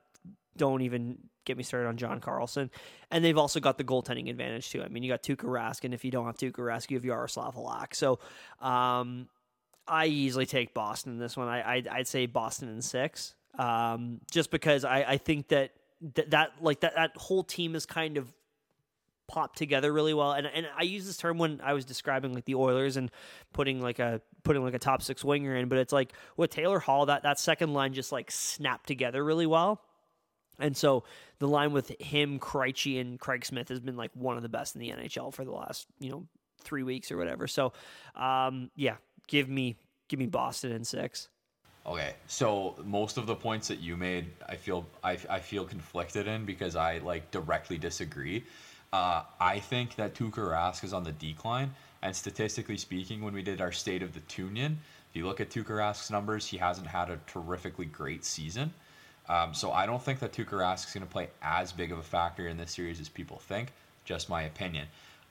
don't 0.57 0.83
even 0.83 1.19
get 1.45 1.57
me 1.57 1.63
started 1.63 1.89
on 1.89 1.97
John 1.97 2.21
Carlson. 2.21 2.71
And 3.11 3.25
they've 3.25 3.37
also 3.37 3.61
got 3.61 3.79
the 3.79 3.85
goaltending 3.85 4.29
advantage 4.31 4.71
too. 4.71 4.83
I 4.83 4.89
mean, 4.89 5.03
you 5.03 5.11
got 5.11 5.23
Tuukka 5.23 5.45
Rask, 5.45 5.85
and 5.85 5.95
if 5.95 6.05
you 6.05 6.11
don't 6.11 6.27
have 6.27 6.37
Tuukka 6.37 6.59
Rask, 6.59 6.91
you 6.91 6.97
have 6.97 7.05
Yaroslav 7.05 7.55
Halak. 7.55 7.95
So 7.95 8.19
um, 8.61 9.29
I 9.87 10.07
easily 10.07 10.47
take 10.47 10.75
Boston 10.75 11.13
in 11.13 11.19
this 11.19 11.37
one. 11.37 11.49
I, 11.49 11.75
I'd, 11.75 11.89
I'd 11.89 12.09
say 12.09 12.27
Boston 12.27 12.69
in 12.69 12.83
six, 12.83 13.35
um, 13.59 14.21
just 14.31 14.51
because 14.51 14.85
I, 14.85 15.03
I 15.03 15.17
think 15.19 15.49
that, 15.49 15.73
that 16.15 16.31
that 16.31 16.53
like 16.61 16.81
that 16.81 16.95
that 16.95 17.17
whole 17.17 17.43
team 17.43 17.75
is 17.75 17.85
kind 17.85 18.19
of 18.19 18.33
popped 19.29 19.59
together 19.59 19.93
really 19.93 20.15
well. 20.15 20.33
And 20.33 20.47
and 20.47 20.67
I 20.77 20.83
use 20.83 21.07
this 21.07 21.17
term 21.17 21.39
when 21.39 21.61
I 21.63 21.75
was 21.75 21.85
describing 21.85 22.35
like 22.35 22.47
the 22.47 22.57
Oilers 22.57 22.97
and 22.97 23.11
putting 23.53 23.81
like 23.81 24.01
a 24.01 24.21
putting 24.43 24.65
like 24.65 24.75
a 24.75 24.79
top 24.79 25.03
six 25.03 25.25
winger 25.25 25.55
in, 25.55 25.69
but 25.69 25.79
it's 25.79 25.93
like 25.93 26.13
with 26.37 26.51
Taylor 26.51 26.81
Hall 26.81 27.07
that 27.07 27.23
that 27.23 27.39
second 27.39 27.73
line 27.73 27.93
just 27.95 28.11
like 28.11 28.31
snapped 28.31 28.89
together 28.89 29.23
really 29.23 29.47
well. 29.47 29.81
And 30.59 30.77
so 30.77 31.05
the 31.39 31.47
line 31.47 31.73
with 31.73 31.89
him, 32.01 32.41
Krejci, 32.41 33.01
and 33.01 33.21
Craig 33.21 33.45
Smith 33.45 33.69
has 33.69 33.79
been 33.79 33.97
like 33.97 34.11
one 34.15 34.37
of 34.37 34.43
the 34.43 34.49
best 34.49 34.75
in 34.75 34.81
the 34.81 34.91
NHL 34.91 35.33
for 35.33 35.45
the 35.45 35.53
last 35.53 35.87
you 36.01 36.11
know 36.11 36.27
three 36.63 36.83
weeks 36.83 37.13
or 37.13 37.17
whatever. 37.17 37.47
So 37.47 37.73
um, 38.17 38.71
yeah, 38.75 38.97
give 39.29 39.49
me 39.49 39.77
give 40.09 40.19
me 40.19 40.27
Boston 40.27 40.73
in 40.73 40.85
six. 40.85 41.29
Okay, 41.87 42.13
so 42.27 42.75
most 42.85 43.17
of 43.17 43.27
the 43.27 43.35
points 43.35 43.69
that 43.69 43.81
you 43.81 43.97
made, 43.97 44.27
I 44.47 44.57
feel 44.57 44.87
I, 45.03 45.17
I 45.31 45.39
feel 45.39 45.65
conflicted 45.65 46.27
in 46.27 46.45
because 46.45 46.77
I 46.77 46.99
like 46.99 47.31
directly 47.31 47.79
disagree. 47.79 48.45
Uh, 48.93 49.23
I 49.39 49.59
think 49.59 49.97
that 49.97 50.15
Tuukka 50.15 50.39
Rask 50.39 50.83
is 50.83 50.93
on 50.93 51.05
the 51.05 51.13
decline, 51.13 51.75
and 52.03 52.15
statistically 52.15 52.79
speaking, 52.79 53.23
when 53.23 53.35
we 53.35 53.43
did 53.43 53.61
our 53.61 53.73
State 53.73 54.03
of 54.03 54.15
the 54.15 54.21
Tunion, 54.21 54.79
if 55.11 55.17
you 55.17 55.27
look 55.27 55.41
at 55.41 55.51
Tuukka 55.51 55.71
Rask's 55.71 56.11
numbers, 56.11 56.47
he 56.47 56.57
hasn't 56.57 56.87
had 56.87 57.11
a 57.11 57.19
terrifically 57.27 57.87
great 57.87 58.25
season. 58.25 58.73
Um, 59.29 59.53
so 59.53 59.73
I 59.73 59.85
don't 59.85 60.03
think 60.03 60.21
that 60.21 60.33
Tuukka 60.33 60.53
Rask 60.53 60.87
is 60.87 60.95
going 60.95 61.07
to 61.07 61.13
play 61.13 61.29
as 61.43 61.73
big 61.73 61.93
of 61.93 61.99
a 61.99 62.03
factor 62.03 62.49
in 62.49 62.57
this 62.57 62.73
series 62.73 62.99
as 63.01 63.09
people 63.09 63.39
think. 63.39 63.73
Just 64.05 64.31
my 64.31 64.43
opinion. 64.43 64.87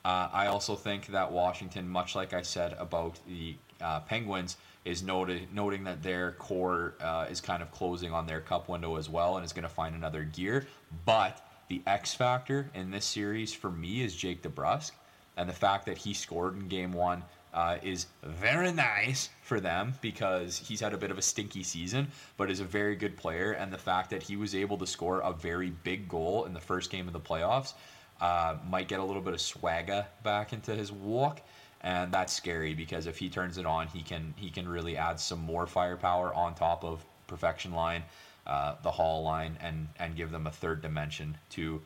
Uh, 0.05 0.29
I 0.31 0.47
also 0.47 0.75
think 0.75 1.07
that 1.07 1.31
Washington, 1.31 1.89
much 1.89 2.15
like 2.15 2.33
I 2.33 2.43
said 2.43 2.75
about 2.79 3.19
the 3.27 3.55
uh, 3.81 4.01
Penguins, 4.01 4.57
is 4.85 5.03
noted, 5.03 5.53
noting 5.53 5.83
that 5.83 6.03
their 6.03 6.33
core 6.33 6.93
uh, 7.01 7.25
is 7.29 7.41
kind 7.41 7.61
of 7.61 7.71
closing 7.71 8.13
on 8.13 8.27
their 8.27 8.39
cup 8.39 8.69
window 8.69 8.95
as 8.95 9.09
well 9.09 9.35
and 9.35 9.45
is 9.45 9.51
going 9.51 9.63
to 9.63 9.69
find 9.69 9.95
another 9.95 10.23
gear. 10.23 10.65
But 11.05 11.46
the 11.67 11.81
X 11.85 12.13
factor 12.13 12.69
in 12.73 12.91
this 12.91 13.05
series 13.05 13.53
for 13.53 13.69
me 13.69 14.01
is 14.01 14.15
Jake 14.15 14.41
DeBrusk, 14.41 14.91
and 15.35 15.47
the 15.49 15.53
fact 15.53 15.85
that 15.85 15.97
he 15.97 16.13
scored 16.13 16.55
in 16.55 16.67
Game 16.67 16.93
One 16.93 17.23
uh, 17.53 17.77
is 17.81 18.07
very 18.23 18.71
nice 18.71 19.29
for 19.41 19.59
them 19.59 19.93
because 20.01 20.57
he's 20.57 20.79
had 20.79 20.93
a 20.93 20.97
bit 20.97 21.11
of 21.11 21.17
a 21.17 21.21
stinky 21.21 21.63
season, 21.63 22.07
but 22.37 22.49
is 22.49 22.59
a 22.59 22.65
very 22.65 22.95
good 22.95 23.17
player. 23.17 23.53
And 23.53 23.71
the 23.71 23.77
fact 23.77 24.09
that 24.11 24.23
he 24.23 24.35
was 24.35 24.55
able 24.55 24.77
to 24.77 24.87
score 24.87 25.19
a 25.21 25.33
very 25.33 25.71
big 25.83 26.07
goal 26.07 26.45
in 26.45 26.53
the 26.53 26.59
first 26.59 26.91
game 26.91 27.07
of 27.07 27.13
the 27.13 27.19
playoffs 27.19 27.73
uh, 28.21 28.57
might 28.69 28.87
get 28.87 28.99
a 28.99 29.03
little 29.03 29.21
bit 29.21 29.33
of 29.33 29.41
swagger 29.41 30.05
back 30.23 30.53
into 30.53 30.75
his 30.75 30.91
walk. 30.91 31.41
And 31.81 32.11
that's 32.11 32.33
scary 32.33 32.73
because 32.73 33.07
if 33.07 33.17
he 33.17 33.29
turns 33.29 33.57
it 33.57 33.65
on, 33.65 33.87
he 33.87 34.01
can 34.01 34.33
he 34.35 34.49
can 34.49 34.67
really 34.67 34.97
add 34.97 35.19
some 35.19 35.39
more 35.39 35.67
firepower 35.67 36.33
on 36.33 36.55
top 36.55 36.83
of 36.83 37.05
perfection 37.27 37.71
line 37.71 38.03
uh, 38.47 38.75
the 38.81 38.91
Hall 38.91 39.23
line 39.23 39.57
and 39.61 39.87
and 39.99 40.15
give 40.15 40.31
them 40.31 40.47
a 40.47 40.51
third 40.51 40.81
dimension 40.81 41.37
to 41.51 41.81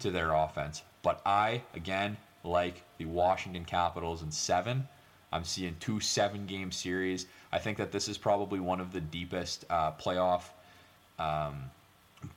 to 0.00 0.10
their 0.10 0.32
offense. 0.32 0.82
But 1.02 1.20
I 1.24 1.62
again 1.74 2.16
like 2.42 2.82
the 2.98 3.04
Washington 3.04 3.64
Capitals 3.64 4.22
in 4.22 4.30
seven. 4.30 4.88
I'm 5.32 5.44
seeing 5.44 5.76
two 5.78 6.00
seven 6.00 6.46
game 6.46 6.72
series. 6.72 7.26
I 7.52 7.58
think 7.58 7.78
that 7.78 7.92
this 7.92 8.08
is 8.08 8.16
probably 8.16 8.60
one 8.60 8.80
of 8.80 8.92
the 8.92 9.00
deepest 9.00 9.64
uh, 9.68 9.92
playoff 9.92 10.42
um, 11.18 11.70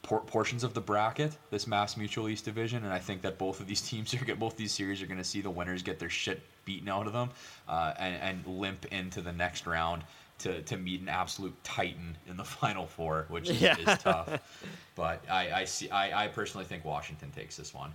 por- 0.01 0.21
portions 0.21 0.63
of 0.63 0.73
the 0.73 0.81
bracket, 0.81 1.37
this 1.51 1.67
Mass 1.67 1.97
Mutual 1.97 2.29
East 2.29 2.45
Division, 2.45 2.83
and 2.83 2.93
I 2.93 2.99
think 2.99 3.21
that 3.21 3.37
both 3.37 3.59
of 3.59 3.67
these 3.67 3.81
teams 3.89 4.13
are 4.13 4.35
both 4.35 4.57
these 4.57 4.71
series 4.71 5.01
are 5.01 5.05
going 5.07 5.17
to 5.17 5.23
see 5.23 5.41
the 5.41 5.49
winners 5.49 5.83
get 5.83 5.99
their 5.99 6.09
shit 6.09 6.41
beaten 6.65 6.89
out 6.89 7.07
of 7.07 7.13
them 7.13 7.29
uh, 7.67 7.93
and, 7.97 8.45
and 8.45 8.59
limp 8.59 8.85
into 8.91 9.21
the 9.21 9.31
next 9.31 9.65
round 9.65 10.03
to, 10.39 10.61
to 10.63 10.77
meet 10.77 11.01
an 11.01 11.09
absolute 11.09 11.55
titan 11.63 12.17
in 12.27 12.37
the 12.37 12.43
final 12.59 12.85
four, 12.85 13.25
which 13.29 13.49
is, 13.49 13.61
yeah. 13.61 13.77
is 13.77 13.97
tough. 13.99 14.39
But 14.95 15.23
I, 15.29 15.51
I 15.51 15.65
see 15.65 15.89
I, 15.89 16.25
I 16.25 16.27
personally 16.27 16.65
think 16.65 16.83
Washington 16.83 17.31
takes 17.31 17.55
this 17.55 17.73
one. 17.73 17.91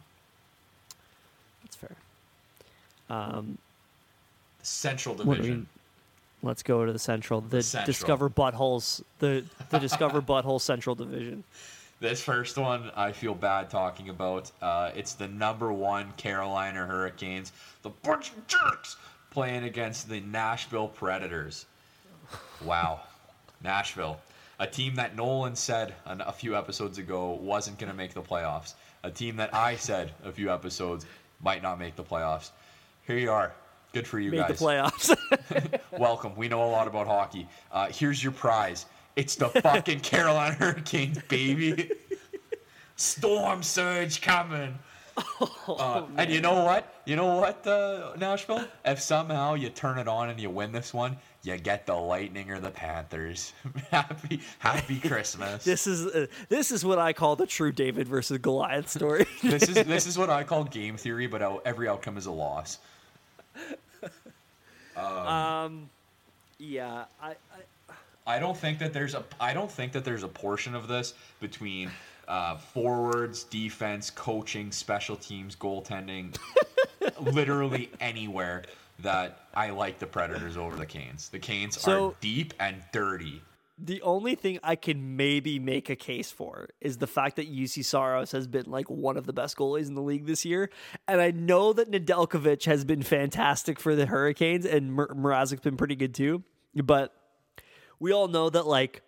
That's 1.63 1.77
fair. 1.77 1.97
Um, 3.11 3.59
Central 4.63 5.15
Division. 5.15 5.67
let's 6.43 6.63
go 6.63 6.85
to 6.87 6.93
the 6.93 6.99
Central. 6.99 7.41
The, 7.41 7.57
the 7.59 7.63
Central. 7.63 7.87
Discover 7.87 8.31
Buttholes. 8.31 9.03
The 9.19 9.45
the 9.71 9.79
Discover 9.79 10.23
Butthole 10.23 10.61
Central 10.61 10.95
Division. 10.95 11.45
This 12.01 12.23
first 12.23 12.59
one 12.59 12.91
I 12.97 13.13
feel 13.13 13.35
bad 13.35 13.71
talking 13.71 14.09
about. 14.09 14.51
Uh, 14.61 14.91
it's 14.95 15.15
the 15.15 15.29
number 15.29 15.73
one 15.73 16.13
Carolina 16.17 16.85
Hurricanes, 16.87 17.53
the 17.83 17.91
bunch 17.91 18.31
of 18.31 18.47
jerks, 18.47 18.97
playing 19.31 19.65
against 19.65 20.09
the 20.09 20.21
Nashville 20.21 20.89
Predators. 20.89 21.67
Wow. 22.65 23.01
Nashville. 23.63 24.21
A 24.61 24.67
team 24.67 24.95
that 24.97 25.17
Nolan 25.17 25.57
said 25.57 25.95
a 26.07 26.33
few 26.33 26.57
episodes 26.57 26.99
ago 26.99 27.33
wasn't 27.41 27.79
going 27.79 27.91
to 27.91 27.97
make 27.97 28.15
the 28.15 28.23
playoffs. 28.23 28.75
A 29.03 29.11
team 29.11 29.37
that 29.37 29.53
I 29.55 29.77
said 29.77 30.13
a 30.25 30.31
few 30.31 30.51
episodes 30.51 31.07
might 31.43 31.63
not 31.63 31.79
make 31.79 31.97
the 31.97 32.05
playoffs. 32.05 32.51
Here 33.07 33.19
you 33.19 33.31
are. 33.31 33.53
Good 33.93 34.07
for 34.07 34.19
you 34.19 34.31
Made 34.31 34.39
guys. 34.39 34.59
the 34.59 34.65
playoffs. 34.65 35.81
Welcome. 35.99 36.35
We 36.37 36.49
know 36.49 36.65
a 36.65 36.71
lot 36.71 36.87
about 36.87 37.07
hockey. 37.07 37.47
Uh, 37.71 37.89
here's 37.89 38.23
your 38.23 38.33
prize. 38.33 38.87
It's 39.17 39.37
the 39.37 39.49
fucking 39.49 40.01
Carolina 40.01 40.55
Hurricanes, 40.55 41.19
baby. 41.29 41.91
Storm 42.97 43.63
surge 43.63 44.21
coming. 44.21 44.79
Oh, 45.17 45.77
uh, 45.79 46.07
and 46.17 46.31
you 46.31 46.41
know 46.41 46.65
what? 46.65 47.03
You 47.05 47.15
know 47.15 47.37
what, 47.37 47.65
uh, 47.67 48.15
Nashville? 48.19 48.65
If 48.85 49.01
somehow 49.01 49.55
you 49.55 49.69
turn 49.69 49.99
it 49.99 50.09
on 50.09 50.31
and 50.31 50.41
you 50.41 50.51
win 50.51 50.73
this 50.73 50.93
one, 50.93 51.17
you 51.45 51.59
get 51.59 51.85
the 51.85 51.95
Lightning 51.95 52.51
or 52.51 52.59
the 52.59 52.71
Panthers. 52.71 53.53
happy 53.91 54.41
Happy 54.59 54.99
Christmas. 54.99 55.63
this 55.65 55.87
is 55.87 56.07
uh, 56.07 56.27
this 56.49 56.73
is 56.73 56.85
what 56.85 56.99
I 56.99 57.13
call 57.13 57.37
the 57.37 57.47
true 57.47 57.71
David 57.71 58.09
versus 58.09 58.39
Goliath 58.39 58.89
story. 58.89 59.27
this 59.43 59.69
is 59.69 59.87
this 59.87 60.07
is 60.07 60.17
what 60.17 60.31
I 60.31 60.43
call 60.43 60.65
game 60.65 60.97
theory, 60.97 61.27
but 61.27 61.63
every 61.67 61.87
outcome 61.87 62.17
is 62.17 62.27
a 62.27 62.33
loss. 62.33 62.79
Um, 64.97 65.07
um 65.07 65.91
yeah, 66.59 67.05
I, 67.21 67.31
I 67.31 67.95
I 68.27 68.39
don't 68.39 68.57
think 68.57 68.79
that 68.79 68.93
there's 68.95 69.15
a 69.15 69.23
I 69.39 69.53
don't 69.53 69.71
think 69.71 69.93
that 69.93 70.05
there's 70.05 70.23
a 70.23 70.29
portion 70.29 70.75
of 70.75 70.89
this 70.89 71.13
between 71.41 71.91
uh, 72.27 72.57
forwards, 72.57 73.45
defense, 73.45 74.09
coaching, 74.09 74.73
special 74.73 75.15
teams, 75.15 75.55
goaltending, 75.55 76.35
literally 77.21 77.91
anywhere 78.01 78.63
that 79.01 79.41
I 79.55 79.71
like 79.71 79.99
the 79.99 80.07
Predators 80.07 80.57
over 80.57 80.77
the 80.77 80.87
Canes. 80.87 81.29
The 81.29 81.39
Canes 81.39 81.81
so, 81.81 82.09
are 82.09 82.15
deep 82.21 82.55
and 82.61 82.83
dirty. 82.93 83.43
The 83.77 84.01
only 84.03 84.37
thing 84.37 84.61
I 84.63 84.77
can 84.77 85.17
maybe 85.17 85.59
make 85.59 85.91
a 85.91 85.97
case 85.97 86.31
for 86.31 86.69
is 86.81 86.99
the 86.99 87.09
fact 87.09 87.37
that 87.37 87.53
Juuse 87.53 87.85
Saros 87.85 88.31
has 88.31 88.47
been 88.47 88.71
like 88.71 88.89
one 88.89 89.17
of 89.17 89.27
the 89.27 89.33
best 89.33 89.57
goalies 89.57 89.89
in 89.89 89.95
the 89.95 90.03
league 90.03 90.27
this 90.27 90.45
year, 90.45 90.71
and 91.09 91.21
I 91.21 91.33
know 91.33 91.73
that 91.73 91.91
Nedeljkovic 91.91 92.65
has 92.67 92.85
been 92.85 93.03
fantastic 93.03 93.81
for 93.81 93.97
the 93.97 94.07
Hurricanes, 94.07 94.65
and 94.65 94.93
Mur- 94.93 95.09
Mrazek's 95.09 95.63
been 95.63 95.77
pretty 95.77 95.97
good 95.97 96.15
too. 96.15 96.45
But 96.75 97.13
we 97.99 98.13
all 98.13 98.29
know 98.29 98.49
that 98.49 98.67
like. 98.67 99.03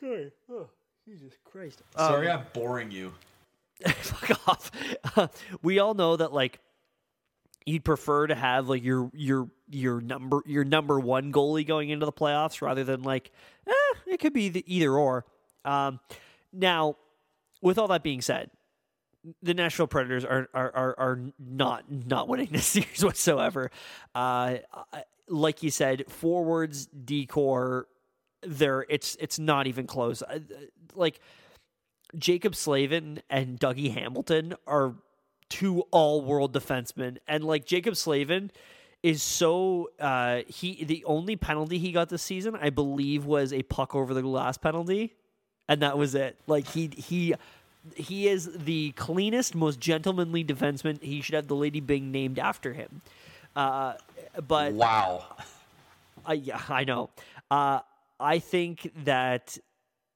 Sorry. 0.00 0.32
Oh, 0.50 0.68
Jesus 1.06 1.34
Christ. 1.44 1.82
Sorry, 1.96 2.28
um, 2.28 2.40
I'm 2.40 2.46
boring 2.52 2.90
you. 2.90 3.12
fuck 3.86 4.48
off. 4.48 4.70
We 5.62 5.78
all 5.78 5.94
know 5.94 6.16
that 6.16 6.32
like 6.32 6.60
you'd 7.66 7.84
prefer 7.84 8.26
to 8.26 8.34
have 8.34 8.68
like 8.68 8.82
your 8.82 9.10
your 9.14 9.48
your 9.70 10.00
number 10.00 10.42
your 10.46 10.64
number 10.64 10.98
one 10.98 11.32
goalie 11.32 11.66
going 11.66 11.90
into 11.90 12.06
the 12.06 12.12
playoffs 12.12 12.60
rather 12.60 12.84
than 12.84 13.02
like 13.02 13.30
eh, 13.68 13.98
it 14.06 14.20
could 14.20 14.32
be 14.32 14.48
the 14.48 14.64
either 14.72 14.92
or. 14.92 15.24
Um, 15.64 16.00
now, 16.52 16.96
with 17.60 17.78
all 17.78 17.88
that 17.88 18.02
being 18.02 18.20
said, 18.20 18.50
the 19.42 19.54
Nashville 19.54 19.86
Predators 19.86 20.24
are 20.24 20.48
are 20.54 20.74
are, 20.74 20.94
are 20.98 21.20
not 21.38 21.84
not 21.90 22.28
winning 22.28 22.48
this 22.50 22.66
series 22.66 23.04
whatsoever. 23.04 23.70
Uh, 24.14 24.56
like 25.28 25.62
you 25.62 25.70
said, 25.70 26.04
forwards, 26.08 26.86
D 26.86 27.26
corps, 27.26 27.86
there 28.42 28.84
it's 28.88 29.16
it's 29.20 29.38
not 29.38 29.66
even 29.66 29.86
close. 29.86 30.22
Uh, 30.22 30.40
like 30.94 31.20
Jaccob 32.16 32.54
Slavin 32.54 33.22
and 33.30 33.58
Dougie 33.58 33.92
Hamilton 33.94 34.54
are 34.66 34.94
two 35.52 35.82
all 35.90 36.22
world 36.22 36.54
defensemen, 36.54 37.18
and 37.28 37.44
like 37.44 37.66
Jaccob 37.66 37.94
Slavin 37.94 38.50
is 39.02 39.22
so 39.22 39.90
uh 40.00 40.40
he 40.46 40.82
the 40.84 41.04
only 41.04 41.36
penalty 41.36 41.78
he 41.78 41.92
got 41.92 42.08
this 42.08 42.22
season 42.22 42.56
I 42.56 42.70
believe 42.70 43.26
was 43.26 43.52
a 43.52 43.62
puck 43.64 43.94
over 43.94 44.14
the 44.14 44.22
glass 44.22 44.56
penalty. 44.56 45.14
And 45.68 45.82
that 45.82 45.98
was 45.98 46.14
it. 46.14 46.38
Like 46.46 46.66
he 46.68 46.90
he 46.96 47.34
he 47.94 48.28
is 48.28 48.50
the 48.54 48.92
cleanest 48.92 49.54
most 49.54 49.78
gentlemanly 49.78 50.42
defenseman. 50.44 51.02
He 51.02 51.20
should 51.20 51.34
have 51.34 51.48
the 51.48 51.56
lady 51.56 51.80
Byng 51.80 52.10
named 52.10 52.38
after 52.38 52.72
him. 52.72 53.02
Uh 53.54 53.94
but 54.48 54.72
Wow. 54.72 55.26
uh, 56.28 56.32
yeah 56.32 56.62
I 56.68 56.84
know. 56.84 57.10
Uh 57.50 57.80
I 58.18 58.38
think 58.38 58.90
that 59.04 59.58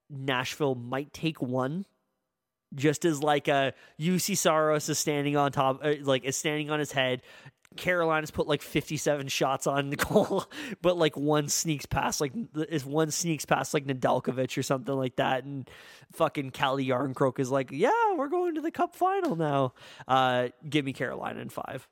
Nashville 0.08 0.76
might 0.76 1.12
take 1.12 1.42
one 1.42 1.84
just 2.77 3.05
as 3.05 3.23
like 3.23 3.48
a 3.48 3.73
Juuse 3.98 4.36
Saros 4.36 4.89
is 4.89 4.98
standing 4.98 5.36
on 5.36 5.51
top, 5.51 5.81
uh, 5.82 5.94
like 6.03 6.24
is 6.24 6.36
standing 6.36 6.70
on 6.70 6.78
his 6.78 6.93
head. 6.93 7.23
Carolina's 7.77 8.31
put 8.31 8.47
like 8.47 8.62
57 8.62 9.28
shots 9.28 9.66
on 9.66 9.90
Nicole, 9.90 10.44
but 10.82 10.97
like 10.97 11.16
one 11.16 11.48
sneaks 11.48 11.86
past, 11.86 12.20
like 12.20 12.32
if 12.55 12.86
one 12.86 13.11
sneaks 13.11 13.44
past 13.44 13.74
like 13.74 13.85
Nedeljkovic 13.85 14.57
or 14.57 14.62
something 14.62 14.94
like 14.94 15.16
that, 15.16 15.44
and 15.44 15.69
fucking 16.12 16.51
Calle 16.51 16.78
Jarnkrok 16.78 17.39
is 17.39 17.51
like, 17.51 17.70
yeah, 17.73 17.90
we're 18.16 18.28
going 18.28 18.55
to 18.55 18.61
the 18.61 18.70
Cup 18.70 18.94
final 18.94 19.36
now. 19.36 19.74
Uh, 20.09 20.48
give 20.69 20.85
me 20.85 20.93
Carolina 20.93 21.40
in 21.40 21.48
five. 21.48 21.86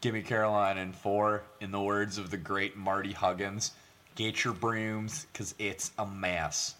Give 0.00 0.12
me 0.12 0.22
Carolina 0.22 0.80
in 0.80 0.92
four. 0.92 1.44
In 1.60 1.70
the 1.70 1.80
words 1.80 2.18
of 2.18 2.30
the 2.30 2.36
great 2.36 2.76
Marty 2.76 3.12
Huggins, 3.12 3.72
get 4.16 4.44
your 4.44 4.52
brooms 4.52 5.26
because 5.32 5.54
it's 5.58 5.92
a 5.98 6.06
mess. 6.06 6.74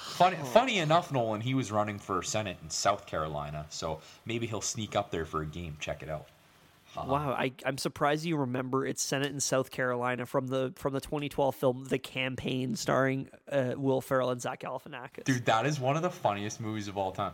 Funny, 0.00 0.36
funny 0.52 0.78
enough, 0.78 1.12
Nolan, 1.12 1.40
he 1.40 1.54
was 1.54 1.70
running 1.70 1.98
for 1.98 2.22
Senate 2.22 2.56
in 2.62 2.70
South 2.70 3.06
Carolina, 3.06 3.66
so 3.70 4.00
maybe 4.26 4.46
he'll 4.46 4.60
sneak 4.60 4.96
up 4.96 5.10
there 5.10 5.24
for 5.24 5.42
a 5.42 5.46
game. 5.46 5.76
Check 5.80 6.02
it 6.02 6.08
out. 6.08 6.26
Wow, 6.96 7.36
I, 7.38 7.52
I'm 7.64 7.78
surprised 7.78 8.24
you 8.24 8.36
remember 8.36 8.84
it's 8.84 9.00
Senate 9.02 9.28
in 9.30 9.38
South 9.38 9.70
Carolina 9.70 10.26
from 10.26 10.48
the 10.48 10.72
from 10.74 10.92
the 10.92 11.00
2012 11.00 11.54
film 11.54 11.84
The 11.88 11.98
Campaign, 11.98 12.74
starring 12.74 13.28
uh, 13.50 13.74
Will 13.76 14.00
Ferrell 14.00 14.30
and 14.30 14.40
Zach 14.40 14.60
Galifianakis. 14.62 15.22
Dude, 15.24 15.44
that 15.46 15.66
is 15.66 15.78
one 15.78 15.94
of 15.96 16.02
the 16.02 16.10
funniest 16.10 16.60
movies 16.60 16.88
of 16.88 16.96
all 16.98 17.12
time. 17.12 17.32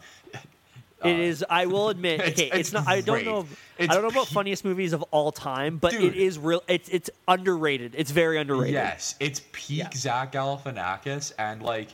It 1.05 1.19
is. 1.21 1.45
I 1.49 1.67
will 1.67 1.89
admit. 1.89 2.21
it's- 2.21 2.33
Okay, 2.33 2.47
it's, 2.49 2.57
it's 2.59 2.73
not. 2.73 2.87
I 2.87 3.01
don't 3.01 3.17
great. 3.17 3.27
know. 3.27 3.47
I 3.79 3.87
don't 3.87 4.03
know 4.03 4.09
about 4.09 4.29
funniest 4.29 4.65
movies 4.65 4.93
of 4.93 5.03
all 5.11 5.33
time, 5.33 5.79
but 5.79 5.93
Dude. 5.93 6.15
it 6.15 6.17
is 6.17 6.39
real. 6.39 6.63
It's 6.69 6.89
it's 6.91 7.09
underrated. 7.29 7.95
It's 7.97 8.11
very 8.11 8.39
underrated. 8.39 8.75
Yes, 8.75 9.15
it's 9.21 9.41
peak 9.53 9.79
Yeah. 9.79 9.91
Zach 9.95 10.33
Galifianakis 10.33 11.33
and 11.39 11.63
like 11.63 11.89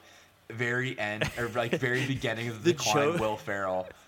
very 0.52 0.98
end 0.98 1.30
or 1.38 1.48
like 1.48 1.72
very 1.72 2.06
beginning 2.14 2.48
of 2.48 2.62
the, 2.62 2.72
The 2.72 2.76
decline 2.78 3.12
joke- 3.12 3.20
Will 3.20 3.36
Ferrell. 3.36 3.88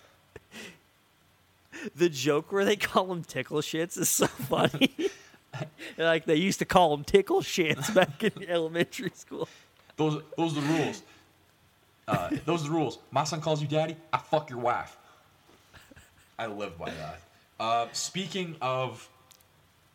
The 1.97 2.09
joke 2.09 2.51
where 2.53 2.65
they 2.65 2.77
call 2.77 3.13
him 3.13 3.25
tickle 3.25 3.59
shits 3.59 3.99
is 3.99 4.09
so 4.09 4.27
funny. 4.27 4.95
like 5.99 6.25
they 6.25 6.37
used 6.37 6.61
to 6.61 6.65
call 6.65 6.95
him 6.95 7.05
tickle 7.05 7.43
shits 7.43 7.93
back 7.93 8.23
in 8.25 8.49
elementary 8.49 9.11
school. 9.15 9.49
Those 9.97 10.23
those 10.39 10.57
are 10.57 10.61
the 10.61 10.67
rules. 10.67 11.03
Uh, 12.07 12.31
those 12.47 12.63
are 12.65 12.69
the 12.69 12.75
rules. 12.75 12.99
My 13.11 13.25
son 13.25 13.41
calls 13.41 13.61
you 13.61 13.69
daddy. 13.69 13.97
I 14.13 14.19
fuck 14.19 14.51
your 14.51 14.61
wife. 14.61 14.97
I 16.39 16.47
live 16.47 16.79
by 16.79 16.91
that. 16.91 17.21
Uh, 17.61 17.87
speaking 17.93 18.57
of 18.63 19.07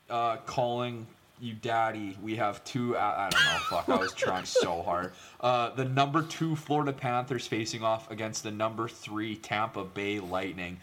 uh, 0.09 0.37
calling 0.45 1.07
you 1.41 1.53
daddy, 1.53 2.17
we 2.21 2.35
have 2.35 2.63
two. 2.63 2.97
I, 2.97 3.29
don't 3.29 3.43
know. 3.43 3.57
Fuck. 3.69 3.89
I 3.89 3.95
was 3.95 4.13
trying 4.13 4.45
so 4.45 4.81
hard. 4.81 5.13
Uh, 5.39 5.69
the 5.69 5.85
number 5.85 6.21
two 6.21 6.55
Florida 6.55 6.93
Panthers 6.93 7.47
facing 7.47 7.83
off 7.83 8.09
against 8.11 8.43
the 8.43 8.51
number 8.51 8.87
three 8.87 9.35
Tampa 9.35 9.83
Bay 9.83 10.19
Lightning. 10.19 10.77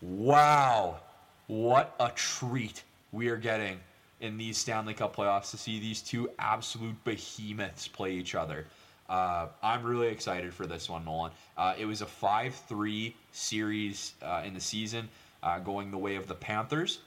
Wow, 0.00 1.00
what 1.46 1.94
a 2.00 2.10
treat 2.10 2.82
we 3.12 3.28
are 3.28 3.36
getting 3.36 3.78
in 4.20 4.36
these 4.36 4.56
Stanley 4.56 4.94
Cup 4.94 5.16
playoffs 5.16 5.50
to 5.50 5.56
see 5.56 5.80
these 5.80 6.00
two 6.00 6.30
absolute 6.38 6.96
behemoths 7.04 7.88
play 7.88 8.12
each 8.12 8.34
other. 8.34 8.66
Uh, 9.08 9.48
I'm 9.62 9.82
really 9.82 10.08
excited 10.08 10.54
for 10.54 10.66
this 10.66 10.88
one, 10.88 11.04
Nolan. 11.04 11.32
Uh, 11.56 11.74
it 11.78 11.84
was 11.84 12.00
a 12.00 12.06
5 12.06 12.54
3 12.54 13.14
series 13.32 14.14
uh, 14.22 14.42
in 14.44 14.54
the 14.54 14.60
season, 14.60 15.08
uh, 15.42 15.58
going 15.58 15.90
the 15.90 15.98
way 15.98 16.16
of 16.16 16.26
the 16.28 16.34
Panthers. 16.34 17.00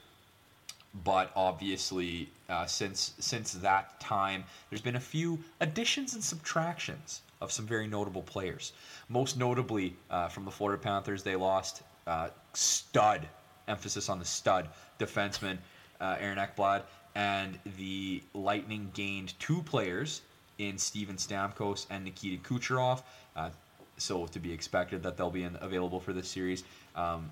But 1.04 1.30
obviously, 1.36 2.30
uh, 2.48 2.66
since 2.66 3.14
since 3.18 3.52
that 3.54 4.00
time, 4.00 4.44
there's 4.70 4.80
been 4.80 4.96
a 4.96 5.00
few 5.00 5.38
additions 5.60 6.14
and 6.14 6.22
subtractions 6.22 7.20
of 7.40 7.52
some 7.52 7.66
very 7.66 7.86
notable 7.86 8.22
players. 8.22 8.72
Most 9.08 9.36
notably, 9.36 9.94
uh, 10.10 10.28
from 10.28 10.44
the 10.44 10.50
Florida 10.50 10.82
Panthers, 10.82 11.22
they 11.22 11.36
lost 11.36 11.82
uh, 12.06 12.28
stud, 12.54 13.28
emphasis 13.68 14.08
on 14.08 14.18
the 14.18 14.24
stud, 14.24 14.68
defenseman 14.98 15.58
uh, 16.00 16.16
Aaron 16.18 16.38
Ekblad, 16.38 16.82
and 17.14 17.58
the 17.76 18.22
Lightning 18.34 18.90
gained 18.94 19.38
two 19.38 19.62
players 19.62 20.22
in 20.58 20.78
Steven 20.78 21.16
Stamkos 21.16 21.86
and 21.90 22.04
Nikita 22.04 22.42
Kucherov. 22.42 23.02
Uh, 23.34 23.50
so 23.98 24.26
to 24.26 24.38
be 24.38 24.52
expected 24.52 25.02
that 25.02 25.16
they'll 25.16 25.30
be 25.30 25.42
in, 25.42 25.56
available 25.60 26.00
for 26.00 26.12
this 26.12 26.28
series. 26.28 26.64
Um, 26.94 27.30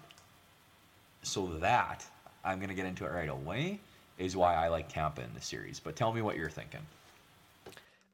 so 1.23 1.47
that 1.59 2.05
I'm 2.45 2.59
going 2.59 2.69
to 2.69 2.75
get 2.75 2.87
into 2.87 3.05
it 3.05 3.13
right 3.13 3.29
away 3.29 3.81
is 4.19 4.37
why 4.37 4.55
I 4.55 4.69
like 4.69 4.89
Tampa 4.89 5.23
in 5.23 5.31
the 5.35 5.41
series. 5.41 5.81
But 5.81 5.97
tell 5.97 6.13
me 6.13 6.23
what 6.23 6.37
you're 6.37 6.51
thinking. 6.51 6.81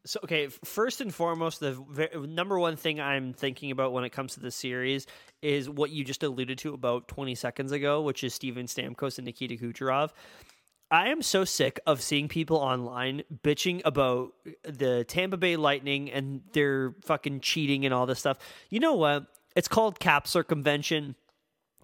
So, 0.05 0.19
okay, 0.25 0.47
first 0.47 1.03
and 1.03 1.15
foremost, 1.15 1.61
the 1.61 1.73
ve- 1.73 2.27
number 2.27 2.59
one 2.59 2.77
thing 2.77 3.01
I'm 3.01 3.35
thinking 3.35 3.71
about 3.71 3.93
when 3.93 4.05
it 4.05 4.11
comes 4.11 4.35
to 4.35 4.41
the 4.41 4.51
series 4.51 5.07
is 5.43 5.69
what 5.69 5.91
you 5.91 6.05
just 6.05 6.23
alluded 6.23 6.57
to 6.59 6.73
about 6.73 7.07
20 7.09 7.35
seconds 7.35 7.71
ago, 7.71 8.01
which 8.01 8.25
is 8.25 8.33
Steven 8.33 8.67
Stamkos 8.67 9.19
and 9.19 9.27
Nikita 9.27 9.57
Kucherov. 9.57 10.11
I 10.91 11.09
am 11.09 11.23
so 11.23 11.45
sick 11.45 11.81
of 11.87 12.01
seeing 12.01 12.29
people 12.29 12.57
online 12.57 13.23
bitching 13.45 13.83
about 13.85 14.33
the 14.65 15.05
Tampa 15.05 15.37
Bay 15.37 15.57
Lightning 15.57 16.11
and 16.11 16.41
their 16.53 16.95
fucking 17.05 17.41
cheating 17.41 17.85
and 17.85 17.95
all 17.95 18.07
this 18.07 18.19
stuff. 18.19 18.39
You 18.71 18.81
know 18.81 18.95
what? 18.95 19.27
It's 19.55 19.69
called 19.69 20.01
cap 20.01 20.27
circumvention 20.27 21.15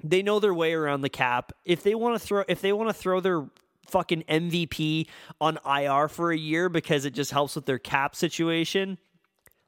they 0.03 0.23
know 0.23 0.41
their 0.41 0.55
way 0.55 0.73
around 0.75 1.01
the 1.03 1.09
cap. 1.09 1.53
If 1.65 1.83
they 1.83 1.95
want 1.95 2.21
to 2.21 2.27
throw 2.27 2.45
if 2.49 2.61
they 2.61 2.73
want 2.73 2.89
to 2.89 2.95
throw 2.95 3.21
their 3.21 3.47
fucking 3.89 4.25
MVP 4.29 5.07
on 5.41 5.59
IR 5.65 6.09
for 6.09 6.33
a 6.33 6.37
year 6.37 6.69
because 6.69 7.05
it 7.05 7.15
just 7.15 7.31
helps 7.31 7.55
with 7.55 7.67
their 7.67 7.79
cap 7.79 8.17
situation, 8.17 8.99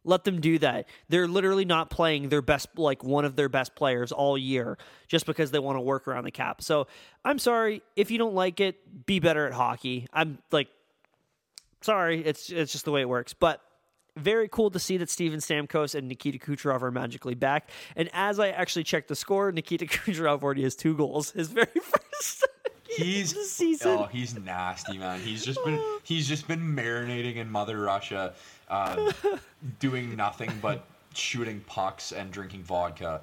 let 0.05 0.25
them 0.25 0.41
do 0.41 0.59
that. 0.59 0.89
They're 1.09 1.29
literally 1.29 1.65
not 1.65 1.91
playing 1.91 2.29
their 2.29 2.43
best 2.43 2.69
like 2.77 3.05
one 3.05 3.25
of 3.25 3.37
their 3.37 3.49
best 3.49 3.75
players 3.75 4.13
all 4.13 4.37
year 4.37 4.79
just 5.07 5.27
because 5.27 5.51
they 5.51 5.59
want 5.59 5.77
to 5.77 5.83
work 5.83 6.09
around 6.09 6.25
the 6.25 6.31
cap. 6.31 6.63
So, 6.63 6.87
I'm 7.25 7.39
sorry 7.39 7.83
if 7.97 8.11
you 8.11 8.19
don't 8.19 8.35
like 8.35 8.61
it, 8.61 9.07
be 9.07 9.21
better 9.21 9.47
at 9.47 9.53
hockey. 9.53 10.07
I'm 10.13 10.39
like 10.51 10.69
sorry, 11.81 12.25
it's 12.25 12.51
it's 12.51 12.73
just 12.73 12.85
the 12.85 12.93
way 12.93 13.01
it 13.01 13.09
works. 13.09 13.35
But 13.35 13.61
very 14.19 14.49
cool 14.49 14.70
to 14.70 14.78
see 14.78 14.97
that 14.99 15.11
Steven 15.11 15.40
Stamkos 15.40 15.95
and 15.95 16.09
Nikita 16.09 16.39
Kucherov 16.39 16.82
are 16.82 16.90
magically 16.90 17.35
back. 17.35 17.70
And 17.97 18.09
as 18.12 18.39
I 18.39 18.49
actually 18.49 18.85
checked 18.85 19.09
the 19.09 19.16
score, 19.16 19.53
Nikita 19.53 19.86
Kucherov 19.86 20.43
already 20.43 20.62
has 20.62 20.74
two 20.74 20.97
goals. 20.97 21.31
His 21.32 21.49
very 21.49 21.66
first 21.82 22.47
He's 22.97 23.36
season. 23.51 23.90
oh, 23.90 24.05
he's 24.11 24.36
nasty, 24.39 24.99
man. 24.99 25.20
He's 25.20 25.45
just 25.45 25.62
been 25.65 25.81
he's 26.03 26.27
just 26.27 26.49
been 26.49 26.61
marinating 26.74 27.36
in 27.36 27.51
Mother 27.51 27.78
Russia, 27.78 28.35
uh, 28.69 29.12
doing 29.78 30.16
nothing 30.16 30.51
but 30.61 30.85
shooting 31.15 31.61
pucks 31.66 32.12
and 32.12 32.32
drinking 32.32 32.65
vodka. 32.65 33.20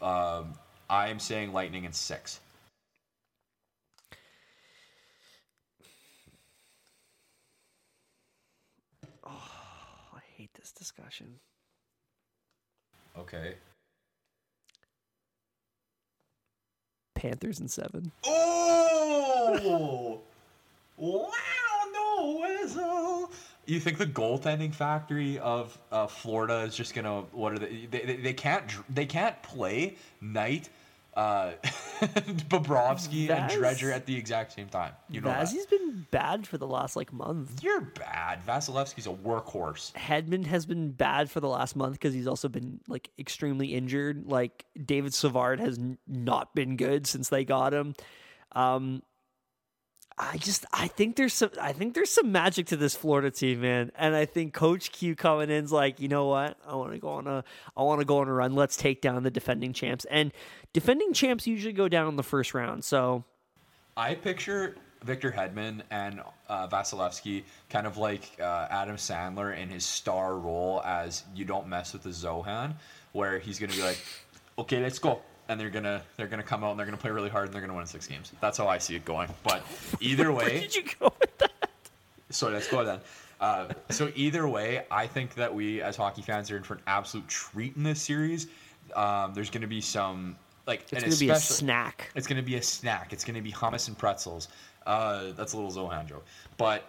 Um, 0.00 0.54
I 0.90 1.08
am 1.08 1.18
saying 1.20 1.52
Lightning 1.52 1.84
in 1.84 1.92
six. 1.92 2.40
I 9.24 10.20
hate 10.36 10.52
this 10.54 10.71
discussion. 10.82 11.38
Okay. 13.16 13.54
Panthers 17.14 17.60
and 17.60 17.70
seven. 17.70 18.10
Oh! 18.24 20.18
wow, 20.96 21.28
no 21.92 22.40
whistle. 22.40 23.30
You 23.66 23.78
think 23.78 23.98
the 23.98 24.06
goaltending 24.06 24.74
factory 24.74 25.38
of 25.38 25.78
uh, 25.92 26.08
Florida 26.08 26.62
is 26.62 26.74
just 26.74 26.94
gonna? 26.94 27.20
What 27.30 27.52
are 27.52 27.60
they? 27.60 27.86
They, 27.88 28.00
they, 28.00 28.16
they 28.16 28.32
can't 28.32 28.64
they 28.92 29.06
can't 29.06 29.40
play 29.44 29.94
night 30.20 30.68
uh, 31.14 31.52
Bobrovsky 32.48 33.28
and 33.30 33.50
Vaz- 33.50 33.52
Driedger 33.80 33.92
at 33.92 34.06
the 34.06 34.16
exact 34.16 34.52
same 34.52 34.68
time. 34.68 34.92
You 35.08 35.20
know 35.20 35.28
that. 35.28 35.46
Vazzy's 35.46 35.66
been 35.66 36.06
bad 36.10 36.46
for 36.46 36.58
the 36.58 36.66
last 36.66 36.96
like 36.96 37.12
month. 37.12 37.62
You're 37.62 37.80
bad. 37.80 38.44
Vasilevskiy's 38.46 39.06
a 39.06 39.10
workhorse. 39.10 39.92
Hedman 39.92 40.46
has 40.46 40.66
been 40.66 40.90
bad 40.90 41.30
for 41.30 41.40
the 41.40 41.48
last 41.48 41.76
month 41.76 41.94
because 41.94 42.14
he's 42.14 42.26
also 42.26 42.48
been 42.48 42.80
like 42.88 43.10
extremely 43.18 43.74
injured. 43.74 44.26
Like 44.26 44.64
David 44.82 45.14
Savard 45.14 45.60
has 45.60 45.78
n- 45.78 45.98
not 46.06 46.54
been 46.54 46.76
good 46.76 47.06
since 47.06 47.28
they 47.28 47.44
got 47.44 47.74
him. 47.74 47.94
Um, 48.52 49.02
I 50.18 50.36
just 50.36 50.66
I 50.72 50.88
think 50.88 51.16
there's 51.16 51.32
some 51.32 51.50
I 51.60 51.72
think 51.72 51.94
there's 51.94 52.10
some 52.10 52.32
magic 52.32 52.66
to 52.66 52.76
this 52.76 52.94
Florida 52.94 53.30
team, 53.30 53.62
man. 53.62 53.92
And 53.96 54.14
I 54.14 54.26
think 54.26 54.52
Coach 54.54 54.92
Q 54.92 55.14
coming 55.16 55.50
in's 55.50 55.72
like, 55.72 56.00
you 56.00 56.08
know 56.08 56.26
what? 56.26 56.56
I 56.66 56.74
want 56.74 56.92
to 56.92 56.98
go 56.98 57.10
on 57.10 57.26
a 57.26 57.44
I 57.76 57.82
want 57.82 58.00
to 58.00 58.04
go 58.04 58.18
on 58.18 58.28
a 58.28 58.32
run. 58.32 58.54
Let's 58.54 58.76
take 58.76 59.00
down 59.00 59.22
the 59.22 59.30
defending 59.30 59.72
champs. 59.72 60.04
And 60.10 60.32
defending 60.72 61.12
champs 61.12 61.46
usually 61.46 61.72
go 61.72 61.88
down 61.88 62.08
in 62.08 62.16
the 62.16 62.22
first 62.22 62.54
round. 62.54 62.84
So 62.84 63.24
I 63.96 64.14
picture 64.14 64.76
Victor 65.04 65.32
Hedman 65.32 65.82
and 65.90 66.22
uh, 66.48 66.68
Vasilevskiy 66.68 67.44
kind 67.68 67.86
of 67.86 67.96
like 67.96 68.30
uh, 68.40 68.68
Adam 68.70 68.96
Sandler 68.96 69.56
in 69.56 69.68
his 69.68 69.84
star 69.84 70.36
role 70.36 70.82
as 70.84 71.24
you 71.34 71.44
don't 71.44 71.66
mess 71.68 71.92
with 71.92 72.02
the 72.02 72.10
Zohan, 72.10 72.74
where 73.12 73.38
he's 73.38 73.58
gonna 73.58 73.72
be 73.72 73.82
like, 73.82 73.98
okay, 74.58 74.80
let's 74.80 74.98
go. 74.98 75.20
And 75.48 75.60
they're 75.60 75.70
gonna 75.70 76.02
they're 76.16 76.28
gonna 76.28 76.42
come 76.42 76.64
out 76.64 76.70
and 76.70 76.78
they're 76.78 76.86
gonna 76.86 76.96
play 76.96 77.10
really 77.10 77.28
hard 77.28 77.46
and 77.46 77.54
they're 77.54 77.60
gonna 77.60 77.74
win 77.74 77.86
six 77.86 78.06
games. 78.06 78.32
That's 78.40 78.56
how 78.56 78.68
I 78.68 78.78
see 78.78 78.94
it 78.94 79.04
going. 79.04 79.28
But 79.42 79.62
either 80.00 80.32
where 80.32 80.46
way, 80.46 80.60
did 80.60 80.74
you 80.74 80.84
go 80.98 81.12
with 81.20 81.38
that? 81.38 81.52
so 82.30 82.48
let's 82.48 82.68
go 82.68 82.84
then. 82.84 83.00
Uh, 83.42 83.66
so 83.90 84.10
either 84.14 84.46
way, 84.46 84.86
I 84.88 85.08
think 85.08 85.34
that 85.34 85.52
we 85.52 85.82
as 85.82 85.96
hockey 85.96 86.22
fans 86.22 86.48
are 86.52 86.56
in 86.56 86.62
for 86.62 86.74
an 86.74 86.80
absolute 86.86 87.26
treat 87.26 87.76
in 87.76 87.82
this 87.82 88.00
series. 88.00 88.46
Um, 88.94 89.34
there's 89.34 89.50
going 89.50 89.62
to 89.62 89.66
be 89.66 89.80
some 89.80 90.36
like 90.66 90.82
It's 90.82 90.92
and 90.92 91.02
gonna 91.02 91.16
be 91.16 91.30
a 91.30 91.36
snack. 91.36 92.12
It's 92.14 92.28
going 92.28 92.36
to 92.36 92.42
be 92.42 92.54
a 92.54 92.62
snack. 92.62 93.12
It's 93.12 93.24
going 93.24 93.34
to 93.34 93.42
be 93.42 93.50
hummus 93.50 93.88
and 93.88 93.98
pretzels. 93.98 94.46
Uh, 94.86 95.32
that's 95.32 95.54
a 95.54 95.56
little 95.56 95.72
Zohan 95.72 96.08
joke, 96.08 96.24
but 96.56 96.84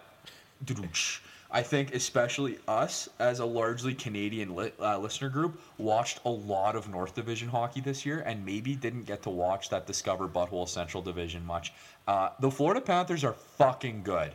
I 1.50 1.62
think 1.62 1.94
especially 1.94 2.58
us 2.66 3.08
as 3.18 3.38
a 3.38 3.44
largely 3.44 3.94
Canadian 3.94 4.56
li- 4.56 4.72
uh, 4.80 4.98
listener 4.98 5.28
group 5.28 5.60
watched 5.78 6.20
a 6.24 6.28
lot 6.28 6.74
of 6.74 6.88
North 6.88 7.14
Division 7.14 7.48
hockey 7.48 7.80
this 7.80 8.04
year, 8.04 8.20
and 8.26 8.44
maybe 8.44 8.74
didn't 8.74 9.04
get 9.04 9.22
to 9.22 9.30
watch 9.30 9.68
that 9.70 9.86
Discover 9.86 10.28
Butthole 10.28 10.68
Central 10.68 11.02
Division 11.02 11.44
much. 11.46 11.72
Uh, 12.08 12.30
the 12.40 12.50
Florida 12.50 12.80
Panthers 12.80 13.22
are 13.24 13.34
fucking 13.34 14.02
good. 14.02 14.32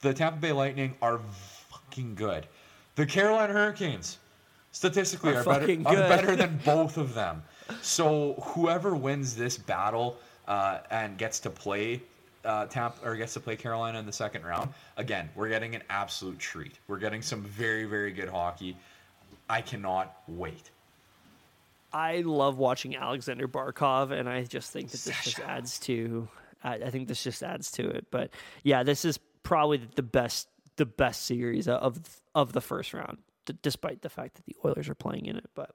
The 0.00 0.12
Tampa 0.12 0.38
Bay 0.38 0.52
Lightning 0.52 0.94
are 1.00 1.20
fucking 1.70 2.14
good. 2.14 2.46
The 2.96 3.06
Carolina 3.06 3.52
Hurricanes, 3.52 4.18
statistically, 4.72 5.34
Are 5.34 5.40
are, 5.40 5.44
better, 5.44 5.72
are 5.86 6.08
better 6.08 6.36
than 6.36 6.60
both 6.64 6.96
of 6.96 7.14
them. 7.14 7.42
So 7.82 8.34
whoever 8.42 8.94
wins 8.94 9.36
this 9.36 9.56
battle 9.56 10.18
uh, 10.46 10.80
and 10.90 11.16
gets 11.18 11.40
to 11.40 11.50
play 11.50 12.02
uh, 12.44 12.66
Tampa 12.66 13.04
or 13.06 13.16
gets 13.16 13.34
to 13.34 13.40
play 13.40 13.56
Carolina 13.56 13.98
in 13.98 14.06
the 14.06 14.12
second 14.12 14.44
round, 14.44 14.70
again, 14.96 15.28
we're 15.34 15.48
getting 15.48 15.74
an 15.74 15.82
absolute 15.90 16.38
treat. 16.38 16.78
We're 16.86 16.98
getting 16.98 17.22
some 17.22 17.42
very, 17.42 17.84
very 17.84 18.12
good 18.12 18.28
hockey. 18.28 18.76
I 19.48 19.60
cannot 19.60 20.14
wait. 20.28 20.70
I 21.92 22.20
love 22.20 22.58
watching 22.58 22.96
Aleksander 22.96 23.48
Barkov, 23.48 24.10
and 24.10 24.28
I 24.28 24.44
just 24.44 24.70
think 24.72 24.90
that 24.90 25.00
this 25.00 25.24
just 25.24 25.40
adds 25.40 25.78
to. 25.80 26.28
I, 26.62 26.74
I 26.74 26.90
think 26.90 27.08
this 27.08 27.22
just 27.24 27.42
adds 27.42 27.70
to 27.72 27.88
it. 27.88 28.06
But 28.10 28.30
yeah, 28.62 28.82
this 28.82 29.04
is 29.04 29.18
probably 29.42 29.80
the 29.94 30.02
best, 30.02 30.48
the 30.76 30.84
best 30.86 31.24
series 31.24 31.66
of 31.66 31.98
of 32.34 32.52
the 32.52 32.60
first 32.60 32.92
round, 32.92 33.18
d- 33.46 33.56
despite 33.62 34.02
the 34.02 34.10
fact 34.10 34.34
that 34.34 34.44
the 34.44 34.54
Oilers 34.64 34.88
are 34.90 34.94
playing 34.94 35.26
in 35.26 35.36
it. 35.36 35.48
But 35.54 35.74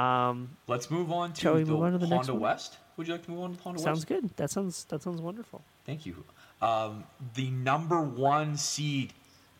um, 0.00 0.56
Let's 0.68 0.90
move 0.90 1.10
on 1.10 1.32
to 1.32 1.40
Shall 1.40 1.54
we 1.54 1.64
the, 1.64 1.72
move 1.72 1.82
on 1.82 1.92
to 1.92 1.98
the 1.98 2.06
next 2.06 2.28
Honda 2.28 2.34
one? 2.34 2.42
West. 2.42 2.78
Would 2.96 3.06
you 3.08 3.14
like 3.14 3.24
to 3.24 3.30
move 3.30 3.40
on 3.40 3.56
to 3.56 3.62
Honda 3.62 3.80
sounds 3.80 3.98
West? 4.00 4.08
good. 4.08 4.36
That 4.36 4.50
sounds 4.50 4.84
that 4.84 5.02
sounds 5.02 5.20
wonderful. 5.20 5.62
Thank 5.86 6.04
you. 6.06 6.24
Um, 6.60 7.04
the 7.34 7.50
number 7.50 8.00
one 8.00 8.56
seed, 8.56 9.12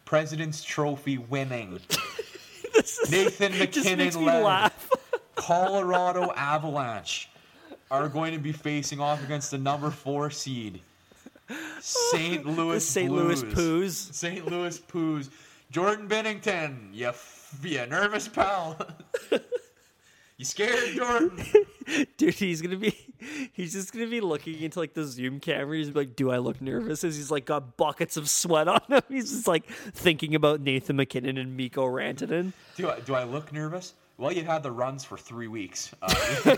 President's 0.04 0.62
Trophy 0.62 1.18
winning, 1.18 1.72
Nathan 3.10 3.54
It 3.54 3.72
just 3.72 3.96
makes 3.96 4.16
McKinnon 4.16 4.44
led. 4.44 4.72
Colorado 5.34 6.30
Avalanche 6.36 7.28
are 7.90 8.08
going 8.08 8.32
to 8.32 8.38
be 8.38 8.52
facing 8.52 9.00
off 9.00 9.22
against 9.24 9.50
the 9.50 9.58
number 9.58 9.90
four 9.90 10.30
seed, 10.30 10.80
St. 11.80 12.46
Louis 12.46 12.76
The 12.76 12.80
St. 12.80 13.12
Louis 13.12 13.42
Poos. 13.42 14.12
St. 14.14 14.46
Louis 14.46 14.78
Poos. 14.78 15.30
Jordan 15.70 16.06
Binnington, 16.08 16.76
you, 16.92 17.08
f- 17.08 17.58
you 17.64 17.84
nervous 17.86 18.28
pal? 18.28 18.76
you 20.36 20.44
scared, 20.44 20.94
Jordan? 20.94 21.44
Dude, 22.16 22.34
he's 22.34 22.62
gonna 22.62 22.76
be 22.76 22.94
he's 23.52 23.72
just 23.72 23.92
gonna 23.92 24.06
be 24.06 24.20
looking 24.20 24.60
into 24.60 24.78
like 24.78 24.94
the 24.94 25.04
zoom 25.04 25.40
camera. 25.40 25.76
He's 25.76 25.90
like, 25.90 26.16
Do 26.16 26.30
I 26.30 26.38
look 26.38 26.60
nervous? 26.60 27.04
As 27.04 27.16
he's 27.16 27.30
like 27.30 27.44
got 27.46 27.76
buckets 27.76 28.16
of 28.16 28.28
sweat 28.28 28.68
on 28.68 28.80
him. 28.88 29.02
He's 29.08 29.30
just 29.30 29.48
like 29.48 29.66
thinking 29.66 30.34
about 30.34 30.60
Nathan 30.60 30.96
MacKinnon 30.96 31.38
and 31.38 31.56
Mikko 31.56 31.86
Rantanen. 31.86 32.52
Do 32.76 32.90
I, 32.90 33.00
do 33.00 33.14
I 33.14 33.24
look 33.24 33.52
nervous? 33.52 33.94
Well, 34.18 34.32
you've 34.32 34.46
had 34.46 34.62
the 34.62 34.70
runs 34.70 35.04
for 35.04 35.16
three 35.18 35.48
weeks. 35.48 35.90
Uh, 36.00 36.14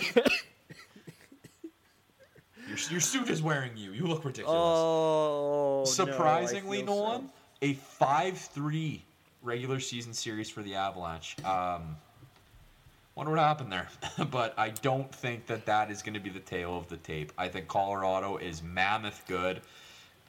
your, 2.68 2.76
your 2.90 3.00
suit 3.00 3.28
is 3.30 3.42
wearing 3.42 3.76
you. 3.76 3.92
You 3.92 4.06
look 4.06 4.24
ridiculous. 4.24 4.52
Oh 4.54 5.84
Surprisingly, 5.86 6.82
Nolan, 6.82 7.30
a 7.62 7.74
5 7.74 8.38
3 8.38 9.02
regular 9.42 9.80
season 9.80 10.12
series 10.12 10.50
for 10.50 10.62
the 10.62 10.74
Avalanche. 10.74 11.36
Um, 11.44 11.96
wonder 13.14 13.32
what 13.32 13.40
happened 13.40 13.72
there. 13.72 13.88
but 14.30 14.54
I 14.58 14.70
don't 14.70 15.12
think 15.14 15.46
that 15.46 15.66
that 15.66 15.90
is 15.90 16.02
going 16.02 16.14
to 16.14 16.20
be 16.20 16.30
the 16.30 16.40
tail 16.40 16.76
of 16.76 16.88
the 16.88 16.96
tape. 16.96 17.32
I 17.38 17.48
think 17.48 17.68
Colorado 17.68 18.36
is 18.36 18.62
mammoth 18.62 19.22
good. 19.26 19.58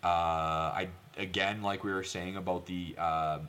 Uh, 0.03 0.07
I 0.07 0.90
again, 1.18 1.62
like 1.62 1.84
we 1.84 1.91
were 1.91 2.03
saying 2.03 2.36
about 2.38 2.66
the 2.66 2.95
uh, 2.98 3.40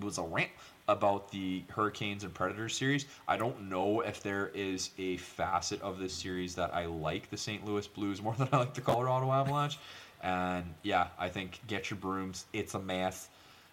was 0.00 0.18
a 0.18 0.22
rant 0.22 0.50
about 0.88 1.30
the 1.30 1.62
Hurricanes 1.68 2.24
and 2.24 2.32
Predators 2.32 2.76
series. 2.76 3.06
I 3.26 3.36
don't 3.36 3.68
know 3.68 4.00
if 4.00 4.22
there 4.22 4.50
is 4.54 4.90
a 4.98 5.18
facet 5.18 5.80
of 5.82 5.98
this 5.98 6.14
series 6.14 6.54
that 6.54 6.74
I 6.74 6.86
like 6.86 7.30
the 7.30 7.36
St. 7.36 7.64
Louis 7.64 7.86
Blues 7.86 8.22
more 8.22 8.34
than 8.38 8.48
I 8.52 8.58
like 8.58 8.74
the 8.74 8.80
Colorado 8.80 9.30
Avalanche. 9.30 9.78
And 10.22 10.64
yeah, 10.82 11.08
I 11.18 11.28
think 11.28 11.60
get 11.66 11.90
your 11.90 11.98
brooms. 11.98 12.46
It's 12.52 12.74
a 12.74 12.80
mess. 12.80 13.28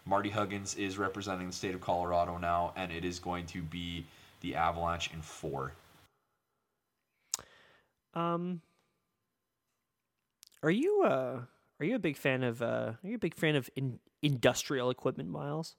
Marty 0.05 0.29
Huggins 0.29 0.75
is 0.75 0.97
representing 0.97 1.47
the 1.47 1.53
state 1.53 1.73
of 1.73 1.81
Colorado 1.81 2.37
now, 2.37 2.73
and 2.75 2.91
it 2.91 3.03
is 3.03 3.19
going 3.19 3.45
to 3.47 3.61
be 3.61 4.05
the 4.41 4.55
Avalanche 4.55 5.11
in 5.13 5.21
four. 5.21 5.73
Um, 8.13 8.61
are 10.63 10.71
you 10.71 11.03
uh 11.03 11.41
are 11.79 11.85
you 11.85 11.95
a 11.95 11.99
big 11.99 12.15
fan 12.15 12.43
of 12.43 12.61
uh 12.61 12.65
are 12.65 12.99
you 13.03 13.15
a 13.15 13.19
big 13.19 13.35
fan 13.35 13.55
of 13.55 13.69
in, 13.75 13.99
industrial 14.21 14.89
equipment, 14.89 15.29
Myles? 15.29 15.75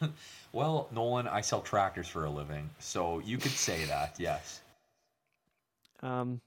Well, 0.52 0.88
Nolan, 0.92 1.26
I 1.28 1.40
sell 1.40 1.62
tractors 1.62 2.08
for 2.08 2.26
a 2.26 2.30
living, 2.30 2.68
so 2.78 3.20
you 3.20 3.38
could 3.38 3.52
say 3.52 3.86
that, 3.86 4.16
yes. 4.18 4.60
Um, 6.02 6.42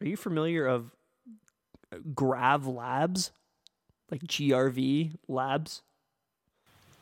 are 0.00 0.06
you 0.06 0.16
familiar 0.16 0.66
of 0.66 0.90
Grav 2.14 2.66
Labs, 2.66 3.30
like 4.12 4.22
GRV 4.22 5.16
Labs? 5.26 5.82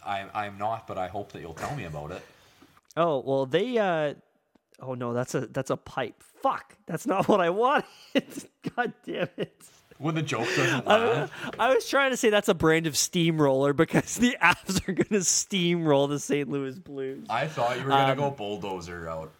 I, 0.06 0.24
I'm 0.32 0.56
not, 0.56 0.86
but 0.86 0.96
I 0.96 1.08
hope 1.08 1.32
that 1.32 1.40
you'll 1.42 1.52
tell 1.52 1.74
me 1.76 1.84
about 1.84 2.12
it. 2.12 2.22
Oh 2.96 3.18
well, 3.20 3.44
they. 3.44 3.76
uh 3.76 4.14
Oh 4.82 4.94
no, 4.94 5.12
that's 5.12 5.34
a 5.34 5.40
that's 5.48 5.68
a 5.68 5.76
pipe. 5.76 6.22
Fuck, 6.42 6.74
that's 6.86 7.06
not 7.06 7.28
what 7.28 7.38
I 7.42 7.50
wanted. 7.50 7.84
God 8.76 8.94
damn 9.04 9.28
it. 9.36 9.60
When 9.98 10.14
the 10.14 10.22
joke 10.22 10.46
doesn't 10.56 10.88
I, 10.88 10.96
land, 11.12 11.30
I 11.58 11.74
was 11.74 11.86
trying 11.86 12.12
to 12.12 12.16
say 12.16 12.30
that's 12.30 12.48
a 12.48 12.54
brand 12.54 12.86
of 12.86 12.96
steamroller 12.96 13.74
because 13.74 14.16
the 14.16 14.34
Avs 14.42 14.88
are 14.88 14.92
going 14.92 15.08
to 15.08 15.16
steamroll 15.16 16.08
the 16.08 16.18
St. 16.18 16.48
Louis 16.48 16.78
Blues. 16.78 17.26
I 17.28 17.46
thought 17.46 17.76
you 17.76 17.82
were 17.84 17.90
gonna 17.90 18.12
Um, 18.12 18.16
go 18.18 18.30
bulldozer 18.30 19.06
out, 19.10 19.30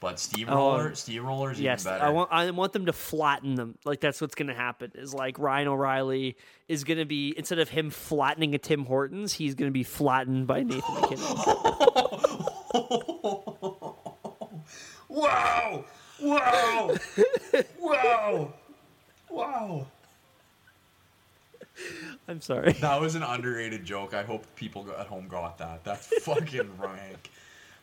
but 0.00 0.18
steamroller, 0.18 0.88
Oh, 0.88 0.92
steamroller's 0.92 1.60
Yes, 1.60 1.82
even 1.82 1.92
better. 1.92 2.04
I 2.04 2.10
want 2.10 2.32
I 2.32 2.50
want 2.50 2.72
them 2.72 2.86
to 2.86 2.92
flatten 2.92 3.54
them. 3.54 3.76
Like 3.84 4.00
that's 4.00 4.20
what's 4.20 4.34
going 4.34 4.48
to 4.48 4.54
happen. 4.54 4.92
Is 4.94 5.14
like 5.14 5.38
Ryan 5.38 5.68
O'Reilly 5.68 6.36
is 6.68 6.84
going 6.84 6.98
to 6.98 7.04
be 7.04 7.34
instead 7.36 7.58
of 7.58 7.68
him 7.68 7.90
flattening 7.90 8.54
a 8.54 8.58
Tim 8.58 8.86
Hortons, 8.86 9.34
he's 9.34 9.54
going 9.54 9.68
to 9.68 9.72
be 9.72 9.82
flattened 9.82 10.46
by 10.46 10.62
Nathan 10.62 10.94
MacKinnon. 10.94 11.22
wow! 15.08 15.84
Wow! 16.20 16.94
wow! 17.78 18.52
Wow! 19.28 19.86
I'm 22.28 22.40
sorry. 22.40 22.72
That 22.74 23.00
was 23.00 23.14
an 23.14 23.22
underrated 23.22 23.84
joke. 23.84 24.14
I 24.14 24.22
hope 24.22 24.44
people 24.54 24.86
at 24.98 25.06
home 25.06 25.28
got 25.28 25.58
that. 25.58 25.84
That's 25.84 26.06
fucking 26.22 26.70
rank. 26.78 27.30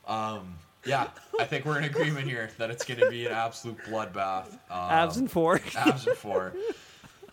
Um, 0.08 0.56
yeah, 0.88 1.10
I 1.40 1.46
think 1.46 1.66
we're 1.66 1.78
in 1.78 1.84
agreement 1.84 2.28
here 2.28 2.50
that 2.58 2.72
it's 2.72 2.84
going 2.86 3.00
to 3.00 3.10
be 3.10 3.26
an 3.26 3.34
absolute 3.34 3.78
bloodbath. 3.80 4.52
Um, 4.70 4.90
Avs 4.90 5.18
and 5.18 5.30
four. 5.30 5.60
abs 5.78 6.08
and 6.08 6.16
four. 6.18 6.54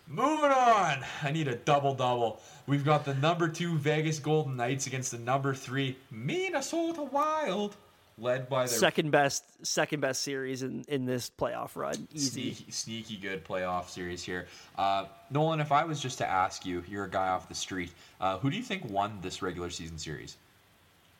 Moving 0.07 0.51
on. 0.51 1.03
I 1.23 1.31
need 1.31 1.47
a 1.47 1.55
double 1.55 1.95
double. 1.95 2.39
We've 2.67 2.85
got 2.85 3.05
the 3.05 3.15
number 3.15 3.47
two 3.47 3.77
Vegas 3.77 4.19
Golden 4.19 4.55
Knights 4.55 4.85
against 4.87 5.11
the 5.11 5.17
number 5.17 5.55
three 5.55 5.97
Minnesota 6.11 7.01
Wild. 7.03 7.75
led 8.17 8.47
by 8.47 8.59
their 8.65 8.67
second 8.67 9.11
best 9.11 9.43
second 9.65 10.01
best 10.01 10.21
series 10.21 10.61
in 10.61 10.85
in 10.87 11.05
this 11.05 11.29
playoff 11.29 11.75
run. 11.75 12.07
Easy. 12.13 12.53
sneaky, 12.53 12.71
sneaky 12.71 13.17
good 13.17 13.43
playoff 13.43 13.89
series 13.89 14.23
here. 14.23 14.45
Uh, 14.77 15.05
Nolan, 15.31 15.59
if 15.59 15.71
I 15.71 15.83
was 15.85 15.99
just 15.99 16.19
to 16.19 16.27
ask 16.29 16.65
you, 16.67 16.83
you're 16.87 17.05
a 17.05 17.09
guy 17.09 17.29
off 17.29 17.49
the 17.49 17.55
street. 17.55 17.91
Uh, 18.21 18.37
who 18.37 18.49
do 18.51 18.57
you 18.57 18.63
think 18.63 18.85
won 18.89 19.17
this 19.21 19.41
regular 19.41 19.69
season 19.71 19.97
series? 19.97 20.37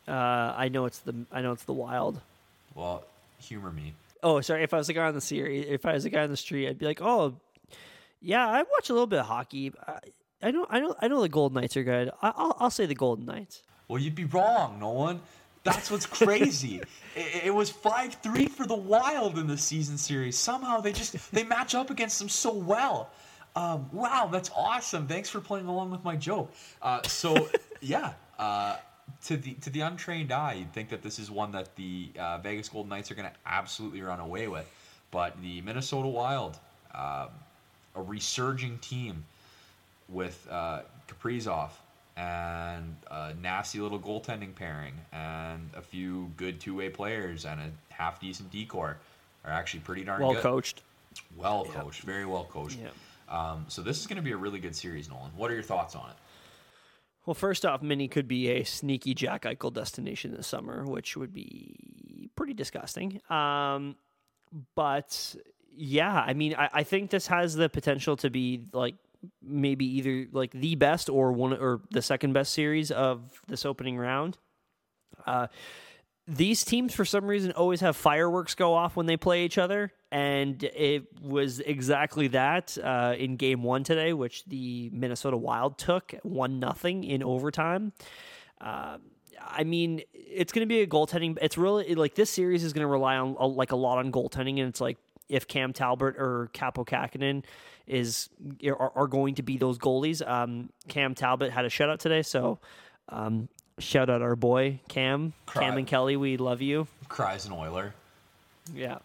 Uh, 0.08 0.54
I 0.56 0.70
know 0.70 0.86
it's 0.86 1.00
the 1.00 1.16
I 1.32 1.42
know 1.42 1.52
it's 1.52 1.64
the 1.64 1.74
Wild. 1.74 2.20
Well, 2.74 3.04
humor 3.40 3.72
me. 3.72 3.94
Oh, 4.22 4.42
sorry. 4.42 4.64
If 4.64 4.74
I 4.74 4.78
was 4.78 4.90
a 4.90 4.94
guy 4.94 5.08
on 5.08 5.14
the 5.14 5.22
series, 5.22 5.66
if 5.68 5.86
I 5.86 5.94
was 5.94 6.06
a 6.06 6.10
guy 6.10 6.24
on 6.24 6.30
the 6.30 6.38
street, 6.38 6.68
I'd 6.68 6.80
be 6.80 6.86
like, 6.86 7.02
oh, 7.02 7.36
yeah, 8.22 8.48
I 8.48 8.64
watch 8.64 8.90
a 8.90 8.94
little 8.94 9.08
bit 9.08 9.20
of 9.20 9.28
hockey. 9.28 9.72
I, 9.88 10.00
I 10.42 10.52
know, 10.52 10.66
I 10.70 10.80
know, 10.80 10.96
I 11.00 11.08
know 11.08 11.22
the 11.22 11.30
Golden 11.30 11.62
Knights 11.62 11.78
are 11.78 11.84
good. 11.84 12.12
I, 12.22 12.34
I'll, 12.36 12.58
I'll 12.60 12.70
say 12.72 12.86
the 12.86 12.96
Golden 12.96 13.26
Knights. 13.26 13.62
Well, 13.88 14.02
you'd 14.02 14.16
be 14.16 14.26
wrong, 14.26 14.80
Nolan. 14.80 15.22
That's 15.64 15.90
what's 15.90 16.06
crazy. 16.06 16.82
it, 17.16 17.46
it 17.46 17.54
was 17.54 17.70
five 17.70 18.16
three 18.16 18.48
for 18.48 18.66
the 18.66 18.76
Wild 18.76 19.38
in 19.38 19.48
the 19.48 19.58
season 19.58 19.98
series. 19.98 20.38
Somehow 20.38 20.80
they 20.80 20.92
just 20.92 21.32
they 21.32 21.44
match 21.44 21.76
up 21.76 21.90
against 21.90 22.20
them 22.20 22.30
so 22.30 22.54
well. 22.54 23.10
Um, 23.56 23.90
wow, 23.92 24.30
that's 24.32 24.52
awesome. 24.56 25.08
Thanks 25.08 25.30
for 25.30 25.40
playing 25.40 25.68
along 25.68 25.92
with 25.92 26.04
my 26.04 26.16
joke. 26.16 26.54
Uh, 26.82 27.02
so 27.04 27.50
yeah, 27.82 28.14
uh, 28.38 28.78
to 29.26 29.38
the 29.38 29.54
to 29.56 29.70
the 29.70 29.82
untrained 29.82 30.32
eye, 30.32 30.54
you'd 30.54 30.74
think 30.74 30.90
that 30.90 31.02
this 31.02 31.20
is 31.20 31.30
one 31.32 31.52
that 31.52 31.76
the 31.76 32.10
uh, 32.20 32.38
Vegas 32.40 32.70
Golden 32.70 32.90
Knights 32.90 33.12
are 33.12 33.16
going 33.16 33.28
to 33.30 33.36
absolutely 33.46 34.02
run 34.02 34.20
away 34.20 34.48
with, 34.48 34.70
but 35.12 35.40
the 35.42 35.62
Minnesota 35.62 36.08
Wild, 36.08 36.58
um, 36.94 37.30
a 37.96 38.02
resurging 38.02 38.78
team 38.80 39.26
with 40.10 40.48
uh, 40.52 40.82
Kaprizov 41.08 41.72
and 42.18 42.96
a 43.12 43.34
nasty 43.42 43.80
little 43.80 44.00
goaltending 44.00 44.54
pairing 44.56 44.94
and 45.12 45.70
a 45.76 45.82
few 45.82 46.32
good 46.38 46.62
two-way 46.62 46.90
players 46.90 47.46
and 47.46 47.60
a 47.60 47.94
half 47.94 48.22
decent 48.22 48.52
D 48.52 48.66
corps 48.66 48.98
are 49.44 49.52
actually 49.52 49.82
pretty 49.82 50.04
darn 50.04 50.22
Well 50.22 50.34
good. 50.34 50.44
coached. 50.44 50.82
Well 51.36 51.66
coached, 51.66 52.04
very 52.04 52.26
well 52.26 52.46
coached. 52.46 52.78
Yeah. 52.82 52.90
Um, 53.28 53.66
so 53.70 53.82
this 53.82 54.00
is 54.00 54.06
going 54.08 54.18
to 54.18 54.22
be 54.22 54.34
a 54.34 54.38
really 54.38 54.60
good 54.60 54.76
series, 54.76 55.10
Nolan. 55.10 55.32
What 55.36 55.50
are 55.50 55.56
your 55.56 55.64
thoughts 55.64 55.96
on 55.96 56.10
it? 56.10 56.16
Well, 57.26 57.34
first 57.34 57.66
off, 57.66 57.82
Mini 57.82 58.08
could 58.08 58.28
be 58.28 58.50
a 58.50 58.64
sneaky 58.64 59.14
Jack 59.14 59.44
Eichel 59.44 59.74
destination 59.74 60.32
this 60.36 60.48
summer, 60.48 60.86
which 60.86 61.18
would 61.18 61.34
be 61.34 62.30
pretty 62.36 62.54
disgusting. 62.54 63.20
Um, 63.30 63.96
but 64.76 65.36
yeah, 65.76 66.14
I 66.14 66.34
mean, 66.34 66.56
I, 66.56 66.70
I 66.72 66.84
think 66.84 67.10
this 67.10 67.28
has 67.28 67.56
the 67.56 67.68
potential 67.70 68.16
to 68.18 68.30
be 68.30 68.66
like 68.74 68.96
maybe 69.42 69.86
either 69.98 70.28
like 70.32 70.52
the 70.52 70.76
best 70.76 71.10
or 71.10 71.32
one 71.32 71.54
or 71.54 71.82
the 71.92 72.02
second 72.02 72.34
best 72.34 72.54
series 72.54 72.92
of 72.92 73.42
this 73.48 73.66
opening 73.66 73.98
round. 73.98 74.38
Uh, 75.26 75.48
these 76.28 76.64
teams, 76.64 76.94
for 76.94 77.06
some 77.06 77.26
reason, 77.26 77.52
always 77.52 77.82
have 77.82 77.96
fireworks 77.96 78.56
go 78.56 78.74
off 78.74 78.96
when 78.96 79.06
they 79.06 79.18
play 79.18 79.46
each 79.46 79.58
other, 79.58 79.92
and 80.12 80.64
it 80.64 81.04
was 81.22 81.60
exactly 81.60 82.30
that 82.30 82.78
uh, 82.84 83.14
in 83.18 83.36
Game 83.36 83.62
One 83.62 83.84
today, 83.84 84.12
which 84.14 84.44
the 84.46 84.90
Minnesota 84.92 85.38
Wild 85.38 85.78
took 85.78 86.16
one 86.24 86.60
nothing 86.60 87.04
in 87.04 87.22
overtime. 87.22 87.94
Uh, 88.60 88.98
I 89.40 89.64
mean, 89.66 90.02
it's 90.14 90.52
going 90.52 90.68
to 90.68 90.70
be 90.70 90.82
a 90.82 90.88
goaltending. 90.88 91.38
It's 91.42 91.58
really 91.58 91.94
like 91.94 92.16
this 92.16 92.32
series 92.32 92.64
is 92.64 92.74
going 92.74 92.84
to 92.84 92.88
rely 92.88 93.18
on 93.18 93.36
uh, 93.40 93.48
like 93.48 93.72
a 93.72 93.76
lot 93.76 94.00
on 94.00 94.12
goaltending, 94.12 94.60
and 94.60 94.70
it's 94.70 94.82
like 94.82 94.98
if 95.30 95.48
Cam 95.48 95.74
Talbot 95.74 96.16
or 96.18 96.50
Kaapo 96.56 96.88
Kähkönen 96.88 97.44
is 97.86 98.30
are, 98.68 98.98
are 98.98 99.08
going 99.08 99.36
to 99.36 99.44
be 99.44 99.58
those 99.58 99.78
goalies. 99.78 100.28
Um, 100.28 100.72
Cam 100.88 101.14
Talbot 101.14 101.52
had 101.52 101.66
a 101.66 101.70
shutout 101.70 102.00
today, 102.00 102.24
so 102.24 102.60
um, 103.10 103.48
shout 103.80 104.10
out 104.10 104.22
our 104.22 104.36
boy 104.36 104.80
Cam, 104.88 105.34
Cry. 105.46 105.64
Cam 105.64 105.78
and 105.78 105.88
Kelly. 105.88 106.18
We 106.18 106.38
love 106.38 106.62
you. 106.62 106.88
Cries 107.10 107.46
an 107.46 107.54
Oiler. 107.54 107.94
Yeah. 108.74 108.98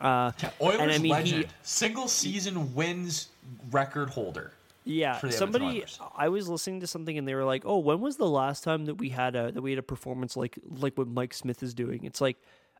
Uh, 0.00 0.32
Oilers 0.62 0.80
and 0.80 0.92
I 0.92 0.98
mean, 0.98 1.12
legend, 1.12 1.44
he, 1.44 1.50
single 1.62 2.08
season 2.08 2.74
wins 2.74 3.28
record 3.70 4.08
holder. 4.08 4.52
yeah. 4.84 5.18
Somebody, 5.28 5.80
Oilers. 5.80 6.00
I 6.16 6.28
was 6.28 6.48
listening 6.48 6.80
to 6.80 6.86
something, 6.86 7.18
and 7.18 7.28
they 7.28 7.34
were 7.34 7.44
like, 7.44 7.64
"Oh, 7.66 7.78
when 7.78 8.00
was 8.00 8.16
the 8.16 8.28
last 8.28 8.64
time 8.64 8.86
that 8.86 8.94
we 8.94 9.10
had 9.10 9.36
a 9.36 9.52
that 9.52 9.60
we 9.60 9.70
had 9.70 9.78
a 9.78 9.82
performance 9.82 10.36
like 10.36 10.58
like 10.78 10.96
what 10.96 11.06
Mike 11.08 11.34
Smith 11.34 11.62
is 11.62 11.74
doing?" 11.74 12.04
It's 12.04 12.22
like, 12.22 12.38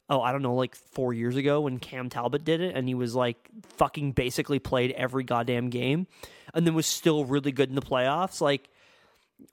oh, 0.09 0.23
I 0.23 0.33
don't 0.33 0.41
know, 0.43 0.55
like 0.55 0.75
four 0.75 1.13
years 1.13 1.37
ago 1.37 1.61
when 1.61 1.79
Cam 1.79 2.09
Talbot 2.09 2.43
did 2.45 2.63
it, 2.63 2.75
and 2.75 2.89
he 2.89 2.95
was 2.95 3.15
like 3.15 3.37
fucking 3.77 4.13
basically 4.13 4.59
played 4.59 4.93
every 4.93 5.25
goddamn 5.25 5.69
game, 5.69 6.07
and 6.55 6.67
then 6.67 6.73
was 6.73 6.87
still 6.87 7.27
really 7.27 7.53
good 7.53 7.69
in 7.69 7.75
the 7.75 7.83
playoffs. 7.83 8.41
Like, 8.41 8.71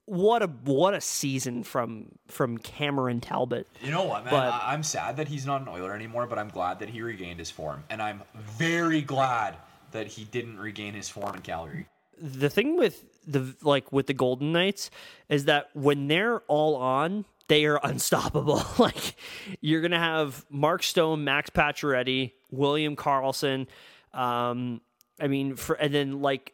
what 0.05 0.41
a 0.41 0.47
what 0.47 0.93
a 0.93 1.01
season 1.01 1.63
from 1.63 2.07
from 2.27 2.57
Cameron 2.57 3.19
Talbot. 3.21 3.67
You 3.83 3.91
know 3.91 4.03
what, 4.05 4.23
man? 4.25 4.33
But- 4.33 4.53
I- 4.53 4.73
I'm 4.73 4.83
sad 4.83 5.17
that 5.17 5.27
he's 5.27 5.45
not 5.45 5.61
an 5.61 5.67
Oiler 5.67 5.93
anymore, 5.93 6.27
but 6.27 6.37
I'm 6.39 6.49
glad 6.49 6.79
that 6.79 6.89
he 6.89 7.01
regained 7.01 7.39
his 7.39 7.51
form, 7.51 7.83
and 7.89 8.01
I'm 8.01 8.21
very 8.35 9.01
glad 9.01 9.55
that 9.91 10.07
he 10.07 10.23
didn't 10.25 10.59
regain 10.59 10.93
his 10.93 11.09
form 11.09 11.35
in 11.35 11.41
Calgary. 11.41 11.87
the 12.19 12.49
thing 12.49 12.77
with 12.77 13.05
the 13.27 13.55
like 13.61 13.91
with 13.91 14.07
the 14.07 14.13
Golden 14.13 14.51
Knights 14.51 14.89
is 15.29 15.45
that 15.45 15.69
when 15.73 16.07
they're 16.07 16.39
all 16.47 16.75
on, 16.75 17.25
they 17.47 17.65
are 17.65 17.79
unstoppable. 17.83 18.63
like 18.79 19.15
you're 19.61 19.81
gonna 19.81 19.99
have 19.99 20.45
Mark 20.49 20.81
Stone, 20.83 21.23
Max 21.23 21.49
Pacioretty, 21.49 22.31
William 22.51 22.95
Karlsson. 22.95 23.67
Um, 24.13 24.81
I 25.19 25.27
mean, 25.27 25.55
for 25.55 25.75
and 25.75 25.93
then 25.93 26.21
like 26.21 26.53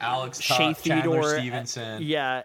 Alex 0.00 0.40
Shea 0.40 0.72
Tuch, 0.72 0.82
Chandler 0.84 1.02
Theodore, 1.22 1.34
uh, 1.34 1.38
Stephenson. 1.38 2.02
yeah, 2.02 2.42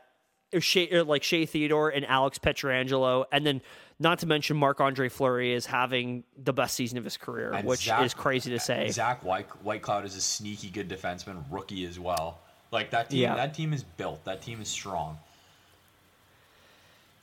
Shea, 0.59 1.01
like 1.03 1.23
Shea 1.23 1.45
Theodore 1.45 1.89
and 1.89 2.05
Alex 2.05 2.39
Pietrangelo, 2.39 3.25
and 3.31 3.45
then 3.45 3.61
not 3.99 4.19
to 4.19 4.25
mention 4.25 4.57
Marc 4.57 4.81
Andre 4.81 5.09
Fleury 5.09 5.53
is 5.53 5.65
having 5.65 6.23
the 6.43 6.53
best 6.53 6.75
season 6.75 6.97
of 6.97 7.03
his 7.03 7.17
career, 7.17 7.51
And 7.53 7.67
which 7.67 7.81
Zach- 7.85 8.03
is 8.05 8.13
crazy 8.13 8.49
to 8.51 8.59
say. 8.59 8.89
Zach 8.89 9.23
White, 9.23 9.47
Whitecloud 9.63 10.05
is 10.05 10.15
a 10.15 10.21
sneaky 10.21 10.69
good 10.69 10.89
defenseman, 10.89 11.43
rookie 11.51 11.85
as 11.85 11.99
well. 11.99 12.39
Like 12.71 12.89
that 12.91 13.09
team, 13.11 13.21
Yeah. 13.21 13.35
that 13.35 13.53
team 13.53 13.71
is 13.73 13.83
built. 13.83 14.23
That 14.25 14.41
team 14.41 14.61
is 14.61 14.67
strong. 14.67 15.19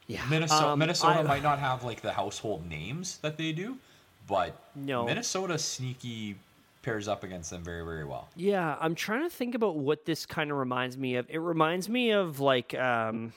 yeah, 0.07 0.25
Minnesota, 0.29 0.69
Um, 0.69 0.79
Minnesota 0.81 1.21
I- 1.21 1.23
might 1.23 1.43
not 1.43 1.59
have 1.61 1.85
like 1.85 2.01
the 2.01 2.13
household 2.13 2.69
names 2.69 3.19
that 3.19 3.37
they 3.37 3.53
do, 3.53 3.79
but 4.27 4.57
No. 4.75 5.05
Minnesota 5.05 5.57
sneaky 5.59 6.37
pairs 6.83 7.09
up 7.09 7.25
against 7.25 7.51
them 7.51 7.63
very, 7.63 7.85
very 7.85 8.05
well. 8.05 8.29
Yeah, 8.37 8.77
I'm 8.81 8.95
trying 8.95 9.23
to 9.23 9.31
think 9.31 9.55
about 9.55 9.77
what 9.77 10.05
this 10.05 10.27
kind 10.27 10.51
of 10.51 10.57
reminds 10.57 10.97
me 10.97 11.17
of. 11.17 11.27
It 11.29 11.39
reminds 11.39 11.89
me 11.89 12.11
of 12.11 12.41
like 12.41 12.75
um 12.75 13.33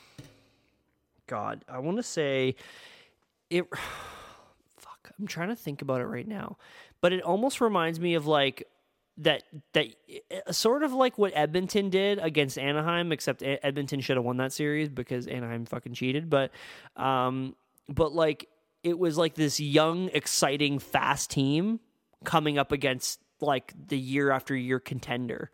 God, 1.28 1.64
I 1.68 1.80
want 1.80 1.98
to 1.98 2.04
say 2.04 2.56
it 3.50 3.66
fuck, 4.78 5.12
I'm 5.20 5.28
trying 5.28 5.50
to 5.50 5.56
think 5.56 5.82
about 5.82 6.02
it 6.02 6.06
right 6.06 6.28
now. 6.28 6.58
But 7.02 7.14
it 7.14 7.22
almost 7.22 7.60
reminds 7.60 8.00
me 8.00 8.14
of 8.14 8.28
like 8.28 8.68
that 9.18 9.44
that 9.74 9.88
uh, 10.32 10.52
sort 10.52 10.84
of 10.84 10.94
like 10.94 11.18
what 11.18 11.34
Edmonton 11.36 11.90
did 11.90 12.20
against 12.20 12.58
Anaheim 12.58 13.12
except 13.12 13.44
Edmonton 13.44 14.02
should 14.02 14.18
have 14.18 14.26
won 14.26 14.38
that 14.38 14.54
series 14.54 14.90
because 14.90 15.28
Anaheim 15.28 15.66
fucking 15.66 15.94
cheated, 15.94 16.30
but 16.30 16.52
um 16.96 17.56
but 17.90 18.14
like 18.14 18.48
it 18.84 18.98
was 18.98 19.18
like 19.18 19.36
this 19.36 19.60
young 19.60 20.10
exciting 20.14 20.80
fast 20.80 21.30
team 21.30 21.80
coming 22.24 22.58
up 22.58 22.72
against 22.72 23.20
like 23.44 23.74
the 23.88 23.98
year 23.98 24.32
after 24.32 24.56
year 24.56 24.80
contender. 24.80 25.52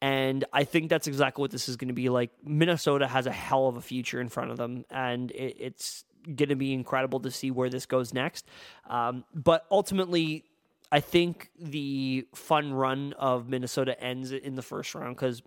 And 0.00 0.44
I 0.52 0.64
think 0.64 0.90
that's 0.90 1.06
exactly 1.06 1.40
what 1.42 1.50
this 1.50 1.68
is 1.68 1.76
going 1.76 1.88
to 1.88 1.94
be 1.94 2.10
like. 2.10 2.30
Minnesota 2.44 3.06
has 3.06 3.26
a 3.26 3.32
hell 3.32 3.68
of 3.68 3.76
a 3.76 3.80
future 3.80 4.20
in 4.20 4.28
front 4.28 4.50
of 4.50 4.58
them, 4.58 4.84
and 4.90 5.30
it, 5.30 5.56
it's 5.58 6.04
going 6.24 6.50
to 6.50 6.56
be 6.56 6.72
incredible 6.72 7.20
to 7.20 7.30
see 7.30 7.50
where 7.50 7.70
this 7.70 7.86
goes 7.86 8.12
next. 8.12 8.46
Um, 8.88 9.24
but 9.34 9.64
ultimately, 9.70 10.44
I 10.92 11.00
think 11.00 11.50
the 11.58 12.26
fun 12.34 12.72
run 12.72 13.14
of 13.14 13.48
Minnesota 13.48 13.98
ends 13.98 14.30
in 14.32 14.54
the 14.56 14.62
first 14.62 14.94
round 14.94 15.16
because 15.16 15.42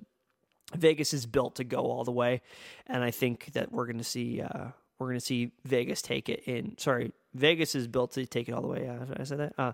Vegas 0.75 1.13
is 1.13 1.25
built 1.25 1.55
to 1.55 1.63
go 1.63 1.79
all 1.79 2.03
the 2.03 2.11
way, 2.11 2.41
and 2.87 3.03
I 3.03 3.11
think 3.11 3.53
that 3.53 3.71
we're 3.71 3.85
going 3.85 3.99
to 3.99 4.03
see 4.03 4.41
uh, 4.41 4.69
we're 4.99 5.07
going 5.07 5.19
to 5.19 5.25
see 5.25 5.51
Vegas 5.63 6.01
take 6.01 6.29
it 6.29 6.43
in. 6.45 6.77
Sorry, 6.77 7.13
Vegas 7.37 7.75
is 7.75 7.87
built 7.87 8.11
to 8.13 8.25
take 8.25 8.49
it 8.49 8.53
all 8.53 8.61
the 8.61 8.67
way. 8.67 8.87
Uh, 8.87 9.05
I 9.17 9.23
said 9.23 9.39
that? 9.39 9.53
Uh, 9.57 9.73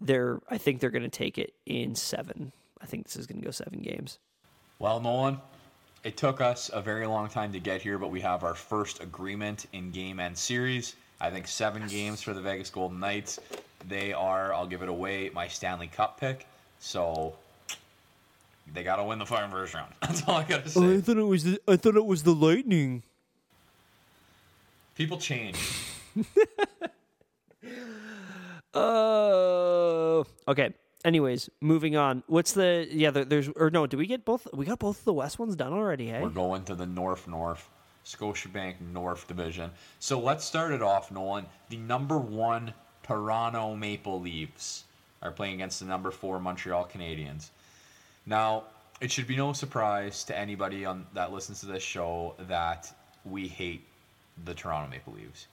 they're 0.00 0.40
I 0.50 0.58
think 0.58 0.80
they're 0.80 0.90
going 0.90 1.02
to 1.02 1.08
take 1.08 1.38
it 1.38 1.54
in 1.66 1.94
seven. 1.94 2.52
I 2.82 2.86
think 2.86 3.04
this 3.04 3.16
is 3.16 3.26
going 3.26 3.40
to 3.40 3.44
go 3.44 3.50
seven 3.50 3.80
games. 3.80 4.18
Well, 4.78 5.00
Nolan, 5.00 5.38
it 6.02 6.16
took 6.16 6.40
us 6.40 6.70
a 6.72 6.82
very 6.82 7.06
long 7.06 7.28
time 7.28 7.52
to 7.52 7.60
get 7.60 7.80
here, 7.80 7.98
but 7.98 8.10
we 8.10 8.20
have 8.20 8.44
our 8.44 8.54
first 8.54 9.02
agreement 9.02 9.66
in 9.72 9.90
game 9.90 10.20
and 10.20 10.36
series. 10.36 10.96
I 11.20 11.30
think 11.30 11.46
seven 11.46 11.86
games 11.86 12.20
for 12.20 12.34
the 12.34 12.40
Vegas 12.42 12.68
Golden 12.70 13.00
Knights. 13.00 13.38
They 13.88 14.12
are, 14.12 14.52
I'll 14.52 14.66
give 14.66 14.82
it 14.82 14.88
away, 14.88 15.30
my 15.32 15.48
Stanley 15.48 15.86
Cup 15.86 16.20
pick. 16.20 16.46
So 16.80 17.34
they 18.74 18.82
got 18.82 18.96
to 18.96 19.04
win 19.04 19.18
the 19.18 19.26
fucking 19.26 19.50
first 19.50 19.74
round. 19.74 19.92
That's 20.02 20.22
all 20.26 20.36
I 20.36 20.44
got 20.44 20.64
to 20.64 20.70
say. 20.70 20.96
I 20.96 21.00
thought 21.00 21.16
it 21.16 21.22
was 21.22 21.44
the, 21.44 21.60
I 21.66 21.76
thought 21.76 21.96
it 21.96 22.04
was 22.04 22.24
the 22.24 22.34
Lightning. 22.34 23.02
People 24.94 25.16
change. 25.18 25.56
Uh, 28.74 30.24
okay. 30.48 30.74
Anyways, 31.04 31.50
moving 31.60 31.96
on. 31.96 32.22
What's 32.26 32.52
the 32.52 32.88
yeah? 32.90 33.10
There, 33.10 33.24
there's 33.24 33.48
or 33.50 33.70
no? 33.70 33.86
Do 33.86 33.98
we 33.98 34.06
get 34.06 34.24
both? 34.24 34.48
We 34.54 34.64
got 34.64 34.78
both 34.78 35.00
of 35.00 35.04
the 35.04 35.12
West 35.12 35.38
ones 35.38 35.54
done 35.54 35.72
already. 35.72 36.06
Hey, 36.08 36.22
We're 36.22 36.30
going 36.30 36.64
to 36.64 36.74
the 36.74 36.86
North 36.86 37.28
North. 37.28 37.68
Scotiabank 38.04 38.80
North 38.92 39.26
Division. 39.26 39.70
So 39.98 40.20
let's 40.20 40.44
start 40.44 40.72
it 40.72 40.82
off, 40.82 41.10
Nolan. 41.10 41.46
The 41.70 41.78
number 41.78 42.18
one 42.18 42.74
Toronto 43.02 43.74
Maple 43.74 44.20
Leafs 44.20 44.84
are 45.22 45.30
playing 45.30 45.54
against 45.54 45.80
the 45.80 45.86
number 45.86 46.10
four 46.10 46.38
Montreal 46.38 46.88
Canadiens. 46.92 47.48
Now, 48.26 48.64
it 49.00 49.10
should 49.10 49.26
be 49.26 49.36
no 49.36 49.52
surprise 49.52 50.24
to 50.24 50.38
anybody 50.38 50.84
on 50.84 51.06
that 51.14 51.32
listens 51.32 51.60
to 51.60 51.66
this 51.66 51.82
show 51.82 52.34
that 52.46 52.94
we 53.24 53.48
hate 53.48 53.86
the 54.44 54.54
Toronto 54.54 54.90
Maple 54.90 55.14
Leafs. 55.14 55.46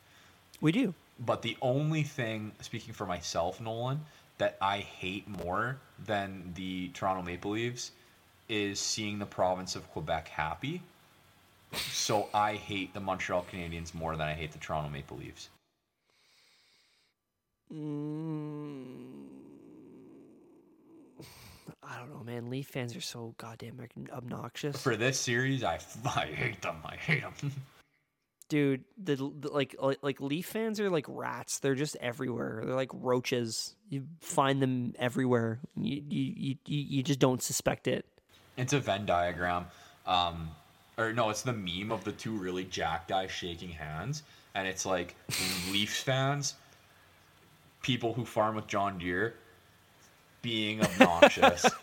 We 0.60 0.72
do. 0.72 0.94
But 1.20 1.42
the 1.42 1.58
only 1.62 2.04
thing, 2.04 2.52
speaking 2.62 2.94
for 2.94 3.06
myself, 3.06 3.62
Nolan, 3.62 4.02
that 4.38 4.58
I 4.62 4.80
hate 4.80 5.28
more 5.28 5.78
than 6.06 6.52
the 6.56 6.90
Toronto 6.90 7.22
Maple 7.22 7.52
Leafs 7.52 7.92
is 8.50 8.80
seeing 8.80 9.20
the 9.20 9.26
province 9.26 9.76
of 9.76 9.90
Quebec 9.92 10.28
happy. 10.28 10.82
So 11.74 12.28
I 12.34 12.56
hate 12.56 12.94
the 12.94 13.00
Montreal 13.00 13.46
Canadiens 13.52 13.94
more 13.94 14.18
than 14.18 14.28
I 14.28 14.34
hate 14.34 14.52
the 14.52 14.58
Toronto 14.58 14.90
Maple 14.90 15.18
Leafs. 15.18 15.50
Mm. 17.74 19.22
I 21.84 21.98
don't 21.98 22.14
know, 22.14 22.24
man. 22.24 22.50
Leaf 22.50 22.68
fans 22.68 22.96
are 22.96 23.02
so 23.02 23.34
goddamn 23.38 23.80
obnoxious. 24.12 24.82
For 24.82 24.96
this 24.96 25.20
series, 25.20 25.64
I, 25.64 25.80
I 26.06 26.26
hate 26.26 26.62
them. 26.62 26.78
I 26.86 26.96
hate 26.96 27.22
them. 27.22 27.52
Dude, 28.52 28.84
the, 29.02 29.16
the 29.16 29.48
like 29.48 29.78
like 29.80 30.00
like 30.02 30.20
Leaf 30.20 30.46
fans 30.46 30.82
are 30.82 30.90
like 30.90 31.06
rats. 31.08 31.60
They're 31.60 31.74
just 31.74 31.96
everywhere. 32.02 32.64
They're 32.66 32.76
like 32.76 32.90
roaches. 32.92 33.78
You 33.88 34.04
find 34.20 34.62
them 34.62 34.94
everywhere. 35.00 35.62
You 35.78 36.04
you 36.10 36.58
you, 36.66 36.80
you 36.82 37.02
just 37.02 37.20
don't 37.20 37.42
suspect 37.42 37.88
it. 37.88 38.06
It's 38.58 38.74
a 38.74 38.80
Venn 38.82 39.06
diagram. 39.06 39.68
Um, 40.06 40.50
or 40.98 41.14
no, 41.14 41.30
it's 41.30 41.44
the 41.44 41.54
meme 41.54 41.94
of 41.94 42.04
the 42.04 42.12
two 42.12 42.36
really 42.36 42.66
jacked 42.66 43.08
guys 43.08 43.32
shaking 43.32 43.70
hands, 43.70 44.24
and 44.54 44.68
it's 44.68 44.86
like 44.86 45.16
Leafs 45.72 46.02
fans, 46.02 46.56
people 47.82 48.12
who 48.12 48.26
farm 48.26 48.58
with 48.58 48.68
John 48.68 48.98
Deere, 48.98 49.36
being 50.42 50.82
obnoxious. 50.82 51.66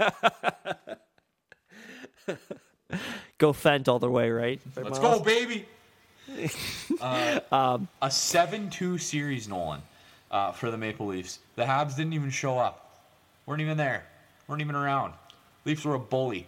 Go 3.39 3.55
Fent 3.55 3.89
all 3.89 4.01
the 4.01 4.11
way, 4.11 4.29
right? 4.29 4.61
Let's 4.77 4.99
go, 4.99 5.19
baby. 5.21 5.65
uh, 7.01 7.79
a 8.03 8.11
seven-two 8.11 8.99
series, 8.99 9.49
Nolan, 9.49 9.83
uh, 10.31 10.53
for 10.53 10.71
the 10.71 10.79
Maple 10.79 11.07
Leafs. 11.07 11.39
The 11.57 11.65
Habs 11.65 11.97
didn't 11.97 12.13
even 12.13 12.31
show 12.31 12.59
up. 12.59 13.03
weren't 13.47 13.63
even 13.63 13.77
there. 13.77 14.05
weren't 14.47 14.61
even 14.61 14.75
around. 14.75 15.15
Leafs 15.65 15.85
were 15.85 15.95
a 15.95 15.99
bully. 15.99 16.47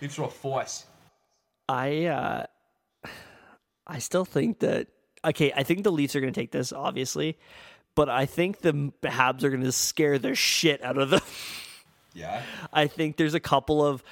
Leafs 0.00 0.18
were 0.18 0.26
a 0.26 0.28
force. 0.28 0.84
I 1.68 2.06
uh, 2.06 2.46
I 3.86 3.98
still 3.98 4.24
think 4.24 4.60
that 4.60 4.88
okay. 5.24 5.52
I 5.54 5.62
think 5.62 5.84
the 5.84 5.92
Leafs 5.92 6.16
are 6.16 6.20
going 6.20 6.32
to 6.32 6.40
take 6.40 6.50
this, 6.50 6.72
obviously, 6.72 7.38
but 7.94 8.08
I 8.08 8.26
think 8.26 8.60
the 8.60 8.92
Habs 9.02 9.42
are 9.42 9.50
going 9.50 9.62
to 9.62 9.72
scare 9.72 10.18
the 10.18 10.34
shit 10.34 10.82
out 10.82 10.98
of 10.98 11.10
them. 11.10 11.20
Yeah. 12.14 12.42
I 12.72 12.86
think 12.86 13.16
there's 13.16 13.34
a 13.34 13.40
couple 13.40 13.84
of. 13.84 14.02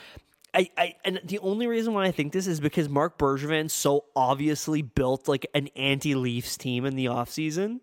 I, 0.55 0.71
I 0.77 0.95
and 1.05 1.21
the 1.25 1.39
only 1.41 1.67
reason 1.67 1.93
why 1.95 2.05
I 2.05 2.11
think 2.11 2.33
this 2.33 2.47
is 2.47 2.61
because 2.61 2.89
Marc 2.89 3.19
Bergevin 3.19 3.71
so 3.71 4.05
obviously 4.17 4.83
built 4.83 5.29
like 5.29 5.47
an 5.55 5.69
anti-Leafs 5.77 6.57
team 6.57 6.85
in 6.85 6.97
the 6.97 7.07
offseason 7.07 7.81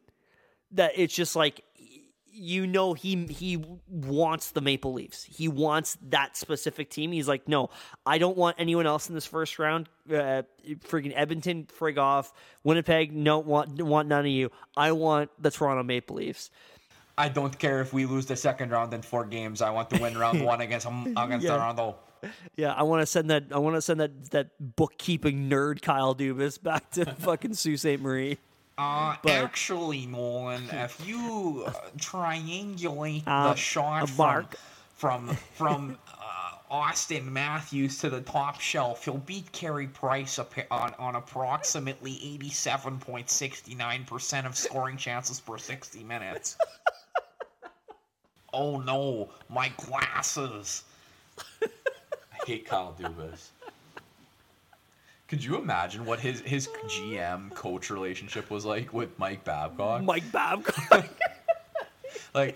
that 0.72 0.94
it's 0.96 1.14
just 1.14 1.36
like 1.36 1.64
you 2.36 2.68
know 2.68 2.94
he 2.94 3.26
he 3.28 3.64
wants 3.88 4.52
the 4.52 4.62
Maple 4.62 4.94
Leafs. 4.94 5.24
He 5.24 5.48
wants 5.48 5.98
that 6.10 6.36
specific 6.36 6.90
team. 6.90 7.12
He's 7.12 7.28
like, 7.28 7.48
no, 7.48 7.70
I 8.06 8.18
don't 8.18 8.38
want 8.38 8.58
anyone 8.60 8.86
else 8.86 9.10
in 9.10 9.16
this 9.16 9.26
first 9.26 9.58
round. 9.58 9.88
Uh, 10.10 10.44
friggin' 10.88 11.14
Edmonton, 11.16 11.68
frig 11.80 11.98
off. 11.98 12.34
Winnipeg, 12.64 13.14
no, 13.14 13.40
want 13.40 13.82
want 13.82 14.08
none 14.08 14.22
of 14.22 14.28
you. 14.28 14.52
I 14.76 14.92
want 14.92 15.32
the 15.40 15.50
Toronto 15.50 15.84
Maple 15.84 16.18
Leafs. 16.18 16.52
I 17.18 17.30
don't 17.30 17.58
care 17.58 17.80
if 17.80 17.94
we 17.94 18.06
lose 18.06 18.26
the 18.26 18.36
second 18.36 18.72
round 18.72 18.94
in 18.94 19.02
four 19.02 19.26
games. 19.26 19.62
I 19.62 19.70
want 19.70 19.90
to 19.92 20.02
win 20.02 20.18
round 20.18 20.44
one 20.44 20.62
against 20.62 20.86
against 20.86 21.46
yeah. 21.46 21.56
Toronto. 21.56 21.96
Yeah, 22.56 22.74
I 22.74 22.84
want 22.84 23.02
to 23.02 23.06
send 23.06 23.30
that. 23.30 23.46
I 23.52 23.58
want 23.60 23.76
to 23.76 23.82
send 23.82 24.00
that 24.00 24.32
that 24.32 24.50
bookkeeping 24.60 25.50
nerd 25.50 25.82
Kyle 25.82 26.16
Dubas 26.16 26.62
back 26.62 26.92
to 26.92 27.06
fucking 27.20 27.54
Sault 27.54 27.80
Ste. 27.80 28.00
Marie. 28.00 28.38
Uh, 28.78 29.16
but, 29.24 29.32
actually, 29.32 30.06
Nolan, 30.06 30.64
if 30.70 31.06
you 31.08 31.64
uh, 31.66 31.72
triangulate 31.98 33.24
uh, 33.26 33.50
the 33.50 33.56
shot 33.56 34.10
from 34.10 34.48
from 34.96 35.28
from 35.54 35.98
uh, 36.10 36.52
Auston 36.70 37.26
Matthews 37.26 37.98
to 38.00 38.10
the 38.10 38.20
top 38.22 38.60
shelf, 38.60 39.06
he'll 39.06 39.18
beat 39.18 39.50
Carey 39.54 39.88
Price 39.88 40.38
on, 40.40 40.94
on 41.00 41.16
approximately 41.16 42.20
eighty-seven 42.22 43.00
point 43.00 43.30
sixty-nine 43.30 44.04
percent 44.04 44.46
of 44.46 44.58
scoring 44.58 44.98
chances 44.98 45.40
per 45.40 45.58
sixty 45.58 46.04
minutes. 46.04 46.58
oh 48.54 48.82
no, 48.82 49.30
my 49.48 49.72
glasses! 49.78 50.84
Hate 52.46 52.66
Kyle 52.66 52.96
Dubas. 53.00 53.50
Could 55.28 55.44
you 55.44 55.58
imagine 55.58 56.06
what 56.06 56.20
his 56.20 56.42
his 56.42 56.68
GM 56.86 57.54
coach 57.56 57.90
relationship 57.90 58.52
was 58.52 58.64
like 58.64 58.94
with 58.94 59.18
Mike 59.18 59.44
Babcock? 59.44 60.04
Mike 60.04 60.32
Babcock. 60.32 61.10
like, 62.36 62.56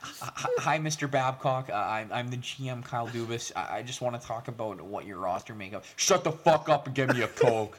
hi, 0.00 0.80
Mr. 0.80 1.08
Babcock. 1.08 1.70
Uh, 1.70 1.74
I'm 1.74 2.12
I'm 2.12 2.28
the 2.28 2.38
GM, 2.38 2.84
Kyle 2.84 3.06
Dubas. 3.06 3.52
I, 3.54 3.78
I 3.78 3.82
just 3.82 4.00
want 4.00 4.20
to 4.20 4.26
talk 4.26 4.48
about 4.48 4.80
what 4.82 5.06
your 5.06 5.18
roster 5.18 5.54
makeup. 5.54 5.84
Shut 5.94 6.24
the 6.24 6.32
fuck 6.32 6.68
up 6.68 6.86
and 6.86 6.94
give 6.96 7.14
me 7.14 7.22
a 7.22 7.28
coke. 7.28 7.78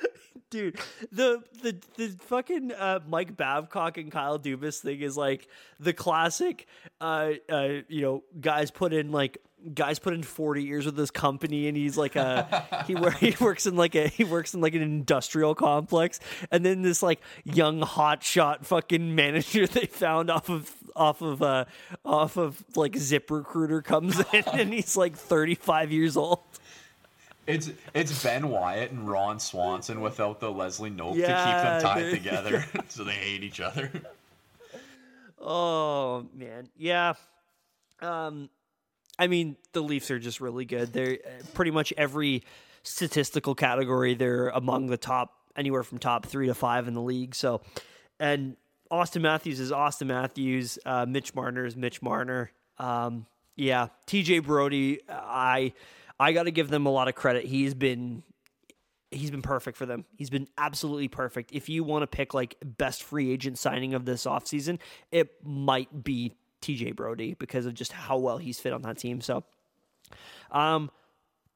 Dude, 0.50 0.80
the 1.12 1.44
the 1.62 1.76
the 1.96 2.08
fucking 2.22 2.72
uh, 2.72 2.98
Mike 3.08 3.36
Babcock 3.36 3.96
and 3.96 4.10
Kyle 4.10 4.40
Dubas 4.40 4.80
thing 4.80 5.02
is 5.02 5.16
like 5.16 5.46
the 5.78 5.92
classic. 5.92 6.66
Uh, 7.00 7.34
uh, 7.48 7.68
you 7.86 8.02
know, 8.02 8.24
guys 8.40 8.72
put 8.72 8.92
in 8.92 9.12
like 9.12 9.38
guys 9.74 9.98
put 9.98 10.14
in 10.14 10.22
40 10.22 10.62
years 10.62 10.86
with 10.86 10.96
this 10.96 11.10
company 11.10 11.68
and 11.68 11.76
he's 11.76 11.96
like 11.96 12.16
a 12.16 12.64
he, 12.86 12.94
he 13.30 13.44
works 13.44 13.66
in 13.66 13.76
like 13.76 13.94
a 13.94 14.08
he 14.08 14.24
works 14.24 14.54
in 14.54 14.60
like 14.60 14.74
an 14.74 14.82
industrial 14.82 15.54
complex 15.54 16.20
and 16.50 16.64
then 16.64 16.82
this 16.82 17.02
like 17.02 17.20
young 17.44 17.80
hotshot 17.80 18.64
fucking 18.64 19.14
manager 19.14 19.66
they 19.66 19.86
found 19.86 20.30
off 20.30 20.48
of 20.48 20.72
off 20.94 21.22
of 21.22 21.42
uh 21.42 21.64
off 22.04 22.36
of 22.36 22.62
like 22.74 22.96
zip 22.96 23.30
recruiter 23.30 23.82
comes 23.82 24.18
in 24.32 24.44
and 24.52 24.72
he's 24.72 24.96
like 24.96 25.16
35 25.16 25.92
years 25.92 26.16
old 26.16 26.40
it's 27.46 27.70
it's 27.94 28.24
Ben 28.24 28.48
Wyatt 28.48 28.90
and 28.90 29.08
Ron 29.08 29.38
Swanson 29.38 30.00
without 30.00 30.40
the 30.40 30.50
Leslie 30.50 30.90
Knope 30.90 31.14
yeah, 31.14 31.26
to 31.26 31.44
keep 31.44 31.62
them 31.62 31.82
tied 31.82 32.10
together, 32.10 32.64
so 32.88 33.04
they 33.04 33.12
hate 33.12 33.44
each 33.44 33.60
other. 33.60 33.88
Oh 35.40 36.26
man, 36.34 36.68
yeah. 36.76 37.14
Um, 38.00 38.50
I 39.18 39.26
mean, 39.26 39.56
the 39.72 39.80
Leafs 39.80 40.10
are 40.10 40.18
just 40.18 40.40
really 40.40 40.64
good. 40.64 40.92
They're 40.92 41.18
uh, 41.24 41.42
pretty 41.54 41.70
much 41.70 41.92
every 41.96 42.44
statistical 42.82 43.54
category. 43.54 44.14
They're 44.14 44.48
among 44.48 44.86
the 44.86 44.96
top, 44.96 45.34
anywhere 45.56 45.82
from 45.82 45.98
top 45.98 46.26
three 46.26 46.46
to 46.46 46.54
five 46.54 46.88
in 46.88 46.94
the 46.94 47.02
league. 47.02 47.34
So, 47.34 47.62
and 48.20 48.56
Auston 48.90 49.22
Matthews 49.22 49.60
is 49.60 49.72
Auston 49.72 50.08
Matthews. 50.08 50.78
Uh, 50.84 51.06
Mitch 51.06 51.34
Marner 51.34 51.64
is 51.64 51.76
Mitch 51.76 52.02
Marner. 52.02 52.50
Um, 52.78 53.26
yeah, 53.56 53.88
TJ 54.06 54.44
Brodie. 54.44 55.00
I 55.08 55.72
I 56.20 56.32
got 56.32 56.44
to 56.44 56.50
give 56.50 56.68
them 56.68 56.86
a 56.86 56.90
lot 56.90 57.08
of 57.08 57.14
credit. 57.14 57.44
He's 57.44 57.74
been 57.74 58.22
he's 59.10 59.30
been 59.30 59.42
perfect 59.42 59.76
for 59.76 59.86
them. 59.86 60.04
He's 60.16 60.30
been 60.30 60.48
absolutely 60.58 61.08
perfect. 61.08 61.52
If 61.52 61.68
you 61.68 61.84
want 61.84 62.02
to 62.02 62.06
pick 62.06 62.34
like 62.34 62.56
best 62.62 63.02
free 63.02 63.32
agent 63.32 63.58
signing 63.58 63.94
of 63.94 64.04
this 64.04 64.24
offseason, 64.24 64.78
it 65.10 65.30
might 65.44 66.04
be 66.04 66.34
TJ 66.66 66.96
Brodie 66.96 67.34
because 67.34 67.66
of 67.66 67.74
just 67.74 67.92
how 67.92 68.18
well 68.18 68.38
he's 68.38 68.58
fit 68.58 68.72
on 68.72 68.82
that 68.82 68.98
team. 68.98 69.20
So, 69.20 69.44
um, 70.50 70.90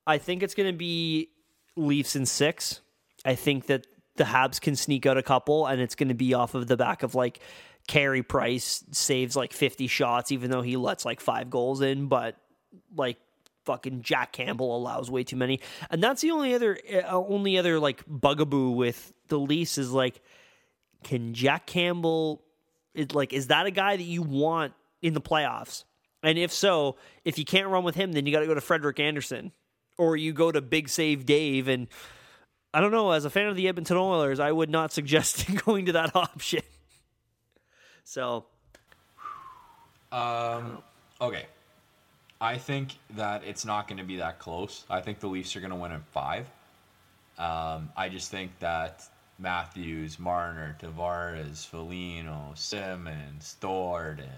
I 0.07 0.19
think 0.19 0.43
it's 0.43 0.55
going 0.55 0.73
to 0.73 0.77
be 0.77 1.31
Leafs 1.77 2.17
in 2.17 2.27
six. 2.27 2.81
I 3.25 3.35
think 3.35 3.67
that 3.67 3.87
the 4.17 4.25
Habs 4.25 4.61
can 4.61 4.77
sneak 4.77 5.07
out 5.07 5.17
a 5.17 5.23
couple, 5.23 5.67
and 5.67 5.81
it's 5.81 5.95
going 5.95 6.09
to 6.09 6.15
be 6.15 6.35
off 6.35 6.55
of 6.55 6.67
the 6.67 6.77
back 6.77 7.03
of 7.03 7.15
like 7.15 7.41
Carey 7.87 8.23
Price 8.23 8.85
saves 8.93 9.37
like 9.37 9.53
50 9.53 9.87
shots, 9.87 10.33
even 10.33 10.51
though 10.51 10.63
he 10.63 10.77
lets 10.77 11.05
like 11.05 11.21
five 11.21 11.51
goals 11.51 11.81
in, 11.81 12.07
but 12.07 12.37
like 12.95 13.19
fucking 13.65 14.03
Jack 14.03 14.33
Campbell 14.33 14.77
allows 14.77 15.11
way 15.11 15.25
too 15.25 15.37
many. 15.37 15.61
And 15.91 16.03
that's 16.03 16.23
the 16.23 16.31
only 16.31 16.55
other 16.55 16.79
uh, 16.93 17.11
only 17.11 17.59
other 17.59 17.79
like 17.79 18.03
bugaboo 18.07 18.71
with 18.71 19.13
the 19.29 19.39
Leafs 19.39 19.79
is 19.79 19.91
like 19.93 20.21
can 21.03 21.35
Jack 21.35 21.67
Campbell 21.67 22.43
is 22.95 23.15
like 23.15 23.33
is 23.33 23.49
that 23.49 23.67
a 23.67 23.71
guy 23.71 23.97
that 23.97 24.03
you 24.03 24.23
want 24.23 24.73
in 25.03 25.15
the 25.15 25.21
playoffs? 25.21 25.85
And 26.23 26.39
if 26.39 26.53
so, 26.53 26.97
if 27.25 27.39
you 27.39 27.45
can't 27.45 27.69
run 27.69 27.85
with 27.85 27.95
him, 27.95 28.13
then 28.13 28.27
you 28.27 28.33
got 28.33 28.41
to 28.41 28.47
go 28.47 28.55
to 28.55 28.61
Frederik 28.61 29.01
Andersen 29.01 29.53
or 29.97 30.17
you 30.17 30.33
go 30.33 30.53
to 30.53 30.61
Big 30.61 30.89
Save 30.89 31.27
Dave. 31.27 31.69
And 31.69 31.89
I 32.75 32.81
don't 32.81 32.93
know, 32.93 33.11
as 33.13 33.25
a 33.25 33.31
fan 33.31 33.49
of 33.49 33.57
the 33.57 33.69
Edmonton 33.69 33.97
Oilers, 33.97 34.41
I 34.41 34.53
would 34.53 34.71
not 34.71 34.93
suggest 34.93 35.47
going 35.65 35.87
to 35.87 35.93
that 35.93 36.15
option. 36.15 36.63
So, 38.05 38.47
um, 40.11 40.83
okay. 41.21 41.47
I 42.41 42.57
think 42.57 42.93
that 43.11 43.45
it's 43.45 43.65
not 43.67 43.87
going 43.87 43.99
to 43.99 44.05
be 44.05 44.17
that 44.17 44.39
close. 44.39 44.85
I 44.89 45.01
think 45.01 45.21
the 45.21 45.27
Leafs 45.29 45.55
are 45.57 45.61
going 45.61 45.71
to 45.71 45.77
win 45.77 45.93
in 45.93 46.01
five. 46.13 46.47
Um, 47.39 47.91
I 47.97 48.09
just 48.09 48.31
think 48.31 48.59
that 48.61 49.05
Matthews, 49.39 50.19
Marner, 50.19 50.77
Tavares, 50.81 51.67
Foligno, 51.67 52.53
Simmonds, 52.55 53.57
Thornton, 53.61 54.29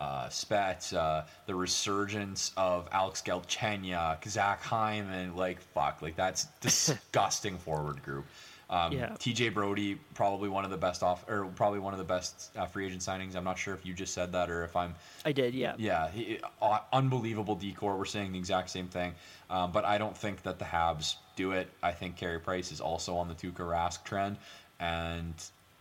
uh, 0.00 0.28
Spets, 0.28 0.94
uh, 0.94 1.26
the 1.46 1.54
resurgence 1.54 2.52
of 2.56 2.88
Alex 2.90 3.22
Galchenyuk, 3.24 4.26
Zach 4.26 4.62
Hyman, 4.62 5.36
like 5.36 5.60
fuck, 5.60 6.00
like 6.00 6.16
that's 6.16 6.44
disgusting 6.60 7.58
forward 7.58 8.02
group. 8.02 8.24
Um, 8.70 8.92
Yeah. 8.92 9.10
TJ 9.10 9.52
Brodie, 9.52 9.98
probably 10.14 10.48
one 10.48 10.64
of 10.64 10.70
the 10.70 10.76
best 10.76 11.02
off, 11.02 11.28
or 11.28 11.46
probably 11.56 11.80
one 11.80 11.92
of 11.92 11.98
the 11.98 12.04
best 12.04 12.56
uh, 12.56 12.66
free 12.66 12.86
agent 12.86 13.02
signings. 13.02 13.34
I'm 13.36 13.44
not 13.44 13.58
sure 13.58 13.74
if 13.74 13.84
you 13.84 13.92
just 13.92 14.14
said 14.14 14.32
that 14.32 14.48
or 14.48 14.62
if 14.64 14.74
I'm 14.76 14.94
I 15.24 15.32
did, 15.32 15.54
yeah. 15.54 15.74
yeah, 15.76 16.08
he, 16.08 16.38
uh, 16.62 16.78
unbelievable 16.92 17.56
decor. 17.56 17.96
We're 17.98 18.04
saying 18.04 18.32
the 18.32 18.38
exact 18.38 18.70
same 18.70 18.86
thing, 18.86 19.14
um, 19.50 19.72
but 19.72 19.84
I 19.84 19.98
don't 19.98 20.16
think 20.16 20.42
that 20.42 20.58
the 20.58 20.64
Habs 20.64 21.16
do 21.36 21.50
it. 21.52 21.68
I 21.82 21.90
think 21.92 22.16
Carey 22.16 22.38
Price 22.38 22.72
is 22.72 22.80
also 22.80 23.16
on 23.16 23.28
the 23.28 23.34
Tuukka 23.34 23.56
Rask 23.56 24.04
trend, 24.04 24.38
and 24.78 25.34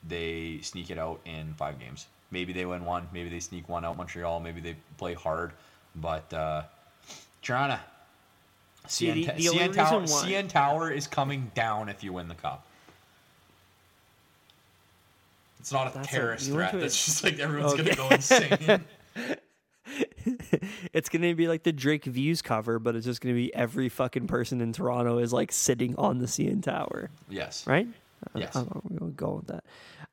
they 0.08 0.60
sneak 0.62 0.90
it 0.90 0.98
out 0.98 1.22
in 1.26 1.54
five 1.54 1.80
games. 1.80 2.08
Maybe 2.32 2.54
they 2.54 2.66
win 2.66 2.86
one. 2.86 3.08
Maybe 3.12 3.30
they 3.30 3.40
sneak 3.40 3.68
one 3.68 3.84
out 3.86 3.98
Montreal. 3.98 4.40
Maybe 4.40 4.62
they 4.62 4.76
play 4.98 5.14
hard, 5.16 5.52
but 5.96 6.32
uh, 6.34 6.64
Toronto. 7.42 7.80
See, 8.88 9.08
CN, 9.08 9.14
the- 9.38 9.50
the 9.50 9.58
CN 9.58 9.74
Tower, 9.74 10.02
CN 10.02 10.48
Tower 10.50 10.92
is 10.92 11.08
coming 11.08 11.52
down 11.56 11.90
if 11.90 12.04
you 12.04 12.14
win 12.14 12.28
the 12.28 12.36
cup. 12.36 12.66
It's 15.60 15.72
not 15.72 15.88
a 15.92 15.94
That's 15.98 16.08
terrorist 16.08 16.46
went 16.52 16.56
threat. 16.56 16.72
to 16.72 16.80
a- 16.80 16.86
It's 16.86 17.06
just 17.06 17.24
like 17.24 17.40
everyone's 17.40 17.74
Okay. 17.80 17.96
gonna 17.96 18.10
go 18.10 18.16
insane. 18.16 18.86
it's 20.94 21.10
gonna 21.10 21.36
be 21.36 21.48
like 21.48 21.64
the 21.64 21.72
Drake 21.74 22.06
Views 22.06 22.42
cover, 22.42 22.80
but 22.80 22.96
it's 22.96 23.06
just 23.06 23.22
gonna 23.22 23.36
be 23.36 23.54
every 23.54 23.90
fucking 23.90 24.28
person 24.28 24.62
in 24.62 24.72
Toronto 24.74 25.18
is 25.18 25.34
like 25.34 25.52
sitting 25.52 25.96
on 25.98 26.20
the 26.20 26.26
CN 26.28 26.64
Tower, 26.64 27.10
yes. 27.30 27.66
right? 27.68 27.88
Yes. 28.36 28.56
I'm, 28.56 28.68
I'm 28.90 28.98
gonna 28.98 29.12
go 29.12 29.42
with 29.44 29.48
that. 29.48 29.64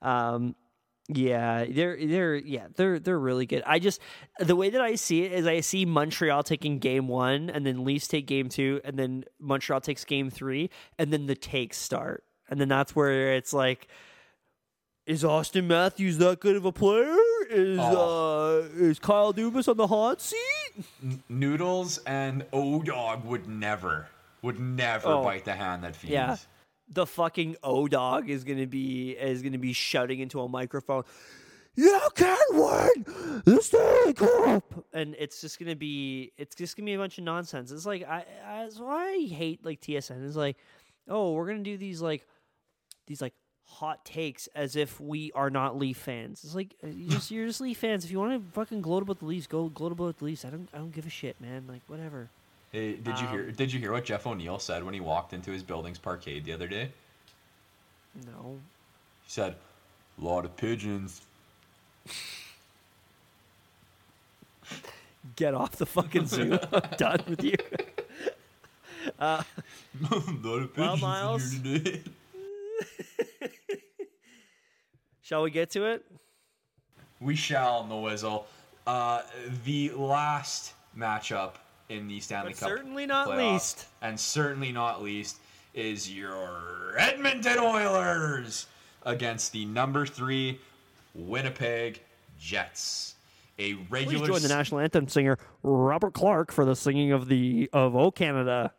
Um, 0.03 0.55
yeah, 1.09 1.65
they're 1.69 1.97
they're 2.05 2.35
yeah 2.37 2.67
they're 2.75 2.99
they're 2.99 3.19
really 3.19 3.47
good. 3.47 3.63
I 3.67 3.79
just 3.79 4.01
the 4.41 4.57
way 4.57 4.71
that 4.71 4.81
I 4.81 4.97
see 4.97 5.23
it 5.23 5.33
is 5.33 5.47
I 5.47 5.61
see 5.61 5.85
Montreal 5.85 6.43
taking 6.43 6.79
game 6.79 7.07
one, 7.09 7.49
and 7.51 7.65
then 7.65 7.85
Leafs 7.85 8.09
take 8.09 8.27
game 8.27 8.49
two, 8.49 8.81
and 8.85 8.99
then 8.99 9.25
Montreal 9.39 9.81
takes 9.81 10.05
game 10.05 10.31
three, 10.31 10.71
and 10.99 11.13
then 11.13 11.27
the 11.27 11.35
takes 11.37 11.79
start, 11.79 12.25
and 12.51 12.61
then 12.61 12.69
that's 12.69 12.95
where 12.97 13.35
it's 13.35 13.53
like. 13.53 13.89
Is 15.07 15.23
Auston 15.23 15.67
Matthews 15.67 16.19
that 16.19 16.41
good 16.41 16.57
of 16.57 16.65
a 16.65 16.73
player? 16.73 17.15
Is 17.49 17.79
Oh. 17.81 18.65
uh 18.65 18.83
is 18.83 18.99
Kyle 18.99 19.33
Dubas 19.33 19.69
on 19.69 19.77
the 19.77 19.87
hot 19.87 20.21
seat? 20.21 20.85
Noodles 21.29 21.99
and 21.99 22.45
O 22.53 22.83
Dog 22.83 23.25
would 23.25 23.47
never, 23.47 24.09
would 24.43 24.59
never 24.59 25.07
Oh. 25.07 25.23
bite 25.23 25.45
the 25.45 25.55
hand 25.55 25.85
that 25.85 25.95
feeds. 25.95 26.11
Yeah. 26.11 26.37
The 26.89 27.07
fucking 27.07 27.57
O 27.63 27.89
dog 27.89 28.31
is 28.31 28.45
gonna 28.45 28.67
be 28.67 29.11
is 29.11 29.43
gonna 29.43 29.59
be 29.59 29.73
shouting 29.73 30.21
into 30.21 30.41
a 30.41 30.49
microphone. 30.49 31.05
You 31.75 32.01
can't 32.15 32.55
win 32.55 33.43
the 33.45 33.61
Stanley 33.61 34.15
Cup, 34.15 34.87
and 34.95 35.15
it's 35.19 35.43
just 35.43 35.59
gonna 35.59 35.77
be 35.77 36.33
it's 36.39 36.55
just 36.55 36.77
gonna 36.77 36.87
be 36.87 36.95
a 36.95 36.99
bunch 36.99 37.19
of 37.19 37.25
nonsense. 37.25 37.71
It's 37.71 37.85
like 37.85 38.03
I, 38.09 38.25
that's 38.47 38.79
why 38.79 39.13
I 39.13 39.27
hate 39.27 39.65
like 39.65 39.81
TSN. 39.83 40.27
It's 40.27 40.37
like, 40.37 40.57
oh, 41.09 41.33
we're 41.33 41.47
gonna 41.47 41.63
do 41.63 41.77
these 41.77 42.01
like 42.01 42.27
these 43.07 43.21
like 43.21 43.35
hot 43.67 44.05
takes 44.05 44.47
as 44.55 44.77
if 44.77 45.01
we 45.01 45.33
are 45.33 45.51
not 45.51 45.77
Leaf 45.77 45.99
fans. 45.99 46.45
It's 46.45 46.55
like 46.55 46.75
uh, 46.83 46.87
you 46.89 47.11
just 47.11 47.31
you're 47.31 47.47
just 47.47 47.61
Leaf 47.61 47.77
fans. 47.79 48.05
If 48.05 48.11
you 48.11 48.19
want 48.19 48.33
to 48.33 48.53
fucking 48.53 48.81
gloat 48.81 49.03
about 49.03 49.19
the 49.19 49.27
Leafs, 49.27 49.47
go 49.47 49.69
gloat 49.69 49.93
about 49.93 50.19
the 50.19 50.25
Leafs. 50.25 50.45
I 50.45 50.51
don't 50.51 50.69
I 50.73 50.79
don't 50.79 50.93
give 50.93 51.07
a 51.07 51.11
shit, 51.11 51.41
man. 51.41 51.65
Like 51.69 51.83
whatever. 51.89 52.31
Hey, 52.77 52.93
did 52.93 53.19
you 53.19 53.27
hear? 53.29 53.41
Um, 53.45 53.53
did 53.53 53.73
you 53.73 53.81
hear 53.81 53.93
what 53.93 54.05
Jeff 54.05 54.27
O'Neill 54.27 54.59
said 54.59 54.85
when 54.85 54.93
he 54.93 55.01
walked 55.01 55.33
into 55.33 55.51
his 55.51 55.63
building's 55.63 55.97
parkade 55.97 56.45
the 56.45 56.53
other 56.53 56.69
day? 56.69 56.91
No. 58.27 58.59
He 59.25 59.31
said, 59.31 59.55
"A 60.21 60.23
lot 60.23 60.45
of 60.45 60.55
pigeons." 60.59 61.23
Get 65.37 65.55
off 65.55 65.77
the 65.77 65.87
fucking 65.87 66.27
zoo! 66.27 66.59
I'm 66.73 66.83
done 66.99 67.21
with 67.27 67.43
you. 67.43 67.55
a 69.19 69.23
uh, 69.25 69.43
lot 70.43 70.61
of 70.61 70.75
pigeons 70.75 70.77
Well, 70.77 70.97
Myles. 70.99 71.53
here 71.53 71.79
today. 71.79 72.03
Shall 75.23 75.43
we 75.45 75.51
get 75.51 75.71
to 75.71 75.87
it? 75.87 76.05
We 77.23 77.37
shall, 77.37 77.85
Noezel. 77.85 78.45
Uh, 78.87 79.23
the 79.65 79.93
last 79.93 80.75
matchup 80.97 81.53
in 81.89 82.09
the 82.09 82.21
Stanley 82.21 82.53
But 82.53 82.61
Cup. 82.61 82.69
certainly 82.69 83.07
not 83.07 83.29
playoffs, 83.29 83.53
least. 83.53 83.87
And 84.03 84.19
certainly 84.19 84.73
not 84.73 85.03
least 85.03 85.39
is 85.75 86.13
your 86.13 86.95
Edmonton 86.99 87.59
Oilers 87.59 88.67
against 89.05 89.53
the 89.53 89.65
number 89.67 90.07
three 90.07 90.61
Winnipeg 91.15 92.01
Jets. 92.41 93.15
A 93.59 93.73
regular. 93.73 93.89
Please 93.89 94.07
regular 94.21 94.27
join 94.27 94.43
the 94.43 94.49
national 94.55 94.81
anthem 94.81 95.09
singer 95.09 95.39
Robert 95.63 96.13
Clark 96.13 96.53
for 96.53 96.65
the 96.67 96.77
singing 96.77 97.13
of 97.13 97.29
the 97.29 97.71
of 97.73 97.97
O 97.97 98.11
Canada. 98.11 98.73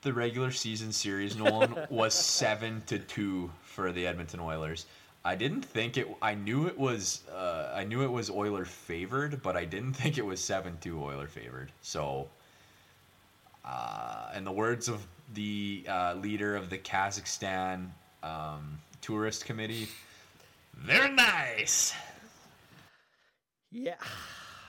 the 0.00 0.12
regular 0.12 0.50
season 0.50 0.92
series, 0.92 1.36
Nolan, 1.36 1.76
was 1.90 2.14
seven 2.14 2.82
to 2.86 2.98
two 2.98 3.50
for 3.62 3.92
the 3.92 4.06
Edmonton 4.06 4.40
Oilers. 4.40 4.86
I 5.24 5.36
didn't 5.36 5.64
think 5.64 5.96
it. 5.96 6.08
I 6.20 6.34
knew 6.34 6.66
it 6.66 6.76
was. 6.76 7.22
Uh, 7.32 7.72
I 7.74 7.84
knew 7.84 8.02
it 8.02 8.10
was 8.10 8.28
Oiler 8.28 8.64
favored, 8.64 9.42
but 9.42 9.56
I 9.56 9.64
didn't 9.64 9.92
think 10.00 10.18
it 10.18 10.26
was 10.26 10.42
seven 10.42 10.76
two 10.80 11.02
Oiler 11.02 11.28
favored. 11.28 11.70
So, 11.80 12.28
uh, 13.64 14.32
in 14.36 14.44
the 14.44 14.52
words 14.52 14.88
of 14.88 15.06
the 15.34 15.84
uh, 15.88 16.14
leader 16.14 16.56
of 16.56 16.70
the 16.70 16.78
Kazakhstan 16.78 17.88
um, 18.22 18.78
tourist 19.00 19.44
committee, 19.44 19.88
they're 20.86 21.10
nice. 21.10 21.94
Yeah, 23.70 23.94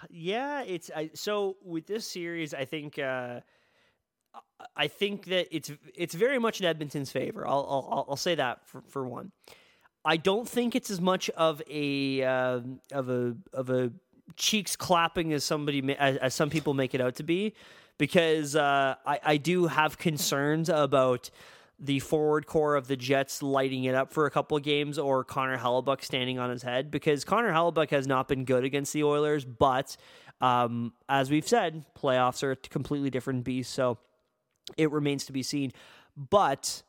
yeah. 0.09 0.61
It's 0.61 0.91
I, 0.95 1.09
so 1.15 1.57
with 1.63 1.87
this 1.87 2.07
series, 2.07 2.53
I 2.53 2.65
think 2.65 2.99
uh, 2.99 3.39
I 4.75 4.87
think 4.87 5.25
that 5.25 5.47
it's 5.55 5.71
it's 5.95 6.13
very 6.13 6.37
much 6.37 6.59
in 6.59 6.67
Edmonton's 6.67 7.11
favor. 7.11 7.47
I'll 7.47 7.67
I'll, 7.67 8.05
I'll 8.09 8.15
say 8.15 8.35
that 8.35 8.67
for, 8.67 8.83
for 8.87 9.07
one. 9.07 9.31
I 10.05 10.17
don't 10.17 10.47
think 10.47 10.75
it's 10.75 10.91
as 10.91 10.99
much 10.99 11.29
of 11.31 11.61
a 11.69 12.23
uh, 12.23 12.61
of 12.91 13.09
a 13.09 13.35
of 13.53 13.69
a 13.69 13.91
cheeks 14.35 14.75
clapping 14.75 15.33
as 15.33 15.43
somebody 15.43 15.95
as, 15.97 16.17
as 16.17 16.33
some 16.33 16.49
people 16.49 16.73
make 16.73 16.93
it 16.93 17.01
out 17.01 17.15
to 17.15 17.23
be, 17.23 17.53
because 17.97 18.55
uh, 18.55 18.95
I 19.05 19.19
I 19.23 19.37
do 19.37 19.67
have 19.67 19.97
concerns 19.97 20.69
about 20.69 21.29
the 21.79 21.99
forward 21.99 22.45
corps 22.45 22.75
of 22.75 22.87
the 22.87 22.95
Jets 22.95 23.41
lighting 23.41 23.83
it 23.85 23.95
up 23.95 24.11
for 24.11 24.25
a 24.25 24.31
couple 24.31 24.57
games 24.59 24.97
or 24.97 25.23
Connor 25.23 25.57
Hellebuyck 25.57 26.01
standing 26.01 26.39
on 26.39 26.49
his 26.49 26.63
head 26.63 26.91
because 26.91 27.25
Connor 27.25 27.51
Hellebuyck 27.51 27.89
has 27.89 28.07
not 28.07 28.27
been 28.27 28.45
good 28.45 28.63
against 28.63 28.93
the 28.93 29.03
Oilers, 29.03 29.43
but 29.43 29.97
um, 30.39 30.93
as 31.09 31.29
we've 31.29 31.47
said, 31.47 31.85
playoffs 31.97 32.43
are 32.43 32.51
a 32.51 32.55
completely 32.55 33.09
different 33.09 33.43
beast. 33.43 33.73
So 33.73 33.97
it 34.77 34.91
remains 34.91 35.25
to 35.25 35.33
be 35.33 35.43
seen. 35.43 35.71
But 36.15 36.83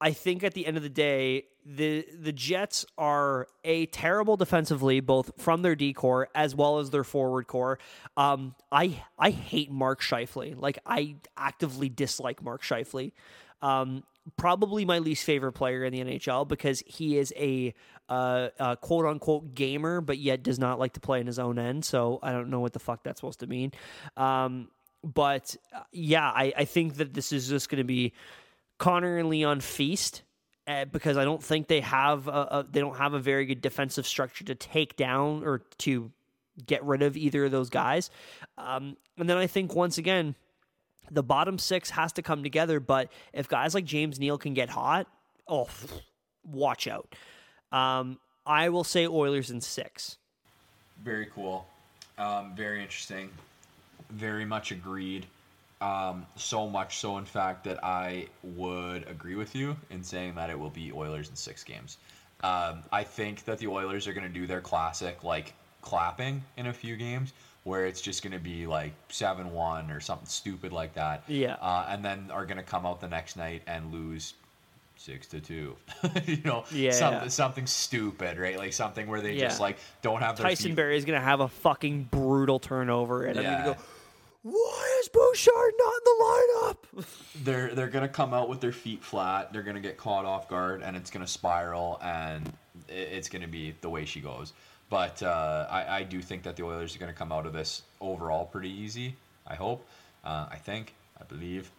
I 0.00 0.12
think 0.12 0.44
at 0.44 0.54
the 0.54 0.66
end 0.66 0.76
of 0.76 0.82
the 0.82 0.88
day, 0.88 1.44
the 1.64 2.06
the 2.18 2.32
Jets 2.32 2.86
are 2.98 3.46
a 3.64 3.86
terrible 3.86 4.36
defensively, 4.36 5.00
both 5.00 5.30
from 5.38 5.62
their 5.62 5.74
D 5.74 5.92
corps 5.92 6.28
as 6.34 6.54
well 6.54 6.78
as 6.78 6.90
their 6.90 7.04
forward 7.04 7.46
corps. 7.46 7.78
Um, 8.16 8.54
I 8.72 9.02
I 9.18 9.30
hate 9.30 9.70
Mark 9.70 10.00
Scheifele. 10.02 10.54
Like 10.60 10.78
I 10.86 11.16
actively 11.36 11.88
dislike 11.88 12.42
Mark 12.42 12.62
Scheifele. 12.62 13.12
Um, 13.62 14.04
probably 14.36 14.84
my 14.84 14.98
least 14.98 15.24
favorite 15.24 15.52
player 15.52 15.84
in 15.84 15.92
the 15.92 16.00
NHL 16.00 16.46
because 16.48 16.82
he 16.86 17.18
is 17.18 17.32
a 17.36 17.74
uh, 18.08 18.48
uh, 18.58 18.76
quote 18.76 19.06
unquote 19.06 19.54
gamer, 19.54 20.00
but 20.00 20.18
yet 20.18 20.42
does 20.42 20.58
not 20.58 20.78
like 20.78 20.94
to 20.94 21.00
play 21.00 21.20
in 21.20 21.26
his 21.26 21.38
own 21.38 21.58
end. 21.58 21.84
So 21.84 22.18
I 22.22 22.32
don't 22.32 22.50
know 22.50 22.60
what 22.60 22.72
the 22.72 22.78
fuck 22.78 23.04
that's 23.04 23.20
supposed 23.20 23.40
to 23.40 23.46
mean. 23.46 23.72
Um, 24.16 24.68
but 25.02 25.56
uh, 25.74 25.80
yeah, 25.92 26.28
I, 26.28 26.52
I 26.56 26.64
think 26.64 26.96
that 26.96 27.14
this 27.14 27.32
is 27.32 27.48
just 27.48 27.68
going 27.68 27.78
to 27.78 27.84
be 27.84 28.12
Connor 28.78 29.18
and 29.18 29.28
Leon 29.28 29.60
feast 29.60 30.22
uh, 30.66 30.84
because 30.86 31.16
I 31.16 31.24
don't 31.24 31.42
think 31.42 31.68
they 31.68 31.80
have 31.80 32.28
a, 32.28 32.30
a, 32.30 32.66
they 32.70 32.80
don't 32.80 32.96
have 32.96 33.14
a 33.14 33.18
very 33.18 33.46
good 33.46 33.60
defensive 33.60 34.06
structure 34.06 34.44
to 34.44 34.54
take 34.54 34.96
down 34.96 35.44
or 35.44 35.62
to 35.78 36.10
get 36.66 36.84
rid 36.84 37.02
of 37.02 37.16
either 37.16 37.46
of 37.46 37.50
those 37.50 37.70
guys. 37.70 38.10
Um, 38.58 38.96
and 39.18 39.28
then 39.28 39.36
I 39.36 39.46
think 39.46 39.74
once 39.74 39.98
again, 39.98 40.34
the 41.10 41.22
bottom 41.22 41.58
six 41.58 41.90
has 41.90 42.12
to 42.14 42.22
come 42.22 42.42
together. 42.42 42.80
But 42.80 43.10
if 43.32 43.48
guys 43.48 43.74
like 43.74 43.84
James 43.84 44.18
Neal 44.18 44.38
can 44.38 44.54
get 44.54 44.68
hot, 44.68 45.06
oh, 45.48 45.68
watch 46.44 46.86
out. 46.86 47.14
Um, 47.72 48.18
I 48.46 48.68
will 48.68 48.84
say 48.84 49.06
Oilers 49.06 49.50
in 49.50 49.60
six. 49.60 50.18
Very 51.02 51.26
cool. 51.26 51.66
Um, 52.18 52.54
very 52.54 52.82
interesting. 52.82 53.30
Very 54.10 54.44
much 54.44 54.72
agreed. 54.72 55.26
Um, 55.80 56.26
so 56.36 56.68
much 56.68 56.98
so, 56.98 57.16
in 57.16 57.24
fact, 57.24 57.64
that 57.64 57.82
I 57.82 58.26
would 58.42 59.08
agree 59.08 59.34
with 59.34 59.54
you 59.54 59.76
in 59.88 60.02
saying 60.02 60.34
that 60.34 60.50
it 60.50 60.58
will 60.58 60.70
be 60.70 60.92
Oilers 60.92 61.28
in 61.30 61.36
six 61.36 61.64
games. 61.64 61.96
Um, 62.42 62.82
I 62.92 63.02
think 63.02 63.44
that 63.46 63.58
the 63.58 63.68
Oilers 63.68 64.06
are 64.06 64.12
going 64.12 64.26
to 64.26 64.32
do 64.32 64.46
their 64.46 64.60
classic, 64.60 65.24
like, 65.24 65.54
clapping 65.80 66.42
in 66.58 66.66
a 66.66 66.72
few 66.72 66.96
games, 66.96 67.32
where 67.64 67.86
it's 67.86 68.00
just 68.02 68.22
going 68.22 68.32
to 68.32 68.38
be 68.38 68.66
like 68.66 68.92
7-1 69.08 69.94
or 69.94 70.00
something 70.00 70.26
stupid 70.26 70.72
like 70.72 70.94
that. 70.94 71.22
Yeah. 71.28 71.54
Uh, 71.54 71.86
and 71.88 72.04
then 72.04 72.30
are 72.30 72.44
going 72.44 72.58
to 72.58 72.62
come 72.62 72.84
out 72.84 73.00
the 73.00 73.08
next 73.08 73.36
night 73.36 73.62
and 73.66 73.92
lose 73.92 74.34
six 74.96 75.26
to 75.28 75.40
two. 75.40 75.76
you 76.26 76.38
know, 76.44 76.64
Yeah, 76.70 76.90
something 76.92 77.22
yeah. 77.22 77.28
something 77.28 77.66
stupid, 77.66 78.38
right? 78.38 78.58
Like 78.58 78.74
something 78.74 79.06
where 79.06 79.20
they 79.22 79.38
just 79.38 79.60
like 79.60 79.78
don't 80.02 80.20
have 80.20 80.36
their 80.36 80.44
Tyson 80.46 80.70
feet. 80.70 80.76
Barrie 80.76 80.96
is 80.98 81.06
gonna 81.06 81.20
have 81.20 81.40
a 81.40 81.48
fucking 81.48 82.08
brutal 82.10 82.58
turnover, 82.58 83.24
and 83.24 83.38
I'm 83.38 83.44
gonna 83.44 83.74
go. 83.76 83.82
Why 84.42 85.00
is 85.00 85.08
Bouchard 85.08 85.72
not 85.78 85.92
in 85.94 86.04
the 86.04 86.24
lineup? 86.24 87.04
they're 87.44 87.74
they're 87.74 87.88
gonna 87.88 88.08
come 88.08 88.32
out 88.32 88.48
with 88.48 88.60
their 88.60 88.72
feet 88.72 89.02
flat. 89.04 89.52
They're 89.52 89.62
gonna 89.62 89.80
get 89.80 89.96
caught 89.96 90.24
off 90.24 90.48
guard, 90.48 90.82
and 90.82 90.96
it's 90.96 91.10
gonna 91.10 91.26
spiral, 91.26 91.98
and 92.02 92.50
it's 92.88 93.28
gonna 93.28 93.48
be 93.48 93.74
the 93.82 93.90
way 93.90 94.04
she 94.04 94.20
goes. 94.20 94.54
But 94.88 95.22
uh, 95.22 95.66
I, 95.70 95.98
I 95.98 96.02
do 96.04 96.20
think 96.22 96.42
that 96.44 96.56
the 96.56 96.64
Oilers 96.64 96.96
are 96.96 96.98
gonna 96.98 97.12
come 97.12 97.32
out 97.32 97.44
of 97.46 97.52
this 97.52 97.82
overall 98.00 98.46
pretty 98.46 98.70
easy. 98.70 99.14
I 99.46 99.56
hope. 99.56 99.86
Uh, 100.24 100.46
I 100.50 100.56
think. 100.56 100.94
I 101.20 101.24
believe. 101.24 101.70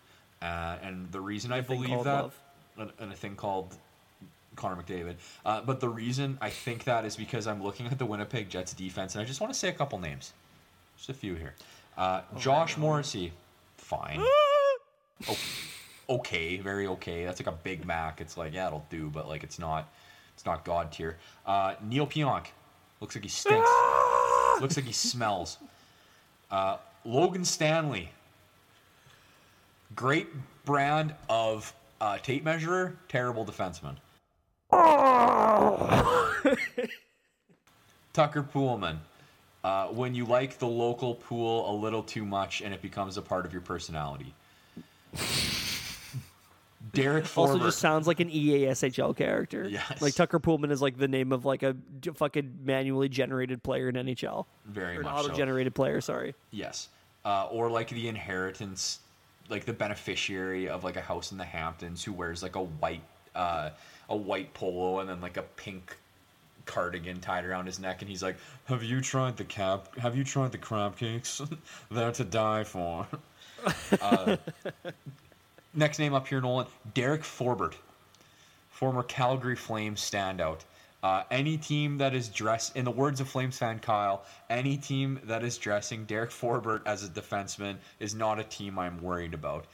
Uh, 0.41 0.77
and 0.83 1.11
the 1.11 1.19
reason 1.19 1.51
I 1.51 1.61
thing 1.61 1.81
believe 1.81 2.03
that, 2.03 2.21
love. 2.23 2.39
and, 2.77 2.91
and 2.99 3.11
a 3.11 3.15
thing 3.15 3.35
called 3.35 3.75
Connor 4.55 4.81
McDavid. 4.81 5.15
Uh, 5.45 5.61
but 5.61 5.79
the 5.79 5.89
reason 5.89 6.37
I 6.41 6.49
think 6.49 6.83
that 6.83 7.05
is 7.05 7.15
because 7.15 7.47
I'm 7.47 7.63
looking 7.63 7.87
at 7.87 7.97
the 7.97 8.05
Winnipeg 8.05 8.49
Jets 8.49 8.73
defense, 8.73 9.15
and 9.15 9.21
I 9.21 9.25
just 9.25 9.41
want 9.41 9.51
to 9.51 9.57
say 9.57 9.69
a 9.69 9.73
couple 9.73 9.97
names. 9.99 10.33
Just 10.97 11.09
a 11.09 11.13
few 11.13 11.33
here. 11.35 11.55
Uh, 11.97 12.21
Josh 12.37 12.77
Morrissey, 12.77 13.31
fine. 13.77 14.21
O- 15.29 15.37
okay, 16.15 16.57
very 16.57 16.87
okay. 16.87 17.25
That's 17.25 17.39
like 17.39 17.45
a 17.45 17.55
Big 17.63 17.85
Mac. 17.85 18.21
It's 18.21 18.37
like 18.37 18.53
yeah, 18.55 18.65
it'll 18.65 18.85
do, 18.89 19.11
but 19.13 19.27
like 19.27 19.43
it's 19.43 19.59
not, 19.59 19.87
it's 20.33 20.47
not 20.47 20.65
god 20.65 20.91
tier. 20.91 21.17
Uh, 21.45 21.75
Neal 21.87 22.07
Pionk 22.07 22.47
looks 23.01 23.15
like 23.15 23.23
he 23.23 23.29
stinks. 23.29 23.69
looks 24.61 24.75
like 24.77 24.85
he 24.87 24.93
smells. 24.93 25.59
Uh, 26.49 26.77
Logan 27.05 27.45
Stanley, 27.45 28.09
great 29.95 30.27
brand 30.65 31.13
of 31.29 31.71
uh, 31.99 32.17
tape 32.17 32.43
measurer, 32.43 32.95
terrible 33.07 33.45
defenseman. 33.45 33.95
Tucker 38.13 38.41
Poolman. 38.43 38.97
Uh, 39.63 39.87
when 39.87 40.15
you 40.15 40.25
like 40.25 40.57
the 40.57 40.67
local 40.67 41.15
pool 41.15 41.69
a 41.71 41.75
little 41.75 42.01
too 42.01 42.25
much 42.25 42.61
and 42.61 42.73
it 42.73 42.81
becomes 42.81 43.17
a 43.17 43.21
part 43.21 43.45
of 43.45 43.53
your 43.53 43.61
personality. 43.61 44.33
Derek 46.93 47.25
Also, 47.37 47.59
just 47.59 47.79
sounds 47.79 48.07
like 48.07 48.19
an 48.19 48.29
EASHL 48.29 49.15
character. 49.15 49.67
Yes. 49.69 50.01
Like 50.01 50.15
Tucker 50.15 50.39
Poolman 50.39 50.71
is 50.71 50.81
like 50.81 50.97
the 50.97 51.07
name 51.07 51.31
of 51.31 51.45
like 51.45 51.63
a 51.63 51.75
fucking 52.15 52.59
manually 52.63 53.07
generated 53.07 53.61
player 53.63 53.89
in 53.89 53.95
NHL. 53.95 54.45
Very 54.65 54.97
Or 54.97 55.03
much 55.03 55.13
auto-generated 55.13 55.75
player. 55.75 56.01
Sorry. 56.01 56.33
Yes. 56.49 56.89
Uh, 57.23 57.47
or 57.51 57.69
like 57.69 57.89
the 57.89 58.07
inheritance, 58.07 58.99
like 59.47 59.65
the 59.65 59.73
beneficiary 59.73 60.67
of 60.67 60.83
like 60.83 60.97
a 60.97 61.01
house 61.01 61.31
in 61.31 61.37
the 61.37 61.45
Hamptons 61.45 62.03
who 62.03 62.13
wears 62.13 62.41
like 62.41 62.55
a 62.55 62.63
white, 62.63 63.03
uh, 63.35 63.69
a 64.09 64.15
white 64.15 64.53
polo 64.53 64.99
and 64.99 65.09
then 65.09 65.21
like 65.21 65.37
a 65.37 65.43
pink 65.43 65.95
cardigan 66.65 67.19
tied 67.19 67.45
around 67.45 67.65
his 67.65 67.79
neck, 67.79 68.01
and 68.01 68.09
he's 68.09 68.23
like, 68.23 68.37
"Have 68.65 68.83
you 68.83 69.01
tried 69.01 69.37
the 69.37 69.43
cap? 69.43 69.95
Have 69.97 70.15
you 70.15 70.23
tried 70.23 70.51
the 70.51 70.57
crab 70.57 70.97
cakes? 70.97 71.41
They're 71.91 72.11
to 72.11 72.23
die 72.23 72.63
for." 72.63 73.07
uh, 74.01 74.37
next 75.73 75.99
name 75.99 76.13
up 76.13 76.27
here, 76.27 76.41
Nolan. 76.41 76.67
Derek 76.93 77.21
Forbort, 77.21 77.73
former 78.69 79.03
Calgary 79.03 79.55
Flames 79.55 80.01
standout. 80.01 80.61
Uh, 81.03 81.23
any 81.31 81.57
team 81.57 81.97
that 81.97 82.13
is 82.13 82.29
dressed, 82.29 82.75
in 82.75 82.85
the 82.85 82.91
words 82.91 83.19
of 83.19 83.27
Flames 83.27 83.57
fan 83.57 83.79
Kyle, 83.79 84.23
any 84.51 84.77
team 84.77 85.19
that 85.23 85.43
is 85.43 85.57
dressing 85.57 86.05
Derek 86.05 86.29
Forbort 86.29 86.81
as 86.85 87.03
a 87.03 87.07
defenseman 87.07 87.77
is 87.99 88.13
not 88.13 88.39
a 88.39 88.43
team 88.43 88.77
I'm 88.77 89.01
worried 89.01 89.33
about. 89.33 89.65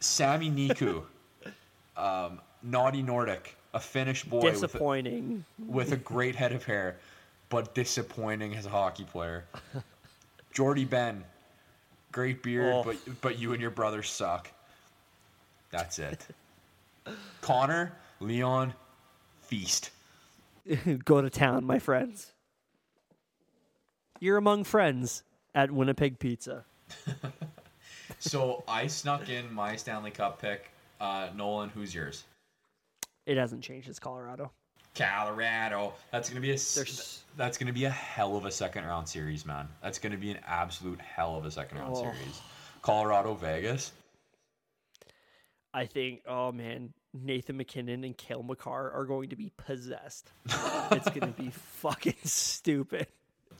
Sami 0.00 0.50
Niku, 0.50 1.02
um, 1.98 2.40
naughty 2.62 3.02
Nordic, 3.02 3.56
a 3.74 3.80
Finnish 3.80 4.24
boy 4.24 4.38
with 4.40 4.46
a, 4.46 4.66
Disappointing. 4.66 5.44
with 5.66 5.92
a 5.92 5.96
great 5.96 6.34
head 6.36 6.52
of 6.52 6.64
hair, 6.64 6.96
but 7.50 7.74
disappointing 7.74 8.54
as 8.54 8.64
a 8.64 8.70
hockey 8.70 9.04
player. 9.04 9.44
Jordie 10.52 10.84
Benn, 10.86 11.24
great 12.12 12.42
beard, 12.42 12.72
Oh. 12.74 12.82
but 12.84 12.96
but 13.20 13.38
you 13.38 13.52
and 13.52 13.60
your 13.60 13.70
brother 13.72 14.02
suck. 14.02 14.50
That's 15.70 15.98
it. 15.98 16.26
Connor, 17.42 17.92
Leon, 18.20 18.72
feast. 19.42 19.90
Go 21.04 21.20
to 21.20 21.28
town, 21.28 21.64
my 21.64 21.78
friends. 21.78 22.32
You're 24.20 24.36
among 24.38 24.64
friends 24.64 25.22
at 25.54 25.70
Winnipeg 25.70 26.18
Pizza. 26.18 26.64
So 28.20 28.64
I 28.66 28.86
snuck 28.86 29.28
in 29.28 29.52
my 29.52 29.76
Stanley 29.76 30.10
Cup 30.10 30.40
pick. 30.40 30.70
Uh, 30.98 31.28
Nolan, 31.34 31.68
who's 31.68 31.94
yours? 31.94 32.24
It 33.26 33.36
hasn't 33.36 33.62
changed. 33.62 33.88
It's 33.88 33.98
Colorado. 33.98 34.52
Colorado. 34.94 35.92
That's 36.12 36.28
gonna 36.28 36.40
be 36.40 36.50
a 36.50 36.56
There's- 36.56 37.22
that's 37.36 37.58
gonna 37.58 37.72
be 37.72 37.84
a 37.84 37.90
hell 37.90 38.36
of 38.36 38.44
a 38.44 38.50
second 38.50 38.84
round 38.84 39.08
series, 39.08 39.44
man. 39.44 39.68
That's 39.82 39.98
gonna 39.98 40.16
be 40.16 40.30
an 40.30 40.38
absolute 40.46 41.00
hell 41.00 41.36
of 41.36 41.44
a 41.44 41.50
second 41.50 41.78
round 41.78 41.96
Oh. 41.96 42.02
series. 42.02 42.40
Colorado, 42.82 43.34
Vegas. 43.34 43.92
I 45.72 45.86
think, 45.86 46.22
oh 46.28 46.52
man, 46.52 46.92
Nathan 47.12 47.56
MacKinnon 47.56 48.04
and 48.04 48.16
Cale 48.16 48.42
Makar 48.42 48.92
are 48.92 49.04
going 49.04 49.30
to 49.30 49.36
be 49.36 49.50
possessed. 49.56 50.30
it's 50.92 51.08
going 51.10 51.32
to 51.32 51.42
be 51.42 51.50
fucking 51.50 52.14
stupid. 52.24 53.06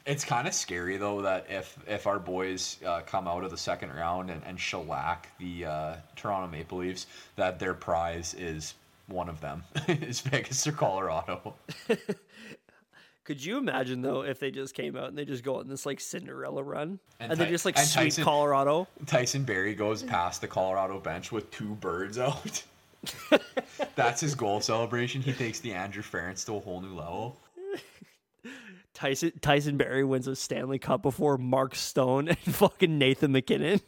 It's 0.07 0.25
kind 0.25 0.47
of 0.47 0.53
scary 0.55 0.99
though 0.99 1.23
that 1.23 1.47
if 1.49 1.77
if 1.89 2.07
our 2.07 2.19
boys 2.19 2.77
uh, 2.87 3.01
come 3.07 3.27
out 3.27 3.43
of 3.43 3.51
the 3.51 3.57
second 3.57 3.91
round 3.93 4.29
and, 4.31 4.43
and 4.45 4.61
shellac 4.61 5.31
the 5.39 5.65
uh, 5.65 5.97
Toronto 6.15 6.47
Maple 6.55 6.79
Leafs, 6.79 7.07
that 7.37 7.59
their 7.59 7.73
prize 7.75 8.35
is 8.35 8.75
one 9.07 9.29
of 9.29 9.41
them 9.41 9.65
is 9.89 10.21
Vegas 10.21 10.67
or 10.67 10.73
Colorado. 10.73 11.55
Could 13.25 13.43
you 13.43 13.57
imagine 13.57 14.03
though 14.03 14.23
if 14.23 14.39
they 14.39 14.51
just 14.51 14.75
came 14.75 14.97
out 14.97 15.09
and 15.09 15.17
they 15.17 15.25
just 15.25 15.43
go 15.43 15.57
on 15.61 15.67
this 15.69 15.87
like 15.87 15.99
Cinderella 15.99 16.63
run 16.63 16.99
And 17.21 17.33
and, 17.33 17.41
they 17.41 17.47
Ty- 17.47 17.51
just 17.51 17.65
like 17.65 17.79
sweep 17.79 18.05
Tyson- 18.05 18.25
Colorado? 18.25 18.87
Tyson 19.07 19.45
Barrie 19.45 19.75
goes 19.75 20.03
past 20.03 20.41
the 20.43 20.47
Colorado 20.49 20.99
bench 21.01 21.33
with 21.33 21.51
two 21.51 21.75
birds 21.77 22.19
out. 22.19 22.63
That's 23.97 24.21
his 24.21 24.35
goal 24.35 24.61
celebration. 24.61 25.23
He 25.23 25.33
takes 25.33 25.61
the 25.61 25.73
Andrew 25.73 26.03
Ference 26.03 26.45
to 26.47 26.55
a 26.57 26.61
whole 26.61 26.81
new 26.83 26.95
level. 26.95 27.39
Tyson 28.93 29.33
Tyson 29.41 29.77
Barrie 29.77 30.05
wins 30.05 30.29
a 30.29 30.37
Stanley 30.37 30.79
Cup 30.79 31.03
before 31.03 31.37
Mark 31.39 31.75
Stone 31.75 32.29
and 32.29 32.39
fucking 32.39 32.97
Nathan 32.99 33.33
MacKinnon. 33.33 33.81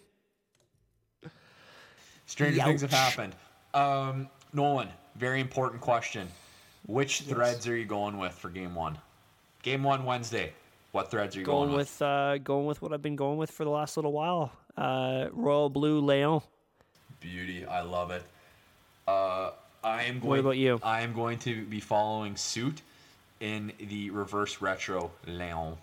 Stranger 2.27 2.63
things 2.63 2.81
have 2.81 2.91
happened. 2.91 3.35
Um, 3.73 4.29
Nolan, 4.53 4.89
very 5.19 5.41
important 5.41 5.81
question. 5.81 6.29
Which 6.87 7.23
threads 7.23 7.67
are 7.67 7.77
you 7.77 7.85
going 7.85 8.19
with 8.19 8.33
for 8.33 8.49
game 8.49 8.75
one? 8.75 8.99
Game 9.63 9.83
one 9.83 10.05
Wednesday. 10.05 10.53
What 10.93 11.11
threads 11.11 11.37
are 11.37 11.41
you 11.41 11.45
going, 11.47 11.69
Going 11.69 11.77
with? 11.77 11.89
with 11.89 12.03
uh 12.03 12.39
going 12.39 12.67
with 12.67 12.81
what 12.81 12.93
I've 12.93 13.03
been 13.03 13.17
going 13.17 13.39
with 13.39 13.51
for 13.51 13.65
the 13.65 13.71
last 13.71 13.97
little 13.97 14.13
while. 14.13 14.53
Uh 14.77 15.27
Royal 15.33 15.69
Blue 15.69 16.01
Leon. 16.01 16.43
Beauty. 17.21 17.65
I 17.67 17.81
love 17.81 18.11
it. 18.13 18.23
Uh, 19.09 19.51
I 19.83 20.05
am 20.05 20.19
going. 20.19 20.29
What 20.29 20.39
about 20.41 20.57
you? 20.59 20.81
I 20.83 21.01
am 21.03 21.13
going 21.13 21.39
to 21.41 21.65
be 21.65 21.81
following 21.81 22.37
suit 22.37 22.83
in 23.41 23.73
the 23.79 24.11
reverse 24.11 24.61
retro 24.61 25.11
Leon. 25.27 25.77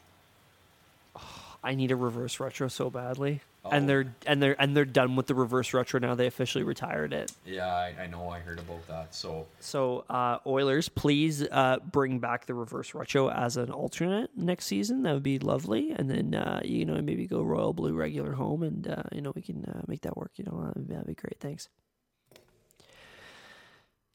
I 1.63 1.75
need 1.75 1.91
a 1.91 1.95
reverse 1.95 2.39
retro 2.39 2.67
so 2.67 2.89
badly. 2.89 3.41
Oh. 3.65 3.69
And 3.71 3.87
they're 3.87 4.13
and 4.27 4.43
they're 4.43 4.61
and 4.61 4.75
they're 4.75 4.83
done 4.83 5.15
with 5.15 5.27
the 5.27 5.35
reverse 5.35 5.73
retro 5.73 5.97
now. 5.97 6.15
They 6.15 6.27
officially 6.27 6.65
retired 6.65 7.13
it. 7.13 7.31
Yeah, 7.45 7.65
I, 7.67 7.93
I 8.01 8.07
know. 8.07 8.27
I 8.27 8.39
heard 8.39 8.59
about 8.59 8.85
that. 8.89 9.15
So 9.15 9.47
So 9.61 10.03
uh, 10.09 10.39
Oilers, 10.45 10.89
please 10.89 11.41
uh, 11.49 11.77
bring 11.89 12.19
back 12.19 12.45
the 12.45 12.53
reverse 12.55 12.93
retro 12.93 13.29
as 13.29 13.55
an 13.55 13.71
alternate 13.71 14.31
next 14.35 14.65
season. 14.65 15.03
That 15.03 15.13
would 15.13 15.23
be 15.23 15.39
lovely. 15.39 15.91
And 15.91 16.09
then 16.09 16.35
uh, 16.35 16.59
you 16.65 16.83
know 16.83 17.01
maybe 17.01 17.25
go 17.25 17.41
Royal 17.41 17.71
Blue 17.71 17.93
regular 17.93 18.33
home, 18.33 18.63
and 18.63 18.85
uh, 18.85 19.03
you 19.13 19.21
know 19.21 19.31
we 19.33 19.41
can 19.41 19.63
uh, 19.63 19.81
make 19.87 20.01
that 20.01 20.17
work. 20.17 20.31
You 20.35 20.43
know 20.43 20.65
that'd 20.65 20.85
be- 20.85 20.93
that'd 20.93 21.07
be 21.07 21.13
great. 21.15 21.37
Thanks. 21.39 21.69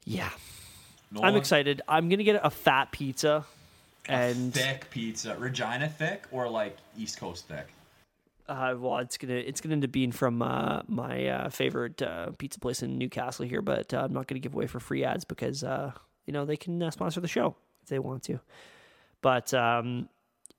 Yeah, 0.04 0.28
I'm 1.12 1.20
Nolan, 1.20 1.36
excited. 1.36 1.80
I'm 1.88 2.08
gonna 2.10 2.22
get 2.22 2.40
a 2.42 2.50
fat 2.50 2.92
pizza, 2.92 3.44
a 4.08 4.12
and 4.12 4.52
thick 4.52 4.88
pizza, 4.90 5.36
Regina 5.38 5.88
thick 5.88 6.24
or 6.32 6.48
like 6.48 6.76
East 6.98 7.18
Coast 7.18 7.48
thick. 7.48 7.66
Uh, 8.48 8.74
well, 8.78 8.98
it's 8.98 9.18
gonna 9.18 9.34
it's 9.34 9.60
gonna 9.60 9.74
end 9.74 9.84
up 9.84 9.92
being 9.92 10.12
from 10.12 10.40
uh, 10.40 10.82
my 10.88 11.26
uh, 11.26 11.48
favorite 11.50 12.00
uh, 12.00 12.30
pizza 12.38 12.58
place 12.58 12.82
in 12.82 12.96
Newcastle 12.98 13.46
here, 13.46 13.62
but 13.62 13.92
uh, 13.92 13.98
I'm 14.04 14.12
not 14.12 14.26
gonna 14.26 14.40
give 14.40 14.54
away 14.54 14.66
for 14.66 14.80
free 14.80 15.04
ads 15.04 15.24
because 15.24 15.62
uh, 15.62 15.92
you 16.26 16.32
know 16.32 16.44
they 16.44 16.56
can 16.56 16.82
uh, 16.82 16.90
sponsor 16.90 17.20
the 17.20 17.28
show 17.28 17.54
if 17.82 17.88
they 17.88 17.98
want 17.98 18.22
to. 18.24 18.40
But 19.20 19.52
um, 19.52 20.08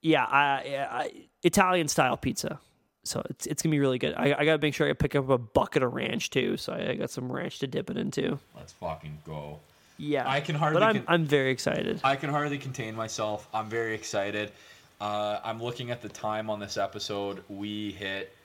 yeah, 0.02 0.24
I, 0.24 0.88
I, 0.92 1.12
Italian 1.44 1.88
style 1.88 2.16
pizza, 2.16 2.60
so 3.04 3.24
it's 3.30 3.48
it's 3.48 3.64
gonna 3.64 3.72
be 3.72 3.80
really 3.80 3.98
good. 3.98 4.14
I, 4.16 4.36
I 4.38 4.46
gotta 4.46 4.62
make 4.62 4.76
sure 4.76 4.88
I 4.88 4.94
pick 4.94 5.16
up 5.16 5.30
a 5.30 5.38
bucket 5.38 5.82
of 5.82 5.94
ranch 5.94 6.30
too, 6.30 6.58
so 6.58 6.74
I, 6.74 6.92
I 6.92 6.96
got 6.96 7.10
some 7.10 7.32
ranch 7.32 7.60
to 7.60 7.68
dip 7.68 7.90
it 7.90 7.98
into. 7.98 8.38
Let's 8.56 8.74
fucking 8.74 9.18
go. 9.26 9.60
Yeah, 9.98 10.30
I 10.30 10.40
can 10.42 10.56
hardly 10.56 10.80
but 10.80 10.84
I'm 10.84 10.96
con- 10.96 11.06
I'm 11.08 11.26
very 11.26 11.52
excited. 11.52 12.00
I 12.04 12.16
can 12.16 12.30
hardly 12.30 12.60
contain 12.60 12.96
myself. 12.96 13.48
I'm 13.54 13.68
very 13.68 13.96
excited. 13.96 14.52
Uh, 15.00 15.40
I'm 15.44 15.62
looking 15.62 15.92
at 15.92 16.02
the 16.02 16.10
time 16.10 16.50
on 16.50 16.60
this 16.60 16.78
episode. 16.78 17.44
We 17.48 17.92
hit 17.92 18.36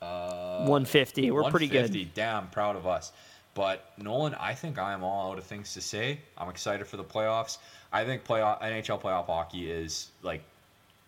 uh, 0.00 0.58
150. 0.60 1.30
We're 1.30 1.50
pretty 1.50 1.66
good. 1.66 2.14
Damn, 2.14 2.48
proud 2.48 2.76
of 2.76 2.86
us. 2.86 3.12
But 3.54 3.92
Nolan, 3.98 4.34
I 4.34 4.52
think 4.54 4.78
I 4.78 4.92
am 4.92 5.04
all 5.04 5.32
out 5.32 5.38
of 5.38 5.44
things 5.44 5.74
to 5.74 5.80
say. 5.80 6.18
I'm 6.36 6.48
excited 6.48 6.86
for 6.86 6.96
the 6.96 7.04
playoffs. 7.04 7.58
I 7.92 8.04
think 8.04 8.24
playoff 8.24 8.60
NHL 8.60 9.00
playoff 9.00 9.26
hockey 9.26 9.70
is 9.70 10.08
like 10.22 10.42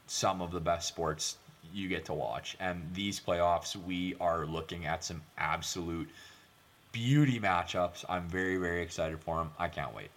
some 0.06 0.40
of 0.40 0.52
the 0.52 0.60
best 0.60 0.86
sports 0.86 1.36
you 1.74 1.88
get 1.88 2.04
to 2.06 2.14
watch. 2.14 2.56
And 2.60 2.82
these 2.94 3.18
playoffs, 3.20 3.74
we 3.76 4.14
are 4.20 4.46
looking 4.46 4.86
at 4.86 5.02
some 5.02 5.22
absolute 5.38 6.08
beauty 6.92 7.40
matchups. 7.40 8.04
I'm 8.08 8.28
very, 8.28 8.56
very 8.56 8.82
excited 8.82 9.18
for 9.20 9.36
them. 9.38 9.50
I 9.58 9.68
can't 9.68 9.94
wait. 9.94 10.10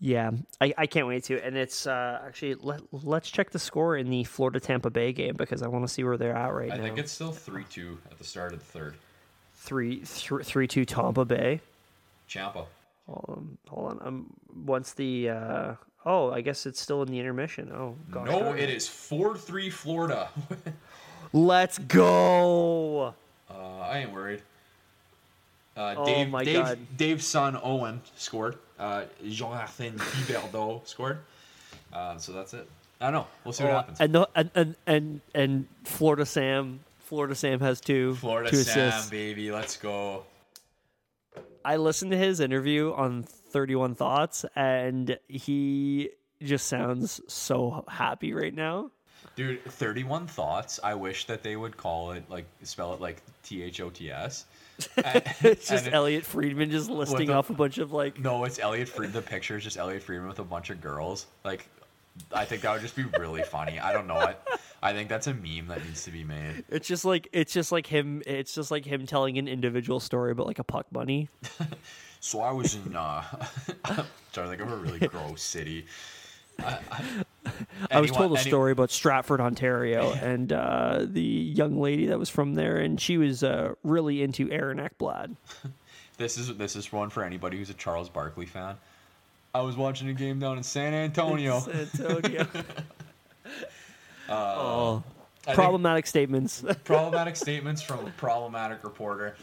Yeah, 0.00 0.30
I, 0.60 0.72
I 0.78 0.86
can't 0.86 1.06
wait 1.06 1.24
to. 1.24 1.44
And 1.44 1.56
it's 1.56 1.86
uh, 1.86 2.22
actually 2.26 2.54
let 2.54 2.80
let's 2.90 3.30
check 3.30 3.50
the 3.50 3.58
score 3.58 3.96
in 3.96 4.08
the 4.08 4.24
Florida 4.24 4.58
Tampa 4.58 4.88
Bay 4.90 5.12
game 5.12 5.34
because 5.36 5.62
I 5.62 5.68
want 5.68 5.86
to 5.86 5.92
see 5.92 6.02
where 6.04 6.16
they're 6.16 6.34
at 6.34 6.54
right 6.54 6.72
I 6.72 6.76
now. 6.76 6.82
I 6.82 6.86
think 6.86 6.98
it's 6.98 7.12
still 7.12 7.32
3 7.32 7.64
2 7.64 7.98
at 8.10 8.18
the 8.18 8.24
start 8.24 8.54
of 8.54 8.60
the 8.60 8.64
third. 8.64 8.94
three 9.54 10.00
three 10.04 10.42
three 10.42 10.66
two 10.66 10.86
Tampa 10.86 11.24
Bay. 11.26 11.60
Champa. 12.26 12.64
Hold 13.06 13.24
on, 13.28 13.58
hold 13.68 13.90
on. 13.90 14.06
Um, 14.06 14.26
once 14.64 14.92
the 14.92 15.30
uh, 15.30 15.74
oh, 16.06 16.30
I 16.30 16.40
guess 16.40 16.64
it's 16.66 16.80
still 16.80 17.02
in 17.02 17.10
the 17.10 17.18
intermission. 17.18 17.70
Oh, 17.72 17.96
gosh, 18.10 18.26
No, 18.26 18.52
it 18.52 18.70
is 18.70 18.88
4 18.88 19.36
3 19.36 19.70
Florida. 19.70 20.28
Let's 21.32 21.78
go. 21.78 23.14
Uh, 23.50 23.78
I 23.80 23.98
ain't 23.98 24.12
worried. 24.12 24.42
Uh, 25.76 25.94
Oh 25.96 26.24
my 26.26 26.44
Dave, 26.44 26.64
God. 26.64 26.78
Dave's 26.96 27.26
son 27.26 27.58
Owen 27.62 28.00
scored. 28.16 28.56
Uh, 28.80 29.04
Jonathan 29.28 29.92
Huberdeau 29.98 30.84
scored. 30.88 31.18
Uh, 31.92 32.16
so 32.16 32.32
that's 32.32 32.54
it. 32.54 32.66
I 33.00 33.04
don't 33.06 33.12
know. 33.12 33.26
We'll 33.44 33.52
see 33.52 33.64
what 33.64 33.72
Oh, 33.72 33.76
happens. 33.76 34.00
And, 34.00 34.14
the, 34.14 34.28
and 34.34 34.50
and 34.54 34.74
and 34.86 35.20
and 35.34 35.66
Florida 35.84 36.24
Sam, 36.26 36.80
Florida 37.00 37.34
Sam 37.34 37.60
has 37.60 37.80
two 37.80 38.14
Florida 38.16 38.50
two 38.50 38.56
Sam, 38.56 38.88
assists. 38.88 39.10
baby, 39.10 39.52
let's 39.52 39.76
go. 39.76 40.24
I 41.64 41.76
listened 41.76 42.10
to 42.12 42.16
his 42.16 42.40
interview 42.40 42.92
on 42.94 43.22
Thirty 43.22 43.74
One 43.74 43.94
Thoughts, 43.94 44.44
and 44.56 45.18
he 45.28 46.10
just 46.42 46.66
sounds 46.66 47.20
so 47.28 47.84
happy 47.88 48.32
right 48.32 48.54
now. 48.54 48.90
Dude, 49.36 49.62
31 49.64 50.26
thoughts. 50.26 50.80
I 50.82 50.94
wish 50.94 51.26
that 51.26 51.42
they 51.42 51.54
would 51.56 51.76
call 51.76 52.12
it, 52.12 52.24
like, 52.28 52.46
spell 52.62 52.94
it 52.94 53.00
like 53.00 53.22
T 53.42 53.62
H 53.62 53.80
O 53.80 53.88
T 53.90 54.10
S. 54.10 54.46
It's 55.42 55.68
just 55.68 55.88
Elliotte 55.88 56.24
Friedman 56.24 56.70
just 56.70 56.90
listing 56.90 57.28
the- 57.28 57.34
off 57.34 57.50
a 57.50 57.54
bunch 57.54 57.78
of 57.78 57.92
like 57.92 58.18
No, 58.18 58.44
it's 58.44 58.58
Elliotte 58.58 58.88
Friedman. 58.88 59.12
The 59.12 59.22
picture 59.22 59.56
is 59.56 59.64
just 59.64 59.76
Elliotte 59.76 60.02
Friedman 60.02 60.28
with 60.28 60.38
a 60.38 60.44
bunch 60.44 60.70
of 60.70 60.80
girls. 60.80 61.26
Like, 61.44 61.66
I 62.32 62.44
think 62.44 62.62
that 62.62 62.72
would 62.72 62.82
just 62.82 62.96
be 62.96 63.04
really 63.18 63.42
funny. 63.42 63.78
I 63.78 63.92
don't 63.92 64.06
know 64.06 64.20
it. 64.20 64.38
I 64.82 64.92
think 64.92 65.08
that's 65.08 65.26
a 65.26 65.34
meme 65.34 65.66
that 65.68 65.84
needs 65.84 66.04
to 66.04 66.10
be 66.10 66.24
made. 66.24 66.64
It's 66.68 66.88
just 66.88 67.04
like 67.04 67.28
it's 67.32 67.52
just 67.52 67.70
like 67.72 67.86
him. 67.86 68.22
It's 68.26 68.54
just 68.54 68.70
like 68.70 68.84
him 68.84 69.06
telling 69.06 69.38
an 69.38 69.48
individual 69.48 70.00
story 70.00 70.32
about 70.32 70.46
like 70.46 70.58
a 70.58 70.64
puck 70.64 70.86
bunny. 70.92 71.28
So 72.22 72.42
I 72.42 72.52
was 72.52 72.74
in, 72.74 72.94
uh, 72.94 73.22
to 74.34 74.46
think 74.46 74.60
of 74.60 74.70
a 74.70 74.76
really 74.76 74.98
gross 75.08 75.42
city. 75.42 75.86
I, 76.58 76.78
I, 76.92 77.02
I 77.90 78.00
was 78.00 78.10
told 78.10 78.32
a 78.32 78.38
story 78.38 78.72
about 78.72 78.90
Stratford, 78.90 79.40
Ontario, 79.40 80.12
and 80.12 80.52
uh, 80.52 81.06
the 81.08 81.22
young 81.22 81.80
lady 81.80 82.06
that 82.06 82.18
was 82.18 82.28
from 82.28 82.54
there, 82.54 82.76
and 82.76 83.00
she 83.00 83.18
was 83.18 83.42
uh, 83.42 83.74
really 83.82 84.22
into 84.22 84.50
Aaron 84.50 84.78
Ekblad. 84.78 85.36
This 86.20 86.36
is 86.36 86.54
this 86.58 86.76
is 86.76 86.92
one 86.92 87.08
for 87.08 87.24
anybody 87.24 87.56
who's 87.56 87.70
a 87.70 87.74
Charles 87.74 88.10
Barkley 88.10 88.44
fan. 88.44 88.76
I 89.54 89.62
was 89.62 89.74
watching 89.74 90.10
a 90.10 90.12
game 90.12 90.38
down 90.38 90.58
in 90.58 90.62
San 90.62 90.92
Antonio. 90.92 91.60
San 91.60 91.88
Antonio. 91.94 92.46
oh, 94.28 95.02
problematic 95.54 96.06
statements. 96.06 96.62
problematic 96.84 97.36
statements 97.36 97.80
from 97.80 98.06
a 98.06 98.10
problematic 98.18 98.84
reporter. 98.84 99.34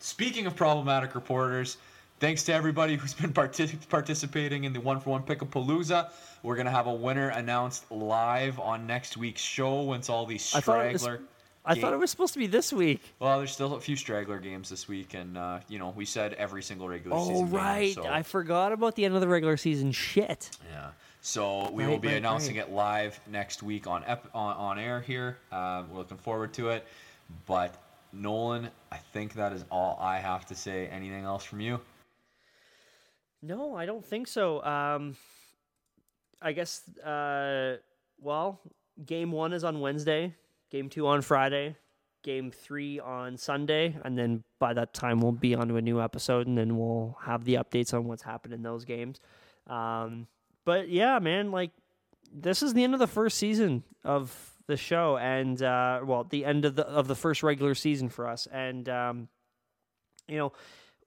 Speaking 0.00 0.44
of 0.44 0.54
problematic 0.54 1.14
reporters, 1.14 1.78
thanks 2.20 2.42
to 2.44 2.52
everybody 2.54 2.96
who's 2.96 3.14
been 3.14 3.32
partic- 3.34 3.88
participating 3.88 4.64
in 4.64 4.72
the 4.72 4.80
one 4.80 5.00
for 5.00 5.10
one 5.10 5.22
Pick-A-Palooza. 5.22 6.10
We're 6.42 6.56
gonna 6.56 6.70
have 6.70 6.86
a 6.86 6.94
winner 6.94 7.28
announced 7.30 7.90
live 7.90 8.58
on 8.60 8.86
next 8.86 9.16
week's 9.16 9.42
show 9.42 9.82
once 9.82 10.08
all 10.08 10.24
these 10.26 10.54
I 10.54 10.60
thought 10.60 10.86
it 10.86 10.92
was- 10.92 11.02
straggler. 11.02 11.26
I 11.62 11.74
game- 11.74 11.82
thought 11.82 11.92
it 11.92 11.98
was 11.98 12.10
supposed 12.10 12.32
to 12.32 12.38
be 12.38 12.46
this 12.46 12.72
week. 12.72 13.02
Well, 13.18 13.36
there's 13.36 13.52
still 13.52 13.74
a 13.74 13.80
few 13.80 13.94
straggler 13.94 14.38
games 14.38 14.70
this 14.70 14.88
week, 14.88 15.12
and 15.12 15.36
uh, 15.36 15.60
you 15.68 15.78
know 15.78 15.90
we 15.94 16.06
said 16.06 16.32
every 16.34 16.62
single 16.62 16.88
regular 16.88 17.14
Oh 17.18 17.28
season. 17.28 17.44
game, 17.46 17.54
right, 17.54 17.94
so- 17.94 18.06
I 18.06 18.22
forgot 18.22 18.72
about 18.72 18.96
the 18.96 19.04
end 19.04 19.14
of 19.14 19.20
the 19.20 19.28
regular 19.28 19.58
season. 19.58 19.92
Shit. 19.92 20.50
Yeah. 20.72 20.90
So 21.20 21.70
we 21.70 21.84
Right, 21.84 21.90
will 21.90 21.98
be 21.98 22.08
right, 22.08 22.16
announcing 22.16 22.56
right. 22.56 22.66
it 22.66 22.72
live 22.72 23.20
next 23.30 23.62
week 23.62 23.86
on 23.86 24.02
ep- 24.06 24.30
on, 24.34 24.56
on 24.56 24.78
air 24.78 25.02
here. 25.02 25.36
Uh, 25.52 25.82
we're 25.90 25.98
looking 25.98 26.16
forward 26.16 26.54
to 26.54 26.70
it. 26.70 26.86
But 27.46 27.74
Nolan, 28.14 28.70
I 28.90 28.96
think 29.12 29.34
that 29.34 29.52
is 29.52 29.66
all 29.70 29.98
I 30.00 30.16
have 30.18 30.46
to 30.46 30.54
say. 30.54 30.86
Anything 30.86 31.24
else 31.24 31.44
from 31.44 31.60
you? 31.60 31.78
No, 33.42 33.74
I 33.74 33.86
don't 33.86 34.04
think 34.04 34.26
so. 34.26 34.62
Um, 34.64 35.16
I 36.42 36.52
guess. 36.52 36.86
Uh, 36.98 37.76
well, 38.20 38.60
game 39.04 39.32
one 39.32 39.52
is 39.52 39.64
on 39.64 39.80
Wednesday. 39.80 40.34
Game 40.70 40.88
two 40.88 41.06
on 41.06 41.22
Friday. 41.22 41.76
Game 42.22 42.50
three 42.50 43.00
on 43.00 43.38
Sunday, 43.38 43.96
and 44.04 44.18
then 44.18 44.44
by 44.58 44.74
that 44.74 44.92
time 44.92 45.20
we'll 45.20 45.32
be 45.32 45.54
onto 45.54 45.76
a 45.76 45.80
new 45.80 46.02
episode, 46.02 46.46
and 46.46 46.58
then 46.58 46.76
we'll 46.76 47.16
have 47.22 47.44
the 47.44 47.54
updates 47.54 47.94
on 47.94 48.04
what's 48.04 48.22
happened 48.22 48.52
in 48.52 48.62
those 48.62 48.84
games. 48.84 49.20
Um, 49.66 50.26
but 50.66 50.90
yeah, 50.90 51.18
man, 51.18 51.50
like 51.50 51.70
this 52.30 52.62
is 52.62 52.74
the 52.74 52.84
end 52.84 52.92
of 52.92 53.00
the 53.00 53.06
first 53.06 53.38
season 53.38 53.84
of 54.04 54.52
the 54.66 54.76
show, 54.76 55.16
and 55.16 55.62
uh, 55.62 56.00
well, 56.04 56.24
the 56.24 56.44
end 56.44 56.66
of 56.66 56.76
the 56.76 56.86
of 56.86 57.08
the 57.08 57.14
first 57.14 57.42
regular 57.42 57.74
season 57.74 58.10
for 58.10 58.28
us, 58.28 58.46
and 58.52 58.86
um, 58.90 59.28
you 60.28 60.36
know 60.36 60.52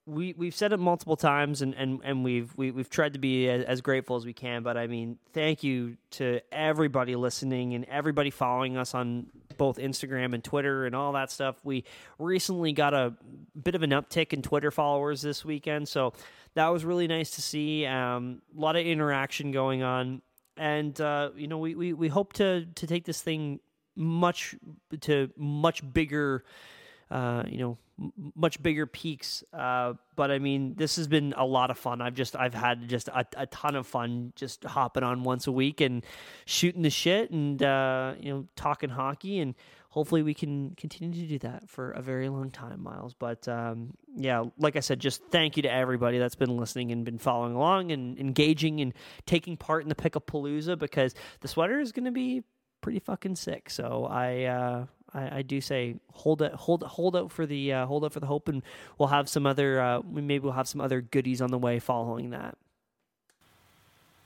we 0.06 0.34
we've 0.36 0.54
said 0.54 0.72
it 0.72 0.78
multiple 0.78 1.16
times 1.16 1.62
and 1.62 1.74
and, 1.74 2.00
and 2.04 2.24
we've 2.24 2.52
we, 2.56 2.70
we've 2.70 2.90
tried 2.90 3.14
to 3.14 3.18
be 3.18 3.48
as, 3.48 3.64
as 3.64 3.80
grateful 3.80 4.16
as 4.16 4.26
we 4.26 4.32
can 4.32 4.62
but 4.62 4.76
i 4.76 4.86
mean 4.86 5.18
thank 5.32 5.62
you 5.62 5.96
to 6.10 6.40
everybody 6.52 7.16
listening 7.16 7.74
and 7.74 7.84
everybody 7.86 8.30
following 8.30 8.76
us 8.76 8.94
on 8.94 9.26
both 9.56 9.78
instagram 9.78 10.34
and 10.34 10.44
twitter 10.44 10.84
and 10.84 10.94
all 10.94 11.12
that 11.12 11.30
stuff. 11.30 11.56
We 11.64 11.84
recently 12.18 12.72
got 12.72 12.92
a 12.92 13.14
bit 13.60 13.74
of 13.74 13.82
an 13.82 13.90
uptick 13.90 14.32
in 14.32 14.42
twitter 14.42 14.70
followers 14.70 15.22
this 15.22 15.44
weekend 15.44 15.88
so 15.88 16.12
that 16.54 16.68
was 16.68 16.84
really 16.84 17.08
nice 17.08 17.30
to 17.32 17.42
see. 17.42 17.84
Um, 17.84 18.40
a 18.56 18.60
lot 18.60 18.76
of 18.76 18.86
interaction 18.86 19.50
going 19.50 19.82
on. 19.82 20.22
And 20.56 20.98
uh, 21.00 21.30
you 21.36 21.48
know 21.48 21.58
we, 21.58 21.74
we, 21.74 21.92
we 21.92 22.08
hope 22.08 22.32
to 22.34 22.66
to 22.66 22.86
take 22.86 23.04
this 23.04 23.20
thing 23.20 23.60
much 23.96 24.54
to 25.00 25.30
much 25.36 25.92
bigger 25.92 26.44
uh, 27.10 27.44
you 27.46 27.58
know, 27.58 27.78
much 28.34 28.62
bigger 28.62 28.86
peaks. 28.86 29.44
Uh, 29.52 29.94
but 30.16 30.30
I 30.30 30.38
mean, 30.38 30.74
this 30.76 30.96
has 30.96 31.06
been 31.06 31.34
a 31.36 31.44
lot 31.44 31.70
of 31.70 31.78
fun. 31.78 32.00
I've 32.00 32.14
just, 32.14 32.34
I've 32.36 32.54
had 32.54 32.88
just 32.88 33.08
a, 33.08 33.26
a 33.36 33.46
ton 33.46 33.76
of 33.76 33.86
fun 33.86 34.32
just 34.36 34.64
hopping 34.64 35.02
on 35.02 35.22
once 35.22 35.46
a 35.46 35.52
week 35.52 35.80
and 35.80 36.04
shooting 36.44 36.82
the 36.82 36.90
shit 36.90 37.30
and, 37.30 37.62
uh, 37.62 38.14
you 38.20 38.32
know, 38.32 38.46
talking 38.56 38.90
hockey. 38.90 39.38
And 39.38 39.54
hopefully 39.90 40.22
we 40.22 40.34
can 40.34 40.74
continue 40.76 41.22
to 41.22 41.28
do 41.28 41.38
that 41.40 41.68
for 41.68 41.92
a 41.92 42.02
very 42.02 42.28
long 42.28 42.50
time, 42.50 42.82
Myles. 42.82 43.14
But, 43.14 43.46
um, 43.46 43.94
yeah, 44.16 44.44
like 44.58 44.74
I 44.76 44.80
said, 44.80 44.98
just 44.98 45.22
thank 45.26 45.56
you 45.56 45.62
to 45.62 45.72
everybody 45.72 46.18
that's 46.18 46.34
been 46.34 46.56
listening 46.56 46.90
and 46.90 47.04
been 47.04 47.18
following 47.18 47.54
along 47.54 47.92
and 47.92 48.18
engaging 48.18 48.80
and 48.80 48.92
taking 49.24 49.56
part 49.56 49.84
in 49.84 49.88
the 49.88 49.94
Pick-A-Palooza 49.94 50.78
because 50.78 51.14
the 51.40 51.48
sweater 51.48 51.78
is 51.78 51.92
going 51.92 52.06
to 52.06 52.12
be 52.12 52.42
pretty 52.80 52.98
fucking 52.98 53.36
sick. 53.36 53.70
So 53.70 54.06
I, 54.10 54.44
uh, 54.44 54.86
I, 55.14 55.38
I 55.38 55.42
do 55.42 55.60
say 55.60 55.96
hold 56.12 56.42
it, 56.42 56.52
hold 56.52 56.82
hold 56.82 57.16
out 57.16 57.30
for 57.30 57.46
the 57.46 57.72
uh, 57.72 57.86
hold 57.86 58.04
out 58.04 58.12
for 58.12 58.20
the 58.20 58.26
hope, 58.26 58.48
and 58.48 58.62
we'll 58.98 59.08
have 59.08 59.28
some 59.28 59.46
other 59.46 59.80
uh, 59.80 60.00
we- 60.00 60.22
maybe 60.22 60.44
we'll 60.44 60.52
have 60.52 60.68
some 60.68 60.80
other 60.80 61.00
goodies 61.00 61.40
on 61.40 61.50
the 61.50 61.58
way 61.58 61.78
following 61.78 62.30
that. 62.30 62.56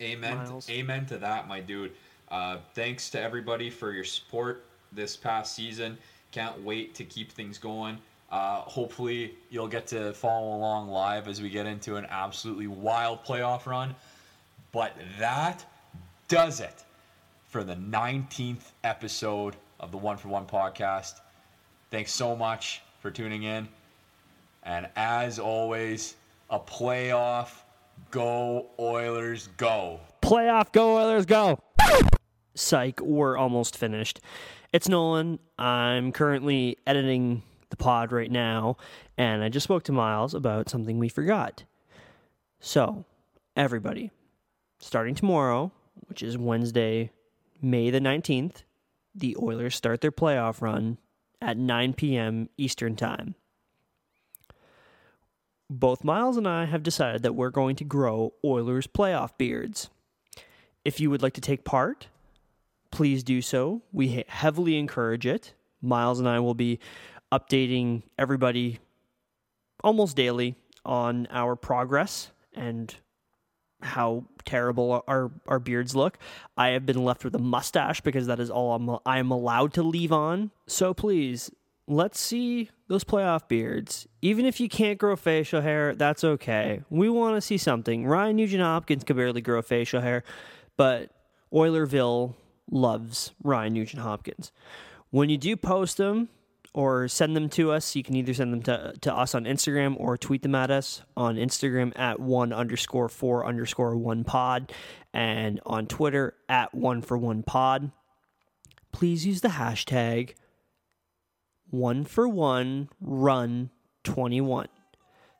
Amen. 0.00 0.36
Myles. 0.36 0.70
Amen 0.70 1.06
to 1.06 1.18
that, 1.18 1.48
my 1.48 1.60
dude. 1.60 1.92
Uh, 2.30 2.58
thanks 2.74 3.10
to 3.10 3.20
everybody 3.20 3.68
for 3.70 3.92
your 3.92 4.04
support 4.04 4.64
this 4.92 5.16
past 5.16 5.54
season. 5.54 5.98
Can't 6.30 6.62
wait 6.62 6.94
to 6.94 7.04
keep 7.04 7.32
things 7.32 7.58
going. 7.58 7.98
Uh, 8.30 8.60
hopefully, 8.60 9.34
you'll 9.50 9.68
get 9.68 9.86
to 9.88 10.12
follow 10.12 10.56
along 10.56 10.88
live 10.88 11.26
as 11.28 11.40
we 11.40 11.48
get 11.48 11.66
into 11.66 11.96
an 11.96 12.06
absolutely 12.10 12.66
wild 12.66 13.24
playoff 13.24 13.66
run. 13.66 13.94
But 14.70 14.94
that 15.18 15.64
does 16.28 16.60
it 16.60 16.84
for 17.48 17.64
the 17.64 17.74
19th 17.74 18.72
episode 18.84 19.56
of 19.80 19.90
the 19.90 19.98
One 19.98 20.16
for 20.16 20.28
One 20.28 20.46
podcast. 20.46 21.20
Thanks 21.90 22.12
so 22.12 22.36
much 22.36 22.82
for 23.00 23.10
tuning 23.10 23.44
in. 23.44 23.68
And 24.62 24.88
as 24.96 25.38
always, 25.38 26.16
a 26.50 26.58
playoff 26.58 27.50
go 28.10 28.66
Oilers 28.78 29.48
go. 29.56 30.00
Playoff 30.22 30.72
go 30.72 30.98
Oilers 30.98 31.26
go! 31.26 31.58
Psych, 32.54 33.00
we're 33.00 33.36
almost 33.36 33.76
finished. 33.76 34.20
It's 34.72 34.88
Nolan. 34.88 35.38
I'm 35.58 36.12
currently 36.12 36.76
editing 36.86 37.42
the 37.70 37.76
pod 37.76 38.12
right 38.12 38.30
now, 38.30 38.76
and 39.16 39.42
I 39.42 39.48
just 39.48 39.64
spoke 39.64 39.84
to 39.84 39.92
Myles 39.92 40.34
about 40.34 40.68
something 40.68 40.98
we 40.98 41.08
forgot. 41.08 41.64
So, 42.60 43.04
everybody, 43.56 44.10
starting 44.80 45.14
tomorrow, 45.14 45.70
which 46.08 46.22
is 46.22 46.36
Wednesday, 46.36 47.10
May 47.62 47.90
the 47.90 48.00
19th, 48.00 48.64
the 49.18 49.36
Oilers 49.40 49.74
start 49.74 50.00
their 50.00 50.12
playoff 50.12 50.60
run 50.60 50.98
at 51.40 51.56
9 51.56 51.94
p.m. 51.94 52.48
Eastern 52.56 52.96
Time. 52.96 53.34
Both 55.70 56.04
Myles 56.04 56.36
and 56.36 56.48
I 56.48 56.64
have 56.64 56.82
decided 56.82 57.22
that 57.22 57.34
we're 57.34 57.50
going 57.50 57.76
to 57.76 57.84
grow 57.84 58.32
Oilers 58.44 58.86
playoff 58.86 59.36
beards. 59.36 59.90
If 60.84 60.98
you 60.98 61.10
would 61.10 61.22
like 61.22 61.34
to 61.34 61.42
take 61.42 61.64
part, 61.64 62.08
please 62.90 63.22
do 63.22 63.42
so. 63.42 63.82
We 63.92 64.24
heavily 64.28 64.78
encourage 64.78 65.26
it. 65.26 65.52
Myles 65.82 66.18
and 66.18 66.28
I 66.28 66.40
will 66.40 66.54
be 66.54 66.80
updating 67.30 68.02
everybody 68.18 68.78
almost 69.84 70.16
daily 70.16 70.54
on 70.84 71.28
our 71.30 71.54
progress 71.54 72.30
and 72.54 72.94
how 73.80 74.24
terrible 74.44 75.04
our, 75.06 75.30
our 75.46 75.58
beards 75.58 75.94
look. 75.94 76.18
I 76.56 76.68
have 76.68 76.84
been 76.86 77.04
left 77.04 77.24
with 77.24 77.34
a 77.34 77.38
mustache 77.38 78.00
because 78.00 78.26
that 78.26 78.40
is 78.40 78.50
all 78.50 78.74
I'm, 78.74 78.98
I 79.06 79.18
am 79.18 79.30
allowed 79.30 79.72
to 79.74 79.82
leave 79.82 80.12
on. 80.12 80.50
So 80.66 80.92
please, 80.94 81.50
let's 81.86 82.20
see 82.20 82.70
those 82.88 83.04
playoff 83.04 83.48
beards. 83.48 84.06
Even 84.22 84.46
if 84.46 84.60
you 84.60 84.68
can't 84.68 84.98
grow 84.98 85.16
facial 85.16 85.60
hair, 85.60 85.94
that's 85.94 86.24
okay. 86.24 86.82
We 86.90 87.08
want 87.08 87.36
to 87.36 87.40
see 87.40 87.58
something. 87.58 88.06
Ryan 88.06 88.36
Nugent 88.36 88.62
Hopkins 88.62 89.04
can 89.04 89.16
barely 89.16 89.40
grow 89.40 89.62
facial 89.62 90.00
hair, 90.00 90.24
but 90.76 91.10
Oilerville 91.52 92.34
loves 92.70 93.32
Ryan 93.42 93.74
Nugent 93.74 94.02
Hopkins. 94.02 94.52
When 95.10 95.30
you 95.30 95.38
do 95.38 95.56
post 95.56 95.96
them, 95.96 96.28
or 96.78 97.08
send 97.08 97.34
them 97.34 97.48
to 97.48 97.72
us. 97.72 97.96
You 97.96 98.04
can 98.04 98.14
either 98.14 98.32
send 98.32 98.52
them 98.52 98.62
to, 98.62 98.94
to 99.00 99.12
us 99.12 99.34
on 99.34 99.46
Instagram 99.46 99.96
or 99.98 100.16
tweet 100.16 100.42
them 100.42 100.54
at 100.54 100.70
us 100.70 101.02
on 101.16 101.34
Instagram 101.34 101.92
at 101.98 102.20
one 102.20 102.52
underscore 102.52 103.08
four 103.08 103.44
underscore 103.44 103.96
one 103.96 104.22
pod 104.22 104.72
and 105.12 105.58
on 105.66 105.88
Twitter 105.88 106.34
at 106.48 106.72
one 106.72 107.02
for 107.02 107.18
one 107.18 107.42
pod. 107.42 107.90
Please 108.92 109.26
use 109.26 109.40
the 109.40 109.48
hashtag 109.48 110.34
one 111.68 112.04
for 112.04 112.28
one 112.28 112.90
run 113.00 113.70
21. 114.04 114.68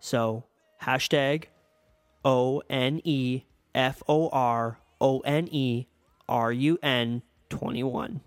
So 0.00 0.42
hashtag 0.82 1.44
O 2.24 2.64
N 2.68 3.00
E 3.04 3.44
F 3.76 4.02
O 4.08 4.28
R 4.30 4.80
O 5.00 5.20
N 5.20 5.48
E 5.52 5.86
R 6.28 6.50
U 6.50 6.80
N 6.82 7.22
21. 7.48 8.22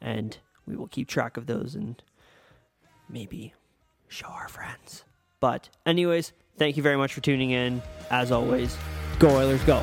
And 0.00 0.36
we 0.66 0.74
will 0.74 0.88
keep 0.88 1.06
track 1.06 1.36
of 1.36 1.46
those 1.46 1.76
and 1.76 2.02
maybe 3.08 3.54
show 4.08 4.28
our 4.28 4.48
friends. 4.48 5.04
But, 5.40 5.68
anyways, 5.86 6.32
thank 6.56 6.76
you 6.76 6.82
very 6.82 6.96
much 6.96 7.12
for 7.12 7.20
tuning 7.20 7.50
in. 7.50 7.82
As 8.10 8.32
always, 8.32 8.76
go 9.18 9.28
Oilers, 9.28 9.62
go. 9.64 9.82